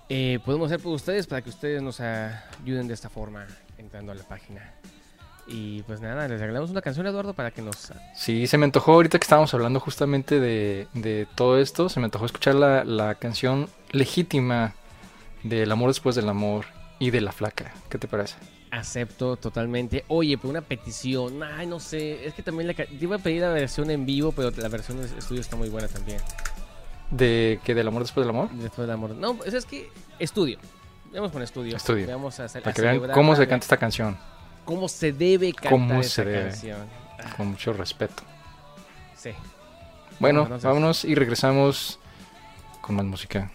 eh, 0.08 0.38
podemos 0.44 0.66
hacer 0.66 0.80
por 0.80 0.92
ustedes 0.92 1.26
para 1.26 1.42
que 1.42 1.50
ustedes 1.50 1.82
nos 1.82 2.00
ayuden 2.00 2.88
de 2.88 2.94
esta 2.94 3.08
forma 3.08 3.46
entrando 3.78 4.12
a 4.12 4.14
la 4.14 4.24
página. 4.24 4.74
Y 5.46 5.82
pues 5.82 6.00
nada, 6.00 6.26
les 6.26 6.40
regalamos 6.40 6.70
una 6.70 6.80
canción, 6.80 7.06
Eduardo, 7.06 7.34
para 7.34 7.50
que 7.50 7.60
nos... 7.60 7.92
Sí, 8.14 8.46
se 8.46 8.56
me 8.56 8.64
antojó 8.64 8.94
ahorita 8.94 9.18
que 9.18 9.24
estábamos 9.24 9.52
hablando 9.52 9.78
justamente 9.78 10.40
de, 10.40 10.88
de 10.94 11.26
todo 11.34 11.58
esto, 11.58 11.90
se 11.90 12.00
me 12.00 12.06
antojó 12.06 12.24
escuchar 12.24 12.54
la, 12.54 12.84
la 12.84 13.14
canción 13.16 13.68
legítima 13.90 14.74
del 15.42 15.70
amor 15.70 15.90
después 15.90 16.16
del 16.16 16.28
amor 16.30 16.64
y 16.98 17.10
de 17.10 17.20
la 17.20 17.32
flaca. 17.32 17.74
¿Qué 17.90 17.98
te 17.98 18.08
parece? 18.08 18.36
Acepto 18.78 19.36
totalmente. 19.36 20.04
Oye, 20.08 20.36
pero 20.36 20.50
una 20.50 20.60
petición. 20.60 21.42
Ay, 21.42 21.66
no 21.66 21.78
sé. 21.80 22.26
Es 22.26 22.34
que 22.34 22.42
también 22.42 22.66
la 22.68 22.74
te 22.74 22.88
iba 23.00 23.16
a 23.16 23.18
pedir 23.18 23.42
la 23.42 23.50
versión 23.50 23.90
en 23.90 24.04
vivo, 24.04 24.32
pero 24.32 24.50
la 24.50 24.68
versión 24.68 24.98
de 24.98 25.04
estudio 25.18 25.40
está 25.40 25.56
muy 25.56 25.68
buena 25.68 25.88
también. 25.88 26.18
¿De 27.10 27.60
que 27.64 27.74
del 27.74 27.86
amor 27.88 28.02
después 28.02 28.26
del 28.26 28.34
amor? 28.34 28.50
Después 28.50 28.86
del 28.86 28.94
amor. 28.94 29.10
No, 29.14 29.34
pues 29.34 29.54
es 29.54 29.64
que 29.66 29.90
estudio. 30.18 30.58
Vamos 31.12 31.30
con 31.30 31.42
estudio. 31.42 31.76
Estudio. 31.76 32.08
Vamos 32.08 32.40
a 32.40 32.44
hacer 32.44 32.62
Para 32.62 32.74
que 32.74 32.82
vean 32.82 33.00
cómo 33.12 33.36
se 33.36 33.46
canta 33.46 33.64
esta 33.64 33.76
canción, 33.76 34.16
cómo 34.64 34.88
se 34.88 35.12
debe 35.12 35.52
cantar 35.52 35.70
Cómo 35.72 36.00
esa 36.00 36.10
se 36.10 36.24
debe. 36.24 36.48
canción. 36.48 36.78
Con 37.36 37.48
mucho 37.48 37.72
respeto. 37.72 38.22
sí. 39.16 39.30
Bueno, 40.20 40.48
vámonos 40.62 41.04
y 41.04 41.14
regresamos 41.14 41.98
con 42.80 42.94
más 42.96 43.04
música. 43.04 43.50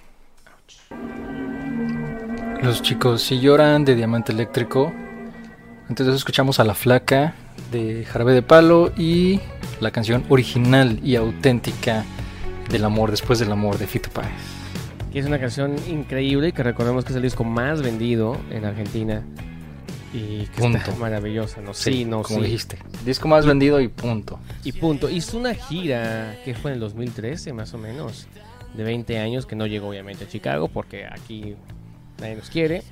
Los 2.61 2.81
chicos 2.81 3.21
si 3.23 3.39
lloran 3.39 3.85
de 3.85 3.95
Diamante 3.95 4.31
Eléctrico. 4.33 4.93
Eso 5.89 6.13
escuchamos 6.13 6.59
a 6.59 6.63
La 6.63 6.75
Flaca 6.75 7.33
de 7.71 8.05
Jarabe 8.05 8.33
de 8.33 8.41
Palo 8.43 8.93
y 8.95 9.39
la 9.81 9.89
canción 9.91 10.23
original 10.29 10.99
y 11.03 11.15
auténtica 11.15 12.05
del 12.69 12.85
amor 12.85 13.09
después 13.09 13.39
del 13.39 13.51
amor 13.51 13.79
de 13.79 13.87
Fito 13.87 14.09
Páez. 14.11 14.29
Que 15.11 15.19
es 15.19 15.25
una 15.25 15.39
canción 15.39 15.75
increíble 15.89 16.51
que 16.51 16.61
recordemos 16.61 17.03
que 17.03 17.11
es 17.11 17.15
el 17.15 17.23
disco 17.23 17.43
más 17.43 17.81
vendido 17.81 18.37
en 18.51 18.65
Argentina. 18.65 19.23
Y 20.13 20.37
que 20.37 20.43
está 20.43 20.61
Punto. 20.61 20.95
maravillosa, 20.99 21.59
¿no? 21.61 21.73
Sí, 21.73 22.05
no, 22.05 22.21
como 22.21 22.39
sí. 22.39 22.45
dijiste. 22.45 22.77
Disco 23.03 23.27
más 23.27 23.45
vendido 23.45 23.81
y 23.81 23.87
punto. 23.87 24.39
Y 24.63 24.71
punto. 24.73 25.09
Hizo 25.09 25.37
una 25.37 25.53
gira 25.55 26.35
que 26.45 26.53
fue 26.53 26.71
en 26.71 26.75
el 26.75 26.79
2013, 26.81 27.51
más 27.53 27.73
o 27.73 27.77
menos, 27.79 28.27
de 28.75 28.83
20 28.83 29.17
años, 29.19 29.45
que 29.47 29.55
no 29.55 29.65
llegó 29.65 29.89
obviamente 29.89 30.25
a 30.25 30.27
Chicago 30.27 30.67
porque 30.67 31.05
aquí 31.07 31.55
nadie 32.19 32.35
nos 32.35 32.49
quiere. 32.49 32.83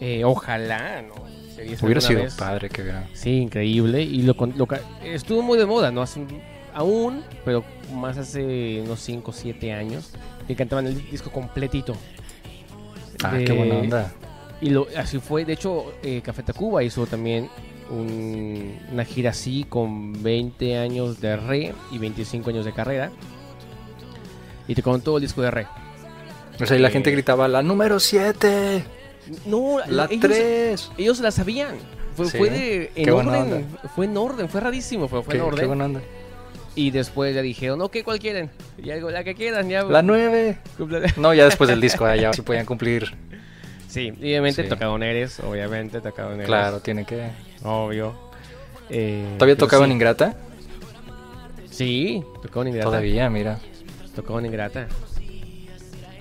Eh, 0.00 0.24
ojalá, 0.24 1.02
¿no? 1.02 1.39
Hubiera 1.82 2.00
sido 2.00 2.22
vez. 2.22 2.34
padre 2.34 2.68
que 2.68 2.82
hubiera. 2.82 3.08
Sí, 3.12 3.30
increíble. 3.38 4.02
Y 4.02 4.22
lo, 4.22 4.34
lo 4.56 4.68
estuvo 5.04 5.42
muy 5.42 5.58
de 5.58 5.66
moda, 5.66 5.90
¿no? 5.90 6.02
Hace, 6.02 6.20
un- 6.20 6.40
aún, 6.74 7.22
pero 7.44 7.64
más 7.94 8.16
hace 8.18 8.80
unos 8.84 9.00
5 9.00 9.30
o 9.30 9.34
7 9.34 9.72
años, 9.72 10.12
que 10.46 10.56
cantaban 10.56 10.86
el 10.86 11.10
disco 11.10 11.30
completito. 11.30 11.94
Ah, 13.22 13.32
De- 13.34 13.44
qué 13.44 13.52
buena 13.52 13.74
onda. 13.76 14.12
Y 14.60 14.70
lo, 14.70 14.86
así 14.96 15.18
fue. 15.18 15.44
De 15.44 15.52
hecho, 15.54 15.92
eh, 16.02 16.20
Café 16.22 16.42
Tacuba 16.42 16.82
hizo 16.82 17.06
también 17.06 17.48
un- 17.90 18.78
una 18.92 19.04
gira 19.04 19.30
así 19.30 19.64
con 19.68 20.22
20 20.22 20.78
años 20.78 21.20
de 21.20 21.36
re 21.36 21.74
y 21.90 21.98
25 21.98 22.50
años 22.50 22.64
de 22.64 22.72
carrera. 22.72 23.10
Y 24.68 24.74
te 24.74 24.82
todo 25.02 25.16
el 25.16 25.22
disco 25.22 25.42
de 25.42 25.50
re. 25.50 25.66
O 26.60 26.66
sea, 26.66 26.76
y 26.76 26.80
la 26.80 26.88
Eh, 26.88 26.92
gente 26.92 27.10
gritaba, 27.10 27.48
la 27.48 27.62
número 27.62 27.98
7, 27.98 28.84
No, 29.46 29.78
la 29.88 30.06
ellos, 30.06 30.20
3. 30.20 30.90
ellos 30.98 31.20
la 31.20 31.30
sabían. 31.30 31.76
Fue, 32.16 32.26
Sí, 32.26 32.38
fue 32.38 32.50
de, 32.50 32.92
en 32.96 33.10
orden. 33.10 33.66
Fue 33.94 34.04
en 34.06 34.16
orden, 34.16 34.48
fue 34.48 34.60
rarísimo, 34.60 35.08
pero 35.08 35.22
fue 35.22 35.32
Qué, 35.32 35.38
en 35.38 35.44
orden. 35.44 35.60
qué 35.60 35.66
buena 35.66 35.84
onda. 35.86 36.00
Y 36.74 36.90
después 36.90 37.34
ya 37.34 37.42
dijeron, 37.42 37.80
ok, 37.82 37.98
¿cuál 38.04 38.18
quieren? 38.18 38.50
Ya 38.82 38.94
digo, 38.94 39.10
la 39.10 39.24
que 39.24 39.34
quieran, 39.34 39.68
ya. 39.68 39.82
La 39.84 40.02
9. 40.02 40.58
No, 41.16 41.34
ya 41.34 41.44
después 41.44 41.68
del 41.68 41.80
disco, 41.80 42.04
ah, 42.04 42.16
ya 42.16 42.32
sí 42.32 42.42
podían 42.42 42.66
cumplir. 42.66 43.14
Sí, 43.88 44.12
y 44.20 44.30
obviamente 44.30 44.62
Sí. 44.62 44.68
tocaron 44.68 45.02
Eres, 45.02 45.40
obviamente 45.40 46.00
tocaron 46.00 46.34
Eres. 46.34 46.46
Claro, 46.46 46.80
tiene 46.80 47.04
que. 47.04 47.30
Obvio. 47.64 48.14
Eh, 48.88 49.34
¿Todavía 49.36 49.56
tocaban 49.56 49.88
sí. 49.88 49.94
Ingrata? 49.94 50.36
Sí, 51.70 52.22
tocaban 52.42 52.68
Ingrata. 52.68 52.86
Todavía, 52.86 53.28
mira. 53.30 53.58
Tocaban 54.14 54.46
Ingrata. 54.46 54.86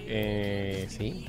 Eh, 0.07 0.87
sí. 0.89 1.25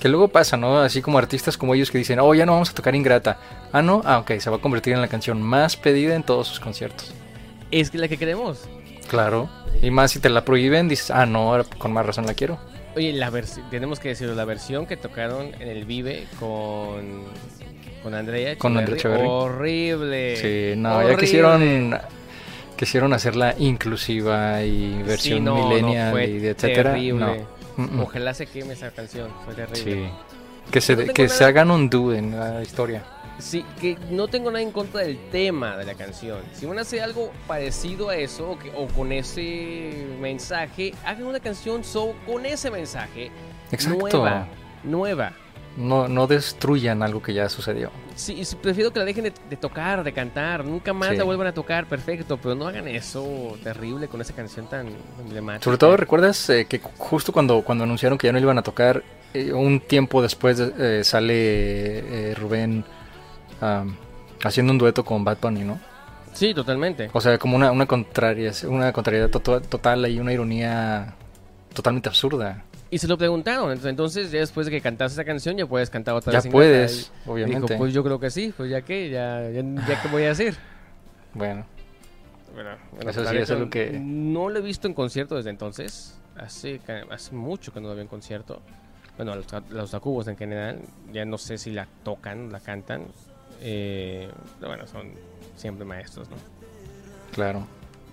Que 0.00 0.08
luego 0.08 0.28
pasa, 0.28 0.56
¿no? 0.56 0.78
Así 0.78 1.00
como 1.02 1.18
artistas 1.18 1.56
como 1.56 1.74
ellos 1.74 1.90
que 1.90 1.98
dicen, 1.98 2.18
oh, 2.20 2.34
ya 2.34 2.44
no 2.46 2.52
vamos 2.52 2.70
a 2.70 2.74
tocar 2.74 2.94
Ingrata. 2.94 3.38
Ah, 3.72 3.80
no, 3.82 4.02
ah, 4.04 4.18
ok, 4.18 4.32
se 4.38 4.50
va 4.50 4.56
a 4.56 4.60
convertir 4.60 4.92
en 4.94 5.00
la 5.00 5.08
canción 5.08 5.40
más 5.40 5.76
pedida 5.76 6.14
en 6.14 6.22
todos 6.22 6.46
sus 6.48 6.60
conciertos. 6.60 7.14
Es 7.70 7.94
la 7.94 8.06
que 8.08 8.16
queremos. 8.18 8.68
Claro. 9.08 9.48
Y 9.82 9.90
más 9.90 10.12
si 10.12 10.20
te 10.20 10.28
la 10.28 10.44
prohíben, 10.44 10.88
dices, 10.88 11.10
ah, 11.10 11.26
no, 11.26 11.50
ahora 11.50 11.64
con 11.78 11.92
más 11.92 12.04
razón 12.06 12.26
la 12.26 12.34
quiero. 12.34 12.58
Oye, 12.96 13.12
la 13.12 13.30
versión, 13.30 13.68
tenemos 13.70 13.98
que 13.98 14.08
decirlo, 14.10 14.34
la 14.34 14.44
versión 14.44 14.86
que 14.86 14.96
tocaron 14.96 15.52
en 15.60 15.68
el 15.68 15.84
Vive 15.84 16.26
con, 16.38 17.24
con 18.02 18.14
Andrea 18.14 18.56
Con 18.56 18.76
Andrea 18.78 18.96
Echeverry. 18.96 19.26
Horrible. 19.26 20.36
Sí, 20.36 20.78
no, 20.80 20.96
Horrible. 20.96 21.14
ya 21.14 21.18
quisieron. 21.20 21.98
Quisieron 22.76 23.12
hacerla 23.12 23.54
inclusiva 23.58 24.60
y 24.62 25.00
versión 25.04 25.38
Sí, 25.38 25.40
no, 25.44 25.68
millennial 25.68 26.28
y 26.28 26.46
etcétera. 26.48 26.92
terrible. 26.92 27.20
No. 27.24 27.53
Mm, 27.76 27.82
mm. 27.96 28.00
Ojalá 28.00 28.34
se 28.34 28.46
queme 28.46 28.74
esa 28.74 28.90
canción. 28.90 29.30
Fue 29.44 29.54
terrible. 29.54 30.06
Sí. 30.06 30.10
Que 30.70 30.80
se, 30.80 30.96
No 30.96 31.12
que 31.12 31.24
nada- 31.24 31.34
se 31.36 31.44
hagan 31.44 31.70
un 31.70 31.90
do 31.90 32.12
en 32.14 32.38
la 32.38 32.62
historia. 32.62 33.02
Sí, 33.38 33.64
que 33.80 33.98
no 34.10 34.28
tengo 34.28 34.50
nada 34.50 34.62
en 34.62 34.70
contra 34.70 35.00
del 35.00 35.18
tema 35.30 35.76
de 35.76 35.84
la 35.84 35.94
canción. 35.94 36.38
Si 36.52 36.66
van 36.66 36.78
a 36.78 36.82
hacer 36.82 37.02
algo 37.02 37.32
parecido 37.48 38.08
a 38.08 38.16
eso 38.16 38.52
o, 38.52 38.58
que- 38.58 38.70
o 38.70 38.86
con 38.86 39.10
ese 39.10 40.06
mensaje, 40.20 40.94
hagan 41.04 41.24
una 41.26 41.40
canción 41.40 41.82
so, 41.84 42.14
con 42.26 42.46
ese 42.46 42.70
mensaje. 42.70 43.30
Exacto. 43.72 43.98
Nueva. 43.98 44.46
Nueva. 44.84 45.32
No, 45.76 46.06
no 46.06 46.28
destruyan 46.28 47.02
algo 47.02 47.20
que 47.20 47.34
ya 47.34 47.48
sucedió. 47.48 47.90
Sí, 48.14 48.40
prefiero 48.62 48.92
que 48.92 49.00
la 49.00 49.04
dejen 49.04 49.24
de, 49.24 49.32
de 49.50 49.56
tocar, 49.56 50.04
de 50.04 50.12
cantar. 50.12 50.64
Nunca 50.64 50.92
más 50.92 51.10
Sí. 51.10 51.16
la 51.16 51.24
vuelvan 51.24 51.48
a 51.48 51.52
tocar, 51.52 51.86
perfecto. 51.86 52.36
Pero 52.40 52.54
no 52.54 52.68
hagan 52.68 52.86
eso 52.86 53.56
terrible 53.64 54.06
con 54.06 54.20
esa 54.20 54.32
canción 54.34 54.68
tan 54.68 54.86
emblemática. 55.20 55.64
Sobre 55.64 55.78
todo, 55.78 55.96
¿recuerdas 55.96 56.48
eh, 56.50 56.66
que 56.66 56.80
justo 56.96 57.32
cuando, 57.32 57.62
cuando 57.62 57.82
anunciaron 57.82 58.16
que 58.18 58.28
ya 58.28 58.32
no 58.32 58.38
iban 58.38 58.56
a 58.56 58.62
tocar, 58.62 59.02
eh, 59.32 59.52
un 59.52 59.80
tiempo 59.80 60.22
después 60.22 60.60
eh, 60.60 61.02
sale 61.02 62.34
Rubén 62.36 62.84
haciendo 64.44 64.72
un 64.72 64.78
dueto 64.78 65.04
con 65.04 65.24
Bad 65.24 65.38
Bunny, 65.40 65.64
¿no? 65.64 65.80
Sí, 66.32 66.52
totalmente. 66.54 67.10
O 67.12 67.20
sea, 67.20 67.38
como 67.38 67.56
una, 67.56 67.70
una, 67.72 67.86
contraria, 67.86 68.52
una 68.68 68.92
contrariedad 68.92 69.30
to- 69.30 69.60
total 69.60 70.06
y 70.10 70.18
una 70.18 70.32
ironía 70.32 71.14
totalmente 71.72 72.08
absurda. 72.08 72.64
Y 72.94 72.98
se 72.98 73.08
lo 73.08 73.18
preguntaron. 73.18 73.76
ent- 73.76 73.88
Entonces, 73.88 74.30
ya 74.30 74.38
después 74.38 74.66
de 74.66 74.70
que 74.70 74.80
cantas 74.80 75.12
esa 75.12 75.24
canción, 75.24 75.56
ya 75.56 75.66
puedes 75.66 75.90
cantar 75.90 76.14
otra 76.14 76.32
Ya 76.32 76.38
vez. 76.38 76.46
Ingrata. 76.46 76.56
puedes, 76.56 76.92
Y 76.92 76.98
Dijo, 77.18 77.32
obviamente. 77.32 77.76
pues 77.76 77.92
yo 77.92 78.04
creo 78.04 78.20
que 78.20 78.30
sí. 78.30 78.54
Pues 78.56 78.70
ya 78.70 78.82
que, 78.82 79.10
ya, 79.10 79.50
ya, 79.50 79.62
ya 79.88 80.00
qué 80.00 80.08
voy 80.12 80.22
a 80.22 80.28
decir. 80.28 80.54
Bueno, 81.32 81.66
Bueno, 82.54 82.70
bueno, 82.92 83.10
Eso 83.10 83.24
sí, 83.28 83.36
eso 83.36 83.54
es 83.54 83.58
lo 83.60 83.68
que- 83.68 83.98
No 84.00 84.48
lo 84.48 84.60
he 84.60 84.62
visto 84.62 84.86
en 84.86 84.94
concierto 84.94 85.34
desde 85.34 85.50
entonces. 85.50 86.16
Hace, 86.36 86.80
hace 87.10 87.34
mucho 87.34 87.72
que 87.72 87.80
no 87.80 87.88
lo 87.88 87.94
veo 87.94 88.02
en 88.02 88.08
concierto. 88.08 88.60
Bueno, 89.16 89.34
los, 89.34 89.46
los 89.70 89.90
Tacubos 89.90 90.28
en 90.28 90.36
general. 90.36 90.78
Ya 91.12 91.24
no 91.24 91.36
sé 91.36 91.58
si 91.58 91.72
la 91.72 91.88
tocan, 92.04 92.52
la 92.52 92.60
cantan. 92.60 93.06
Eh, 93.60 94.28
pero 94.60 94.70
bueno, 94.70 94.86
son 94.86 95.10
siempre 95.56 95.84
maestros, 95.84 96.30
¿no? 96.30 96.36
claro. 97.32 97.66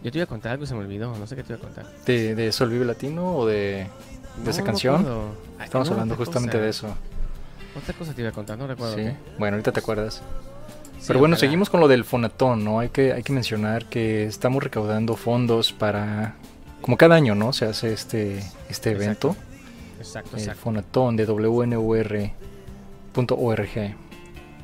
Yo 0.04 0.12
te 0.12 0.18
iba 0.18 0.24
a 0.24 0.28
contar 0.28 0.54
algo 0.54 0.64
y 0.64 0.68
se 0.68 0.74
me 0.74 0.80
olvidó. 0.80 1.16
No 1.16 1.28
sé 1.28 1.36
qué 1.36 1.44
te 1.44 1.54
iba 1.54 1.60
a 1.60 1.64
contar. 1.64 1.86
¿De, 2.08 2.34
de 2.34 2.52
Sol 2.52 2.72
Vive 2.72 2.86
Latino 2.86 3.36
o 3.36 3.46
de, 3.46 3.86
de 4.38 4.50
esa 4.52 4.62
No, 4.62 4.66
no 4.66 4.72
canción? 4.72 5.06
Ay, 5.60 5.66
Estamos 5.66 5.90
hablando 5.92 6.16
justamente 6.16 6.54
cosa. 6.58 6.64
de 6.64 6.70
eso. 6.70 6.96
Otra 7.78 7.94
cosa 7.94 8.14
te 8.14 8.22
iba 8.22 8.30
a 8.30 8.34
contar, 8.34 8.58
no 8.58 8.68
recuerdo. 8.68 8.96
Sí. 8.98 9.04
Bueno, 9.38 9.56
ahorita 9.56 9.72
te 9.72 9.80
acuerdas. 9.80 10.22
Sí, 11.00 11.06
Pero 11.08 11.20
bueno, 11.20 11.34
ojalá. 11.36 11.40
seguimos 11.48 11.70
con 11.70 11.80
lo 11.80 11.88
del 11.88 12.04
Fonatón, 12.04 12.64
¿no? 12.64 12.80
Hay 12.80 12.90
que, 12.90 13.14
hay 13.14 13.24
que 13.24 13.34
mencionar 13.34 13.86
que 13.86 14.26
estamos 14.26 14.62
recaudando 14.64 15.16
fondos 15.16 15.72
para, 15.74 16.36
como 16.82 16.98
cada 16.98 17.16
año, 17.16 17.34
¿no? 17.34 17.54
Se 17.54 17.66
hace 17.66 17.94
este, 17.94 18.38
este 18.70 18.92
Exacto, 18.92 19.30
evento, 19.30 19.36
Exacto, 20.00 20.36
el 20.36 20.42
exacto. 20.44 20.62
Fonatón 20.62 21.16
de 21.16 21.26
WNUR.org. 21.26 22.36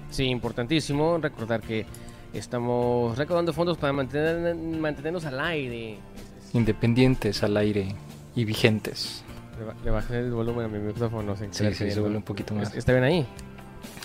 Sí, 0.09 0.25
importantísimo 0.25 1.17
recordar 1.17 1.61
que 1.61 1.85
estamos 2.33 3.17
recaudando 3.17 3.53
fondos 3.53 3.77
para 3.77 3.93
mantener, 3.93 4.55
mantenernos 4.55 5.25
al 5.25 5.39
aire. 5.39 5.97
Independientes 6.53 7.41
al 7.43 7.57
aire 7.57 7.95
y 8.35 8.45
vigentes. 8.45 9.23
Le, 9.59 9.65
ba- 9.65 9.75
le 9.83 9.91
bajé 9.91 10.19
el 10.19 10.31
volumen 10.31 10.65
a 10.65 10.67
mi 10.67 10.79
micrófono 10.79 11.35
sin 11.35 11.53
Sí, 11.53 11.73
sí, 11.73 11.91
se 11.91 12.01
un 12.01 12.21
poquito 12.23 12.53
más. 12.53 12.73
¿Está 12.75 12.91
bien 12.91 13.03
ahí? 13.03 13.25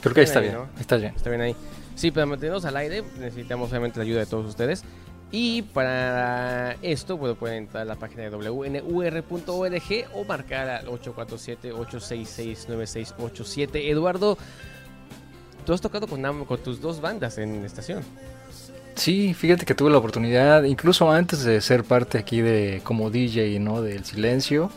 Creo 0.01 0.15
que 0.15 0.23
está 0.23 0.41
bien. 0.41 0.55
¿no? 0.55 0.69
Está 0.81 0.97
bien. 0.97 1.13
Está 1.15 1.31
bien 1.31 1.43
ahí. 1.43 1.55
Sí, 1.95 2.11
para 2.11 2.27
mantenernos 2.27 2.65
al 2.65 2.77
aire 2.77 3.05
necesitamos 3.19 3.71
obviamente 3.71 3.99
la 3.99 4.05
ayuda 4.05 4.21
de 4.21 4.27
todos 4.27 4.47
ustedes. 4.47 4.83
Y 5.31 5.63
para 5.63 6.73
esto, 6.83 7.17
bueno, 7.17 7.35
pueden 7.37 7.59
entrar 7.65 7.83
a 7.83 7.85
la 7.87 7.97
página 7.97 8.25
de 8.25 8.31
wnur.org 8.51 9.83
o 10.15 10.25
marcar 10.25 10.69
al 10.69 10.87
847-866-9687. 10.89 13.77
Eduardo, 13.91 14.37
tú 15.65 15.73
has 15.73 15.81
tocado 15.81 16.07
con, 16.07 16.23
con 16.45 16.59
tus 16.59 16.81
dos 16.81 17.01
bandas 17.01 17.39
en 17.39 17.65
estación. 17.65 18.03
Sí, 18.95 19.33
fíjate 19.35 19.65
que 19.65 19.75
tuve 19.75 19.91
la 19.91 19.99
oportunidad, 19.99 20.65
incluso 20.65 21.11
antes 21.11 21.45
de 21.45 21.61
ser 21.61 21.83
parte 21.85 22.19
aquí 22.19 22.41
de 22.43 22.81
como 22.85 23.11
DJ, 23.11 23.59
¿no? 23.59 23.81
Del 23.83 24.05
silencio, 24.05 24.71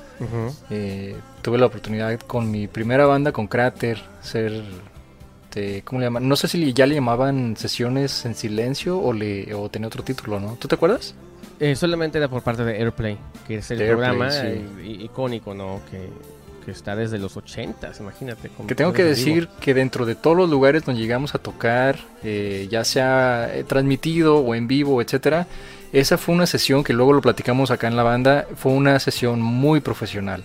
eh, 0.70 1.16
tuve 1.42 1.58
la 1.58 1.66
oportunidad 1.66 2.20
con 2.22 2.50
mi 2.50 2.68
primera 2.68 3.06
banda, 3.06 3.32
con 3.34 3.48
Cráter, 3.48 4.00
ser, 4.22 4.64
de- 5.54 5.82
¿cómo 5.84 6.00
le 6.00 6.06
llaman? 6.08 6.28
No 6.28 6.36
sé 6.38 6.48
si 6.48 6.72
ya 6.74 6.86
le 6.86 6.96
llamaban 6.96 7.56
sesiones 7.58 8.26
en 8.26 8.36
silencio 8.36 8.98
o 9.00 9.12
le 9.14 9.54
o 9.54 9.70
tenía 9.70 9.88
otro 9.88 10.04
título, 10.04 10.40
¿no? 10.40 10.56
¿Tú 10.60 10.68
te 10.68 10.76
acuerdas? 10.76 11.14
Eh, 11.60 11.76
solamente 11.76 12.18
era 12.18 12.28
por 12.28 12.42
parte 12.42 12.64
de 12.66 12.78
Airplay, 12.78 13.18
que 13.48 13.58
es 13.58 13.72
el 13.72 13.78
De 13.80 13.88
Airplay, 13.90 14.10
programa 14.18 14.32
sí. 14.32 15.02
icónico, 15.04 15.54
¿no? 15.54 15.82
Que, 15.92 16.10
que 16.66 16.72
está 16.72 16.96
desde 16.96 17.20
los 17.20 17.38
80, 17.38 17.92
imagínate. 18.00 18.50
Que 18.68 18.76
tengo 18.76 18.92
que 18.94 19.04
decir 19.04 19.48
que 19.62 19.74
dentro 19.74 20.06
de 20.06 20.16
todos 20.16 20.36
los 20.36 20.50
lugares 20.50 20.84
donde 20.84 21.00
llegamos 21.02 21.36
a 21.36 21.38
tocar, 21.38 22.00
eh, 22.24 22.68
ya 22.70 22.84
sea 22.84 23.50
eh, 23.54 23.64
transmitido 23.64 24.40
o 24.40 24.56
en 24.56 24.68
vivo, 24.68 25.02
etcétera, 25.02 25.48
esa 25.94 26.18
fue 26.18 26.36
una 26.36 26.46
sesión 26.48 26.84
que 26.84 26.94
luego 26.94 27.14
lo 27.14 27.22
platicamos 27.22 27.72
acá 27.72 27.88
en 27.88 27.96
la 27.96 28.04
banda, 28.04 28.48
fue 28.56 28.72
una 28.74 29.00
sesión 29.00 29.40
muy 29.42 29.80
profesional. 29.80 30.44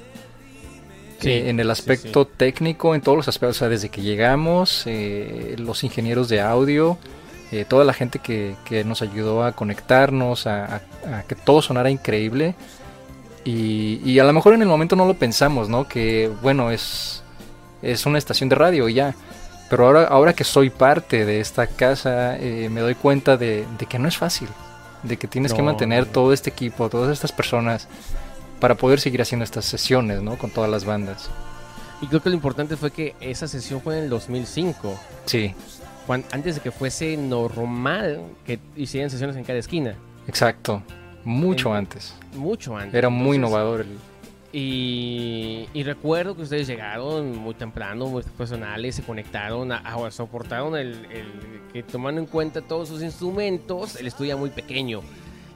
Sí, 1.19 1.31
Eh, 1.31 1.51
en 1.51 1.61
el 1.61 1.67
sí, 1.67 1.73
aspecto 1.73 2.27
técnico, 2.27 2.95
en 2.95 3.01
todos 3.01 3.17
los 3.17 3.29
aspectos, 3.29 3.57
o 3.57 3.59
sea, 3.61 3.69
desde 3.69 3.89
que 3.89 4.01
llegamos, 4.03 4.85
eh, 4.87 5.57
los 5.59 5.83
ingenieros 5.85 6.29
de 6.29 6.41
audio, 6.41 6.99
eh, 7.53 7.65
toda 7.69 7.85
la 7.85 7.93
gente 7.93 8.21
que, 8.21 8.55
que 8.65 8.85
nos 8.85 9.03
ayudó 9.03 9.45
a 9.45 9.53
conectarnos, 9.53 10.47
a, 10.47 10.77
a- 10.77 11.19
a 11.19 11.23
que 11.25 11.35
todo 11.35 11.61
sonara 11.63 11.91
increíble. 11.91 12.55
Y, 13.45 14.01
y 14.05 14.19
a 14.19 14.25
lo 14.25 14.33
mejor 14.33 14.55
en 14.55 14.63
el 14.63 14.69
momento 14.69 14.97
no 14.97 15.07
lo 15.07 15.15
pensamos, 15.15 15.69
¿no? 15.69 15.89
Que 15.89 16.31
bueno, 16.43 16.71
es, 16.71 17.23
es 17.83 18.07
una 18.07 18.19
estación 18.19 18.49
de 18.49 18.57
radio 18.57 18.89
y 18.89 18.95
ya. 18.95 19.15
Pero 19.69 19.87
ahora, 19.87 20.05
ahora 20.05 20.33
que 20.33 20.45
soy 20.45 20.69
parte 20.69 21.25
de 21.25 21.41
esta 21.41 21.67
casa, 21.67 22.37
eh, 22.37 22.69
me 22.71 22.81
doy 22.81 22.95
cuenta 22.95 23.37
de, 23.37 23.67
de 23.79 23.87
que 23.87 23.99
no 23.99 24.09
es 24.09 24.17
fácil. 24.17 24.49
De 25.03 25.17
que 25.17 25.27
tienes 25.27 25.55
que 25.55 25.63
mantener 25.63 26.07
no. 26.07 26.13
todo 26.13 26.33
este 26.33 26.51
equipo, 26.51 26.91
todas 26.91 27.11
estas 27.11 27.33
personas, 27.33 27.89
para 28.59 28.75
poder 28.75 29.01
seguir 29.01 29.23
haciendo 29.23 29.45
estas 29.45 29.65
sesiones, 29.65 30.21
¿no? 30.21 30.37
Con 30.37 30.51
todas 30.51 30.71
las 30.71 30.85
bandas. 30.85 31.31
Y 32.03 32.07
creo 32.07 32.21
que 32.21 32.31
lo 32.31 32.35
importante 32.35 32.77
fue 32.77 32.91
que 32.91 33.15
esa 33.21 33.47
sesión 33.47 33.81
fue 33.81 33.97
en 33.97 34.05
el 34.05 34.11
2005. 34.11 34.99
Sí, 35.25 35.55
antes 36.33 36.57
de 36.57 36.61
que 36.61 36.71
fuese 36.71 37.17
normal 37.17 38.21
que 38.45 38.59
hicieran 38.77 39.11
sesiones 39.11 39.37
en 39.37 39.45
cada 39.45 39.59
esquina. 39.59 39.95
exacto. 40.27 40.83
Mucho 41.25 41.71
En- 41.71 41.77
antes. 41.77 42.15
Mucho 42.35 42.77
antes. 42.77 42.95
Era 42.95 43.09
muy 43.09 43.37
Entonces, 43.37 43.39
innovador. 43.39 43.81
el- 43.83 43.99
Y, 44.53 45.69
y 45.75 45.83
recuerdo 45.85 46.35
que 46.35 46.43
ustedes 46.43 46.67
llegaron 46.67 47.37
muy 47.39 47.55
temprano, 47.55 48.07
muy 48.07 48.23
profesionales, 48.23 48.97
se 48.97 49.03
conectaron, 49.03 49.71
a, 49.71 49.77
a- 49.79 50.11
soportaron 50.11 50.77
el, 50.77 50.89
el- 51.11 51.61
que 51.73 51.83
tomando 51.85 52.21
en 52.21 52.27
cuenta 52.27 52.61
todos 52.61 52.89
sus 52.89 53.01
instrumentos, 53.03 53.95
el 53.97 54.07
estudio 54.09 54.33
era 54.33 54.41
muy 54.41 54.51
pequeño. 54.51 55.03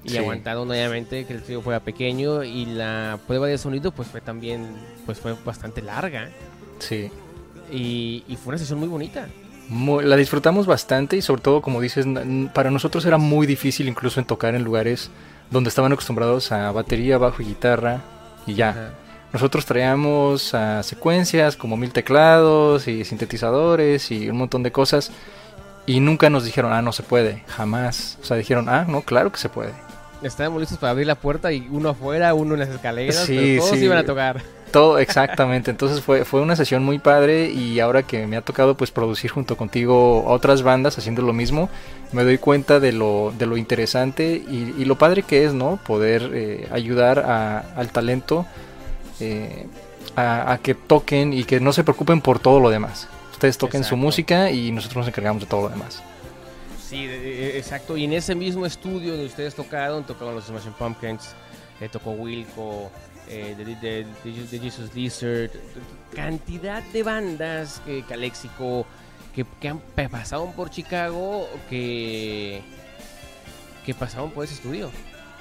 Y 0.04 0.10
Sí. 0.10 0.18
aguantaron 0.18 0.70
obviamente 0.70 1.24
que 1.24 1.32
el 1.32 1.38
estudio 1.40 1.60
fuera 1.62 1.80
pequeño 1.80 2.44
y 2.44 2.66
la 2.66 3.18
prueba 3.26 3.46
de 3.46 3.56
sonido 3.58 3.90
pues 3.90 4.06
fue 4.06 4.20
también 4.20 4.66
pues 5.06 5.18
fue 5.18 5.34
bastante 5.44 5.80
larga 5.80 6.28
Sí. 6.78 7.10
y, 7.72 8.22
y 8.28 8.36
fue 8.36 8.50
una 8.50 8.58
sesión 8.58 8.78
muy 8.78 8.88
bonita. 8.88 9.26
La 10.04 10.16
disfrutamos 10.16 10.66
bastante 10.66 11.16
y 11.16 11.22
sobre 11.22 11.40
todo, 11.40 11.62
como 11.62 11.80
dices, 11.80 12.06
para 12.52 12.70
nosotros 12.70 13.06
era 13.06 13.16
muy 13.16 13.46
difícil 13.46 13.88
incluso 13.88 14.20
en 14.20 14.26
tocar 14.26 14.54
en 14.54 14.62
lugares 14.62 15.10
donde 15.51 15.68
estaban 15.68 15.92
acostumbrados 15.92 16.53
a 16.53 16.70
batería, 16.72 17.18
bajo 17.18 17.42
y 17.42 17.47
guitarra 17.47 18.01
y 18.47 18.55
ya. 18.55 18.70
Ajá. 18.70 18.90
Nosotros 19.32 19.66
traíamos 19.66 20.55
a 20.55 20.82
secuencias 20.84 21.57
como 21.57 21.76
mil 21.76 21.92
teclados 21.92 22.86
y 22.86 23.05
sintetizadores 23.05 24.12
y 24.12 24.28
un 24.30 24.36
montón 24.38 24.62
de 24.62 24.70
cosas 24.70 25.11
y 25.86 25.99
nunca 26.01 26.30
nos 26.30 26.45
dijeron, 26.45 26.72
ah, 26.72 26.82
no 26.82 26.92
se 26.92 27.03
puede, 27.03 27.42
jamás. 27.49 28.16
O 28.22 28.24
sea, 28.24 28.36
dijeron, 28.36 28.68
ah, 28.68 28.84
no, 28.88 29.03
claro 29.03 29.32
que 29.32 29.38
se 29.38 29.49
puede. 29.49 29.72
Estábamos 30.22 30.61
listos 30.61 30.78
para 30.78 30.92
abrir 30.92 31.07
la 31.07 31.16
puerta 31.16 31.53
y 31.53 31.66
uno 31.70 31.90
afuera, 31.90 32.32
uno 32.32 32.55
en 32.55 32.61
las 32.61 32.68
escaleras, 32.68 33.16
Sí, 33.26 33.36
pero 33.36 33.64
todos 33.64 33.78
sí. 33.78 33.84
iban 33.84 33.99
a 33.99 34.05
tocar. 34.05 34.40
Todo, 34.74 34.98
exactamente. 34.98 35.70
Entonces 35.70 36.00
fue, 36.02 36.24
fue 36.24 36.40
una 36.40 36.56
sesión 36.56 36.84
muy 36.84 36.98
padre 36.98 37.48
y 37.50 37.80
ahora 37.80 38.02
que 38.02 38.26
me 38.26 38.36
ha 38.36 38.42
tocado 38.42 38.76
pues 38.76 38.90
producir 38.90 39.30
junto 39.30 39.56
contigo 39.56 40.24
a 40.28 40.32
otras 40.32 40.62
bandas 40.62 40.98
haciendo 40.98 41.22
lo 41.22 41.32
mismo, 41.32 41.70
me 42.12 42.24
doy 42.24 42.38
cuenta 42.38 42.80
de 42.80 42.92
lo, 42.92 43.32
de 43.38 43.46
lo 43.46 43.56
interesante 43.56 44.34
y, 44.46 44.74
y 44.76 44.84
lo 44.84 44.98
padre 44.98 45.22
que 45.22 45.44
es, 45.44 45.54
¿no? 45.54 45.78
Poder 45.86 46.30
eh, 46.34 46.68
ayudar 46.72 47.20
a- 47.20 47.60
al 47.76 47.90
talento 47.90 48.46
eh, 49.20 49.66
a, 50.16 50.52
a 50.52 50.58
que 50.58 50.74
toquen 50.74 51.32
y 51.32 51.44
que 51.44 51.60
no 51.60 51.72
se 51.72 51.84
preocupen 51.84 52.20
por 52.20 52.38
todo 52.38 52.60
lo 52.60 52.68
demás. 52.68 53.08
Ustedes 53.32 53.56
toquen 53.58 53.84
su 53.84 53.96
música 53.96 54.50
y 54.50 54.70
nosotros 54.72 54.98
nos 54.98 55.08
encargamos 55.08 55.42
de 55.42 55.48
todo 55.48 55.62
lo 55.62 55.68
demás. 55.68 56.02
Sí, 56.88 57.06
de- 57.06 57.18
de- 57.20 57.58
exacto. 57.58 57.96
Y 57.96 58.04
en 58.04 58.12
ese 58.12 58.34
mismo 58.34 58.66
estudio 58.66 59.12
donde 59.12 59.26
ustedes 59.26 59.54
tocaron, 59.54 60.04
tocaron 60.04 60.34
los 60.34 60.44
Smashing 60.46 60.72
Pumpkins, 60.74 61.30
eh, 61.80 61.88
tocó 61.88 62.10
Wilco, 62.10 62.90
eh, 63.28 63.54
de, 63.56 63.64
de- 63.76 64.06
de- 64.50 64.58
Jesus 64.58 64.94
Lizard, 64.94 65.50
cantidad 66.14 66.82
de 66.82 67.02
bandas, 67.02 67.80
que 67.84 68.02
Calexico, 68.02 68.86
que, 69.34 69.44
que 69.60 69.68
han 69.68 69.78
pa- 69.78 70.08
pasaron 70.08 70.52
por 70.52 70.70
Chicago, 70.70 71.48
que, 71.70 72.62
que 73.84 73.94
pasaron 73.94 74.30
por 74.30 74.44
ese 74.44 74.54
estudio. 74.54 74.90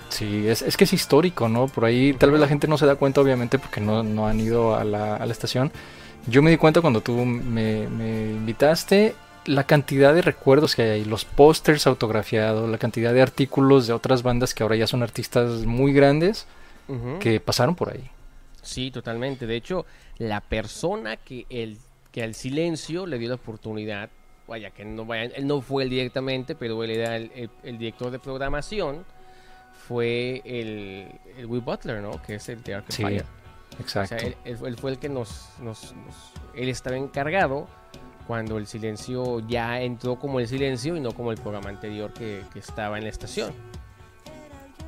Sí, 0.09 0.47
es, 0.47 0.61
es 0.61 0.77
que 0.77 0.83
es 0.83 0.93
histórico, 0.93 1.49
¿no? 1.49 1.67
Por 1.67 1.85
ahí 1.85 2.13
tal 2.13 2.31
vez 2.31 2.39
la 2.39 2.47
gente 2.47 2.67
no 2.67 2.77
se 2.77 2.85
da 2.85 2.95
cuenta, 2.95 3.21
obviamente, 3.21 3.57
porque 3.57 3.81
no, 3.81 4.03
no 4.03 4.27
han 4.27 4.39
ido 4.39 4.75
a 4.75 4.83
la, 4.83 5.15
a 5.15 5.25
la 5.25 5.31
estación. 5.31 5.71
Yo 6.27 6.41
me 6.41 6.51
di 6.51 6.57
cuenta 6.57 6.81
cuando 6.81 7.01
tú 7.01 7.13
me, 7.25 7.87
me 7.87 8.31
invitaste 8.31 9.15
la 9.45 9.65
cantidad 9.65 10.13
de 10.13 10.21
recuerdos 10.21 10.75
que 10.75 10.83
hay 10.83 10.89
ahí, 10.91 11.05
los 11.05 11.25
pósters 11.25 11.85
autografiados, 11.87 12.69
la 12.69 12.77
cantidad 12.77 13.11
de 13.13 13.21
artículos 13.21 13.87
de 13.87 13.93
otras 13.93 14.23
bandas 14.23 14.53
que 14.53 14.63
ahora 14.63 14.75
ya 14.77 14.87
son 14.87 15.03
artistas 15.03 15.65
muy 15.65 15.91
grandes 15.91 16.45
Que 17.19 17.39
pasaron 17.39 17.75
por 17.75 17.91
ahí. 17.91 18.09
Sí, 18.61 18.91
totalmente. 18.91 19.45
De 19.47 19.55
hecho, 19.55 19.85
la 20.17 20.41
persona 20.41 21.17
que 21.17 21.45
el 21.49 21.77
que 22.11 22.23
al 22.23 22.35
silencio 22.35 23.05
le 23.07 23.17
dio 23.17 23.29
la 23.29 23.35
oportunidad, 23.35 24.09
vaya 24.47 24.69
que 24.71 24.85
no 24.85 25.03
vaya, 25.05 25.23
él 25.35 25.47
no 25.47 25.61
fue 25.61 25.83
él 25.83 25.89
directamente, 25.89 26.53
pero 26.55 26.83
él 26.83 26.91
era 26.91 27.15
el, 27.15 27.31
el- 27.33 27.49
el 27.63 27.77
director 27.79 28.11
de 28.11 28.19
programación, 28.19 29.03
fue 29.87 30.41
el, 30.45 31.07
el 31.37 31.45
Will 31.47 31.61
Butler, 31.61 32.01
¿no? 32.01 32.21
Que 32.21 32.35
es 32.35 32.47
el 32.49 32.61
de 32.63 32.75
Arcade 32.75 32.93
Sí, 32.93 33.01
Fire. 33.03 33.25
O 33.77 33.81
exacto. 33.81 34.17
sea, 34.19 34.27
él, 34.27 34.35
él 34.45 34.77
fue 34.77 34.91
el 34.91 34.99
que 34.99 35.09
nos, 35.09 35.49
nos- 35.59 35.93
nos- 35.93 36.31
él 36.53 36.69
estaba 36.69 36.95
encargado 36.97 37.67
cuando 38.27 38.57
el 38.57 38.67
silencio 38.67 39.39
ya 39.47 39.81
entró 39.81 40.17
como 40.17 40.39
el 40.39 40.47
silencio 40.47 40.95
y 40.95 40.99
no 41.01 41.11
como 41.13 41.31
el 41.31 41.37
programa 41.39 41.69
anterior 41.69 42.13
que, 42.13 42.43
que 42.53 42.59
estaba 42.59 42.97
en 42.97 43.03
la 43.05 43.09
estación. 43.09 43.53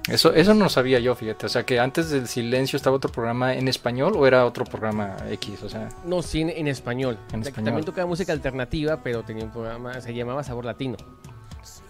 Eso, 0.08 0.34
eso 0.34 0.54
no 0.54 0.66
lo 0.66 0.70
sabía 0.70 1.00
yo, 1.00 1.16
fíjate. 1.16 1.48
O 1.48 1.50
sea, 1.50 1.64
que 1.64 1.80
antes 1.80 2.12
del 2.12 2.28
silencio 2.28 2.78
estaba 2.78 2.96
otro 2.96 3.12
programa 3.12 3.56
en 3.56 3.68
español 3.68 4.14
o 4.16 4.28
era 4.28 4.46
otro 4.46 4.64
programa 4.64 5.16
X, 5.32 5.64
o 5.64 5.70
sea. 5.70 5.90
No, 6.06 6.22
sí, 6.22 6.42
en, 6.42 6.50
en 6.52 6.68
español. 6.68 7.18
En 7.34 7.42
Ta- 7.42 7.50
español. 7.50 7.66
También 7.66 7.86
tocaba 7.86 8.08
música 8.08 8.32
alternativa, 8.32 8.98
pero 9.02 9.24
tenía 9.24 9.46
un 9.46 9.52
programa, 9.52 10.00
se 10.02 10.14
llamaba 10.14 10.44
Sabor 10.44 10.66
Latino. 10.66 10.98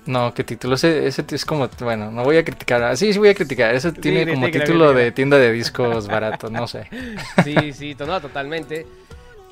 No, 0.06 0.34
qué 0.34 0.44
título. 0.44 0.76
Ese, 0.76 1.08
ese 1.08 1.26
es 1.32 1.46
como, 1.46 1.68
bueno, 1.80 2.12
no 2.12 2.24
voy 2.24 2.38
a 2.38 2.46
criticar. 2.46 2.84
ah, 2.84 2.96
Sí, 2.96 3.12
sí 3.12 3.18
voy 3.20 3.30
a 3.30 3.34
criticar. 3.34 3.74
Ese 3.74 3.92
tiene 3.92 4.32
como 4.34 4.50
título 4.50 4.94
de 4.94 5.12
tienda 5.12 5.38
de 5.38 5.52
discos 5.52 6.08
baratos, 6.08 6.52
no 6.52 6.68
sé. 6.68 6.88
Sí, 7.44 7.74
sí, 7.74 7.96
no, 8.00 8.22
totalmente. 8.22 8.86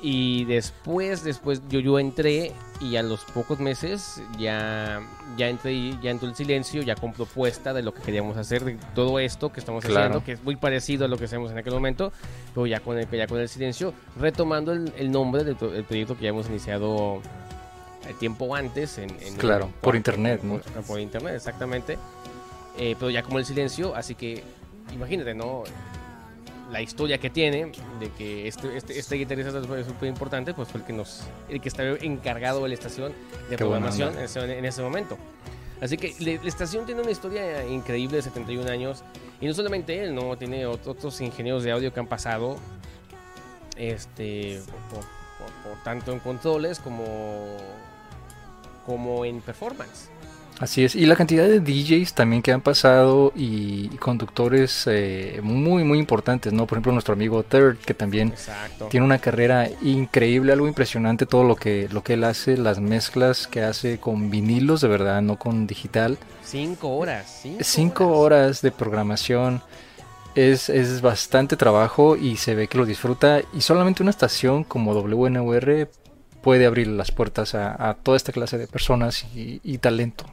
Y 0.06 0.44
después, 0.44 1.24
después 1.24 1.62
yo, 1.70 1.80
yo 1.80 1.98
entré 1.98 2.52
y 2.78 2.96
a 2.96 3.02
los 3.02 3.20
pocos 3.24 3.58
meses 3.58 4.20
ya, 4.38 5.00
ya 5.38 5.48
entré 5.48 5.96
ya 6.02 6.10
entró 6.10 6.28
el 6.28 6.34
silencio, 6.34 6.82
ya 6.82 6.94
con 6.94 7.14
propuesta 7.14 7.72
de 7.72 7.80
lo 7.82 7.94
que 7.94 8.02
queríamos 8.02 8.36
hacer, 8.36 8.64
de 8.66 8.76
todo 8.94 9.18
esto 9.18 9.50
que 9.50 9.60
estamos 9.60 9.82
Claro. 9.82 10.00
haciendo, 10.00 10.22
que 10.22 10.32
es 10.32 10.44
muy 10.44 10.56
parecido 10.56 11.06
a 11.06 11.08
lo 11.08 11.16
que 11.16 11.24
hacemos 11.24 11.50
en 11.52 11.56
aquel 11.56 11.72
momento, 11.72 12.12
pero 12.54 12.66
ya 12.66 12.80
con 12.80 12.98
el, 12.98 13.08
ya 13.10 13.26
con 13.26 13.38
el 13.40 13.48
silencio, 13.48 13.94
retomando 14.20 14.72
el, 14.72 14.92
el 14.98 15.10
nombre 15.10 15.42
del, 15.42 15.56
del 15.56 15.84
proyecto 15.84 16.16
que 16.18 16.24
ya 16.24 16.28
hemos 16.28 16.50
iniciado 16.50 17.22
el 18.06 18.14
tiempo 18.16 18.54
antes. 18.54 18.98
En, 18.98 19.08
en- 19.22 19.36
Claro, 19.36 19.70
por 19.80 19.96
internet, 19.96 20.42
¿no? 20.42 20.58
Por, 20.58 20.82
por 20.82 21.00
internet, 21.00 21.34
exactamente. 21.36 21.96
Eh, 22.76 22.94
pero 22.98 23.08
ya 23.08 23.22
como 23.22 23.38
el 23.38 23.46
silencio, 23.46 23.94
así 23.96 24.14
que 24.14 24.44
imagínate, 24.92 25.32
¿no? 25.32 25.62
La 26.74 26.82
historia 26.82 27.18
que 27.18 27.30
tiene 27.30 27.70
de 28.00 28.10
que 28.18 28.48
este, 28.48 28.76
este, 28.76 28.98
este 28.98 29.14
guitarrista 29.14 29.62
fue 29.62 29.84
súper 29.84 30.08
importante, 30.08 30.52
pues 30.54 30.68
fue 30.68 30.80
el 30.80 30.86
que 30.86 30.92
nos, 30.92 31.22
el 31.48 31.60
que 31.60 31.68
estaba 31.68 31.90
encargado 32.02 32.62
de 32.64 32.68
la 32.68 32.74
estación 32.74 33.12
de 33.48 33.50
Qué 33.50 33.56
programación 33.58 34.12
en 34.18 34.24
ese, 34.24 34.58
en 34.58 34.64
ese 34.64 34.82
momento. 34.82 35.16
Así 35.80 35.96
que 35.96 36.14
le- 36.18 36.38
la 36.42 36.48
estación 36.48 36.84
tiene 36.84 37.00
una 37.02 37.10
historia 37.12 37.64
increíble 37.66 38.16
de 38.16 38.22
71 38.22 38.68
años. 38.70 39.04
Y 39.40 39.46
no 39.46 39.54
solamente 39.54 40.02
él, 40.02 40.14
¿no? 40.14 40.36
Tiene 40.36 40.66
ot- 40.66 40.86
otros 40.86 41.20
ingenieros 41.20 41.62
de 41.62 41.70
audio 41.72 41.92
que 41.92 42.00
han 42.00 42.06
pasado 42.08 42.56
este, 43.76 44.60
por, 44.90 45.00
por- 45.00 45.72
por 45.74 45.82
tanto 45.84 46.12
en 46.12 46.18
controles 46.20 46.78
como, 46.80 47.56
como 48.86 49.24
en 49.24 49.40
performance. 49.40 50.08
Así 50.60 50.84
es, 50.84 50.94
y 50.94 51.04
la 51.06 51.16
cantidad 51.16 51.48
de 51.48 51.58
DJs 51.58 52.14
también 52.14 52.40
que 52.40 52.52
han 52.52 52.60
pasado 52.60 53.32
y 53.34 53.88
conductores 53.96 54.84
eh, 54.86 55.40
muy 55.42 55.82
muy 55.82 55.98
importantes, 55.98 56.52
¿no? 56.52 56.66
Por 56.66 56.76
ejemplo, 56.76 56.92
nuestro 56.92 57.14
amigo 57.14 57.42
Third, 57.42 57.78
que 57.78 57.92
también 57.92 58.28
Exacto. 58.28 58.86
tiene 58.86 59.04
una 59.04 59.18
carrera 59.18 59.68
increíble, 59.82 60.52
algo 60.52 60.68
impresionante 60.68 61.26
todo 61.26 61.42
lo 61.42 61.56
que, 61.56 61.88
lo 61.90 62.04
que 62.04 62.14
él 62.14 62.22
hace, 62.22 62.56
las 62.56 62.78
mezclas 62.78 63.48
que 63.48 63.62
hace 63.62 63.98
con 63.98 64.30
vinilos, 64.30 64.80
de 64.80 64.88
verdad, 64.88 65.20
no 65.22 65.38
con 65.40 65.66
digital. 65.66 66.18
Cinco 66.44 66.96
horas. 66.96 67.40
Cinco, 67.42 67.64
Cinco 67.64 68.18
horas 68.18 68.62
de 68.62 68.70
programación. 68.70 69.60
Es, 70.36 70.68
es 70.68 71.00
bastante 71.00 71.56
trabajo 71.56 72.16
y 72.16 72.36
se 72.36 72.54
ve 72.54 72.68
que 72.68 72.78
lo 72.78 72.86
disfruta. 72.86 73.40
Y 73.52 73.60
solamente 73.60 74.02
una 74.02 74.10
estación 74.10 74.62
como 74.64 74.92
WNUR 74.92 75.88
puede 76.42 76.66
abrir 76.66 76.86
las 76.88 77.10
puertas 77.10 77.54
a, 77.54 77.90
a 77.90 77.94
toda 77.94 78.16
esta 78.16 78.32
clase 78.32 78.56
de 78.58 78.66
personas 78.68 79.24
y, 79.34 79.60
y 79.64 79.78
talento. 79.78 80.24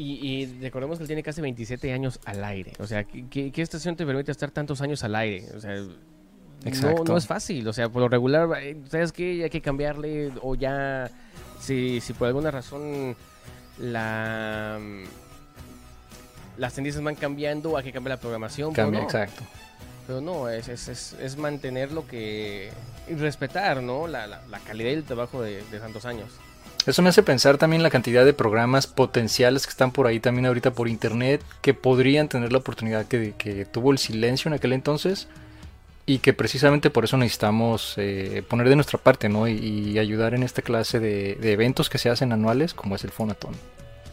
Y, 0.00 0.26
y 0.26 0.60
recordemos 0.62 0.96
que 0.96 1.04
él 1.04 1.08
tiene 1.08 1.22
casi 1.22 1.42
27 1.42 1.92
años 1.92 2.20
al 2.24 2.42
aire. 2.42 2.72
O 2.78 2.86
sea, 2.86 3.04
¿qué, 3.04 3.52
estación 3.54 3.96
te 3.96 4.06
permite 4.06 4.32
estar 4.32 4.50
tantos 4.50 4.80
años 4.80 5.04
al 5.04 5.14
aire? 5.14 5.44
O 5.54 5.60
sea, 5.60 5.74
Exacto. 6.64 7.04
no 7.04 7.18
es 7.18 7.26
fácil. 7.26 7.68
O 7.68 7.72
sea, 7.74 7.90
por 7.90 8.00
lo 8.00 8.08
regular, 8.08 8.48
eh, 8.62 8.78
¿sabes 8.88 9.12
qué? 9.12 9.44
Hay 9.44 9.50
que 9.50 9.60
cambiarle 9.60 10.32
o 10.40 10.54
ya... 10.54 11.10
Si, 11.60 12.00
si 12.00 12.14
por 12.14 12.28
alguna 12.28 12.50
razón 12.50 13.14
la... 13.78 14.78
Las 16.56 16.72
tendencias 16.72 17.04
van 17.04 17.14
cambiando, 17.14 17.76
hay 17.76 17.84
que 17.84 17.92
cambiar 17.92 18.16
la 18.16 18.20
programación. 18.20 18.72
pero 18.72 18.86
Cambia, 18.86 19.00
no. 19.00 19.06
exacto. 19.06 19.42
Pero 20.06 20.22
no, 20.22 20.48
es, 20.48 20.68
es, 20.68 20.88
es, 20.88 21.12
es 21.20 21.36
mantener 21.36 21.92
lo 21.92 22.06
que... 22.06 22.70
y 23.06 23.14
respetar, 23.16 23.82
¿no? 23.82 24.06
La, 24.06 24.26
la, 24.26 24.40
la 24.48 24.60
calidad 24.60 24.92
del 24.92 25.04
trabajo 25.04 25.42
de, 25.42 25.62
de 25.70 25.78
tantos 25.78 26.06
años. 26.06 26.30
Eso 26.86 27.02
me 27.02 27.10
hace 27.10 27.22
pensar 27.22 27.58
también 27.58 27.82
la 27.82 27.90
cantidad 27.90 28.24
de 28.24 28.32
programas 28.32 28.86
potenciales 28.86 29.66
que 29.66 29.70
están 29.70 29.92
por 29.92 30.06
ahí 30.06 30.20
también 30.20 30.46
ahorita 30.46 30.72
por 30.72 30.88
internet 30.88 31.42
que 31.60 31.74
podrían 31.74 32.28
tener 32.28 32.52
la 32.52 32.58
oportunidad 32.58 33.06
que, 33.06 33.66
tuvo 33.70 33.92
el 33.92 33.98
silencio 33.98 34.48
en 34.48 34.54
aquel 34.54 34.72
entonces 34.72 35.28
y 36.06 36.18
que 36.18 36.32
precisamente 36.32 36.90
por 36.90 37.04
eso 37.04 37.16
necesitamos 37.16 37.94
eh, 37.96 38.42
poner 38.48 38.68
de 38.68 38.76
nuestra 38.76 38.98
parte 38.98 39.28
¿no? 39.28 39.46
y, 39.46 39.98
ayudar 39.98 40.34
en 40.34 40.42
esta 40.42 40.62
clase 40.62 40.98
de, 41.00 41.34
de 41.34 41.52
eventos 41.52 41.90
que 41.90 41.98
se 41.98 42.08
hacen 42.08 42.32
anuales 42.32 42.74
como 42.74 42.96
es 42.96 43.04
el 43.04 43.10
Fonatón. 43.10 43.54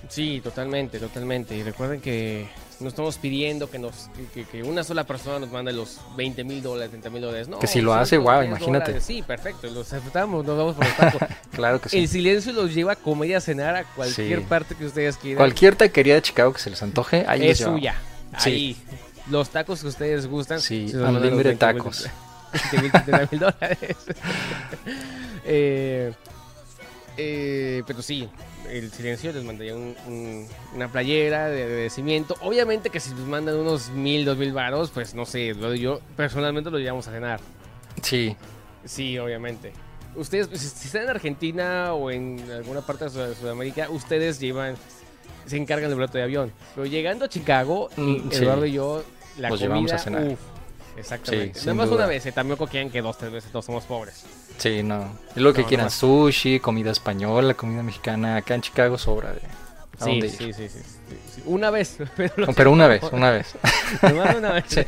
Sí, 0.09 0.41
totalmente, 0.43 0.99
totalmente. 0.99 1.55
Y 1.55 1.63
recuerden 1.63 1.99
que 2.01 2.47
no 2.79 2.87
estamos 2.89 3.17
pidiendo 3.17 3.69
que 3.69 3.79
nos 3.79 4.09
que, 4.33 4.43
que 4.45 4.63
una 4.63 4.83
sola 4.83 5.03
persona 5.05 5.39
nos 5.39 5.51
mande 5.51 5.73
los 5.73 5.99
20 6.15 6.43
mil 6.43 6.61
dólares, 6.61 6.91
30 6.91 7.09
mil 7.09 7.21
dólares. 7.21 7.47
No, 7.47 7.59
Que 7.59 7.67
si 7.67 7.81
lo 7.81 7.93
hace, 7.93 8.17
diez 8.17 8.25
imagínate. 8.45 8.85
dólares. 8.91 9.03
Sí, 9.03 9.21
perfecto, 9.21 9.67
los 9.69 9.91
aceptamos, 9.91 10.45
nos 10.45 10.57
vamos 10.57 10.75
por 10.75 10.85
los 10.85 10.95
tacos. 10.95 11.21
Claro 11.51 11.81
que 11.81 11.89
sí. 11.89 11.97
El 11.97 12.07
silencio 12.07 12.53
los 12.53 12.73
lleva 12.73 12.93
a 12.93 12.95
comer 12.95 13.31
y 13.31 13.33
a 13.33 13.41
cenar 13.41 13.75
a 13.75 13.83
cualquier 13.83 14.39
Sí. 14.39 14.45
parte 14.47 14.75
que 14.75 14.85
ustedes 14.85 15.17
quieran. 15.17 15.37
Cualquier 15.37 15.75
taquería 15.75 16.13
de 16.15 16.21
Chicago 16.21 16.53
que 16.53 16.59
se 16.59 16.69
les 16.69 16.81
antoje, 16.83 17.25
ahí 17.27 17.47
es 17.49 17.57
suya. 17.59 17.95
Sí. 18.37 18.49
Ahí. 18.49 18.77
Los 19.31 19.49
tacos 19.49 19.81
que 19.81 19.87
ustedes 19.87 20.27
gustan. 20.27 20.61
Sí, 20.61 20.87
se 20.87 20.97
los 20.97 21.03
mandan 21.05 21.23
los 21.23 21.31
unlimited 21.33 21.57
20 21.59 21.73
mil- 21.73 21.77
tacos. 21.83 22.07
20 22.71 22.81
mil, 22.81 22.91
30 22.91 23.27
mil 23.31 23.39
dólares. 23.39 23.79
Eh, 25.49 26.11
eh, 27.15 27.81
pero 27.87 28.01
sí, 28.01 28.27
el 28.69 28.91
silencio 28.91 29.31
les 29.33 29.43
mandaría 29.43 29.75
un- 29.75 29.95
un- 30.07 30.47
una 30.75 30.91
playera 30.91 31.49
de 31.49 31.63
agradecimiento. 31.63 32.35
Obviamente 32.41 32.89
que 32.89 32.99
si 32.99 33.09
les 33.11 33.19
mandan 33.25 33.55
unos 33.57 33.89
mil, 33.89 34.25
dos 34.25 34.37
mil 34.37 34.53
varos, 34.53 34.89
pues 34.91 35.13
no 35.13 35.25
sé, 35.25 35.53
yo 35.79 35.99
personalmente 36.15 36.69
lo 36.71 36.79
llevamos 36.79 37.07
a 37.07 37.11
cenar. 37.11 37.39
Sí, 38.01 38.35
Sí, 38.85 39.17
obviamente. 39.17 39.73
Ustedes, 40.15 40.47
si, 40.59 40.87
están 40.87 41.03
en 41.03 41.09
Argentina 41.09 41.93
o 41.93 42.09
en 42.09 42.39
alguna 42.51 42.81
parte 42.81 43.05
de 43.05 43.11
Sud- 43.11 43.35
Sudamérica, 43.39 43.89
ustedes 43.89 44.39
llevan, 44.39 44.75
se 45.45 45.57
encargan 45.57 45.89
del 45.89 45.95
boleto 45.97 46.17
de 46.17 46.23
avión. 46.23 46.53
Pero 46.73 46.87
llegando 46.87 47.25
a 47.25 47.29
Chicago, 47.29 47.89
Mm, 47.97 48.29
sí. 48.31 48.37
Eduardo 48.43 48.65
y 48.65 48.71
yo, 48.71 49.03
la 49.37 49.49
Los 49.49 49.59
comida, 49.59 49.67
llevamos 49.75 49.91
a 49.91 49.97
cenar. 49.99 50.23
uf, 50.23 50.39
exactamente. 50.97 51.59
Sí, 51.59 51.65
sin 51.65 51.75
más 51.75 51.87
duda. 51.89 51.99
una 51.99 52.07
vez, 52.07 52.25
eh, 52.25 52.31
tampoco 52.31 52.67
quieran 52.67 52.89
que 52.89 53.01
dos, 53.01 53.17
tres 53.17 53.31
veces 53.31 53.51
todos 53.51 53.65
somos 53.65 53.85
pobres. 53.85 54.25
sí, 54.57 54.83
no. 54.83 55.11
Es 55.35 55.37
lo 55.41 55.53
que 55.53 55.59
No, 55.59 55.63
no 55.65 55.67
quieran, 55.69 55.91
sushi, 55.91 56.59
comida 56.59 56.91
española, 56.91 57.53
comida 57.53 57.83
mexicana, 57.83 58.37
acá 58.37 58.55
en 58.55 58.61
Chicago 58.61 58.97
sobra 58.97 59.31
de... 59.33 59.39
a 59.39 60.05
Sí, 60.05 60.11
dónde 60.11 60.29
sí, 60.29 60.53
sí, 60.53 60.69
sí. 60.69 61.41
Una 61.45 61.69
vez. 61.69 61.97
Pero, 62.55 62.71
una 62.71 62.87
vez, 62.87 63.03
una 63.11 63.31
vez. 63.31 63.55
Nomás 64.01 64.35
una 64.35 64.51
vez. 64.51 64.65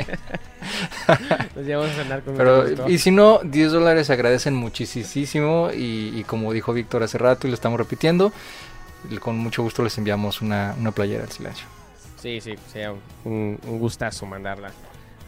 Nos 1.55 1.65
llevamos 1.65 1.91
a 1.91 1.95
cenar 1.95 2.21
con 2.23 2.35
Pero, 2.35 2.89
y 2.89 2.97
si 2.97 3.11
no, 3.11 3.39
10 3.43 3.71
dólares 3.71 4.07
se 4.07 4.13
agradecen 4.13 4.53
muchísimo 4.55 5.69
y, 5.73 6.13
y 6.15 6.23
como 6.25 6.51
dijo 6.53 6.73
Víctor 6.73 7.03
hace 7.03 7.17
rato 7.17 7.47
y 7.47 7.49
lo 7.49 7.53
estamos 7.55 7.79
repitiendo, 7.79 8.31
con 9.19 9.37
mucho 9.37 9.63
gusto 9.63 9.83
les 9.83 9.97
enviamos 9.97 10.41
una, 10.41 10.75
una 10.79 10.91
playera 10.91 11.23
al 11.23 11.31
silencio. 11.31 11.65
Sí, 12.21 12.41
sí, 12.41 12.55
sea 12.71 12.93
un, 13.23 13.57
un 13.65 13.79
gustazo 13.79 14.25
mandarla 14.25 14.71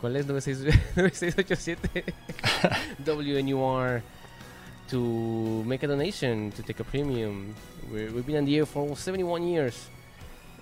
¿Cuál 0.00 0.16
es? 0.16 0.26
96 0.26 0.64
9687 0.96 2.12
WNUR 3.04 4.02
to 4.88 5.64
make 5.64 5.82
a 5.82 5.86
donation 5.86 6.52
to 6.52 6.62
take 6.62 6.80
a 6.80 6.84
premium. 6.84 7.54
We're, 7.90 8.10
we've 8.12 8.26
been 8.26 8.36
on 8.36 8.44
the 8.44 8.56
air 8.58 8.66
for 8.66 8.96
71 8.96 9.42
years, 9.48 9.88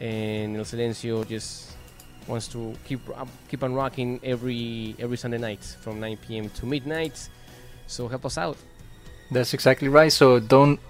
and 0.01 0.57
El 0.57 0.65
Silencio 0.65 1.27
just 1.27 1.77
wants 2.27 2.49
to 2.49 2.75
keep 2.87 3.01
up, 3.17 3.29
keep 3.49 3.63
on 3.63 3.75
rocking 3.75 4.21
every 4.23 4.95
every 4.99 5.17
Sunday 5.17 5.39
night 5.39 5.63
from 5.83 6.01
9 6.01 6.17
p.m. 6.27 6.49
to 6.51 6.67
midnight. 6.67 7.29
So 7.87 8.09
help 8.09 8.25
us 8.25 8.39
out. 8.39 8.57
That's 9.31 9.53
exactly 9.53 9.89
right. 9.89 10.13
So 10.13 10.41
don't 10.41 10.81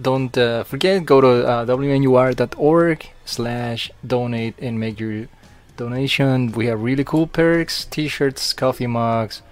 don't 0.00 0.36
uh, 0.36 0.64
forget. 0.64 1.04
Go 1.04 1.20
to 1.20 1.46
uh, 1.46 1.66
wnur.org 1.66 3.08
slash 3.30 3.90
donate 4.06 4.54
and 4.60 4.78
make 4.78 5.00
your 5.00 5.28
donation. 5.76 6.52
We 6.52 6.66
have 6.66 6.82
really 6.82 7.04
cool 7.04 7.26
perks: 7.26 7.84
t-shirts, 7.84 8.52
coffee 8.52 8.86
mugs, 8.86 9.42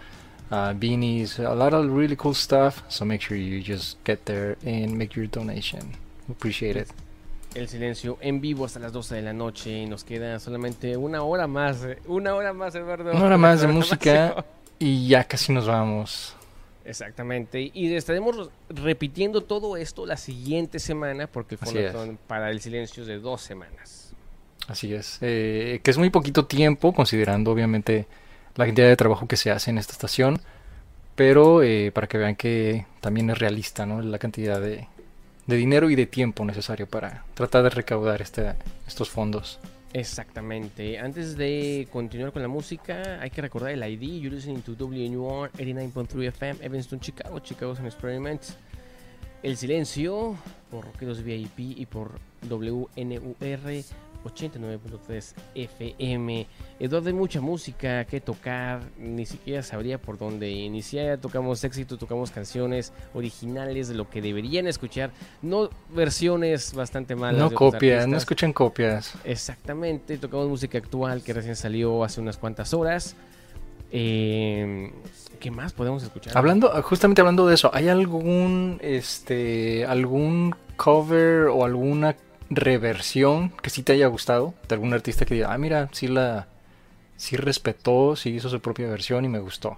uh, 0.51 0.75
beanies, 0.75 1.39
a 1.39 1.55
lot 1.55 1.73
of 1.73 1.91
really 1.91 2.17
cool 2.17 2.35
stuff. 2.35 2.83
So 2.89 3.05
make 3.05 3.21
sure 3.23 3.37
you 3.37 3.61
just 3.63 4.03
get 4.05 4.27
there 4.27 4.57
and 4.65 4.97
make 4.99 5.17
your 5.17 5.27
donation. 5.27 5.95
We 6.27 6.33
appreciate 6.33 6.77
it. 6.77 6.89
El 7.55 7.67
silencio 7.67 8.19
en 8.21 8.41
vivo 8.41 8.67
hasta 8.67 8.79
las 8.79 8.93
12 8.93 9.17
de 9.17 9.23
la 9.23 9.33
noche 9.33 9.71
y 9.71 9.87
nos 9.87 10.05
queda 10.05 10.39
solamente 10.39 10.97
una 10.97 11.23
hora 11.23 11.47
más. 11.47 11.79
Una 12.07 12.35
hora 12.35 12.53
más, 12.53 12.75
Eduardo. 12.75 13.11
Una 13.11 13.25
hora 13.25 13.39
más 13.39 13.61
de 13.63 13.67
música. 13.79 14.45
Y 14.79 15.09
ya 15.09 15.25
casi 15.25 15.53
nos 15.53 15.67
vamos. 15.67 16.35
Exactamente. 16.89 17.71
Y 17.75 17.95
estaremos 17.95 18.49
repitiendo 18.71 19.43
todo 19.43 19.77
esto 19.77 20.07
la 20.07 20.17
siguiente 20.17 20.79
semana 20.79 21.27
porque 21.27 21.57
el 21.57 21.59
Fonatón 21.59 22.19
para 22.27 22.51
el 22.51 22.63
silencio 22.63 23.03
es 23.03 23.07
de 23.07 23.19
dos 23.19 23.43
semanas. 23.43 24.15
Así 24.69 24.95
es. 24.95 25.19
Eh, 25.21 25.81
que 25.83 25.91
es 25.91 25.99
muy 25.99 26.09
poquito 26.09 26.47
tiempo, 26.47 26.95
considerando 26.95 27.53
obviamente 27.53 28.07
la 28.57 28.65
cantidad 28.65 28.89
de 28.89 28.97
trabajo 28.97 29.29
que 29.29 29.37
se 29.37 29.51
hace 29.51 29.71
en 29.71 29.77
esta 29.77 29.93
estación. 29.93 30.41
Pero 31.15 31.63
eh, 31.63 31.93
para 31.93 32.07
que 32.07 32.17
vean 32.17 32.37
que 32.37 32.87
también 33.01 33.29
es 33.29 33.39
realista, 33.39 33.85
¿no? 33.85 34.01
La 34.01 34.19
cantidad 34.19 34.59
de, 34.59 34.89
de 35.47 35.57
dinero 35.57 35.91
y 35.91 35.95
de 35.95 36.07
tiempo 36.07 36.45
necesario 36.47 36.87
para 36.87 37.25
tratar 37.35 37.65
de 37.65 37.71
recaudar 37.71 38.23
este, 38.23 38.55
estos 38.87 39.11
fondos. 39.11 39.61
Exactamente. 39.93 40.99
Antes 40.99 41.37
de 41.37 41.89
continuar 41.91 42.33
con 42.33 42.43
la 42.43 42.49
música, 42.49 43.21
hay 43.21 43.31
que 43.31 43.41
recordar 43.41 43.71
el 43.71 43.83
ID. 43.83 44.21
You're 44.21 44.37
listening 44.37 44.61
to 44.63 44.73
WNUR 44.73 45.51
89.3 45.53 46.29
FM, 46.29 46.65
Evanston, 46.65 47.01
Chicago, 47.01 47.41
Chicago's 47.41 47.79
an 47.79 47.87
Experiment. 47.87 48.43
El 49.43 49.57
Silencio, 49.57 50.37
por 50.71 50.85
Rockeros 50.85 51.23
VIP 51.23 51.59
y 51.59 51.87
por 51.87 52.19
WNUR 52.49 53.85
89.3 54.25 55.35
FM. 55.55 56.47
Eduardo, 56.81 57.09
hay 57.09 57.15
mucha 57.15 57.41
música 57.41 58.05
que 58.05 58.21
tocar. 58.21 58.81
Ni 58.99 59.27
siquiera 59.27 59.63
sabría 59.63 59.99
por 59.99 60.19
dónde 60.19 60.51
iniciar. 60.51 61.19
Tocamos 61.19 61.63
éxito, 61.65 61.97
tocamos 61.97 62.31
canciones 62.31 62.93
originales 63.15 63.89
de 63.89 63.95
lo 63.95 64.09
que 64.09 64.21
deberían 64.21 64.67
escuchar. 64.67 65.11
No 65.43 65.71
versiones 65.91 66.75
bastante 66.75 67.17
malas. 67.17 67.41
No 67.41 67.51
copias, 67.51 68.07
no 68.07 68.17
escuchen 68.17 68.53
copias. 68.53 69.15
Exactamente, 69.25 70.19
tocamos 70.19 70.49
música 70.49 70.79
actual 70.79 71.23
que 71.23 71.33
recién 71.33 71.57
salió 71.57 72.05
hace 72.05 72.21
unas 72.21 72.37
cuantas 72.37 72.75
horas. 72.75 73.17
Eh, 73.91 74.93
¿Qué 75.41 75.51
más 75.51 75.73
podemos 75.73 76.03
escuchar? 76.03 76.37
Hablando, 76.37 76.71
justamente 76.83 77.21
hablando 77.21 77.47
de 77.47 77.55
eso, 77.55 77.71
¿hay 77.73 77.89
algún, 77.89 78.79
este, 78.83 79.87
algún 79.87 80.55
cover 80.77 81.47
o 81.47 81.65
alguna 81.65 82.17
reversión 82.51 83.51
que 83.63 83.71
sí 83.71 83.83
te 83.83 83.93
haya 83.93 84.07
gustado 84.07 84.55
de 84.69 84.75
algún 84.75 84.93
artista 84.95 85.25
que 85.25 85.35
diga, 85.35 85.53
ah, 85.53 85.59
mira, 85.59 85.89
sí 85.93 86.09
la, 86.09 86.49
sí 87.17 87.37
respetó, 87.37 88.17
sí 88.17 88.31
hizo 88.31 88.49
su 88.49 88.61
propia 88.61 88.89
versión 88.89 89.25
y 89.25 89.29
me 89.29 89.39
gustó? 89.39 89.77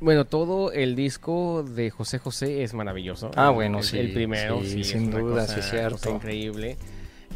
Bueno, 0.00 0.24
todo 0.24 0.72
el 0.72 0.96
disco 0.96 1.62
de 1.62 1.90
José 1.90 2.18
José 2.18 2.64
es 2.64 2.74
maravilloso. 2.74 3.30
Ah, 3.36 3.50
bueno, 3.50 3.78
El- 3.78 3.84
sí, 3.84 3.98
El 3.98 4.12
primero, 4.12 4.60
sí, 4.62 4.68
sí, 4.70 4.84
sin 4.84 5.04
es 5.04 5.10
duda, 5.10 5.42
cosa- 5.46 5.62
sí 5.62 5.70
cierto. 5.70 5.96
cosa 5.96 6.10
increíble. 6.10 6.76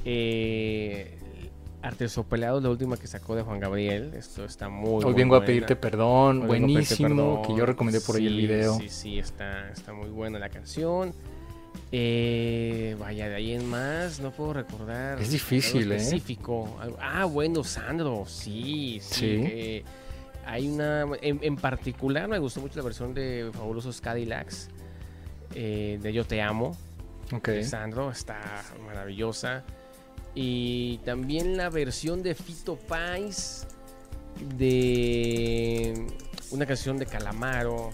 Eh, 0.04 1.18
Artesopelado, 1.82 2.60
la 2.60 2.70
última 2.70 2.96
que 2.96 3.06
sacó 3.06 3.36
de 3.36 3.42
Juan 3.42 3.60
Gabriel. 3.60 4.12
Esto 4.14 4.44
está 4.44 4.68
muy, 4.68 5.04
Hoy 5.04 5.14
vengo 5.14 5.36
a 5.36 5.38
buena. 5.38 5.46
pedirte 5.46 5.76
perdón, 5.76 6.38
Hoy 6.38 6.44
a 6.44 6.48
pedirte 6.48 6.58
buenísimo, 6.68 7.08
perdón. 7.08 7.42
que 7.42 7.54
yo 7.60 7.64
recomendé 7.66 8.00
por 8.00 8.16
ahí 8.16 8.26
el 8.26 8.32
Sí, 8.34 8.38
video. 8.40 8.74
Sí, 8.78 8.88
sí, 8.88 9.18
está, 9.20 9.70
está 9.70 9.92
muy 9.92 10.08
buena 10.08 10.40
la 10.40 10.48
canción. 10.48 11.12
Eh, 11.92 12.96
vaya, 12.98 13.28
de 13.28 13.34
ahí 13.36 13.52
en 13.52 13.68
más, 13.68 14.20
no 14.20 14.30
puedo 14.32 14.54
recordar. 14.54 15.20
Es 15.20 15.30
difícil, 15.30 15.90
¿eh? 15.92 15.96
específico. 15.96 16.76
Ah, 17.00 17.24
bueno, 17.24 17.62
Sandro, 17.64 18.24
sí, 18.26 18.98
sí. 19.02 19.14
Sí. 19.14 19.26
eh, 19.46 19.84
hay 20.44 20.68
una. 20.68 21.04
En, 21.22 21.38
en 21.42 21.56
particular, 21.56 22.28
me 22.28 22.38
gustó 22.38 22.60
mucho 22.60 22.76
la 22.78 22.84
versión 22.84 23.14
de 23.14 23.50
Fabulosos 23.52 24.00
Cadillacs. 24.00 24.68
eh, 25.54 25.98
de 26.02 26.12
Yo 26.12 26.24
Te 26.24 26.42
Amo. 26.42 26.76
Ok. 27.32 27.48
de 27.48 27.64
Sandro, 27.64 28.10
está 28.10 28.40
maravillosa. 28.84 29.64
Y 30.34 30.98
también 30.98 31.56
la 31.56 31.70
versión 31.70 32.22
de 32.22 32.34
Fito 32.34 32.76
Pais 32.76 33.66
de 34.56 36.06
una 36.50 36.66
canción 36.66 36.98
de 36.98 37.06
Calamaro. 37.06 37.90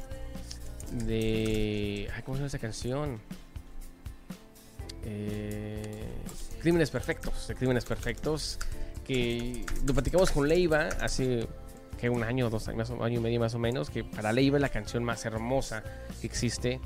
De. 1.06 2.09
ay, 2.14 2.22
¿Cómo 2.22 2.36
se 2.36 2.40
llama 2.40 2.46
esa 2.48 2.59
canción? 2.59 3.20
Eh, 5.04 6.04
Crímenes 6.60 6.90
Perfectos. 6.90 7.48
De 7.48 7.54
Crímenes 7.54 7.84
Perfectos. 7.84 8.58
Que 9.06 9.64
lo 9.86 9.94
platicamos 9.94 10.30
con 10.30 10.48
Leiva 10.48 10.88
hace 11.00 11.46
que 12.00 12.08
un 12.08 12.22
año, 12.22 12.50
dos 12.50 12.68
años, 12.68 12.90
un 12.90 13.02
año 13.02 13.18
y 13.18 13.22
medio 13.22 13.40
más 13.40 13.54
o 13.54 13.58
menos. 13.58 13.90
Que 13.90 14.04
para 14.04 14.32
Leiva 14.32 14.58
es 14.58 14.62
la 14.62 14.68
canción 14.68 15.02
más 15.04 15.24
hermosa 15.24 15.82
que 16.20 16.26
existe 16.26 16.80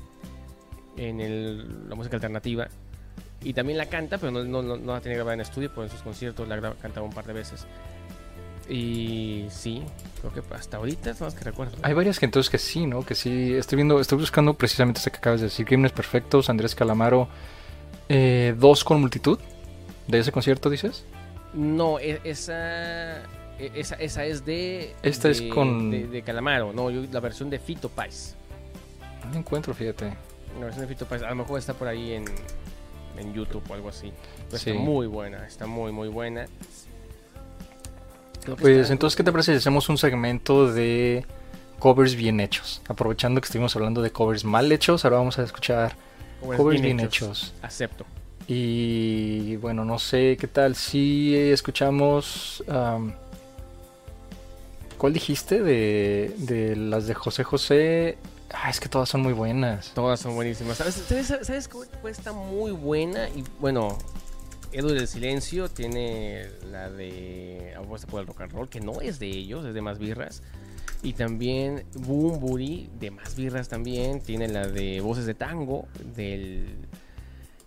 en 0.97 1.19
el- 1.21 1.89
la 1.89 1.95
música 1.95 2.15
alternativa. 2.15 2.67
Y 3.43 3.53
también 3.53 3.77
la 3.77 3.85
canta, 3.85 4.17
pero 4.17 4.31
no, 4.31 4.61
la 4.77 4.99
tiene 4.99 5.15
grabada 5.15 5.35
en 5.35 5.41
estudio, 5.41 5.69
pero 5.69 5.83
en 5.83 5.89
sus 5.91 6.01
conciertos 6.01 6.47
la 6.47 6.73
cantaba 6.73 7.05
un 7.05 7.13
par 7.13 7.25
de 7.25 7.33
veces. 7.33 7.67
Y 8.69 9.45
sí, 9.49 9.83
creo 10.19 10.33
que 10.33 10.53
hasta 10.55 10.77
ahorita 10.77 11.11
es 11.11 11.21
más 11.21 11.33
que 11.35 11.43
recuerdo. 11.45 11.77
Hay 11.83 11.93
varias 11.93 12.19
que 12.19 12.25
entonces 12.25 12.49
que 12.49 12.57
sí, 12.57 12.85
¿no? 12.85 13.05
Que 13.05 13.15
sí, 13.15 13.53
estoy 13.53 13.77
viendo, 13.77 13.99
estoy 14.01 14.17
buscando 14.17 14.55
precisamente 14.55 14.97
esta 14.97 15.11
que 15.11 15.17
acabas 15.17 15.39
de 15.39 15.45
decir, 15.47 15.65
Crímenes 15.65 15.93
Perfectos, 15.93 16.49
Andrés 16.49 16.75
Calamaro, 16.75 17.29
eh, 18.09 18.55
Dos 18.57 18.83
con 18.83 19.01
Multitud, 19.01 19.39
de 20.07 20.19
ese 20.19 20.31
concierto, 20.31 20.69
dices. 20.69 21.03
No, 21.53 21.99
e- 21.99 22.21
esa, 22.23 23.21
e- 23.59 23.71
esa, 23.75 23.95
esa 23.95 24.25
es 24.25 24.45
de. 24.45 24.95
Esta 25.03 25.29
es 25.29 25.41
con- 25.41 25.89
De, 25.91 26.07
de 26.07 26.21
Calamaro, 26.21 26.73
no, 26.73 26.89
yo- 26.89 27.03
la 27.11 27.19
versión 27.19 27.49
de 27.49 27.59
Fito 27.59 27.89
Pais. 27.89 28.35
No 29.25 29.31
la 29.33 29.39
encuentro, 29.39 29.73
fíjate. 29.73 30.13
La 30.59 30.65
versión 30.65 30.85
de 30.87 30.93
Fito 30.93 31.05
Pais, 31.05 31.21
a 31.23 31.29
lo 31.29 31.35
mejor 31.35 31.59
está 31.59 31.73
por 31.73 31.87
ahí 31.87 32.13
en, 32.13 32.25
en 33.17 33.33
YouTube 33.33 33.63
o 33.69 33.73
algo 33.73 33.89
así. 33.89 34.11
Pero 34.49 34.57
Sí. 34.57 34.69
está 34.71 34.81
muy 34.81 35.07
buena, 35.07 35.45
está 35.47 35.67
muy, 35.67 35.91
muy 35.91 36.07
buena. 36.07 36.45
Pues 38.59 38.77
está- 38.77 38.93
entonces, 38.93 39.15
¿qué 39.17 39.23
te 39.23 39.31
parece 39.31 39.51
si 39.53 39.57
hacemos 39.57 39.89
un 39.89 39.97
segmento 39.97 40.71
de 40.71 41.25
covers 41.79 42.15
bien 42.15 42.39
hechos? 42.39 42.81
Aprovechando 42.87 43.41
que 43.41 43.45
estuvimos 43.45 43.75
hablando 43.75 44.01
de 44.01 44.11
covers 44.11 44.45
mal 44.45 44.71
hechos, 44.71 45.03
ahora 45.03 45.17
vamos 45.17 45.37
a 45.39 45.43
escuchar 45.43 45.95
Covers 46.55 46.81
bien 46.81 46.99
hechos. 46.99 47.53
Acepto. 47.61 48.05
Y 48.47 49.57
bueno, 49.57 49.83
no 49.83 49.99
sé 49.99 50.37
qué 50.39 50.47
tal 50.47 50.75
si 50.75 51.35
escuchamos... 51.35 52.63
am, 52.69 53.13
¿Cuál 54.97 55.13
dijiste? 55.13 55.61
De, 55.61 56.33
de 56.37 56.75
las 56.75 57.05
de 57.05 57.13
José 57.13 57.43
José. 57.43 58.17
Ah, 58.51 58.69
es 58.69 58.79
que 58.79 58.89
todas 58.89 59.09
son 59.09 59.21
muy 59.21 59.33
buenas. 59.33 59.91
Todas 59.93 60.19
son 60.19 60.33
buenísimas. 60.33 60.77
¿Sabes, 60.77 60.95
sabes, 60.95 61.27
sabes 61.27 61.67
cuál 61.67 61.87
cuál 62.01 62.11
está 62.11 62.31
muy 62.31 62.71
buena? 62.71 63.29
Y 63.29 63.43
bueno, 63.59 63.97
Edu 64.71 64.89
del 64.89 65.07
Silencio 65.07 65.69
tiene 65.69 66.47
la 66.71 66.89
de 66.89 67.73
Apuesta 67.77 68.07
por 68.07 68.21
el 68.21 68.27
Rock 68.27 68.41
and 68.41 68.51
Roll, 68.53 68.69
que 68.69 68.79
no 68.79 69.01
es 69.01 69.19
de 69.19 69.27
ellos, 69.27 69.65
es 69.65 69.73
de 69.73 69.81
Más 69.81 69.99
Birras. 69.99 70.41
Y 71.03 71.13
también 71.13 71.83
Booty, 71.95 72.89
de 72.99 73.11
Más 73.11 73.35
Birras 73.35 73.69
también, 73.69 74.19
tiene 74.19 74.47
la 74.47 74.67
de 74.67 74.99
Voces 74.99 75.25
de 75.25 75.35
Tango, 75.35 75.87
del, 76.15 76.75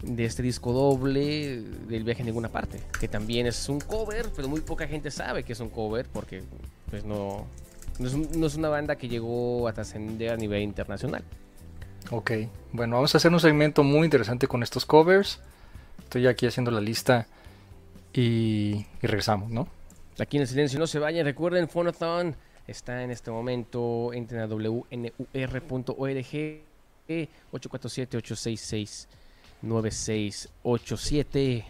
de 0.03 0.25
este 0.25 0.43
disco 0.43 0.73
doble, 0.73 1.63
del 1.89 2.05
Viaje 2.05 2.23
a 2.23 2.25
Ninguna 2.25 2.49
Parte, 2.49 2.81
que 2.99 3.07
también 3.09 3.47
es 3.47 3.69
un 3.69 3.81
cover, 3.81 4.27
pero 4.35 4.49
muy 4.49 4.61
poca 4.61 4.87
gente 4.89 5.11
sabe 5.11 5.45
que 5.45 5.53
es 5.53 5.61
un 5.61 5.71
cover, 5.71 6.07
porque 6.13 6.43
pues 6.91 7.05
no, 7.05 7.47
no, 8.01 8.07
es, 8.09 8.15
un- 8.15 8.29
no 8.37 8.47
es 8.47 8.57
una 8.57 8.69
banda 8.69 8.97
que 8.97 9.09
llegó 9.09 9.69
a 9.69 9.73
trascender 9.73 10.33
a 10.33 10.37
nivel 10.37 10.63
internacional. 10.63 11.23
Ok, 12.11 12.33
bueno, 12.73 12.97
vamos 12.97 13.15
a 13.15 13.19
hacer 13.19 13.33
un 13.33 13.41
segmento 13.41 13.85
muy 13.85 14.05
interesante 14.07 14.49
con 14.49 14.63
estos 14.65 14.85
covers. 14.85 15.39
Estoy 16.01 16.27
aquí 16.27 16.47
haciendo 16.47 16.73
la 16.73 16.81
lista 16.81 17.29
y, 18.13 18.21
y 19.01 19.07
regresamos, 19.07 19.51
¿no? 19.51 19.69
Aquí 20.19 20.37
en 20.37 20.43
el 20.43 20.49
silencio 20.49 20.79
no 20.81 20.87
se 20.89 20.99
vayan. 20.99 21.25
Recuerden, 21.25 21.69
Phonathon 21.69 22.35
está 22.71 23.03
en 23.03 23.11
este 23.11 23.31
momento. 23.31 24.13
Entren 24.13 24.41
a 24.41 24.47
wnur.org 24.47 25.95
847-866-9687. 29.63 31.65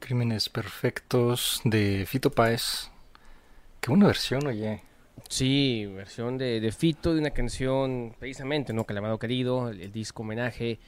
Crímenes 0.00 0.48
Perfectos 0.48 1.60
de 1.64 2.04
Fito 2.06 2.30
Páez. 2.30 2.90
Qué 3.80 3.90
buena 3.90 4.06
versión, 4.06 4.46
oye. 4.46 4.82
Sí, 5.28 5.86
versión 5.86 6.38
de, 6.38 6.60
de 6.60 6.72
Fito 6.72 7.14
de 7.14 7.20
una 7.20 7.30
canción, 7.30 8.14
precisamente, 8.18 8.72
¿no? 8.72 8.84
Calamaro 8.84 9.18
Querido, 9.18 9.68
el, 9.68 9.80
el 9.80 9.92
disco 9.92 10.22
homenaje 10.22 10.78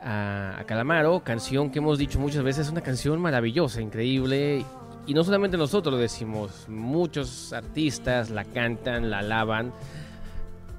a, 0.00 0.60
a 0.60 0.64
Calamaro, 0.64 1.24
canción 1.24 1.70
que 1.70 1.78
hemos 1.78 1.98
dicho 1.98 2.20
muchas 2.20 2.42
veces, 2.42 2.68
una 2.68 2.82
canción 2.82 3.20
maravillosa, 3.20 3.80
increíble. 3.80 4.64
Y 5.06 5.14
no 5.14 5.24
solamente 5.24 5.56
nosotros 5.56 5.92
lo 5.94 5.98
decimos, 6.00 6.66
muchos 6.68 7.52
artistas 7.52 8.30
la 8.30 8.44
cantan, 8.44 9.10
la 9.10 9.18
alaban. 9.18 9.72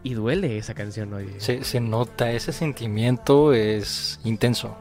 Y 0.05 0.13
duele 0.15 0.57
esa 0.57 0.73
canción 0.73 1.13
hoy. 1.13 1.29
Se, 1.37 1.63
se 1.63 1.79
nota, 1.79 2.31
ese 2.31 2.51
sentimiento 2.51 3.53
es 3.53 4.19
intenso. 4.25 4.75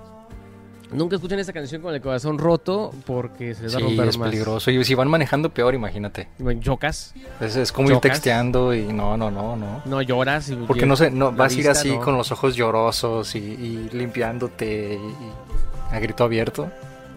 Nunca 0.92 1.16
escuchen 1.16 1.38
esa 1.38 1.52
canción 1.54 1.80
con 1.80 1.94
el 1.94 2.02
corazón 2.02 2.38
roto 2.38 2.92
porque 3.06 3.54
se 3.54 3.62
les 3.62 3.72
va 3.72 3.76
a 3.78 3.80
Sí, 3.80 3.86
romper 3.86 4.08
es 4.08 4.18
más. 4.18 4.28
peligroso. 4.28 4.70
Y 4.70 4.84
si 4.84 4.94
van 4.94 5.08
manejando, 5.08 5.48
peor, 5.48 5.74
imagínate. 5.74 6.28
Chocas, 6.60 7.14
Es, 7.40 7.56
es 7.56 7.72
como 7.72 7.90
ir 7.90 7.98
texteando 7.98 8.74
y 8.74 8.82
no, 8.92 9.16
no, 9.16 9.30
no, 9.30 9.56
no. 9.56 9.80
no 9.86 10.02
lloras. 10.02 10.50
y- 10.50 10.56
Porque 10.56 10.84
no 10.84 10.94
sé, 10.96 11.10
no, 11.10 11.32
vas 11.32 11.54
a 11.56 11.58
ir 11.58 11.68
así 11.70 11.92
no. 11.92 12.00
con 12.00 12.18
los 12.18 12.30
ojos 12.30 12.54
llorosos 12.56 13.34
y, 13.36 13.38
y 13.38 13.88
limpiándote 13.92 14.94
y, 15.00 15.92
y 15.92 15.94
a 15.96 15.98
grito 15.98 16.24
abierto. 16.24 16.68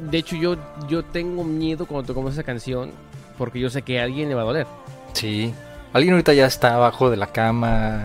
De 0.10 0.18
hecho, 0.18 0.36
yo, 0.36 0.56
yo 0.88 1.04
tengo 1.04 1.44
miedo 1.44 1.86
cuando 1.86 2.08
tocamos 2.08 2.34
esa 2.34 2.44
canción 2.44 2.92
porque 3.38 3.60
yo 3.60 3.70
sé 3.70 3.82
que 3.82 4.00
a 4.00 4.04
alguien 4.04 4.30
le 4.30 4.36
va 4.36 4.42
a 4.42 4.46
doler. 4.46 4.68
Sí. 5.14 5.54
Alguien 5.94 6.14
ahorita 6.14 6.34
ya 6.34 6.46
está 6.46 6.76
abajo 6.76 7.10
de 7.10 7.18
la 7.18 7.28
cama 7.28 8.04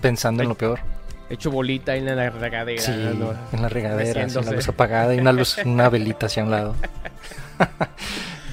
pensando 0.00 0.42
en 0.42 0.48
lo 0.48 0.54
peor. 0.54 0.80
Hecho 1.30 1.50
bolita 1.50 1.94
en 1.94 2.06
la 2.06 2.30
regadera. 2.30 2.80
Sí, 2.82 2.92
¿no? 3.18 3.32
en 3.52 3.62
la 3.62 3.68
regadera, 3.68 4.24
así, 4.24 4.40
la 4.42 4.50
luz 4.52 4.68
apagada 4.68 5.14
y 5.14 5.18
una 5.20 5.32
luz, 5.32 5.58
una 5.64 5.88
velita 5.88 6.26
hacia 6.26 6.42
un 6.44 6.50
lado. 6.50 6.74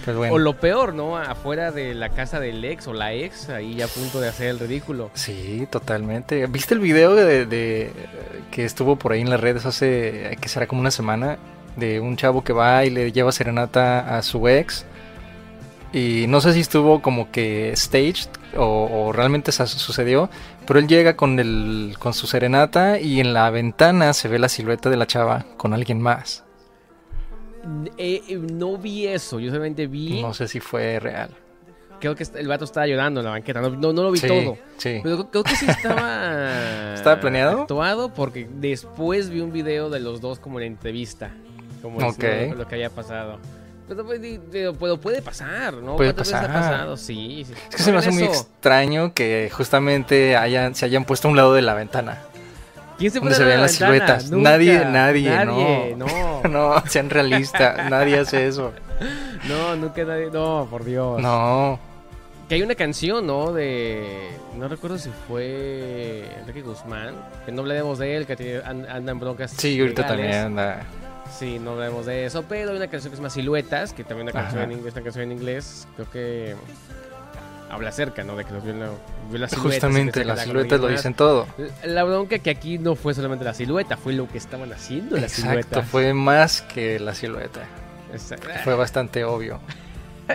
Pues 0.06 0.16
bueno. 0.16 0.36
O 0.36 0.38
lo 0.38 0.54
peor, 0.60 0.94
¿no? 0.94 1.18
Afuera 1.18 1.72
de 1.72 1.96
la 1.96 2.10
casa 2.10 2.40
del 2.40 2.64
ex 2.64 2.88
o 2.88 2.94
la 2.94 3.14
ex, 3.14 3.50
ahí 3.50 3.82
a 3.82 3.88
punto 3.88 4.22
de 4.22 4.28
hacer 4.30 4.50
el 4.50 4.60
ridículo. 4.60 5.10
Sí, 5.16 5.68
totalmente. 5.72 6.46
¿Viste 6.46 6.76
el 6.76 6.80
video 6.80 7.16
de, 7.16 7.48
de- 7.48 7.92
que 8.52 8.66
estuvo 8.66 8.98
por 8.98 9.14
ahí 9.14 9.22
en 9.22 9.32
las 9.32 9.40
redes 9.40 9.66
hace, 9.66 10.38
que 10.40 10.48
será 10.48 10.68
como 10.68 10.82
una 10.82 10.92
semana, 10.92 11.40
de 11.76 12.00
un 12.00 12.16
chavo 12.18 12.44
que 12.44 12.54
va 12.54 12.86
y 12.86 12.90
le 12.90 13.12
lleva 13.12 13.32
serenata 13.32 14.18
a 14.18 14.22
su 14.22 14.48
ex? 14.48 14.86
Y 15.94 16.26
no 16.28 16.42
sé 16.42 16.52
si 16.54 16.60
estuvo 16.60 17.02
como 17.02 17.32
que 17.32 17.72
staged 17.76 18.30
o, 18.58 18.90
o 18.92 19.14
realmente 19.14 19.52
sa- 19.54 19.66
sucedió, 19.68 20.30
pero 20.68 20.80
él 20.80 20.88
llega 20.88 21.16
con, 21.16 21.40
el, 21.40 21.96
con 22.00 22.14
su 22.14 22.28
serenata 22.28 23.00
y 23.00 23.20
en 23.22 23.34
la 23.34 23.50
ventana 23.50 24.12
se 24.14 24.28
ve 24.28 24.38
la 24.40 24.50
silueta 24.50 24.90
de 24.90 24.98
la 24.98 25.08
chava 25.08 25.46
con 25.58 25.74
alguien 25.74 26.02
más. 26.02 26.44
Eh, 27.98 28.22
eh, 28.28 28.36
no 28.38 28.78
vi 28.78 29.08
eso, 29.08 29.40
yo 29.40 29.50
solamente 29.50 29.88
vi. 29.88 30.22
No 30.22 30.34
sé 30.34 30.48
si 30.48 30.60
fue 30.60 31.00
real. 31.00 31.30
Creo 32.00 32.14
que 32.14 32.26
el 32.36 32.48
vato 32.48 32.66
estaba 32.66 32.86
llorando 32.86 33.22
en 33.22 33.26
la 33.26 33.32
banqueta. 33.32 33.62
No, 33.62 33.70
no, 33.70 33.94
no 33.94 34.04
lo 34.04 34.12
vi 34.12 34.20
Sí, 34.20 34.28
todo. 34.28 34.58
sí. 34.78 35.00
Pero 35.02 35.32
creo 35.32 35.44
que 35.44 35.56
sí 35.56 35.66
estaba. 35.66 36.94
¿Estaba 36.94 37.20
planeado? 37.22 37.62
Actuado 37.62 38.14
porque 38.14 38.48
después 38.52 39.30
vi 39.30 39.40
un 39.40 39.52
video 39.54 39.90
de 39.90 40.02
los 40.02 40.20
dos 40.22 40.40
como 40.40 40.60
en 40.60 40.68
entrevista. 40.68 41.32
Como 41.86 42.08
Ok. 42.08 42.16
diciendo 42.18 42.56
lo 42.56 42.68
que 42.68 42.76
había 42.76 42.90
pasado. 42.90 43.38
Pero, 43.88 44.04
pues, 44.04 44.20
pero- 44.52 44.74
pero 44.74 44.98
puede 44.98 45.22
pasar, 45.22 45.76
¿no? 45.76 45.96
Puede 45.96 46.14
¿Cuántas 46.14 46.28
veces 46.32 46.48
pasar. 46.48 46.50
ha 46.50 46.60
pasado? 46.72 46.98
Sí, 46.98 47.44
sí. 47.46 47.54
Es 47.70 47.76
que 47.76 47.84
se 47.84 47.92
me 47.92 48.00
hace 48.00 48.10
muy 48.10 48.24
extraño 48.24 49.14
que 49.14 49.52
justamente 49.54 50.36
hayan, 50.36 50.74
se 50.74 50.86
hayan 50.86 51.06
puesto 51.06 51.28
a 51.28 51.32
un 51.32 51.38
lado 51.38 51.54
de 51.54 51.62
la 51.62 51.76
ventana. 51.76 52.18
¿Quién 52.98 53.12
se 53.12 53.20
donde 53.20 53.36
se 53.36 53.44
vean 53.44 53.58
la 53.58 53.64
las 53.68 53.72
ventana? 53.80 53.94
siluetas. 54.20 54.32
Nunca. 54.32 54.50
Nadie, 54.50 54.86
nadie, 54.86 55.30
Nadie, 55.30 55.96
no. 55.96 56.08
no. 56.08 56.42
No, 56.50 56.84
sean 56.88 57.10
realistas, 57.12 57.90
nadie 57.92 58.18
hace 58.20 58.48
eso. 58.48 58.74
No, 59.48 59.76
nunca 59.76 60.04
nadie. 60.06 60.30
No, 60.32 60.68
por 60.72 60.84
Dios. 60.86 61.22
No, 61.22 61.78
Que 62.50 62.56
hay 62.56 62.62
una 62.64 62.74
canción, 62.76 63.28
¿no? 63.28 63.52
De. 63.54 64.30
No 64.58 64.68
recuerdo 64.68 64.98
si 64.98 65.10
fue 65.28 66.26
Enrique 66.40 66.62
Guzmán. 66.62 67.14
Que 67.46 67.52
no 67.52 67.62
hablaremos 67.62 68.00
de 68.00 68.16
él, 68.18 68.26
que 68.26 68.36
tiene- 68.36 68.62
an- 68.66 68.88
anda 68.90 69.12
en 69.12 69.20
broncas. 69.20 69.52
sí, 69.52 69.80
ahorita 69.80 70.02
legales. 70.04 70.32
también 70.32 70.46
anda. 70.60 70.84
Sí, 71.38 71.60
no 71.60 71.72
hablaremos 71.72 72.06
de 72.06 72.26
eso. 72.26 72.44
Pero 72.48 72.72
hay 72.72 72.78
una 72.78 72.88
canción 72.88 73.12
que 73.12 73.16
es 73.16 73.22
más 73.22 73.34
Siluetas, 73.34 73.94
que 73.94 74.04
también 74.04 74.30
una 74.30 74.32
canción 74.32 74.64
en 74.64 74.72
inglés, 74.74 74.94
una 74.94 75.04
canción 75.04 75.24
en 75.26 75.32
inglés. 75.32 75.88
Creo 75.96 76.10
que. 76.10 76.56
Habla 77.70 77.90
acerca, 77.90 78.24
¿no? 78.24 78.36
De 78.36 78.46
que 78.46 78.54
los 78.54 78.64
vio, 78.64 78.74
la- 78.76 78.90
vio 79.30 79.40
las 79.40 79.50
siluetas. 79.52 79.74
Justamente 79.82 80.20
se 80.20 80.26
las 80.26 80.42
siluetas 80.44 80.80
lo 80.80 80.88
dicen 80.88 81.14
todo. 81.16 81.48
La 81.84 82.04
bronca 82.04 82.38
que 82.40 82.52
aquí 82.52 82.78
no 82.78 82.96
fue 82.96 83.14
solamente 83.16 83.44
la 83.44 83.54
silueta, 83.56 83.98
fue 83.98 84.14
lo 84.14 84.28
que 84.30 84.38
estaban 84.38 84.72
haciendo 84.72 85.16
las 85.18 85.24
Exacto, 85.40 85.50
siluetas. 85.50 85.88
fue 85.90 86.14
más 86.14 86.62
que 86.62 87.00
la 87.00 87.14
silueta. 87.16 87.62
Exacto. 88.14 88.48
Fue 88.64 88.76
bastante 88.76 89.24
obvio. 89.26 89.60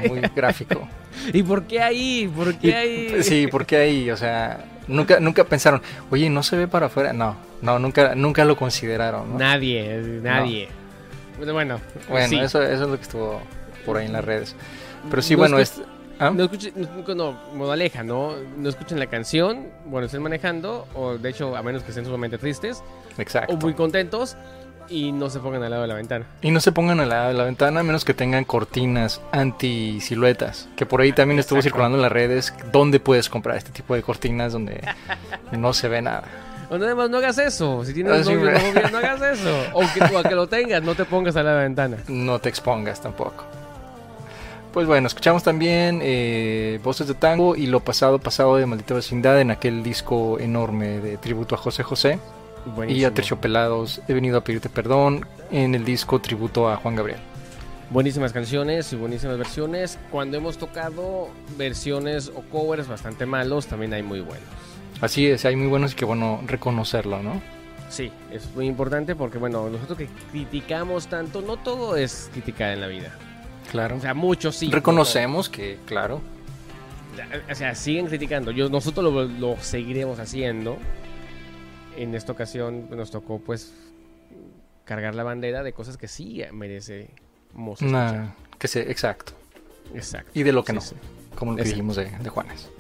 Muy 0.09 0.21
gráfico. 0.37 0.87
¿Y 1.33 1.43
por 1.45 1.65
qué 1.65 1.81
ahí? 1.81 2.31
¿Por 2.35 2.55
qué 2.59 2.75
ahí? 2.77 3.23
sí, 3.23 3.47
porque 3.47 3.77
ahí, 3.77 4.11
o 4.11 4.17
sea, 4.17 4.65
nunca, 4.89 5.21
nunca 5.21 5.45
pensaron, 5.45 5.81
oye, 6.11 6.29
no 6.29 6.43
se 6.43 6.57
ve 6.57 6.67
para 6.69 6.87
afuera. 6.87 7.13
No, 7.13 7.37
no, 7.63 7.79
nunca, 7.79 8.15
nunca 8.17 8.45
lo 8.45 8.57
consideraron. 8.57 9.33
¿no? 9.33 9.39
Nadie, 9.39 9.99
nadie. 10.21 10.69
Bueno, 11.53 11.81
Bueno, 12.09 12.29
sí. 12.29 12.39
eso, 12.39 12.63
eso 12.63 12.85
es 12.85 12.89
lo 12.89 12.97
que 12.97 13.03
estuvo 13.03 13.41
por 13.87 13.97
ahí 13.97 14.07
en 14.07 14.13
las 14.13 14.25
redes. 14.25 14.55
Pero 15.09 15.23
sí, 15.23 15.35
No 15.35 15.39
bueno, 15.39 15.59
es... 15.59 15.81
¿ah? 16.19 16.31
No 16.31 16.45
escuchen, 16.45 16.73
no, 16.77 17.15
no, 17.15 17.33
modaleja, 17.55 18.03
¿no? 18.03 18.35
No 18.57 18.69
escuchen 18.69 18.99
la 18.99 19.07
canción, 19.07 19.69
bueno, 19.87 20.07
estén 20.07 20.23
manejando, 20.23 20.87
o 20.95 21.17
de 21.17 21.31
hecho, 21.31 21.57
a 21.57 21.63
menos 21.63 21.83
que 21.83 21.91
estén 21.91 22.05
sumamente 22.05 22.37
tristes, 22.39 22.83
Exacto. 23.19 23.55
o 23.55 23.57
muy 23.57 23.75
contentos, 23.75 24.37
y 24.89 25.13
no 25.13 25.31
se 25.31 25.39
pongan 25.39 25.63
al 25.63 25.71
lado 25.71 25.83
de 25.83 25.89
la 25.89 25.95
ventana. 25.95 26.27
Y 26.43 26.51
no 26.51 26.61
se 26.61 26.73
pongan 26.73 26.99
a 27.01 27.07
la, 27.07 27.29
a 27.29 27.33
la 27.33 27.45
ventana 27.45 27.81
a 27.81 27.83
menos 27.85 28.05
que 28.05 28.13
tengan 28.13 28.45
cortinas 28.45 29.21
anti 29.31 30.01
siluetas. 30.01 30.69
Que 30.77 30.85
por 30.85 31.01
ahí 31.01 31.13
también 31.13 31.39
estuvo 31.39 31.59
Exacto. 31.61 31.75
circulando 31.75 31.97
en 31.99 32.03
las 32.03 32.11
redes 32.13 32.53
dónde 32.73 32.99
puedes 32.99 33.29
comprar 33.29 33.57
este 33.57 33.71
tipo 33.71 33.95
de 33.95 34.03
cortinas 34.03 34.53
donde 34.53 34.83
no 35.53 35.73
se 35.75 35.89
ve 35.89 36.03
nada. 36.03 36.25
O 36.71 36.79
nada 36.79 36.95
más 36.95 37.11
no 37.11 37.17
hagas 37.19 37.37
eso, 37.39 37.85
si 37.85 37.93
tienes 37.93 38.27
Ah, 38.27 38.33
novio 38.33 38.91
no 38.93 38.99
hagas 38.99 39.21
eso. 39.39 39.55
O 39.75 39.81
que 39.81 40.09
tú 40.09 40.17
a 40.17 40.23
que 40.23 40.37
lo 40.37 40.47
tengas, 40.47 40.81
no 40.83 40.95
te 40.95 41.05
pongas 41.05 41.35
de 41.35 41.43
la 41.43 41.55
ventana. 41.55 41.97
No 42.07 42.39
te 42.39 42.49
expongas 42.49 43.01
tampoco. 43.01 43.45
Pues 44.73 44.87
bueno, 44.87 45.09
escuchamos 45.09 45.43
también 45.43 45.99
eh, 46.01 46.79
Voces 46.85 47.09
de 47.09 47.15
Tango 47.15 47.57
y 47.57 47.67
Lo 47.67 47.81
Pasado 47.81 48.21
Pasado 48.21 48.57
de 48.57 48.67
Maldita 48.67 48.95
Vecindad 48.95 49.41
en 49.41 49.51
aquel 49.51 49.83
disco 49.83 50.39
enorme 50.39 51.01
de 51.01 51.17
tributo 51.17 51.57
a 51.57 51.59
José 51.59 51.83
José. 51.83 52.21
Y 52.87 53.05
a 53.05 53.11
Terciopelados 53.13 54.03
He 54.07 54.13
venido 54.13 54.37
a 54.37 54.45
pedirte 54.45 54.69
perdón 54.69 55.27
en 55.51 55.75
el 55.75 55.85
disco 55.85 56.21
tributo 56.21 56.69
a 56.69 56.77
Juan 56.77 56.95
Gabriel. 56.95 57.19
Buenísimas 57.91 58.33
canciones 58.33 58.93
y 58.93 58.97
buenísimas 58.97 59.37
versiones. 59.39 59.99
Cuando 60.13 60.37
hemos 60.37 60.57
tocado 60.57 61.31
versiones 61.59 62.29
o 62.29 62.43
covers 62.43 62.87
bastante 62.87 63.27
malos, 63.27 63.67
también 63.67 63.93
hay 63.93 64.05
muy 64.05 64.21
buenos. 64.21 64.70
Así 65.01 65.27
es, 65.27 65.45
hay 65.45 65.57
muy 65.57 65.69
buenos 65.69 65.93
y 65.93 65.95
que 65.97 66.05
bueno 66.05 66.41
reconocerlo, 66.47 67.23
¿no? 67.23 67.41
Sí, 67.89 68.13
es 68.31 68.49
muy 68.55 68.67
importante 68.67 69.17
porque, 69.17 69.39
bueno, 69.39 69.69
nosotros 69.69 69.99
que 69.99 70.09
criticamos 70.31 71.09
tanto, 71.09 71.41
no 71.41 71.57
todo 71.57 71.97
es 71.97 72.31
criticar 72.33 72.73
en 72.73 72.81
la 72.81 72.87
vida. 72.87 73.13
Claro. 73.71 73.97
O 73.97 74.01
sea, 74.01 74.15
muchos 74.15 74.57
sí. 74.57 74.71
Reconocemos 74.71 75.49
que, 75.49 75.79
claro, 75.87 76.21
O 77.51 77.55
sea, 77.55 77.75
siguen 77.75 78.07
criticando. 78.07 78.51
Yo, 78.53 78.69
nosotros 78.69 79.13
lo, 79.13 79.25
lo 79.25 79.57
seguiremos 79.61 80.19
haciendo. 80.21 80.79
En 81.97 82.15
esta 82.15 82.33
ocasión 82.33 82.89
nos 82.91 83.11
tocó, 83.11 83.41
pues, 83.41 83.75
cargar 84.85 85.15
la 85.15 85.23
bandera 85.25 85.63
de 85.63 85.73
cosas 85.73 85.97
que 85.97 86.09
sí 86.09 86.43
merecemos 86.53 87.81
una, 87.83 88.35
que 88.59 88.69
se, 88.69 88.91
exacto. 88.91 89.33
Exacto. 89.95 90.31
Y 90.35 90.43
de 90.45 90.53
lo 90.53 90.65
que 90.65 90.73
Sí, 90.73 90.77
no, 90.77 90.81
sí. 90.81 90.95
como 91.35 91.53
lo 91.53 91.59
que 91.59 91.65
dijimos 91.65 91.97
de, 91.97 92.11
de 92.11 92.29
Juanes. 92.29 92.71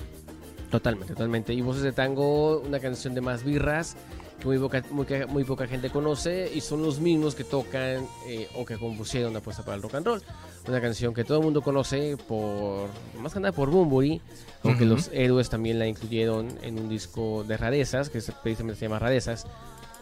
Totalmente, 0.70 1.14
totalmente. 1.14 1.52
Y 1.52 1.62
Voces 1.62 1.82
de 1.82 1.92
Tango, 1.92 2.60
una 2.60 2.78
canción 2.78 3.14
de 3.14 3.20
más 3.20 3.42
birras 3.44 3.96
que 4.38 4.46
muy 4.46 4.58
poca, 4.58 4.82
muy, 4.90 5.04
ca- 5.04 5.26
muy 5.26 5.44
poca 5.44 5.66
gente 5.66 5.90
conoce 5.90 6.50
y 6.54 6.60
son 6.60 6.80
los 6.82 7.00
mismos 7.00 7.34
que 7.34 7.44
tocan 7.44 8.06
eh, 8.26 8.48
o 8.56 8.64
que 8.64 8.78
compusieron 8.78 9.32
la 9.32 9.40
apuesta 9.40 9.64
para 9.64 9.76
el 9.76 9.82
rock 9.82 9.96
and 9.96 10.06
roll. 10.06 10.22
Una 10.68 10.80
canción 10.80 11.12
que 11.12 11.24
todo 11.24 11.38
el 11.38 11.44
mundo 11.44 11.60
conoce 11.60 12.16
por, 12.16 12.88
más 13.20 13.34
que 13.34 13.40
nada 13.40 13.52
por 13.52 13.68
Bumburi, 13.70 14.20
aunque 14.62 14.84
los 14.86 15.10
héroes 15.12 15.50
también 15.50 15.78
la 15.78 15.86
incluyeron 15.88 16.56
en 16.62 16.78
un 16.78 16.88
disco 16.88 17.44
de 17.44 17.56
rarezas, 17.56 18.08
que 18.08 18.20
se- 18.20 18.32
precisamente 18.32 18.78
se 18.78 18.86
llama 18.86 18.98
Rarezas, 19.00 19.46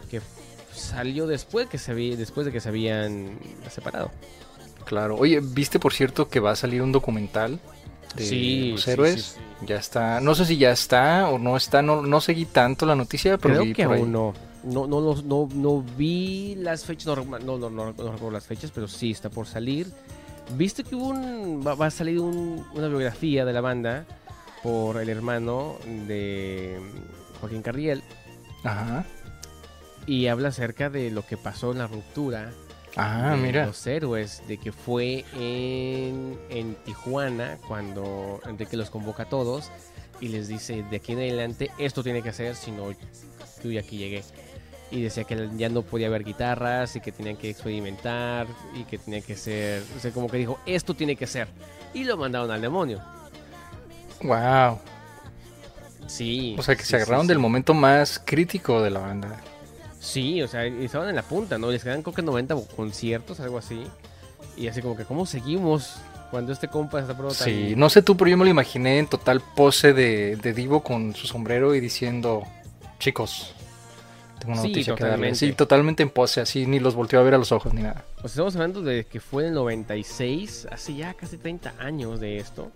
que 0.09 0.21
salió 0.73 1.25
después, 1.27 1.67
que 1.67 1.77
se 1.79 1.91
había- 1.91 2.15
después 2.15 2.45
de 2.45 2.51
que 2.51 2.59
se 2.61 2.69
habían 2.69 3.39
separado. 3.69 4.11
Claro. 4.85 5.15
Oye, 5.17 5.39
¿viste 5.41 5.79
por 5.79 5.93
cierto 5.93 6.29
que 6.29 6.39
va 6.39 6.51
a 6.51 6.55
salir 6.55 6.81
un 6.81 6.91
documental 6.91 7.59
de 8.15 8.23
Sí, 8.25 8.71
los 8.71 8.87
héroes? 8.87 9.13
sí, 9.15 9.21
sí. 9.21 9.39
Ya 9.65 9.75
está. 9.77 10.21
No 10.21 10.35
sé 10.35 10.45
si 10.45 10.57
ya 10.57 10.71
está 10.71 11.27
o 11.29 11.37
no 11.37 11.57
está. 11.57 11.81
No, 11.81 12.01
no 12.01 12.21
seguí 12.21 12.45
tanto 12.45 12.85
la 12.85 12.95
noticia, 12.95 13.37
pero 13.37 13.55
Creo 13.55 13.65
vi 13.65 13.73
que 13.73 13.83
por 13.85 13.93
ahí. 13.95 14.01
aún 14.01 14.11
no. 14.11 14.33
No, 14.63 14.87
no, 14.87 14.99
los- 14.99 15.23
no, 15.23 15.47
no 15.53 15.81
vi 15.97 16.55
las 16.55 16.83
fechas, 16.83 17.05
no, 17.07 17.15
no, 17.23 17.39
no, 17.39 17.57
no, 17.57 17.69
no 17.69 17.85
recuerdo 17.93 18.31
las 18.31 18.45
fechas, 18.45 18.71
pero 18.73 18.87
sí 18.87 19.11
está 19.11 19.29
por 19.29 19.47
salir. 19.47 19.87
¿Viste 20.55 20.83
que 20.83 20.95
hubo 20.95 21.07
un, 21.09 21.63
va, 21.65 21.75
va 21.75 21.85
a 21.87 21.91
salir 21.91 22.19
un- 22.19 22.65
una 22.73 22.87
biografía 22.87 23.45
de 23.45 23.53
la 23.53 23.61
banda 23.61 24.05
por 24.63 24.97
el 25.01 25.07
hermano 25.09 25.75
de 26.07 26.77
Joaquín 27.39 27.61
Carriel 27.61 28.03
Ajá. 28.65 29.05
y 30.05 30.27
habla 30.27 30.49
acerca 30.49 30.89
de 30.89 31.09
lo 31.11 31.25
que 31.25 31.37
pasó 31.37 31.71
en 31.71 31.77
la 31.77 31.87
ruptura 31.87 32.51
Ah, 32.95 33.31
de 33.35 33.37
mira. 33.37 33.65
los 33.67 33.85
héroes, 33.87 34.41
de 34.47 34.57
que 34.57 34.71
fue 34.71 35.23
en, 35.35 36.37
en 36.49 36.75
Tijuana 36.85 37.57
cuando 37.67 38.39
Enrique 38.45 38.75
los 38.77 38.89
convoca 38.89 39.23
a 39.23 39.29
todos 39.29 39.71
y 40.19 40.29
les 40.29 40.47
dice, 40.47 40.83
de 40.89 40.97
aquí 40.97 41.13
en 41.13 41.19
adelante 41.19 41.71
esto 41.77 42.03
tiene 42.03 42.21
que 42.21 42.33
ser, 42.33 42.55
si 42.55 42.71
no, 42.71 42.91
yo 42.91 43.71
ya 43.71 43.81
aquí 43.81 43.97
llegué. 43.97 44.23
Y 44.91 45.03
decía 45.03 45.23
que 45.23 45.49
ya 45.55 45.69
no 45.69 45.83
podía 45.83 46.07
haber 46.07 46.23
guitarras 46.23 46.95
y 46.95 46.99
que 46.99 47.11
tenían 47.11 47.37
que 47.37 47.51
experimentar 47.51 48.47
y 48.75 48.85
que 48.85 48.97
tenía 48.97 49.21
que 49.21 49.35
ser, 49.35 49.83
o 49.95 49.99
sea, 49.99 50.11
como 50.11 50.27
que 50.27 50.37
dijo, 50.37 50.59
esto 50.65 50.95
tiene 50.95 51.15
que 51.15 51.27
ser. 51.27 51.47
Y 51.93 52.03
lo 52.03 52.17
mandaron 52.17 52.49
al 52.49 52.61
demonio. 52.61 52.99
Wow. 54.23 54.79
Sí. 56.07 56.55
O 56.57 56.63
sea 56.63 56.75
que 56.75 56.81
sí, 56.83 56.89
se 56.89 56.95
agarraron 56.97 57.25
sí, 57.25 57.27
del 57.29 57.39
momento 57.39 57.75
más 57.75 58.19
crítico 58.23 58.81
de 58.81 58.89
la 58.89 58.99
banda. 58.99 59.39
Sí, 59.99 60.41
o 60.41 60.47
sea, 60.47 60.65
estaban 60.65 61.09
en 61.09 61.15
la 61.15 61.23
punta, 61.23 61.57
¿no? 61.57 61.69
Les 61.71 61.83
quedan 61.83 62.01
creo 62.01 62.13
que 62.13 62.21
90 62.21 62.55
conciertos, 62.75 63.39
algo 63.39 63.57
así. 63.57 63.83
Y 64.55 64.67
así 64.67 64.81
como 64.81 64.95
que, 64.95 65.03
¿cómo 65.05 65.25
seguimos 65.25 65.95
cuando 66.31 66.51
este 66.53 66.67
compa 66.67 66.99
está 66.99 67.15
pronto 67.17 67.33
Sí, 67.33 67.73
no 67.75 67.89
sé 67.89 68.01
tú, 68.01 68.15
pero 68.15 68.29
yo 68.29 68.37
me 68.37 68.45
lo 68.45 68.51
imaginé 68.51 68.99
en 68.99 69.07
total 69.07 69.41
pose 69.55 69.93
de, 69.93 70.35
de 70.37 70.53
Divo 70.53 70.81
con 70.83 71.15
su 71.15 71.27
sombrero 71.27 71.75
y 71.75 71.79
diciendo, 71.79 72.43
chicos, 72.99 73.53
tengo 74.39 74.53
una 74.53 74.61
Sí, 74.61 74.67
noticia 74.69 74.95
que 74.95 75.03
darles. 75.03 75.09
totalmente. 75.17 75.35
Sí, 75.39 75.53
totalmente 75.53 76.03
en 76.03 76.09
pose, 76.09 76.39
así, 76.41 76.65
ni 76.65 76.79
los 76.79 76.95
volteó 76.95 77.19
a 77.19 77.23
ver 77.23 77.33
a 77.33 77.37
los 77.37 77.51
ojos 77.51 77.73
ni 77.73 77.81
nada. 77.81 78.05
O 78.17 78.21
sea, 78.21 78.27
estamos 78.27 78.55
hablando 78.55 78.81
de 78.81 79.05
que 79.05 79.19
fue 79.19 79.43
en 79.43 79.49
el 79.49 79.55
96, 79.55 80.67
hace 80.71 80.95
ya 80.95 81.13
casi 81.13 81.37
30 81.37 81.73
años 81.79 82.19
de 82.19 82.37
esto. 82.37 82.71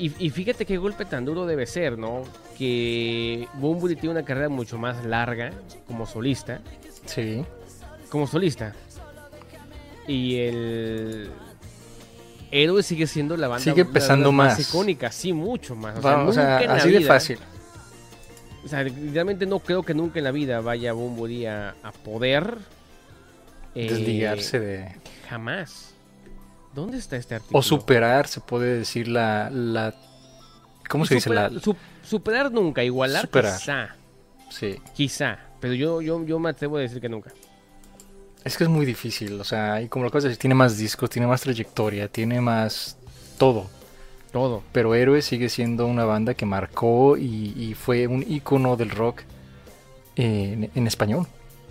Y, 0.00 0.12
y 0.18 0.30
fíjate 0.30 0.64
qué 0.64 0.78
golpe 0.78 1.04
tan 1.04 1.24
duro 1.26 1.44
debe 1.44 1.66
ser, 1.66 1.98
¿no? 1.98 2.22
Que 2.56 3.46
Bunbury 3.54 3.96
tiene 3.96 4.12
una 4.16 4.24
carrera 4.24 4.48
mucho 4.48 4.78
más 4.78 5.04
larga 5.04 5.52
como 5.86 6.06
solista. 6.06 6.60
Sí. 7.04 7.44
Como 8.08 8.26
solista. 8.26 8.74
Y 10.08 10.36
el... 10.38 11.30
Héroe 12.50 12.82
sigue 12.82 13.06
siendo 13.06 13.36
la 13.36 13.46
banda 13.46 13.62
Sigue 13.62 13.84
pesando 13.84 14.28
las 14.32 14.34
más. 14.34 14.60
icónica, 14.68 15.12
sí, 15.12 15.32
mucho 15.32 15.76
más. 15.76 15.98
O 15.98 16.02
sea, 16.02 16.18
o 16.24 16.32
sea, 16.32 16.56
así 16.76 16.90
de 16.90 16.98
vida- 16.98 17.08
fácil. 17.08 17.38
O 18.64 18.68
sea, 18.68 18.82
realmente 18.82 19.46
no 19.46 19.58
creo 19.60 19.82
que 19.82 19.94
nunca 19.94 20.18
en 20.18 20.24
la 20.24 20.32
vida 20.32 20.60
vaya 20.60 20.92
Bunbury 20.92 21.46
a, 21.46 21.74
a 21.82 21.92
poder... 21.92 22.56
eh, 23.74 23.88
Desligarse 23.88 24.58
de... 24.58 24.88
Jamás. 25.28 25.89
¿Dónde 26.74 26.98
está 26.98 27.16
este 27.16 27.34
artículo? 27.36 27.58
O 27.58 27.62
superar, 27.62 28.26
se 28.28 28.40
puede 28.40 28.78
decir, 28.78 29.08
la... 29.08 29.50
la 29.50 29.94
¿Cómo 30.88 31.04
se 31.04 31.14
dice? 31.14 31.30
La... 31.30 31.48
Superar, 31.48 31.62
su- 31.62 31.76
superar 32.08 32.52
nunca, 32.52 32.82
igualar 32.84 33.22
Superar. 33.22 33.58
quizá, 33.58 33.88
Sí. 34.50 34.76
quizá, 34.94 35.38
pero 35.60 35.74
yo, 35.74 36.00
yo, 36.02 36.24
yo 36.24 36.38
me 36.38 36.50
atrevo 36.50 36.76
a 36.76 36.80
decir 36.80 37.00
que 37.00 37.08
nunca. 37.08 37.30
Es 38.44 38.56
que 38.56 38.64
es 38.64 38.70
muy 38.70 38.86
difícil, 38.86 39.38
o 39.40 39.44
sea, 39.44 39.82
y 39.82 39.88
como 39.88 40.04
lo 40.04 40.08
acabas 40.08 40.24
de 40.24 40.30
decir, 40.30 40.40
tiene 40.40 40.54
más 40.54 40.78
discos, 40.78 41.10
tiene 41.10 41.26
más 41.26 41.42
trayectoria, 41.42 42.08
tiene 42.08 42.40
más 42.40 42.96
todo. 43.38 43.68
Todo. 44.32 44.62
Pero 44.72 44.94
Héroe 44.94 45.22
sigue 45.22 45.48
siendo 45.48 45.86
una 45.86 46.04
banda 46.04 46.34
que 46.34 46.46
marcó 46.46 47.16
y, 47.16 47.52
y 47.56 47.74
fue 47.74 48.06
un 48.06 48.24
icono 48.26 48.76
del 48.76 48.90
rock 48.90 49.22
en, 50.16 50.70
en 50.74 50.86
español. 50.86 51.26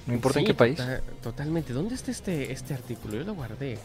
No 0.05 0.13
importa 0.13 0.39
en 0.39 0.45
qué 0.45 0.53
país. 0.53 0.77
tota- 0.77 1.01
totalmente. 1.21 1.71
¿Dónde 1.73 1.95
está 1.95 2.11
este, 2.11 2.51
este 2.51 2.73
artículo? 2.73 3.15
Yo 3.15 3.23
lo 3.23 3.33
guardé. 3.33 3.79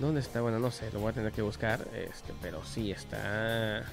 ¿Dónde 0.00 0.20
está? 0.20 0.40
Bueno, 0.40 0.58
no 0.58 0.70
sé, 0.70 0.90
lo 0.92 1.00
voy 1.00 1.10
a 1.10 1.14
tener 1.14 1.32
que 1.32 1.42
buscar. 1.42 1.80
Este, 1.94 2.32
pero 2.42 2.62
sí, 2.64 2.90
está. 2.92 3.84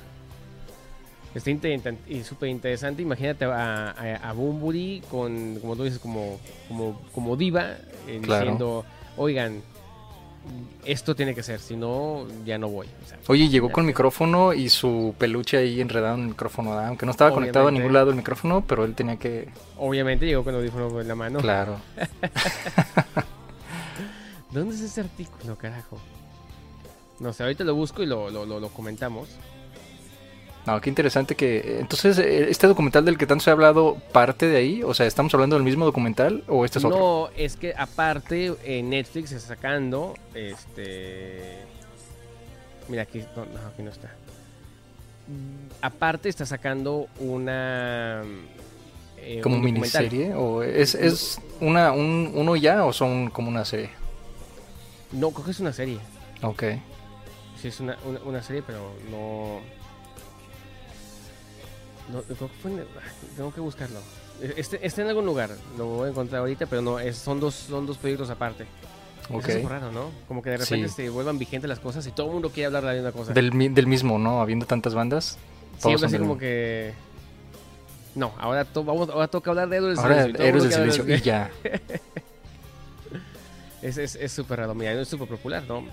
Está 1.33 1.91
y 2.07 2.23
súper 2.23 2.49
interesante. 2.49 3.01
Imagínate 3.03 3.45
a, 3.45 3.91
a, 3.91 4.15
a 4.29 4.33
Bunbury 4.33 5.03
con, 5.09 5.59
como 5.59 5.75
tú 5.75 5.83
dices, 5.83 5.99
como, 5.99 6.39
como, 6.67 6.99
como 7.13 7.35
diva, 7.35 7.75
eh, 8.07 8.19
Claro. 8.23 8.41
diciendo, 8.41 8.85
oigan, 9.17 9.61
esto 10.85 11.15
tiene 11.15 11.35
que 11.35 11.43
ser, 11.43 11.59
si 11.59 11.75
no, 11.75 12.25
ya 12.43 12.57
no 12.57 12.69
voy. 12.69 12.87
O 13.03 13.07
sea, 13.07 13.19
Oye, 13.27 13.49
llegó 13.49 13.71
con 13.71 13.85
micrófono 13.85 14.53
y 14.53 14.69
su 14.69 15.13
peluche 15.17 15.57
ahí 15.57 15.79
enredado 15.79 16.15
en 16.15 16.21
el 16.21 16.27
micrófono, 16.29 16.71
¿verdad? 16.71 16.87
aunque 16.87 17.05
no 17.05 17.11
estaba 17.11 17.31
conectado 17.31 17.67
a 17.67 17.71
ningún 17.71 17.93
lado 17.93 18.09
el 18.09 18.15
micrófono, 18.15 18.63
pero 18.65 18.85
él 18.85 18.95
tenía 18.95 19.17
que... 19.17 19.49
Obviamente 19.77 20.25
llegó 20.25 20.43
con 20.43 20.55
audífono 20.55 21.01
en 21.01 21.07
la 21.07 21.15
mano. 21.15 21.39
Claro. 21.39 21.77
¿Dónde 24.59 24.75
es 24.75 24.81
ese 24.81 25.01
artículo, 25.01 25.57
carajo? 25.57 25.97
No 27.19 27.33
sé, 27.33 27.43
ahorita 27.43 27.63
lo 27.63 27.75
busco 27.75 28.03
y 28.03 28.05
lo, 28.05 28.29
lo, 28.29 28.45
lo, 28.45 28.59
lo 28.59 28.69
comentamos. 28.69 29.29
No, 30.67 30.81
qué 30.81 30.89
interesante 30.89 31.35
que... 31.35 31.79
Entonces, 31.79 32.17
eh, 32.17 32.49
¿este 32.49 32.67
documental 32.67 33.05
del 33.05 33.17
que 33.17 33.25
tanto 33.25 33.45
se 33.45 33.49
ha 33.49 33.53
hablado 33.53 33.95
parte 34.11 34.47
de 34.47 34.57
ahí? 34.57 34.83
O 34.83 34.93
sea, 34.93 35.05
¿estamos 35.05 35.33
hablando 35.33 35.55
del 35.55 35.63
mismo 35.63 35.85
documental 35.85 36.43
o 36.47 36.65
este 36.65 36.79
es 36.79 36.85
otro? 36.85 36.97
No, 36.99 37.29
es 37.37 37.55
que 37.55 37.73
aparte 37.75 38.53
en 38.65 38.89
Netflix 38.89 39.31
está 39.31 39.55
sacando 39.55 40.13
este 40.33 41.63
Mira 42.89 43.03
aquí 43.03 43.23
no, 43.35 43.45
no, 43.45 43.67
aquí 43.67 43.81
no 43.81 43.91
está. 43.91 44.13
Aparte 45.81 46.27
está 46.27 46.45
sacando 46.45 47.07
una 47.19 48.23
eh, 49.17 49.39
¿Como 49.41 49.55
un 49.55 49.63
miniserie? 49.63 50.33
¿O 50.35 50.63
es, 50.63 50.95
es 50.95 51.39
una, 51.61 51.93
un, 51.93 52.31
uno 52.33 52.55
ya 52.57 52.85
o 52.85 52.91
son 52.91 53.29
como 53.29 53.47
una 53.49 53.63
serie? 53.63 53.89
No, 55.11 55.31
creo 55.31 55.45
que 55.45 55.51
es 55.51 55.59
una 55.59 55.73
serie. 55.73 55.99
Ok. 56.41 56.63
Sí, 57.61 57.69
es 57.69 57.79
una, 57.79 57.97
una, 58.05 58.19
una 58.21 58.43
serie, 58.43 58.61
pero 58.65 58.91
no. 59.09 59.59
No, 62.13 62.21
creo 62.21 62.37
que 62.37 62.53
fue 62.61 62.71
en- 62.71 62.79
ay, 62.79 62.85
tengo 63.35 63.53
que 63.53 63.59
buscarlo. 63.61 63.99
Este, 64.55 64.85
está 64.85 65.01
en 65.01 65.07
algún 65.09 65.25
lugar, 65.25 65.49
lo 65.77 65.85
voy 65.87 66.07
a 66.07 66.11
encontrar 66.11 66.41
ahorita, 66.41 66.67
pero 66.67 66.81
no, 66.81 66.99
es, 66.99 67.17
son 67.17 67.39
dos 67.39 67.55
son 67.55 67.85
dos 67.87 67.97
proyectos 67.97 68.29
aparte. 68.29 68.65
Ok. 69.33 69.49
Es 69.49 69.67
raro, 69.67 69.91
¿no? 69.91 70.11
Como 70.27 70.41
que 70.41 70.51
de 70.51 70.57
repente 70.57 70.87
Sí. 70.87 70.93
se 70.93 71.09
vuelvan 71.09 71.37
vigentes 71.39 71.67
las 71.67 71.79
cosas 71.79 72.05
y 72.07 72.11
todo 72.11 72.27
el 72.27 72.33
mundo 72.33 72.49
quiere 72.49 72.67
hablar 72.67 72.83
de 72.83 72.89
la 72.89 72.93
misma 72.95 73.11
cosa. 73.11 73.33
Del, 73.33 73.73
del 73.73 73.87
mismo, 73.87 74.19
¿no? 74.19 74.41
Habiendo 74.41 74.65
tantas 74.65 74.93
bandas. 74.93 75.37
todos 75.81 75.99
Siempre 75.99 76.05
así 76.07 76.17
como 76.17 76.35
mismo. 76.35 76.37
que. 76.39 76.93
No, 78.15 78.31
ahora, 78.39 78.63
to- 78.65 78.83
vamos, 78.83 79.09
ahora 79.09 79.27
toca 79.27 79.49
hablar 79.51 79.67
de 79.69 79.77
Héroes 79.77 79.97
del 79.97 80.05
Ahora, 80.05 80.17
todo 80.27 80.35
el 80.35 80.41
Héroes 80.41 80.63
del 80.69 80.73
hablar 80.91 81.09
y 81.09 81.21
ya. 81.21 81.51
de- 83.81 83.87
Es 83.87 83.97
es- 83.97 84.15
es 84.15 84.31
súper 84.31 84.59
raro, 84.59 84.73
mira, 84.75 84.91
es 84.93 85.07
súper 85.07 85.27
popular, 85.27 85.63
¿no? 85.67 85.85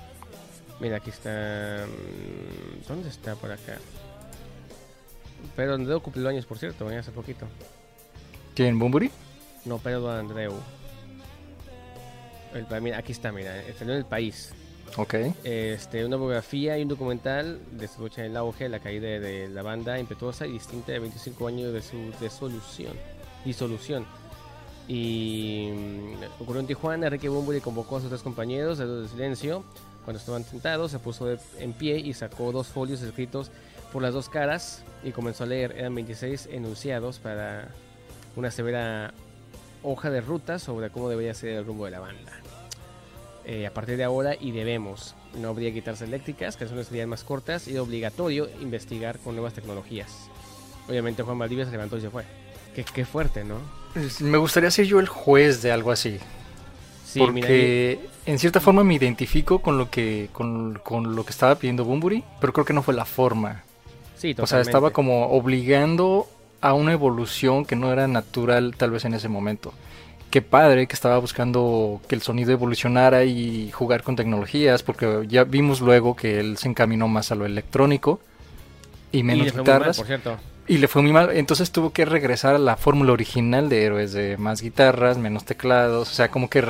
Mira, 0.80 0.96
aquí 0.96 1.10
está. 1.10 1.86
mm, 1.86 2.86
¿Dónde 2.88 3.08
está 3.08 3.34
por 3.36 3.50
acá? 3.52 3.78
Pero 5.56 5.74
Andreu 5.74 6.00
cumplió 6.00 6.28
años, 6.28 6.46
por 6.46 6.58
cierto, 6.58 6.88
hace 6.88 7.10
poquito. 7.12 7.46
¿Quién? 8.54 8.78
¿Bumburi? 8.78 9.10
No, 9.64 9.78
Pedro 9.78 10.10
Andreu. 10.10 10.54
El, 12.54 12.66
mira, 12.82 12.98
aquí 12.98 13.12
está, 13.12 13.32
mira, 13.32 13.62
salió 13.78 13.94
en 13.94 13.98
el 14.00 14.04
país. 14.06 14.52
Ok. 14.96 15.14
Este, 15.42 16.04
una 16.04 16.16
biografía 16.16 16.78
y 16.78 16.82
un 16.82 16.88
documental 16.88 17.60
de 17.72 17.88
su 17.88 18.02
lucha 18.02 18.24
en 18.24 18.30
el 18.30 18.36
auge, 18.36 18.68
la 18.68 18.78
caída 18.78 19.08
de 19.08 19.48
la 19.48 19.62
banda 19.62 19.98
impetuosa 19.98 20.46
y 20.46 20.52
distinta 20.52 20.92
de 20.92 21.00
25 21.00 21.48
años 21.48 21.72
de 21.72 21.82
su 21.82 22.12
disolución. 22.20 22.96
disolución. 23.44 24.06
Y 24.88 25.70
mm, 25.72 26.42
ocurrió 26.42 26.60
en 26.60 26.66
Tijuana, 26.66 27.06
Enrique 27.06 27.28
Bunbury 27.28 27.60
convocó 27.60 27.96
a 27.96 28.00
sus 28.00 28.10
tres 28.10 28.22
compañeros 28.22 28.78
de 28.78 29.08
silencio. 29.08 29.64
Cuando 30.04 30.18
estaban 30.20 30.44
sentados, 30.44 30.90
se 30.90 30.98
puso 30.98 31.26
de- 31.26 31.38
en 31.58 31.72
pie 31.72 31.98
y 31.98 32.12
sacó 32.12 32.52
dos 32.52 32.66
folios 32.68 33.00
escritos 33.02 33.50
por 33.92 34.02
las 34.02 34.12
dos 34.12 34.28
caras 34.28 34.82
y 35.02 35.12
comenzó 35.12 35.44
a 35.44 35.46
leer. 35.46 35.72
Eran 35.78 35.94
26 35.94 36.48
enunciados 36.52 37.18
para 37.18 37.68
una 38.36 38.50
severa 38.50 39.14
hoja 39.82 40.10
de 40.10 40.20
ruta 40.20 40.58
sobre 40.58 40.90
cómo 40.90 41.08
debería 41.08 41.32
ser 41.34 41.50
el 41.50 41.64
rumbo 41.64 41.86
de 41.86 41.90
la 41.92 42.00
banda. 42.00 42.32
Eh, 43.46 43.66
a 43.66 43.72
partir 43.74 43.96
de 43.96 44.04
ahora 44.04 44.34
y 44.38 44.50
debemos. 44.52 45.14
No 45.38 45.48
habría 45.48 45.70
guitarras 45.70 46.02
eléctricas, 46.02 46.56
canciones 46.56 46.86
serían 46.88 47.08
más 47.08 47.24
cortas 47.24 47.68
y 47.68 47.76
obligatorio 47.78 48.48
investigar 48.60 49.18
con 49.18 49.34
nuevas 49.34 49.52
tecnologías. 49.54 50.28
Obviamente 50.88 51.22
Juan 51.22 51.38
Valdivia 51.38 51.64
se 51.64 51.70
levantó 51.72 51.96
y 51.96 52.02
se 52.02 52.10
fue. 52.10 52.24
Qué, 52.74 52.84
qué 52.84 53.04
fuerte, 53.04 53.44
¿no? 53.44 53.56
Me 54.20 54.38
gustaría 54.38 54.70
ser 54.70 54.86
yo 54.86 55.00
el 55.00 55.08
juez 55.08 55.62
de 55.62 55.72
algo 55.72 55.90
así. 55.92 56.18
Sí, 57.04 57.28
mira, 57.30 57.58
porque 57.58 58.10
en 58.26 58.38
cierta 58.38 58.60
forma 58.60 58.82
me 58.84 58.94
identifico 58.94 59.60
con 59.60 59.78
lo 59.78 59.90
que 59.90 60.30
con, 60.32 60.78
con 60.82 61.14
lo 61.14 61.24
que 61.24 61.30
estaba 61.30 61.54
pidiendo 61.56 61.84
Bumburi, 61.84 62.24
pero 62.40 62.52
creo 62.52 62.64
que 62.64 62.72
no 62.72 62.82
fue 62.82 62.94
la 62.94 63.04
forma. 63.04 63.64
sí, 64.14 64.34
O 64.38 64.46
sea, 64.46 64.60
estaba 64.60 64.90
totalmente. 64.90 64.92
como 64.92 65.26
obligando 65.28 66.28
a 66.60 66.72
una 66.74 66.92
evolución 66.92 67.64
que 67.66 67.76
no 67.76 67.92
era 67.92 68.08
natural 68.08 68.74
tal 68.76 68.90
vez 68.90 69.04
en 69.04 69.14
ese 69.14 69.28
momento. 69.28 69.74
Qué 70.30 70.42
padre 70.42 70.88
que 70.88 70.94
estaba 70.94 71.18
buscando 71.18 72.02
que 72.08 72.16
el 72.16 72.22
sonido 72.22 72.52
evolucionara 72.52 73.24
y 73.24 73.70
jugar 73.70 74.02
con 74.02 74.16
tecnologías, 74.16 74.82
porque 74.82 75.24
ya 75.28 75.44
vimos 75.44 75.80
luego 75.80 76.16
que 76.16 76.40
él 76.40 76.56
se 76.58 76.68
encaminó 76.68 77.06
más 77.08 77.30
a 77.30 77.36
lo 77.36 77.46
electrónico 77.46 78.20
y 79.12 79.22
menos 79.22 79.54
mal, 79.54 79.64
guitarras. 79.64 79.96
por 79.96 80.06
cierto. 80.06 80.38
Y 80.66 80.78
le 80.78 80.88
fue 80.88 81.02
muy 81.02 81.12
mal, 81.12 81.30
entonces 81.36 81.70
tuvo 81.70 81.92
que 81.92 82.04
regresar 82.06 82.54
a 82.54 82.58
la 82.58 82.76
fórmula 82.76 83.12
original 83.12 83.68
de 83.68 83.82
héroes, 83.84 84.12
de 84.12 84.36
más 84.38 84.62
guitarras, 84.62 85.18
menos 85.18 85.44
teclados, 85.44 86.10
o 86.10 86.14
sea, 86.14 86.30
como 86.30 86.48
que... 86.48 86.64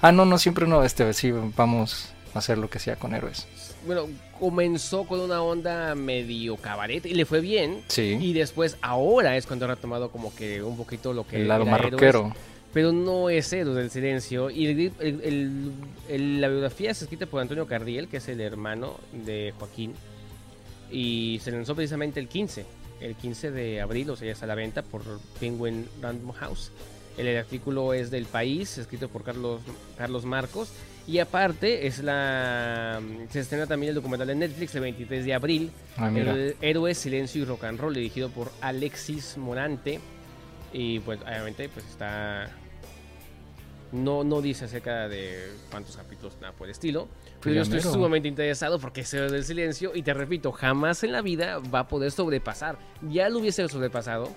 Ah, 0.00 0.12
no, 0.12 0.24
no, 0.24 0.38
siempre 0.38 0.66
no, 0.66 0.84
este, 0.84 1.12
sí, 1.12 1.32
vamos 1.56 2.12
a 2.34 2.38
hacer 2.38 2.58
lo 2.58 2.70
que 2.70 2.78
sea 2.78 2.96
con 2.96 3.14
héroes. 3.14 3.46
Bueno, 3.86 4.06
comenzó 4.38 5.04
con 5.04 5.18
una 5.20 5.42
onda 5.42 5.94
medio 5.96 6.56
cabaret 6.56 7.04
y 7.04 7.14
le 7.14 7.24
fue 7.26 7.40
bien. 7.40 7.82
Sí, 7.88 8.16
Y 8.20 8.32
después, 8.32 8.76
ahora 8.80 9.36
es 9.36 9.44
cuando 9.46 9.64
ha 9.64 9.68
retomado 9.74 10.10
como 10.10 10.32
que 10.34 10.62
un 10.62 10.76
poquito 10.76 11.12
lo 11.12 11.26
que 11.26 11.36
el 11.42 11.48
lado 11.48 11.64
Héroes, 11.66 11.90
rockero. 11.92 12.32
pero 12.72 12.92
no 12.92 13.28
es 13.28 13.52
Héroes 13.52 13.74
del 13.76 13.90
Silencio. 13.90 14.50
Y 14.50 14.66
el- 14.66 14.92
el- 15.00 15.20
el- 15.24 15.72
el- 16.08 16.40
la 16.40 16.48
biografía 16.48 16.92
es 16.92 17.02
escrita 17.02 17.26
por 17.26 17.40
Antonio 17.40 17.66
Cardiel, 17.66 18.06
que 18.06 18.18
es 18.18 18.28
el 18.28 18.40
hermano 18.40 18.94
de 19.12 19.52
Joaquín. 19.58 19.94
Y 20.92 21.40
se 21.42 21.50
lanzó 21.50 21.74
precisamente 21.74 22.20
el 22.20 22.28
15, 22.28 22.64
el 23.02 23.14
15 23.14 23.50
de 23.50 23.80
abril, 23.80 24.10
o 24.10 24.16
sea, 24.16 24.26
ya 24.26 24.32
está 24.32 24.44
a 24.46 24.48
la 24.48 24.54
venta 24.54 24.82
por 24.82 25.02
Penguin 25.40 25.88
Random 26.00 26.32
House. 26.32 26.70
El 27.16 27.36
artículo 27.36 27.92
es 27.92 28.10
del 28.10 28.24
país, 28.24 28.78
escrito 28.78 29.08
por 29.08 29.22
Carlos, 29.22 29.60
Carlos 29.98 30.24
Marcos. 30.24 30.72
Y 31.06 31.18
aparte, 31.18 31.86
es 31.86 31.98
la 31.98 33.00
se 33.30 33.40
estrena 33.40 33.66
también 33.66 33.90
el 33.90 33.96
documental 33.96 34.28
de 34.28 34.36
Netflix 34.36 34.74
el 34.76 34.82
23 34.82 35.24
de 35.24 35.34
abril, 35.34 35.70
Ah, 35.96 36.10
el 36.14 36.56
Héroe, 36.60 36.94
Silencio 36.94 37.42
y 37.42 37.44
Rock 37.44 37.64
and 37.64 37.80
Roll, 37.80 37.94
dirigido 37.94 38.30
por 38.30 38.50
Alexis 38.60 39.36
Morante. 39.36 40.00
Y 40.72 41.00
pues 41.00 41.20
obviamente 41.20 41.68
pues 41.68 41.84
está... 41.86 42.50
No, 43.90 44.24
no 44.24 44.40
dice 44.40 44.64
acerca 44.64 45.06
de 45.08 45.52
cuántos 45.70 45.96
capítulos, 45.96 46.38
nada 46.40 46.54
por 46.54 46.66
el 46.66 46.70
estilo. 46.70 47.08
Pero 47.42 47.56
yo 47.56 47.62
estoy 47.62 47.80
sumamente 47.80 48.28
interesado 48.28 48.78
porque 48.78 49.00
es 49.02 49.12
Héroe 49.14 49.30
del 49.30 49.44
Silencio 49.44 49.92
y 49.94 50.02
te 50.02 50.14
repito, 50.14 50.52
jamás 50.52 51.02
en 51.04 51.12
la 51.12 51.22
vida 51.22 51.58
va 51.74 51.80
a 51.80 51.88
poder 51.88 52.10
sobrepasar. 52.12 52.78
Ya 53.10 53.28
lo 53.28 53.38
hubiese 53.40 53.66
sobrepasado, 53.68 54.30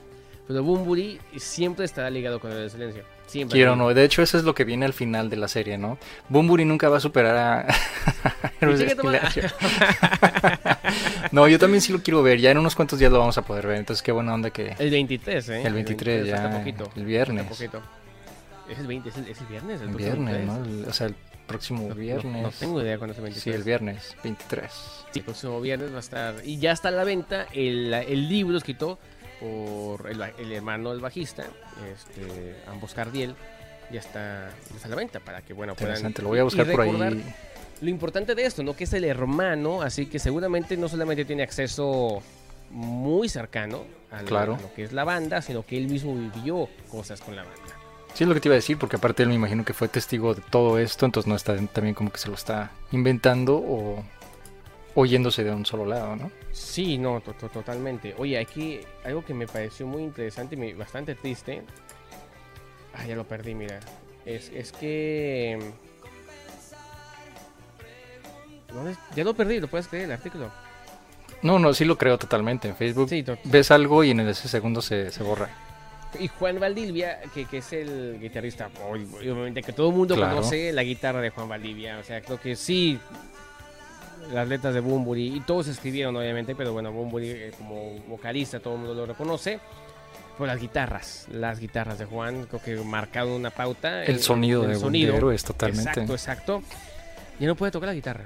pero 0.48 0.64
Bumburi 0.64 1.20
siempre 1.38 1.86
estará 1.86 2.10
ligado 2.10 2.40
con 2.40 2.50
Héroe 2.52 2.62
del 2.64 2.72
Silencio. 2.72 3.04
Siempre. 3.28 3.58
Quiero 3.58 3.76
no, 3.76 3.92
de 3.92 4.04
hecho 4.04 4.22
eso 4.22 4.38
es 4.38 4.44
lo 4.44 4.54
que 4.54 4.64
viene 4.66 4.86
al 4.86 4.94
final 4.94 5.30
de 5.32 5.38
la 5.38 5.48
serie, 5.48 5.78
¿no? 5.80 5.98
Bumburi 6.30 6.64
nunca 6.64 6.90
va 6.90 6.98
a 6.98 7.00
superar 7.00 7.36
a 7.36 7.76
Héroes 8.62 8.80
del. 8.80 8.90
Silencio. 8.92 9.44
No, 11.32 11.48
yo 11.48 11.60
también 11.60 11.82
sí 11.82 11.92
lo 11.92 12.02
quiero 12.02 12.22
ver, 12.24 12.40
ya 12.40 12.52
en 12.52 12.58
unos 12.58 12.76
cuantos 12.76 13.00
días 13.00 13.12
lo 13.12 13.20
vamos 13.20 13.38
a 13.38 13.42
poder 13.44 13.68
ver, 13.68 13.78
entonces 13.78 14.02
qué 14.04 14.12
buena 14.12 14.34
onda 14.34 14.50
que 14.52 14.76
El 14.80 14.90
23, 14.92 15.50
¿eh? 15.50 15.62
el 15.66 15.74
23 15.74 16.30
falta 16.32 16.50
ya, 16.52 16.58
poquito. 16.60 16.90
el 16.96 17.06
viernes, 17.06 17.46
poquito. 17.46 17.82
¿Es 18.70 18.80
el 18.80 18.88
20? 18.88 19.10
¿Es 19.10 19.18
el, 19.18 19.28
es 19.28 19.42
el 19.42 19.48
viernes? 19.48 19.82
el 19.82 19.88
viernes, 19.90 20.34
23? 20.36 20.46
¿no? 20.48 20.66
El- 20.84 20.90
o 20.90 20.94
sea, 20.94 21.08
el 21.08 21.16
próximo 21.46 21.88
No- 21.90 21.96
viernes. 21.96 22.42
No, 22.44 22.50
tengo 22.52 22.82
idea 22.82 22.98
cuándo 22.98 23.14
es 23.14 23.18
el 23.18 23.24
23. 23.24 23.44
Sí, 23.44 23.50
el 23.52 23.64
viernes, 23.64 24.16
23. 24.24 24.72
Sí, 25.12 25.20
el 25.20 25.26
próximo 25.26 25.62
viernes 25.62 25.92
va 25.92 25.98
a 25.98 26.00
estar. 26.00 26.36
Y 26.44 26.58
ya 26.60 26.72
está 26.72 26.90
a 26.90 26.92
la 26.92 27.04
venta 27.04 27.48
el, 27.54 27.94
el 27.94 28.28
libro 28.30 28.58
escrito 28.58 29.00
por 29.40 30.10
el, 30.10 30.52
hermano 30.52 30.92
del 30.92 31.02
bajista, 31.02 31.44
este, 31.94 32.56
ambos 32.68 32.94
Cardiel. 32.94 33.36
Ya 33.92 34.00
está, 34.00 34.50
ya 34.70 34.76
está 34.76 34.88
a 34.88 34.90
la 34.90 34.96
venta 34.96 35.20
para 35.20 35.42
que, 35.44 35.54
bueno, 35.54 35.76
puedan. 35.76 35.92
Interesante, 35.92 36.22
lo 36.24 36.30
voy 36.30 36.40
a 36.40 36.44
buscar 36.44 36.66
por 36.70 36.82
ahí. 36.82 37.24
Lo 37.82 37.90
importante 37.90 38.34
de 38.34 38.46
esto, 38.46 38.64
¿no? 38.64 38.76
Que 38.76 38.86
es 38.86 38.94
el 38.94 39.04
hermano, 39.04 39.82
así 39.82 40.06
que 40.08 40.18
seguramente 40.18 40.76
no 40.78 40.88
solamente 40.88 41.26
tiene 41.26 41.44
acceso 41.44 42.24
muy 42.72 43.30
cercano 43.30 43.84
a 44.12 44.22
lo, 44.22 44.28
Claro. 44.28 44.56
a 44.56 44.62
lo 44.62 44.74
que 44.74 44.84
es 44.86 44.94
la 44.94 45.04
banda, 45.04 45.42
sino 45.42 45.64
que 45.64 45.78
él 45.78 45.88
mismo 45.88 46.16
vivió 46.16 46.68
cosas 46.90 47.22
con 47.22 47.36
la 47.36 47.44
banda. 47.44 47.65
Sí, 48.16 48.24
es 48.24 48.28
lo 48.28 48.34
que 48.34 48.40
te 48.40 48.48
iba 48.48 48.54
a 48.54 48.56
decir, 48.56 48.78
porque 48.80 48.96
aparte 48.96 49.22
él 49.24 49.30
me 49.30 49.36
imagino 49.36 49.64
que 49.64 49.74
fue 49.74 49.88
testigo 49.90 50.34
de 50.34 50.42
todo 50.42 50.80
esto, 50.80 51.06
entonces 51.06 51.28
no 51.28 51.36
está 51.36 51.56
también 51.68 51.94
como 51.94 52.12
que 52.12 52.18
se 52.18 52.30
lo 52.30 52.36
está 52.36 52.72
inventando 52.92 53.58
o 53.58 54.04
oyéndose 54.96 55.44
de 55.44 55.52
un 55.52 55.66
solo 55.66 55.86
lado, 55.86 56.16
¿no? 56.16 56.32
Sí, 56.54 56.98
no, 56.98 57.20
to- 57.20 57.34
to- 57.34 57.50
totalmente. 57.50 58.16
Oye, 58.18 58.40
aquí 58.40 58.80
algo 59.04 59.24
que 59.24 59.34
me 59.34 59.46
pareció 59.46 59.86
muy 59.86 60.02
interesante 60.04 60.56
y 60.56 60.74
bastante 60.74 61.14
triste. 61.16 61.62
Ah, 62.94 63.06
ya 63.06 63.18
lo 63.18 63.26
perdí, 63.26 63.54
mira. 63.54 63.82
Es, 64.26 64.50
es 64.50 64.72
que. 64.72 65.60
Ya 69.16 69.24
lo 69.24 69.34
perdí, 69.34 69.60
lo 69.60 69.68
puedes 69.68 69.88
creer 69.88 70.06
el 70.06 70.12
artículo. 70.14 70.50
No, 71.42 71.60
no, 71.60 71.74
sí 71.74 71.86
lo 71.86 71.98
creo 71.98 72.18
totalmente. 72.18 72.70
En 72.70 72.76
Facebook 72.76 73.10
Sí, 73.10 73.24
ves 73.44 73.72
algo 73.72 74.04
y 74.04 74.12
en 74.12 74.22
ese 74.22 74.48
segundo 74.48 74.82
se, 74.82 75.12
se 75.12 75.24
borra. 75.24 75.50
Y 76.20 76.28
Juan 76.28 76.60
Valdivia, 76.60 77.20
que, 77.34 77.46
que 77.46 77.58
es 77.60 77.74
el 77.74 78.18
guitarrista, 78.20 78.70
ob- 78.90 79.16
obviamente 79.18 79.62
que 79.62 79.74
todo 79.74 79.90
el 79.90 79.96
mundo 79.96 80.16
Claro. 80.16 80.36
conoce 80.36 80.72
la 80.74 80.84
guitarra 80.84 81.22
de 81.22 81.30
Juan 81.30 81.48
Valdivia. 81.50 81.98
O 82.00 82.04
sea, 82.04 82.22
creo 82.22 82.40
que 82.40 82.56
sí, 82.56 83.00
las 84.34 84.48
letras 84.48 84.74
de 84.74 84.80
Bumburi, 84.80 85.36
y 85.36 85.40
todos 85.42 85.68
escribieron 85.68 86.16
obviamente, 86.16 86.56
pero 86.56 86.74
bueno, 86.74 86.92
Bumburi 86.92 87.30
eh, 87.30 87.52
como 87.58 88.00
vocalista 88.08 88.60
todo 88.60 88.74
el 88.76 88.80
mundo 88.80 88.94
lo 88.96 89.06
reconoce. 89.06 89.60
Por 90.38 90.48
las 90.48 90.60
guitarras, 90.60 91.28
las 91.32 91.60
guitarras 91.62 91.98
de 91.98 92.04
Juan, 92.04 92.46
creo 92.48 92.62
que 92.62 92.76
marcaron 92.84 93.32
una 93.32 93.52
pauta. 93.52 94.04
El 94.04 94.20
sonido 94.20 94.64
de 94.64 94.76
Bombero 94.76 95.32
es 95.32 95.46
totalmente. 95.46 95.90
Exacto, 95.92 96.12
exacto. 96.14 96.64
Ya 97.40 97.48
no 97.48 97.56
puede 97.56 97.72
tocar 97.72 97.88
la 97.88 97.96
guitarra. 97.96 98.26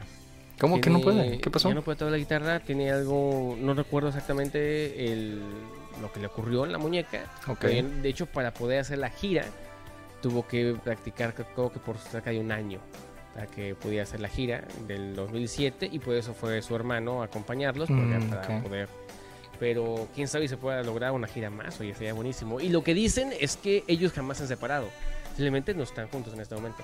¿Cómo 0.60 0.82
que 0.82 0.90
no 0.90 1.02
puede? 1.02 1.38
¿Qué 1.40 1.52
pasó? 1.52 1.70
Ya 1.70 1.76
no 1.76 1.84
puede 1.84 1.98
tocar 2.00 2.12
la 2.12 2.18
guitarra, 2.18 2.60
tiene 2.62 2.90
algo, 2.92 3.56
no 3.62 3.76
recuerdo 3.76 4.10
exactamente 4.10 5.12
el, 5.14 5.40
lo 6.02 6.12
que 6.12 6.20
le 6.20 6.28
ocurrió 6.28 6.66
en 6.66 6.72
la 6.72 6.78
muñeca. 6.78 7.26
Ok. 7.48 7.60
Pero, 7.62 7.88
De 7.88 8.10
hecho, 8.10 8.26
para 8.26 8.54
poder 8.54 8.80
hacer 8.80 8.98
la 9.00 9.10
gira, 9.10 9.46
tuvo 10.22 10.48
que 10.48 10.76
practicar, 10.84 11.34
creo 11.34 11.72
que 11.72 11.80
por 11.80 11.98
cerca 11.98 12.30
de 12.32 12.40
un 12.40 12.52
año, 12.52 12.80
para 13.34 13.48
que 13.48 13.76
pudiera 13.76 14.04
hacer 14.04 14.20
la 14.20 14.28
gira 14.28 14.64
del 14.88 15.16
2007, 15.16 15.90
y 15.92 16.00
por 16.00 16.16
eso 16.16 16.34
fue 16.34 16.62
su 16.62 16.76
hermano 16.76 17.22
a 17.22 17.26
acompañarlos, 17.26 17.88
porque 17.90 18.02
Mm, 18.18 18.30
para 18.30 18.62
poder. 18.62 18.90
Pero 19.60 20.08
quién 20.16 20.28
sabe 20.30 20.46
si 20.46 20.50
se 20.50 20.58
pueda 20.58 20.82
lograr 20.84 21.12
una 21.12 21.28
gira 21.28 21.50
más, 21.50 21.80
oye, 21.82 21.94
sería 21.94 22.14
buenísimo. 22.14 22.60
Y 22.62 22.70
lo 22.70 22.82
que 22.84 22.94
dicen 22.94 23.34
es 23.40 23.58
que 23.58 23.84
ellos 23.88 24.14
jamás 24.14 24.38
se 24.38 24.44
han 24.44 24.50
separado, 24.50 24.88
simplemente 25.36 25.74
no 25.74 25.84
están 25.84 26.08
juntos 26.08 26.34
en 26.34 26.40
este 26.42 26.56
momento. 26.56 26.84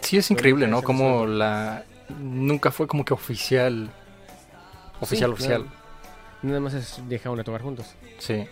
Sí, 0.00 0.16
es 0.16 0.28
increíble, 0.30 0.66
¿no? 0.66 0.82
Como 0.82 1.24
la... 1.26 1.84
Nunca 2.18 2.70
fue 2.72 2.86
como 2.88 3.04
que 3.04 3.14
oficial. 3.14 3.88
Oficial, 5.00 5.30
Sí, 5.30 5.34
oficial. 5.34 5.62
claro. 5.64 5.81
Nada 6.42 6.60
más 6.60 6.74
es 6.74 7.00
dejaron 7.08 7.38
de 7.38 7.44
tocar 7.44 7.62
juntos. 7.62 7.86
Sí. 8.18 8.46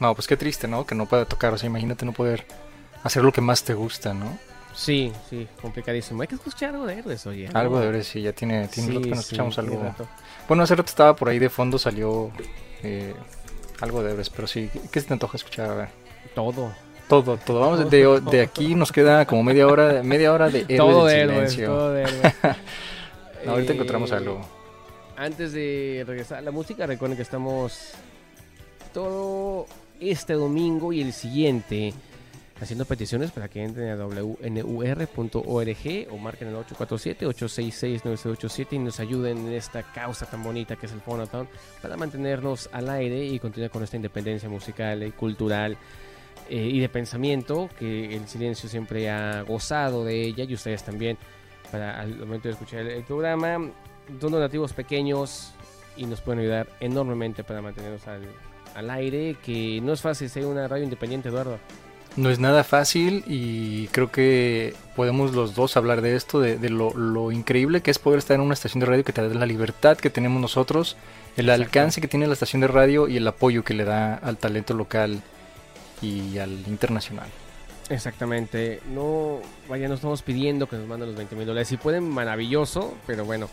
No, 0.00 0.14
pues 0.14 0.26
qué 0.26 0.36
triste, 0.36 0.66
¿no? 0.66 0.84
Que 0.86 0.94
no 0.94 1.06
pueda 1.06 1.24
tocar. 1.24 1.52
O 1.54 1.58
sea, 1.58 1.68
imagínate 1.68 2.04
no 2.04 2.12
poder 2.12 2.44
hacer 3.02 3.22
lo 3.22 3.32
que 3.32 3.40
más 3.40 3.62
te 3.62 3.74
gusta, 3.74 4.12
¿no? 4.12 4.38
Sí, 4.74 5.12
sí, 5.30 5.46
complicadísimo. 5.62 6.22
Hay 6.22 6.28
que 6.28 6.34
escuchar 6.34 6.70
algo 6.70 6.86
de 6.86 6.98
héroes, 6.98 7.24
oye. 7.26 7.48
¿no? 7.48 7.58
Algo 7.60 7.78
de 7.78 7.90
ver 7.92 8.04
si 8.04 8.22
ya 8.22 8.32
tiene, 8.32 8.66
tiene 8.66 8.88
Sí, 8.88 8.94
rato 8.94 9.02
que 9.04 9.10
no 9.10 9.16
sí, 9.16 9.20
escuchamos 9.22 9.58
algo. 9.58 9.94
Bueno, 10.48 10.64
hace 10.64 10.74
rato 10.74 10.88
estaba 10.88 11.14
por 11.14 11.28
ahí 11.28 11.38
de 11.38 11.48
fondo, 11.48 11.78
salió 11.78 12.32
eh, 12.82 13.14
algo 13.80 14.02
de 14.02 14.10
Everest, 14.10 14.34
pero 14.34 14.48
sí, 14.48 14.68
¿qué 14.90 15.00
se 15.00 15.06
te 15.06 15.12
antoja 15.12 15.36
escuchar? 15.36 15.70
A 15.70 15.74
ver. 15.74 15.88
Todo. 16.34 16.72
Todo, 17.08 17.36
todo. 17.36 17.60
Vamos 17.60 17.88
de, 17.88 18.20
de 18.32 18.40
aquí 18.40 18.74
nos 18.74 18.90
queda 18.90 19.26
como 19.26 19.44
media 19.44 19.68
hora, 19.68 20.02
media 20.02 20.32
hora 20.32 20.48
de 20.48 20.60
héroes 20.62 20.76
todo 20.78 21.04
de 21.06 21.56
todo 21.66 21.92
de 21.92 22.02
héroes. 22.02 22.34
No, 23.44 23.52
ahorita 23.52 23.72
Eh, 23.72 23.74
encontramos 23.76 24.10
algo. 24.10 24.40
Antes 25.16 25.52
de 25.52 26.02
regresar 26.06 26.38
a 26.38 26.42
la 26.42 26.50
música, 26.50 26.86
recuerden 26.86 27.16
que 27.16 27.22
estamos 27.22 27.92
todo 28.92 29.66
este 30.00 30.32
domingo 30.32 30.92
y 30.92 31.02
el 31.02 31.12
siguiente 31.12 31.94
haciendo 32.60 32.84
peticiones 32.84 33.30
para 33.30 33.48
que 33.48 33.62
entren 33.62 33.90
a 33.90 34.06
wnur.org 34.06 35.38
o 36.10 36.18
marquen 36.18 36.48
el 36.48 36.56
847-866-9687 36.56 38.72
y 38.72 38.78
nos 38.78 39.00
ayuden 39.00 39.38
en 39.38 39.52
esta 39.52 39.82
causa 39.82 40.26
tan 40.26 40.42
bonita 40.42 40.76
que 40.76 40.84
es 40.86 40.92
el 40.92 41.00
Phonotown 41.00 41.48
para 41.82 41.96
mantenernos 41.96 42.68
al 42.72 42.90
aire 42.90 43.24
y 43.24 43.38
continuar 43.38 43.70
con 43.70 43.82
esta 43.82 43.96
independencia 43.96 44.48
musical 44.48 45.02
y 45.02 45.10
cultural 45.12 45.76
eh, 46.48 46.56
y 46.56 46.80
de 46.80 46.88
pensamiento 46.88 47.68
que 47.78 48.14
el 48.14 48.28
silencio 48.28 48.68
siempre 48.68 49.10
ha 49.10 49.42
gozado 49.42 50.04
de 50.04 50.22
ella 50.22 50.44
y 50.44 50.54
ustedes 50.54 50.84
también 50.84 51.18
para 51.70 52.00
al 52.00 52.16
momento 52.16 52.48
de 52.48 52.54
escuchar 52.54 52.80
el 52.80 53.04
programa 53.04 53.70
son 54.20 54.32
donativos 54.32 54.72
pequeños 54.72 55.52
y 55.96 56.06
nos 56.06 56.20
pueden 56.20 56.40
ayudar 56.40 56.68
enormemente 56.80 57.44
para 57.44 57.62
mantenernos 57.62 58.06
al, 58.08 58.22
al 58.74 58.90
aire 58.90 59.36
que 59.44 59.80
no 59.82 59.92
es 59.92 60.00
fácil 60.00 60.28
ser 60.28 60.46
una 60.46 60.66
radio 60.66 60.84
independiente 60.84 61.28
Eduardo 61.28 61.58
No 62.16 62.30
es 62.30 62.38
nada 62.38 62.64
fácil 62.64 63.24
y 63.26 63.86
creo 63.88 64.10
que 64.10 64.74
podemos 64.96 65.32
los 65.34 65.54
dos 65.54 65.76
hablar 65.76 66.00
de 66.02 66.16
esto, 66.16 66.40
de, 66.40 66.58
de 66.58 66.70
lo, 66.70 66.92
lo 66.94 67.30
increíble 67.32 67.80
que 67.80 67.90
es 67.90 67.98
poder 67.98 68.18
estar 68.18 68.34
en 68.34 68.40
una 68.40 68.54
estación 68.54 68.80
de 68.80 68.86
radio 68.86 69.04
que 69.04 69.12
te 69.12 69.26
da 69.26 69.32
la 69.34 69.46
libertad 69.46 69.96
que 69.96 70.10
tenemos 70.10 70.40
nosotros, 70.40 70.96
el 71.36 71.46
Exacto. 71.48 71.62
alcance 71.64 72.00
que 72.00 72.08
tiene 72.08 72.26
la 72.26 72.32
estación 72.32 72.60
de 72.60 72.68
radio 72.68 73.08
y 73.08 73.16
el 73.16 73.26
apoyo 73.26 73.64
que 73.64 73.74
le 73.74 73.84
da 73.84 74.14
al 74.14 74.36
talento 74.36 74.74
local 74.74 75.22
y 76.02 76.38
al 76.38 76.50
internacional. 76.66 77.28
Exactamente. 77.90 78.80
No, 78.92 79.40
vaya, 79.68 79.88
no 79.88 79.94
estamos 79.94 80.22
pidiendo 80.22 80.68
que 80.68 80.76
nos 80.76 80.86
manden 80.86 81.08
los 81.08 81.16
20 81.16 81.36
mil 81.36 81.46
dólares. 81.46 81.68
Si 81.68 81.76
pueden, 81.76 82.08
maravilloso, 82.08 82.94
pero 83.06 83.24
bueno, 83.24 83.48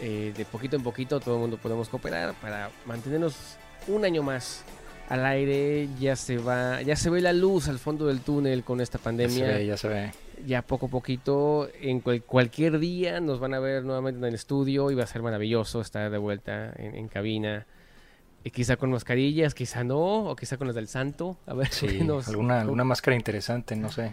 eh, 0.00 0.32
de 0.36 0.44
poquito 0.44 0.76
en 0.76 0.82
poquito 0.82 1.20
todo 1.20 1.34
el 1.36 1.40
mundo 1.42 1.56
podemos 1.58 1.88
cooperar 1.88 2.34
para 2.34 2.70
mantenernos 2.86 3.56
un 3.88 4.04
año 4.04 4.22
más 4.22 4.64
al 5.08 5.24
aire. 5.26 5.88
Ya 6.00 6.16
se 6.16 6.38
va, 6.38 6.82
ya 6.82 6.96
se 6.96 7.10
ve 7.10 7.20
la 7.20 7.32
luz 7.32 7.68
al 7.68 7.78
fondo 7.78 8.06
del 8.06 8.20
túnel 8.20 8.64
con 8.64 8.80
esta 8.80 8.98
Ya 8.98 9.00
se 9.00 9.04
pandemia. 9.04 9.46
ve, 9.46 9.66
ya 9.66 9.76
se 9.76 9.88
ve. 9.88 10.12
Ya 10.46 10.62
poco 10.62 10.86
a 10.86 10.88
poquito, 10.90 11.68
en 11.80 12.00
cual- 12.00 12.22
cualquier 12.22 12.78
día 12.78 13.20
nos 13.20 13.40
van 13.40 13.54
a 13.54 13.58
ver 13.60 13.84
nuevamente 13.84 14.18
en 14.18 14.24
el 14.26 14.34
estudio 14.34 14.90
y 14.90 14.94
va 14.94 15.04
a 15.04 15.06
ser 15.06 15.22
maravilloso 15.22 15.80
estar 15.80 16.10
de 16.10 16.18
vuelta 16.18 16.72
en, 16.76 16.94
en 16.94 17.08
cabina. 17.08 17.66
Y 18.44 18.50
quizá 18.50 18.76
con 18.76 18.90
mascarillas, 18.90 19.54
quizá 19.54 19.82
no, 19.82 19.98
o 20.28 20.36
quizá 20.36 20.56
con 20.56 20.66
las 20.68 20.76
del 20.76 20.88
santo. 20.88 21.38
A 21.46 21.54
ver, 21.54 21.68
Sí, 21.72 22.00
nos- 22.04 22.28
alguna, 22.28 22.60
alguna 22.60 22.84
máscara 22.84 23.16
interesante, 23.16 23.74
no 23.76 23.90
sé. 23.90 24.12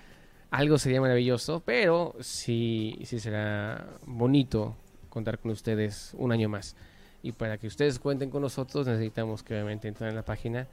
algo 0.49 0.77
sería 0.77 1.01
maravilloso, 1.01 1.61
pero 1.65 2.15
sí, 2.22 2.99
sí 3.05 3.19
será 3.19 3.85
bonito 4.05 4.76
contar 5.14 5.38
con 5.38 5.52
ustedes 5.52 6.11
un 6.18 6.31
año 6.31 6.49
más. 6.49 6.76
Y 7.22 7.34
para 7.34 7.57
que 7.57 7.68
ustedes 7.68 7.99
cuenten 7.99 8.31
con 8.31 8.41
nosotros, 8.41 8.88
necesitamos 8.88 9.44
que 9.44 9.53
obviamente 9.53 9.88
entren 9.88 10.10
en 10.10 10.15
la 10.15 10.23
página 10.23 10.68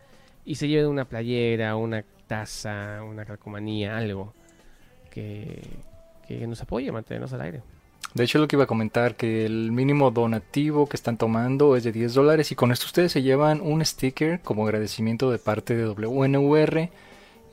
y 0.46 0.54
se 0.54 0.66
lleven 0.66 0.88
una 0.88 1.04
playera, 1.04 1.76
una 1.76 2.02
taza, 2.26 3.02
una 3.04 3.26
calcomanía, 3.26 3.98
algo 3.98 4.32
que, 5.10 5.60
que 6.26 6.46
nos 6.46 6.62
apoye 6.62 6.90
mantenernos 6.90 7.32
al 7.34 7.42
aire. 7.42 7.60
De 8.14 8.24
hecho, 8.24 8.38
lo 8.38 8.48
que 8.48 8.56
iba 8.56 8.64
a 8.64 8.66
comentar, 8.66 9.14
que 9.14 9.44
el 9.44 9.70
mínimo 9.70 10.10
donativo 10.10 10.88
que 10.88 10.96
están 10.96 11.18
tomando 11.18 11.76
es 11.76 11.84
de 11.84 11.92
10 11.92 12.14
dólares 12.14 12.50
y 12.50 12.56
con 12.56 12.72
esto 12.72 12.86
ustedes 12.86 13.12
se 13.12 13.22
llevan 13.22 13.60
un 13.60 13.84
sticker 13.84 14.40
como 14.40 14.64
agradecimiento 14.64 15.30
de 15.30 15.38
parte 15.38 15.76
de 15.76 15.86
WNUR. 15.86 16.88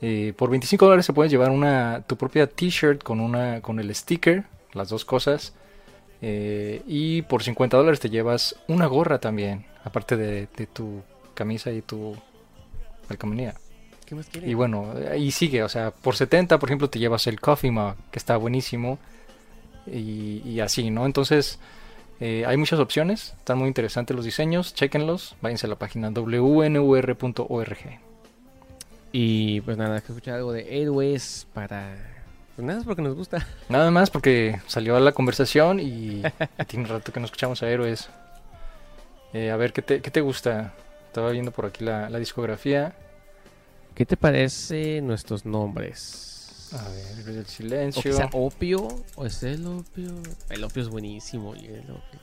Eh, 0.00 0.32
por 0.36 0.50
25 0.50 0.84
dólares 0.86 1.06
se 1.06 1.12
puede 1.12 1.28
llevar 1.28 1.50
una, 1.50 2.02
tu 2.06 2.16
propia 2.16 2.48
t-shirt 2.48 3.02
con, 3.02 3.20
una, 3.20 3.60
con 3.60 3.78
el 3.78 3.94
sticker, 3.94 4.44
las 4.72 4.88
dos 4.88 5.04
cosas. 5.04 5.52
Eh, 6.20 6.82
y 6.86 7.22
por 7.22 7.42
50 7.42 7.76
dólares 7.76 8.00
te 8.00 8.10
llevas 8.10 8.56
una 8.66 8.86
gorra 8.86 9.18
también, 9.18 9.66
aparte 9.84 10.16
de, 10.16 10.48
de 10.56 10.66
tu 10.66 11.02
camisa 11.34 11.70
y 11.70 11.82
tu 11.82 12.16
calcomanía. 13.06 13.54
¿Qué 14.04 14.14
más 14.14 14.26
quieren? 14.26 14.48
Y 14.48 14.54
bueno, 14.54 14.94
ahí 15.10 15.30
sigue, 15.30 15.62
o 15.62 15.68
sea, 15.68 15.90
por 15.90 16.16
70, 16.16 16.58
por 16.58 16.68
ejemplo, 16.68 16.88
te 16.88 16.98
llevas 16.98 17.26
el 17.26 17.40
coffee 17.40 17.70
mug, 17.70 17.94
que 18.10 18.18
está 18.18 18.36
buenísimo. 18.36 18.98
Y, 19.86 20.42
y 20.44 20.60
así, 20.60 20.90
¿no? 20.90 21.06
Entonces, 21.06 21.58
eh, 22.20 22.44
hay 22.46 22.56
muchas 22.56 22.80
opciones, 22.80 23.34
están 23.38 23.58
muy 23.58 23.68
interesantes 23.68 24.14
los 24.16 24.24
diseños, 24.24 24.74
chequenlos, 24.74 25.36
váyanse 25.40 25.66
a 25.66 25.70
la 25.70 25.76
página 25.76 26.10
wnur.org. 26.10 27.78
Y 29.12 29.60
pues 29.62 29.76
nada, 29.76 30.00
que 30.00 30.08
escuchar 30.08 30.34
algo 30.34 30.52
de 30.52 30.82
héroes 30.82 31.46
para... 31.54 32.17
Pues 32.58 32.66
nada, 32.66 32.80
es 32.80 32.84
porque 32.86 33.02
nos 33.02 33.14
gusta. 33.14 33.46
Nada 33.68 33.88
más 33.92 34.10
porque 34.10 34.60
salió 34.66 34.96
a 34.96 35.00
la 35.00 35.12
conversación 35.12 35.78
y, 35.78 35.84
y 35.84 36.22
tiene 36.66 36.88
rato 36.88 37.12
que 37.12 37.20
no 37.20 37.26
escuchamos 37.26 37.62
a 37.62 37.70
héroes. 37.70 38.08
Eh, 39.32 39.52
a 39.52 39.56
ver, 39.56 39.72
¿qué 39.72 39.80
te, 39.80 40.02
qué 40.02 40.10
te 40.10 40.20
gusta? 40.20 40.74
Estaba 41.06 41.30
viendo 41.30 41.52
por 41.52 41.66
aquí 41.66 41.84
la, 41.84 42.10
la 42.10 42.18
discografía. 42.18 42.96
¿Qué 43.94 44.04
te 44.04 44.16
parece 44.16 45.00
nuestros 45.02 45.46
nombres? 45.46 46.68
A 46.72 46.88
ver, 46.88 47.20
Héroes 47.20 47.26
del 47.36 47.44
O 47.44 47.48
Silencio. 47.48 48.28
opio, 48.32 48.88
o 49.14 49.24
es 49.24 49.40
el 49.44 49.64
opio. 49.64 50.10
El 50.50 50.64
opio 50.64 50.82
es 50.82 50.88
buenísimo. 50.88 51.54
y 51.54 51.66
el 51.66 51.88
opio. 51.88 52.20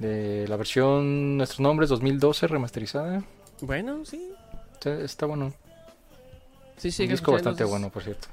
De 0.00 0.44
la 0.48 0.56
versión 0.56 1.36
Nuestros 1.36 1.60
Nombres 1.60 1.88
2012 1.88 2.48
remasterizada. 2.48 3.22
Bueno, 3.60 4.04
sí. 4.04 4.32
Está, 4.72 4.94
está 5.02 5.26
bueno. 5.26 5.54
Sí, 6.78 6.90
sí. 6.90 7.04
Un 7.04 7.10
disco 7.10 7.30
bastante 7.30 7.62
entonces. 7.62 7.70
bueno, 7.70 7.92
por 7.92 8.02
cierto. 8.02 8.26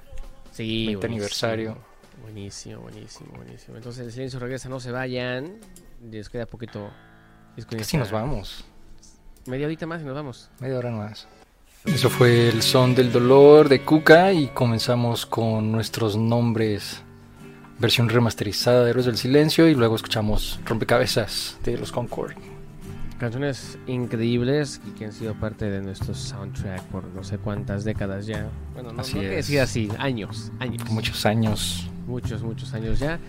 Sí, 0.56 0.86
20 0.88 0.96
buenísimo. 0.96 1.06
aniversario. 1.06 1.78
Buenísimo, 2.22 2.82
buenísimo, 2.82 3.32
buenísimo. 3.36 3.76
Entonces 3.76 4.06
el 4.06 4.12
silencio 4.14 4.40
regresa, 4.40 4.70
no 4.70 4.80
se 4.80 4.92
vayan. 4.92 5.60
Les 6.10 6.30
queda 6.30 6.46
poquito. 6.46 6.92
Casi 7.78 7.98
nos 7.98 8.10
vamos. 8.10 8.64
Media 9.48 9.66
horita 9.66 9.86
más 9.86 10.02
y 10.02 10.06
nos 10.06 10.16
vamos. 10.16 10.50
Media 10.60 10.78
hora 10.78 10.92
más. 10.92 11.28
Eso 11.84 12.10
fue 12.10 12.48
el 12.48 12.62
son 12.62 12.96
del 12.96 13.12
dolor 13.12 13.68
de 13.68 13.82
Kuka 13.82 14.32
y 14.32 14.48
comenzamos 14.48 15.26
con 15.26 15.74
nuestros 15.74 16.16
nombres. 16.16 17.04
Versión 17.78 18.08
remasterizada 18.08 18.86
de 18.86 18.92
Héroes 18.92 19.06
del 19.06 19.18
Silencio 19.18 19.68
y 19.68 19.76
luego 19.76 19.98
escuchamos 19.98 20.60
Rompecabezas 20.66 21.58
de 21.64 21.78
los 21.78 21.92
Concord. 21.92 22.34
Canciones 23.20 23.78
increíbles 23.88 24.82
y 24.86 24.92
que 24.92 25.06
han 25.06 25.14
sido 25.14 25.34
parte 25.36 25.70
de 25.70 25.82
nuestro 25.82 26.14
soundtrack 26.14 26.84
por 26.88 27.06
no 27.06 27.24
sé 27.24 27.38
cuántas 27.38 27.86
décadas 27.86 28.26
ya. 28.26 28.50
Bueno, 28.74 28.92
no, 28.92 29.02
Así 29.02 29.16
no 29.16 29.22
que 29.22 29.28
decir 29.28 29.60
así, 29.62 29.90
años, 29.98 30.52
años. 30.60 30.90
Muchos 30.90 31.26
años. 31.26 31.90
Muchos, 32.08 32.44
muchos 32.44 32.74
años 32.74 33.00
ya. 33.00 33.20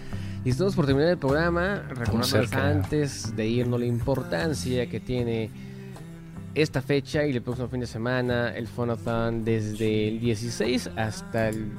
Y 0.45 0.51
estamos 0.51 0.75
por 0.75 0.87
terminar 0.87 1.11
el 1.11 1.19
programa, 1.19 1.83
recordándoles 1.89 2.53
antes 2.53 3.35
de 3.37 3.47
irnos 3.47 3.81
la 3.81 3.87
importancia 3.87 4.89
que 4.89 5.01
tiene 5.01 5.51
esta 6.57 6.81
fecha 6.81 7.27
y 7.27 7.33
el 7.33 7.43
próximo 7.43 7.69
fin 7.69 7.81
de 7.81 7.87
semana, 7.87 8.49
el 8.57 8.67
Phonathon 8.67 9.45
desde 9.45 10.09
el 10.09 10.21
16 10.21 10.91
hasta 10.97 11.49
el 11.49 11.71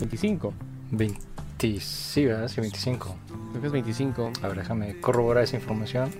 25. 0.00 0.52
20, 0.90 1.80
sí, 1.80 2.24
¿verdad? 2.24 2.48
Sí, 2.48 2.60
25. 2.60 3.16
Creo 3.50 3.60
que 3.60 3.66
es 3.66 3.72
25. 3.72 4.32
A 4.42 4.48
ver, 4.48 4.58
déjame 4.58 5.00
corroborar 5.00 5.44
esa 5.44 5.56
información. 5.56 6.10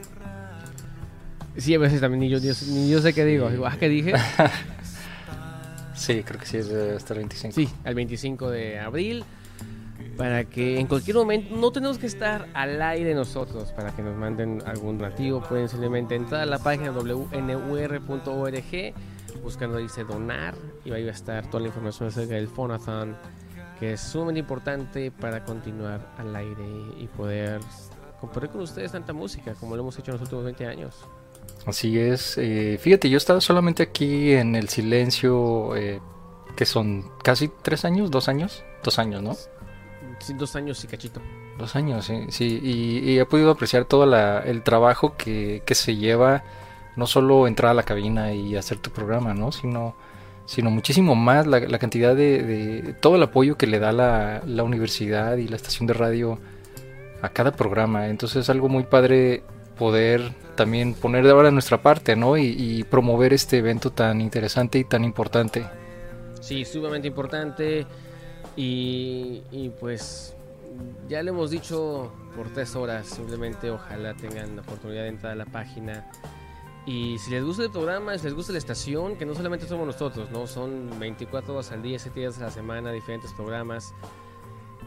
Sí, 1.59 1.75
a 1.75 1.79
veces 1.79 2.01
también 2.01 2.21
ni 2.21 2.29
yo, 2.29 2.39
ni 2.39 2.89
yo 2.89 3.03
sé 3.03 3.13
qué 3.13 3.25
digo. 3.25 3.51
Digo, 3.51 3.67
ah, 3.67 3.77
¿qué 3.79 3.89
dije? 3.89 4.15
Sí, 5.95 6.23
creo 6.23 6.39
que 6.39 6.47
sí 6.47 6.59
es 6.59 6.71
hasta 6.71 7.13
el 7.15 7.19
25. 7.19 7.55
Sí, 7.55 7.69
al 7.83 7.97
25 7.97 8.51
de 8.51 8.79
abril. 8.79 9.25
Para 10.17 10.45
que 10.45 10.79
en 10.79 10.87
cualquier 10.87 11.17
momento 11.17 11.57
no 11.57 11.73
tenemos 11.73 11.99
que 11.99 12.07
estar 12.07 12.47
al 12.55 12.81
aire 12.81 13.15
nosotros. 13.15 13.73
Para 13.73 13.91
que 13.91 14.03
nos 14.03 14.17
manden 14.17 14.63
algún 14.65 14.97
donativo. 14.97 15.43
Pueden 15.43 15.69
simplemente 15.69 16.15
entrar 16.15 16.43
a 16.43 16.47
la 16.47 16.61
página 16.61 16.93
wnur.org. 16.93 17.45
Buscando 19.43 19.79
dice 19.79 20.05
donar. 20.05 20.55
Y 20.85 20.93
ahí 20.93 21.03
va 21.03 21.11
a 21.11 21.15
estar 21.15 21.51
toda 21.51 21.63
la 21.63 21.67
información 21.67 22.09
acerca 22.09 22.37
del 22.37 22.47
Phonathon. 22.47 23.17
Que 23.81 23.95
es 23.95 24.01
sumamente 24.01 24.39
importante 24.39 25.11
para 25.11 25.45
continuar 25.45 26.15
al 26.17 26.37
aire 26.37 26.65
y 26.97 27.09
poder 27.09 27.61
compartir 28.21 28.51
con 28.51 28.61
ustedes 28.61 28.93
tanta 28.93 29.13
música 29.13 29.55
como 29.55 29.75
lo 29.75 29.83
hemos 29.83 29.99
hecho 29.99 30.13
en 30.13 30.15
los 30.15 30.23
últimos 30.23 30.45
20 30.45 30.65
años. 30.67 30.95
Así 31.67 31.99
es. 31.99 32.39
eh, 32.39 32.79
fíjate, 32.81 33.11
yo 33.11 33.19
estaba 33.19 33.41
solamente 33.41 33.83
aquí 33.83 34.33
en 34.33 34.55
el 34.57 34.69
silencio, 34.69 35.77
eh, 35.77 36.01
que 36.57 36.65
son 36.65 37.11
casi 37.23 37.51
tres 37.63 37.85
años, 37.85 38.11
dos 38.11 38.29
años, 38.29 38.65
dos 38.83 38.99
años, 38.99 39.23
¿no? 39.23 39.35
Sí, 40.21 40.35
dos 40.35 40.57
años 40.57 40.83
y 40.83 40.87
cachito. 40.89 41.21
Dos 41.59 41.77
años, 41.77 42.07
sí, 42.07 42.25
sí. 42.31 42.59
Y, 42.63 43.11
y 43.11 43.19
he 43.19 43.25
podido 43.27 43.51
apreciar 43.51 43.85
todo 43.85 44.07
la- 44.07 44.41
el 44.41 44.63
trabajo 44.63 45.15
que, 45.17 45.63
que 45.67 45.75
se 45.75 45.97
lleva, 45.97 46.43
no 46.97 47.07
solo 47.07 47.47
entrar 47.47 47.71
a 47.73 47.75
la 47.75 47.83
cabina 47.83 48.33
y 48.33 48.57
hacer 48.57 48.79
tu 48.79 48.91
programa, 48.91 49.35
¿no? 49.35 49.53
Sino, 49.53 49.95
sino 50.47 50.71
muchísimo 50.71 51.15
más 51.15 51.47
la, 51.47 51.61
la 51.61 51.79
cantidad 51.79 52.17
de, 52.17 52.43
de 52.43 52.93
todo 52.95 53.17
el 53.17 53.23
apoyo 53.23 53.57
que 53.59 53.67
le 53.67 53.79
da 53.79 53.93
la, 53.93 54.43
la 54.47 54.63
universidad 54.65 55.37
y 55.37 55.47
la 55.49 55.57
estación 55.57 55.87
de 55.87 55.95
radio 55.95 56.39
a 57.23 57.29
cada 57.29 57.53
programa. 57.53 58.09
Entonces 58.09 58.39
es 58.45 58.51
algo 58.51 58.69
muy 58.69 58.85
padre 58.85 59.43
poder 59.79 60.33
también 60.57 60.95
poner 60.95 61.25
de 61.25 61.31
ahora 61.31 61.51
nuestra 61.51 61.81
parte, 61.81 62.17
¿no? 62.17 62.37
Y, 62.37 62.55
y 62.59 62.85
promover 62.85 63.33
este 63.33 63.59
evento 63.59 63.91
tan 63.91 64.21
interesante 64.21 64.79
y 64.79 64.85
tan 64.85 65.05
importante. 65.05 65.65
Sí, 66.41 66.65
sumamente 66.65 67.09
importante. 67.09 67.87
Y, 68.57 69.43
y 69.53 69.71
pues 69.81 70.35
ya 71.09 71.23
le 71.23 71.31
hemos 71.31 71.51
dicho 71.51 72.13
por 72.35 72.53
tres 72.53 72.75
horas. 72.75 73.07
Simplemente 73.07 73.71
ojalá 73.71 74.15
tengan 74.15 74.57
la 74.57 74.63
oportunidad 74.63 75.03
de 75.03 75.09
entrar 75.09 75.33
a 75.33 75.37
la 75.37 75.47
página. 75.47 76.11
Y 76.87 77.19
si 77.19 77.31
les 77.31 77.45
gusta 77.45 77.65
el 77.65 77.71
programa, 77.71 78.17
si 78.17 78.25
les 78.25 78.35
gusta 78.35 78.53
la 78.53 78.59
estación, 78.59 79.17
que 79.17 79.27
no 79.27 79.35
solamente 79.35 79.67
somos 79.67 79.87
nosotros, 79.87 80.31
¿no? 80.31 80.47
Son 80.47 80.99
24 80.99 81.53
horas 81.53 81.71
al 81.71 81.83
día, 81.83 81.99
7 81.99 82.19
días 82.19 82.39
a 82.39 82.45
la 82.45 82.51
semana, 82.51 82.91
diferentes 82.93 83.33
programas. 83.35 83.93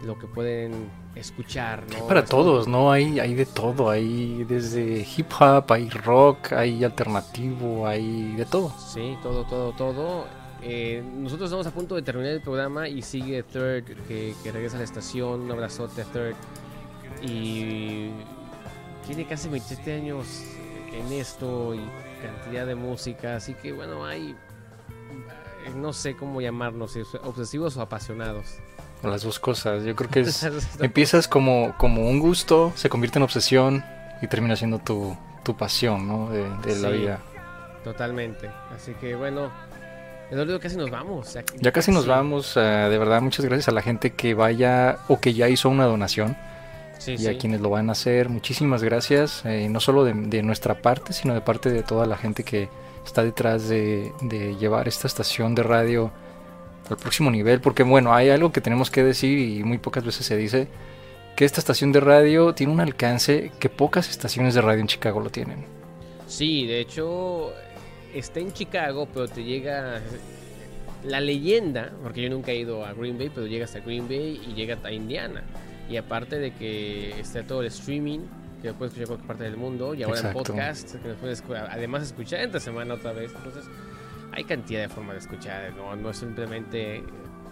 Lo 0.05 0.17
que 0.17 0.25
pueden 0.27 0.89
escuchar, 1.15 1.83
¿no? 1.91 2.07
Para 2.07 2.25
todos, 2.25 2.67
¿no? 2.67 2.91
Hay, 2.91 3.19
hay 3.19 3.35
de 3.35 3.45
todo, 3.45 3.89
hay 3.89 4.43
desde 4.45 5.05
hip 5.15 5.27
hop, 5.39 5.71
hay 5.71 5.89
rock, 5.89 6.53
hay 6.53 6.83
alternativo, 6.83 7.85
hay 7.85 8.33
de 8.35 8.45
todo. 8.45 8.73
Sí, 8.79 9.15
todo, 9.21 9.43
todo, 9.45 9.71
todo. 9.73 10.25
Eh, 10.63 11.03
nosotros 11.15 11.47
estamos 11.49 11.67
a 11.67 11.71
punto 11.71 11.95
de 11.95 12.01
terminar 12.01 12.31
el 12.31 12.41
programa 12.41 12.87
y 12.87 13.01
sigue 13.03 13.43
Third, 13.43 13.85
que, 14.07 14.33
que 14.43 14.51
regresa 14.51 14.75
a 14.77 14.79
la 14.79 14.85
estación. 14.85 15.41
Un 15.41 15.51
abrazote 15.51 16.01
a 16.01 16.05
Third. 16.05 16.35
Y 17.21 18.09
tiene 19.05 19.25
casi 19.27 19.49
27 19.49 19.93
años 19.93 20.43
en 20.91 21.11
esto 21.11 21.75
y 21.75 21.81
cantidad 22.21 22.65
de 22.65 22.75
música. 22.75 23.35
Así 23.35 23.53
que 23.53 23.71
bueno, 23.71 24.03
hay. 24.05 24.35
eh, 25.67 25.71
No 25.75 25.93
sé 25.93 26.15
cómo 26.15 26.41
llamarnos, 26.41 26.93
si 26.93 27.01
obsesivos 27.23 27.77
o 27.77 27.81
apasionados. 27.81 28.55
Las 29.03 29.23
dos 29.23 29.39
cosas. 29.39 29.83
Yo 29.83 29.95
creo 29.95 30.09
que 30.09 30.19
es, 30.21 30.47
empiezas 30.79 31.27
como, 31.27 31.75
como 31.77 32.07
un 32.07 32.19
gusto, 32.19 32.71
se 32.75 32.89
convierte 32.89 33.19
en 33.19 33.23
obsesión 33.23 33.83
y 34.21 34.27
termina 34.27 34.55
siendo 34.55 34.79
tu, 34.79 35.17
tu 35.43 35.57
pasión, 35.57 36.07
¿no? 36.07 36.29
De, 36.29 36.47
de 36.63 36.79
la 36.79 36.89
vida. 36.89 37.19
Totalmente. 37.83 38.49
Así 38.75 38.93
que 38.93 39.15
bueno, 39.15 39.51
Eduardo, 40.29 40.59
casi 40.59 40.77
nos 40.77 40.89
vamos. 40.89 41.37
Ya 41.59 41.71
casi 41.71 41.91
nos 41.91 42.05
vamos. 42.05 42.55
eh, 42.55 42.59
de 42.61 42.97
verdad, 42.97 43.21
muchas 43.21 43.43
gracias 43.45 43.67
a 43.67 43.71
la 43.71 43.81
gente 43.81 44.11
que 44.11 44.33
vaya 44.33 44.99
o 45.07 45.19
que 45.19 45.33
ya 45.33 45.49
hizo 45.49 45.67
una 45.69 45.85
donación. 45.85 46.37
Sí, 46.99 47.13
y 47.13 47.17
sí. 47.17 47.27
a 47.27 47.37
quienes 47.37 47.61
lo 47.61 47.71
van 47.71 47.89
a 47.89 47.93
hacer. 47.93 48.29
Muchísimas 48.29 48.83
gracias, 48.83 49.43
eh, 49.45 49.67
no 49.69 49.79
solo 49.79 50.03
de, 50.05 50.13
de 50.13 50.43
nuestra 50.43 50.81
parte, 50.81 51.13
sino 51.13 51.33
de 51.33 51.41
parte 51.41 51.71
de 51.71 51.81
toda 51.81 52.05
la 52.05 52.15
gente 52.15 52.43
que 52.43 52.69
está 53.03 53.23
detrás 53.23 53.67
de, 53.67 54.13
de 54.21 54.55
llevar 54.57 54.87
esta 54.87 55.07
estación 55.07 55.55
de 55.55 55.63
radio 55.63 56.11
al 56.93 56.99
próximo 56.99 57.31
nivel. 57.31 57.61
Porque 57.61 57.83
bueno, 57.83 58.13
hay 58.13 58.29
algo 58.29 58.51
que 58.51 58.61
tenemos 58.61 58.91
que 58.91 59.03
decir 59.03 59.37
y 59.39 59.63
muy 59.63 59.77
pocas 59.77 60.03
veces 60.03 60.25
se 60.25 60.37
dice, 60.37 60.67
que 61.35 61.45
esta 61.45 61.59
estación 61.59 61.91
de 61.91 61.99
radio 61.99 62.53
tiene 62.53 62.73
un 62.73 62.81
alcance 62.81 63.51
que 63.59 63.69
pocas 63.69 64.09
estaciones 64.09 64.53
de 64.53 64.61
radio 64.61 64.81
en 64.81 64.87
Chicago 64.87 65.19
lo 65.19 65.29
tienen. 65.29 65.65
Sí, 66.27 66.65
de 66.65 66.79
hecho 66.79 67.51
está 68.13 68.39
en 68.39 68.53
Chicago, 68.53 69.07
pero 69.13 69.27
te 69.27 69.43
llega 69.43 70.01
la 71.03 71.19
leyenda, 71.19 71.91
porque 72.03 72.21
yo 72.21 72.29
nunca 72.29 72.51
he 72.51 72.57
ido 72.57 72.85
a 72.85 72.93
Green 72.93 73.17
Bay, 73.17 73.31
pero 73.33 73.47
llega 73.47 73.65
hasta 73.65 73.79
Green 73.79 74.07
Bay 74.07 74.41
y 74.47 74.53
llega 74.53 74.75
hasta 74.75 74.91
Indiana. 74.91 75.43
Y 75.89 75.97
aparte 75.97 76.39
de 76.39 76.53
que 76.53 77.19
está 77.19 77.43
todo 77.43 77.61
el 77.61 77.67
streaming, 77.67 78.19
que 78.61 78.67
lo 78.69 78.75
puedes 78.75 78.93
escuchar 78.93 79.03
en 79.03 79.07
cualquier 79.07 79.27
parte 79.27 79.43
del 79.43 79.57
mundo, 79.57 79.93
y 79.93 80.03
ahora 80.03 80.19
el 80.19 80.25
Exacto. 80.25 80.43
podcast, 80.43 80.95
que 80.95 81.07
nos 81.07 81.17
puedes 81.17 81.43
además 81.69 82.03
escuchar 82.03 82.41
entre 82.41 82.59
semana 82.59 82.93
otra 82.93 83.13
vez. 83.13 83.31
Entonces, 83.35 83.65
hay 84.31 84.43
cantidad 84.43 84.81
de 84.81 84.89
formas 84.89 85.13
de 85.13 85.19
escuchar, 85.19 85.73
no, 85.75 85.95
no 85.95 86.09
es 86.09 86.17
simplemente... 86.17 87.03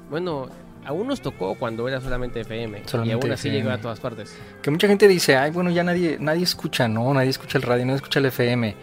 Bueno, 0.09 0.47
aún 0.85 1.07
nos 1.07 1.21
tocó 1.21 1.55
cuando 1.55 1.87
era 1.87 2.01
solamente 2.01 2.41
FM, 2.41 2.79
y 2.79 2.87
Solamente 2.87 3.25
aún 3.25 3.33
así 3.33 3.49
llegó 3.49 3.69
a 3.69 3.77
todas 3.77 3.99
partes. 3.99 4.35
Que 4.61 4.71
mucha 4.71 4.87
gente 4.87 5.07
dice, 5.07 5.37
ay, 5.37 5.51
bueno, 5.51 5.69
ya 5.69 5.83
nadie, 5.83 6.17
nadie 6.19 6.43
escucha, 6.43 6.87
no, 6.87 7.13
nadie 7.13 7.29
escucha 7.29 7.57
el 7.57 7.63
radio, 7.63 7.85
nadie 7.85 7.97
escucha 7.97 8.19
el 8.19 8.25
FM. 8.25 8.75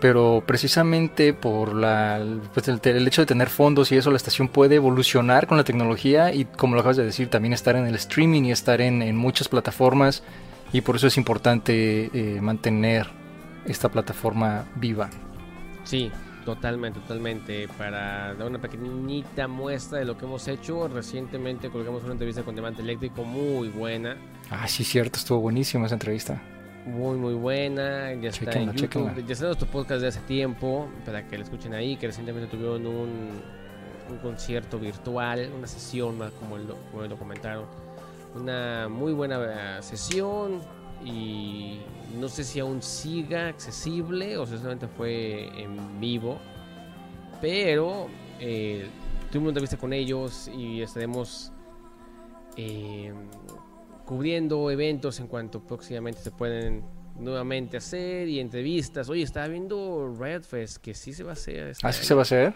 Pero 0.00 0.44
precisamente 0.46 1.34
por 1.34 1.74
la, 1.74 2.24
pues 2.54 2.68
el, 2.68 2.80
el 2.84 3.06
hecho 3.08 3.22
de 3.22 3.26
tener 3.26 3.48
fondos 3.48 3.90
y 3.90 3.96
eso, 3.96 4.12
la 4.12 4.16
estación 4.16 4.46
puede 4.46 4.76
evolucionar 4.76 5.48
con 5.48 5.56
la 5.56 5.64
tecnología 5.64 6.32
y, 6.32 6.44
como 6.44 6.74
lo 6.74 6.80
acabas 6.80 6.98
de 6.98 7.04
decir, 7.04 7.28
también 7.28 7.52
estar 7.52 7.74
en 7.74 7.86
el 7.86 7.96
streaming 7.96 8.44
y 8.44 8.52
estar 8.52 8.80
en, 8.80 9.02
en 9.02 9.16
muchas 9.16 9.48
plataformas. 9.48 10.22
Y 10.72 10.82
por 10.82 10.96
eso 10.96 11.08
es 11.08 11.16
importante 11.16 12.10
eh, 12.12 12.40
mantener 12.40 13.08
esta 13.66 13.88
plataforma 13.88 14.66
viva. 14.76 15.10
Sí, 15.82 16.12
totalmente, 16.54 17.00
totalmente. 17.00 17.68
Para 17.76 18.34
dar 18.34 18.46
una 18.48 18.58
pequeñita 18.58 19.46
muestra 19.48 19.98
de 19.98 20.04
lo 20.06 20.16
que 20.16 20.24
hemos 20.24 20.48
hecho, 20.48 20.88
recientemente 20.88 21.68
colgamos 21.68 22.02
una 22.04 22.12
entrevista 22.12 22.42
con 22.42 22.54
Diamante 22.54 22.80
Eléctrico 22.82 23.22
muy 23.24 23.68
buena, 23.68 24.16
Ah, 24.50 24.66
sí, 24.66 24.82
cierto, 24.82 25.18
estuvo 25.18 25.40
buenísima 25.40 25.84
esa 25.86 25.94
entrevista. 25.96 26.40
muy, 26.86 27.18
muy 27.18 27.34
buena. 27.34 28.14
Ya 28.14 28.30
está 28.30 28.46
Chéquenla, 28.46 28.72
en 28.72 28.76
YouTube, 28.78 29.26
ya 29.26 29.32
está 29.32 29.44
en 29.44 29.48
nuestro 29.50 29.68
podcast 29.68 30.00
de 30.00 30.08
hace 30.08 30.20
tiempo, 30.20 30.88
para 31.04 31.26
que 31.26 31.36
lo 31.36 31.44
escuchen 31.44 31.74
ahí, 31.74 31.96
que 31.98 32.06
recientemente 32.06 32.48
tuvieron 32.48 32.86
un, 32.86 33.30
un 34.10 34.18
concierto 34.22 34.78
virtual, 34.78 35.50
una 35.56 35.66
sesión, 35.66 36.16
más 36.16 36.32
como 36.32 36.56
lo, 36.56 36.76
como 36.90 37.02
lo 37.04 37.16
comentaron. 37.18 37.66
Una 38.34 38.88
muy 38.88 39.12
buena 39.12 39.38
eh, 39.78 39.82
sesión 39.82 40.60
y 41.04 41.78
no 42.18 42.28
sé 42.28 42.44
si 42.44 42.60
aún 42.60 42.82
siga 42.82 43.48
accesible 43.48 44.36
o 44.36 44.46
si 44.46 44.56
solamente 44.56 44.88
fue 44.88 45.48
en 45.60 46.00
vivo. 46.00 46.38
Pero 47.40 48.08
eh, 48.40 48.86
tuvimos 49.30 49.42
una 49.44 49.50
entrevista 49.50 49.76
con 49.76 49.92
ellos 49.92 50.48
y 50.54 50.82
estaremos 50.82 51.52
eh, 52.56 53.12
cubriendo 54.04 54.70
eventos 54.70 55.20
en 55.20 55.26
cuanto 55.28 55.60
próximamente 55.60 56.20
se 56.20 56.30
pueden 56.30 56.82
nuevamente 57.18 57.76
hacer 57.76 58.28
y 58.28 58.40
entrevistas. 58.40 59.08
Oye, 59.08 59.22
estaba 59.22 59.46
viendo 59.48 60.14
Red 60.18 60.42
Fest 60.42 60.78
que 60.78 60.94
sí 60.94 61.12
se 61.12 61.22
va 61.24 61.30
a 61.30 61.32
hacer. 61.34 61.68
este 61.68 61.86
¿Así 61.86 61.98
año. 62.00 62.06
se 62.08 62.14
va 62.14 62.20
a 62.20 62.22
hacer? 62.22 62.54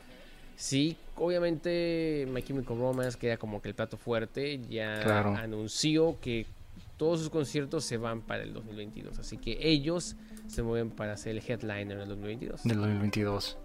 Sí, 0.57 0.97
obviamente 1.17 2.27
My 2.33 2.43
Chemical 2.43 2.79
Romance 2.79 3.19
queda 3.19 3.37
como 3.37 3.61
que 3.63 3.69
el 3.69 3.75
plato 3.75 3.97
fuerte. 3.97 4.61
Ya 4.69 5.01
Claro. 5.03 5.35
anunció 5.37 6.19
que 6.21 6.47
todos 7.03 7.19
sus 7.19 7.31
conciertos 7.31 7.85
se 7.85 7.97
van 7.97 8.21
para 8.21 8.45
el 8.45 8.55
2022. 8.55 9.19
Así 9.19 9.37
que 9.37 9.59
ellos 9.61 10.15
se 10.47 10.63
mueven 10.63 10.91
para 10.91 11.17
ser 11.17 11.33
el 11.37 11.43
headliner 11.45 11.97
en 11.97 12.01
el 12.01 12.09
2022. 12.11 12.63
del 12.63 12.77
2022. 12.77 13.59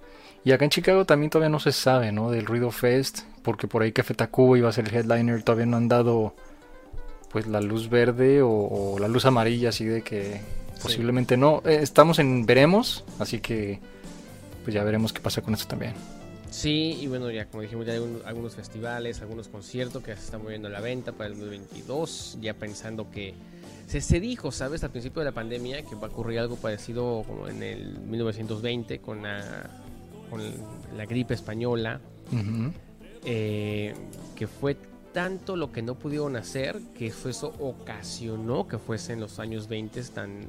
Y 0.44 0.54
acá 0.54 0.66
en 0.66 0.72
Chicago 0.72 1.06
también 1.06 1.30
todavía 1.30 1.52
no 1.52 1.60
se 1.60 1.72
sabe, 1.72 2.12
¿no? 2.12 2.32
Del 2.32 2.48
Ruido 2.48 2.72
Fest, 2.72 3.20
porque 3.44 3.68
por 3.68 3.84
ahí 3.84 3.92
Café 3.92 4.16
Tacuba 4.16 4.58
iba 4.58 4.70
a 4.70 4.72
ser 4.72 4.88
el 4.88 4.96
headliner, 4.96 5.44
todavía 5.44 5.68
no 5.68 5.78
han 5.78 5.88
dado 5.88 6.34
pues 7.30 7.46
la 7.46 7.62
luz 7.62 7.92
verde 7.92 8.42
o, 8.42 8.50
o 8.50 8.98
la 8.98 9.08
luz 9.08 9.28
amarilla, 9.28 9.70
así 9.70 9.86
de 9.86 10.02
que 10.02 10.42
posiblemente 10.82 11.38
no. 11.38 11.62
Eh, 11.64 11.78
estamos 11.84 12.18
en 12.18 12.44
veremos, 12.48 13.06
así 13.20 13.40
que 13.40 13.80
pues 14.64 14.74
ya 14.74 14.84
veremos 14.84 15.14
qué 15.14 15.22
pasa 15.22 15.44
con 15.44 15.54
esto 15.54 15.68
también. 15.68 15.94
Sí, 16.50 16.98
y 17.02 17.08
bueno, 17.08 17.30
ya 17.30 17.46
como 17.46 17.62
dijimos, 17.62 17.86
ya 17.86 17.94
hay 17.94 18.00
un- 18.00 18.22
algunos 18.26 18.56
festivales, 18.56 19.22
algunos 19.22 19.48
conciertos 19.48 20.02
que 20.04 20.16
se 20.16 20.24
están 20.24 20.42
moviendo 20.44 20.68
a 20.68 20.72
la 20.72 20.80
venta 20.80 21.12
para 21.12 21.28
el 21.30 21.34
2022, 21.40 22.38
ya 22.42 22.54
pensando 22.54 23.12
que 23.12 23.34
se, 23.88 24.02
se 24.02 24.20
dijo, 24.20 24.52
¿sabes? 24.52 24.84
Al 24.84 24.92
principio 24.92 25.20
de 25.22 25.26
la 25.26 25.32
pandemia 25.34 25.84
que 25.84 25.96
va 25.96 26.08
a 26.08 26.10
ocurrir 26.10 26.40
algo 26.40 26.56
parecido 26.56 27.24
como 27.28 27.48
en 27.48 27.62
el 27.64 28.00
1920 28.00 29.00
con 29.00 29.24
la, 29.24 29.70
con 30.30 30.42
la 30.96 31.06
gripe 31.06 31.34
española, 31.34 32.00
Ujú. 32.32 32.72
eh, 33.26 33.94
que 34.36 34.48
fue 34.48 34.78
tanto 35.14 35.56
lo 35.56 35.72
que 35.72 35.82
no 35.82 35.96
pudieron 35.96 36.36
hacer 36.36 36.80
que 36.98 37.12
fue 37.12 37.32
eso 37.32 37.54
ocasionó 37.60 38.68
que 38.68 38.78
fuesen 38.78 39.20
los 39.20 39.40
años 39.40 39.68
20 39.68 40.02
tan, 40.04 40.42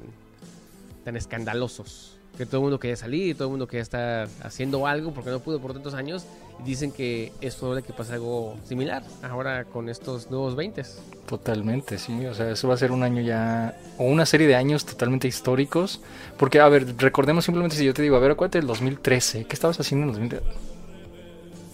tan 1.03 1.15
escandalosos. 1.15 2.18
Que 2.37 2.45
todo 2.45 2.57
el 2.57 2.63
mundo 2.63 2.79
quería 2.79 2.95
salir 2.95 3.27
y 3.27 3.33
todo 3.33 3.45
el 3.45 3.51
mundo 3.51 3.67
quería 3.67 3.81
estar 3.81 4.29
haciendo 4.41 4.87
algo 4.87 5.13
porque 5.13 5.29
no 5.29 5.39
pudo 5.39 5.59
por 5.59 5.73
tantos 5.73 5.93
años. 5.93 6.25
Y 6.61 6.63
dicen 6.63 6.91
que 6.91 7.31
es 7.41 7.55
probable 7.55 7.83
que 7.83 7.93
pase 7.93 8.13
algo 8.13 8.57
similar 8.65 9.03
ahora 9.23 9.65
con 9.65 9.89
estos 9.89 10.29
nuevos 10.29 10.55
20. 10.55 10.83
Totalmente, 11.25 11.97
sí. 11.97 12.25
O 12.25 12.33
sea, 12.33 12.49
eso 12.51 12.67
va 12.67 12.73
a 12.73 12.77
ser 12.77 12.91
un 12.91 13.03
año 13.03 13.21
ya, 13.21 13.77
o 13.97 14.05
una 14.05 14.25
serie 14.25 14.47
de 14.47 14.55
años 14.55 14.85
totalmente 14.85 15.27
históricos. 15.27 16.01
Porque, 16.37 16.59
a 16.59 16.67
ver, 16.67 16.95
recordemos 16.97 17.45
simplemente 17.45 17.75
si 17.75 17.85
yo 17.85 17.93
te 17.93 18.01
digo, 18.01 18.15
a 18.15 18.19
ver, 18.19 18.31
acuérdate 18.31 18.57
del 18.59 18.67
2013, 18.67 19.45
¿qué 19.45 19.53
estabas 19.53 19.79
haciendo 19.79 20.05
en 20.05 20.09
el 20.09 20.29
2013? 20.29 20.69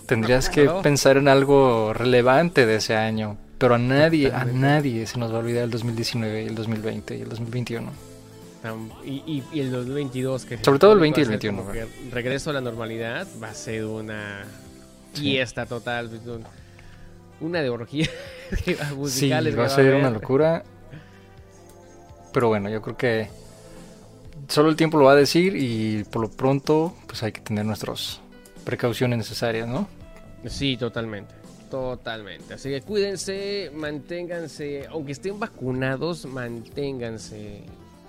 Tendrías 0.06 0.50
que 0.50 0.70
pensar 0.84 1.18
en 1.18 1.28
algo 1.28 1.94
relevante 1.94 2.66
de 2.66 2.76
ese 2.76 2.96
año. 2.96 3.38
Pero 3.58 3.76
a 3.76 3.78
nadie, 3.78 4.32
a 4.34 4.46
nadie 4.46 5.08
se 5.08 5.18
nos 5.18 5.32
va 5.32 5.38
a 5.38 5.40
olvidar 5.40 5.64
el 5.64 5.72
2019, 5.72 6.44
y 6.44 6.48
el 6.48 6.56
2020 6.56 7.18
y 7.18 7.22
el 7.22 7.30
2021. 7.30 8.15
Y, 9.06 9.24
y- 9.26 9.44
y 9.54 9.60
el 9.60 9.72
2022 9.72 10.46
que 10.46 10.58
Sobre 10.64 10.80
todo 10.80 10.92
el 10.94 10.98
supone 11.00 11.12
20 11.14 11.22
y 11.22 11.24
el 11.24 11.30
va 11.32 11.36
a 11.36 11.40
ser 11.40 11.52
21, 11.52 11.62
como 11.62 11.72
que 11.74 12.12
regreso 12.12 12.50
a 12.50 12.54
la 12.54 12.62
normalidad 12.62 13.28
va 13.42 13.50
a 13.50 13.54
ser 13.54 13.86
una 13.86 14.46
fiesta 15.14 15.66
total 15.66 16.10
un- 16.26 16.44
una 17.42 17.62
de 17.62 17.70
orgía 17.70 18.10
musicales 18.96 19.58
va 19.58 19.66
a 19.66 19.70
ser 19.70 19.96
una 19.96 20.10
locura. 20.10 20.64
Pero 22.34 22.48
bueno, 22.50 22.70
yo 22.70 22.82
creo 22.82 22.98
que 22.98 23.28
solo 24.48 24.70
el 24.70 24.76
tiempo 24.76 24.98
lo 24.98 25.06
va 25.06 25.14
a 25.14 25.16
decir 25.16 25.56
y 25.56 26.04
por 26.06 26.22
lo 26.22 26.30
pronto 26.30 26.94
pues 27.08 27.24
hay 27.24 27.32
que 27.32 27.42
tener 27.42 27.66
nuestras 27.66 28.20
precauciones 28.64 29.18
necesarias, 29.18 29.68
¿no? 29.68 29.88
sí 30.48 30.78
totalmente 30.78 31.34
totalmente 31.72 32.54
así 32.54 32.70
que 32.70 32.82
cuídense 32.82 33.72
manténganse 33.74 34.86
aunque 34.92 35.14
estén 35.14 35.40
vacunados 35.40 36.26
manténganse 36.28 37.64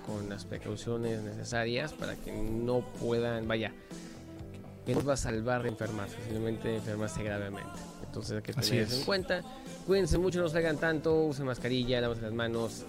con 0.07 0.29
las 0.29 0.45
precauciones 0.45 1.21
necesarias 1.21 1.93
para 1.93 2.15
que 2.15 2.31
no 2.31 2.79
puedan 2.99 3.47
vaya 3.47 3.73
que 4.85 4.95
no 4.95 5.03
va 5.03 5.13
a 5.13 5.17
salvar 5.17 5.63
de 5.63 5.69
enfermarse 5.69 6.15
simplemente 6.23 6.73
enfermarse 6.77 7.21
gravemente. 7.21 7.69
Entonces 8.05 8.37
hay 8.37 8.41
que 8.41 8.53
tener 8.53 8.83
eso 8.83 8.99
en 8.99 9.03
cuenta. 9.05 9.41
Cuídense 9.85 10.17
mucho 10.17 10.39
no 10.41 10.47
salgan 10.47 10.77
tanto 10.77 11.25
usen 11.25 11.45
mascarilla 11.45 11.99
lávense 12.01 12.21
las 12.23 12.31
manos 12.33 12.85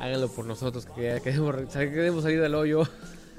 háganlo 0.00 0.28
por 0.28 0.46
nosotros 0.46 0.86
que 0.86 1.20
queremos, 1.22 1.54
re- 1.54 1.66
queremos 1.68 2.22
salir 2.24 2.40
del 2.40 2.54
hoyo. 2.54 2.82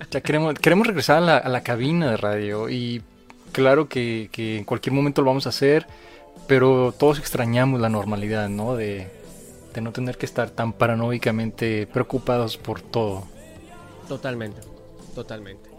Ya 0.09 0.21
queremos, 0.21 0.55
queremos 0.55 0.87
regresar 0.87 1.17
a 1.17 1.21
la, 1.21 1.37
a 1.37 1.49
la 1.49 1.61
cabina 1.61 2.09
de 2.09 2.17
radio 2.17 2.67
y 2.67 3.03
claro 3.51 3.87
que, 3.87 4.27
que 4.31 4.57
en 4.57 4.63
cualquier 4.63 4.91
momento 4.91 5.21
lo 5.21 5.27
vamos 5.27 5.45
a 5.45 5.49
hacer, 5.49 5.85
pero 6.47 6.91
todos 6.97 7.19
extrañamos 7.19 7.79
la 7.79 7.89
normalidad, 7.89 8.49
¿no? 8.49 8.75
De, 8.75 9.07
de 9.73 9.81
no 9.81 9.91
tener 9.91 10.17
que 10.17 10.25
estar 10.25 10.49
tan 10.49 10.73
paranoicamente 10.73 11.87
preocupados 11.87 12.57
por 12.57 12.81
todo. 12.81 13.23
Totalmente, 14.07 14.61
totalmente. 15.15 15.69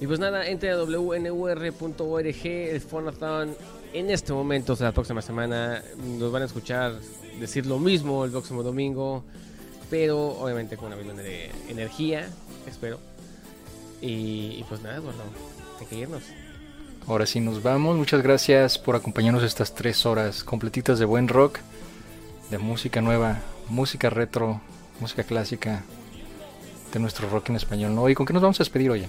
Y 0.00 0.06
pues 0.06 0.18
nada, 0.18 0.46
entre 0.48 0.70
a 0.70 0.76
wnur.org, 0.76 2.46
el 2.46 2.80
Fonathon. 2.80 3.56
En 3.92 4.10
este 4.10 4.32
momento, 4.32 4.72
o 4.72 4.76
sea, 4.76 4.88
la 4.88 4.92
próxima 4.92 5.22
semana, 5.22 5.82
nos 6.18 6.32
van 6.32 6.42
a 6.42 6.46
escuchar 6.46 6.94
decir 7.38 7.64
lo 7.66 7.78
mismo 7.78 8.24
el 8.24 8.32
próximo 8.32 8.64
domingo, 8.64 9.22
pero 9.88 10.30
obviamente 10.30 10.76
con 10.76 10.88
una 10.88 10.96
misma 10.96 11.14
de 11.14 11.50
energía, 11.68 12.28
espero. 12.66 12.98
Y, 14.02 14.56
y 14.58 14.64
pues 14.68 14.82
nada, 14.82 14.98
bueno, 14.98 15.22
hay 15.80 15.86
que 15.86 15.96
irnos. 15.96 16.24
Ahora 17.06 17.26
sí 17.26 17.38
nos 17.40 17.62
vamos. 17.62 17.96
Muchas 17.96 18.22
gracias 18.22 18.78
por 18.78 18.96
acompañarnos 18.96 19.42
estas 19.42 19.74
tres 19.74 20.06
horas 20.06 20.42
completitas 20.42 20.98
de 20.98 21.04
buen 21.04 21.28
rock, 21.28 21.58
de 22.50 22.58
música 22.58 23.00
nueva, 23.00 23.38
música 23.68 24.10
retro, 24.10 24.60
música 25.00 25.22
clásica, 25.24 25.82
de 26.92 27.00
nuestro 27.00 27.28
rock 27.28 27.50
en 27.50 27.56
español. 27.56 27.94
¿no? 27.94 28.08
¿Y 28.08 28.14
con 28.14 28.26
qué 28.26 28.32
nos 28.32 28.42
vamos 28.42 28.60
a 28.60 28.64
despedir 28.64 28.90
hoy? 28.90 29.06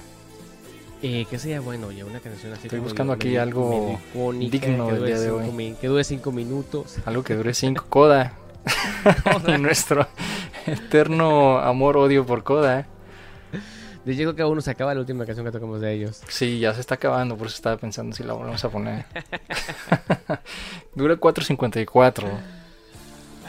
Eh, 1.02 1.26
que 1.30 1.38
sea 1.38 1.60
bueno, 1.60 1.92
ya 1.92 2.06
una 2.06 2.20
canción 2.20 2.54
así. 2.54 2.64
Estoy 2.68 2.80
buscando 2.80 3.14
aquí 3.14 3.28
medio- 3.28 3.42
algo 3.42 4.00
medio 4.14 4.50
digno 4.50 4.88
del 4.88 5.06
día 5.06 5.20
de 5.20 5.30
hoy. 5.32 5.76
que 5.80 5.88
dure 5.88 6.04
cinco 6.04 6.32
minutos. 6.32 6.96
Algo 7.06 7.24
que 7.24 7.36
dure 7.36 7.54
cinco 7.54 7.86
Coda. 7.90 8.34
Nuestro 9.60 10.08
eterno 10.66 11.60
amor-odio 11.60 12.26
por 12.26 12.44
Coda. 12.44 12.80
¿eh? 12.80 12.86
De 14.04 14.14
hecho, 14.14 14.22
creo 14.22 14.36
que 14.36 14.42
aún 14.44 14.56
no 14.56 14.62
se 14.62 14.72
acaba 14.72 14.94
la 14.94 15.00
última 15.02 15.26
canción 15.26 15.46
que 15.46 15.52
tocamos 15.52 15.82
de 15.82 15.94
ellos. 15.94 16.22
Sí, 16.28 16.60
ya 16.60 16.74
se 16.74 16.80
está 16.82 16.96
acabando, 16.96 17.36
por 17.38 17.48
eso 17.48 17.56
estaba 17.56 17.78
pensando 17.78 18.16
si 18.16 18.24
la 18.24 18.34
volvemos 18.34 18.64
a 18.64 18.70
poner. 18.70 19.06
Dura 20.96 21.16
4.54. 21.16 22.28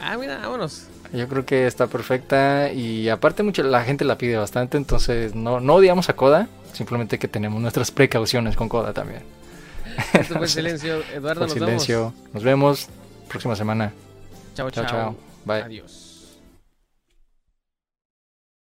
Ah, 0.01 0.17
mira, 0.17 0.37
vámonos. 0.37 0.87
Yo 1.13 1.27
creo 1.27 1.45
que 1.45 1.67
está 1.67 1.87
perfecta 1.87 2.71
y 2.71 3.07
aparte 3.09 3.41
mucho 3.43 3.63
la 3.63 3.83
gente 3.83 4.03
la 4.03 4.17
pide 4.17 4.35
bastante, 4.37 4.77
entonces 4.77 5.35
no, 5.35 5.59
no 5.61 5.75
odiamos 5.75 6.09
a 6.09 6.15
Coda, 6.15 6.47
simplemente 6.73 7.17
que 7.17 7.27
tenemos 7.27 7.61
nuestras 7.61 7.91
precauciones 7.91 8.55
con 8.55 8.67
Coda 8.67 8.93
también. 8.93 9.23
Esto 10.13 10.35
fue 10.35 10.47
silencio. 10.47 11.01
Eduardo, 11.13 11.41
nos 11.41 11.53
silencio. 11.53 12.13
Nos 12.33 12.43
vemos 12.43 12.89
próxima 13.29 13.55
semana. 13.55 13.93
Chao, 14.53 14.69
Chao, 14.69 14.85
chao. 14.85 14.91
chao. 14.91 15.15
Bye. 15.45 15.63
Adiós. 15.63 16.06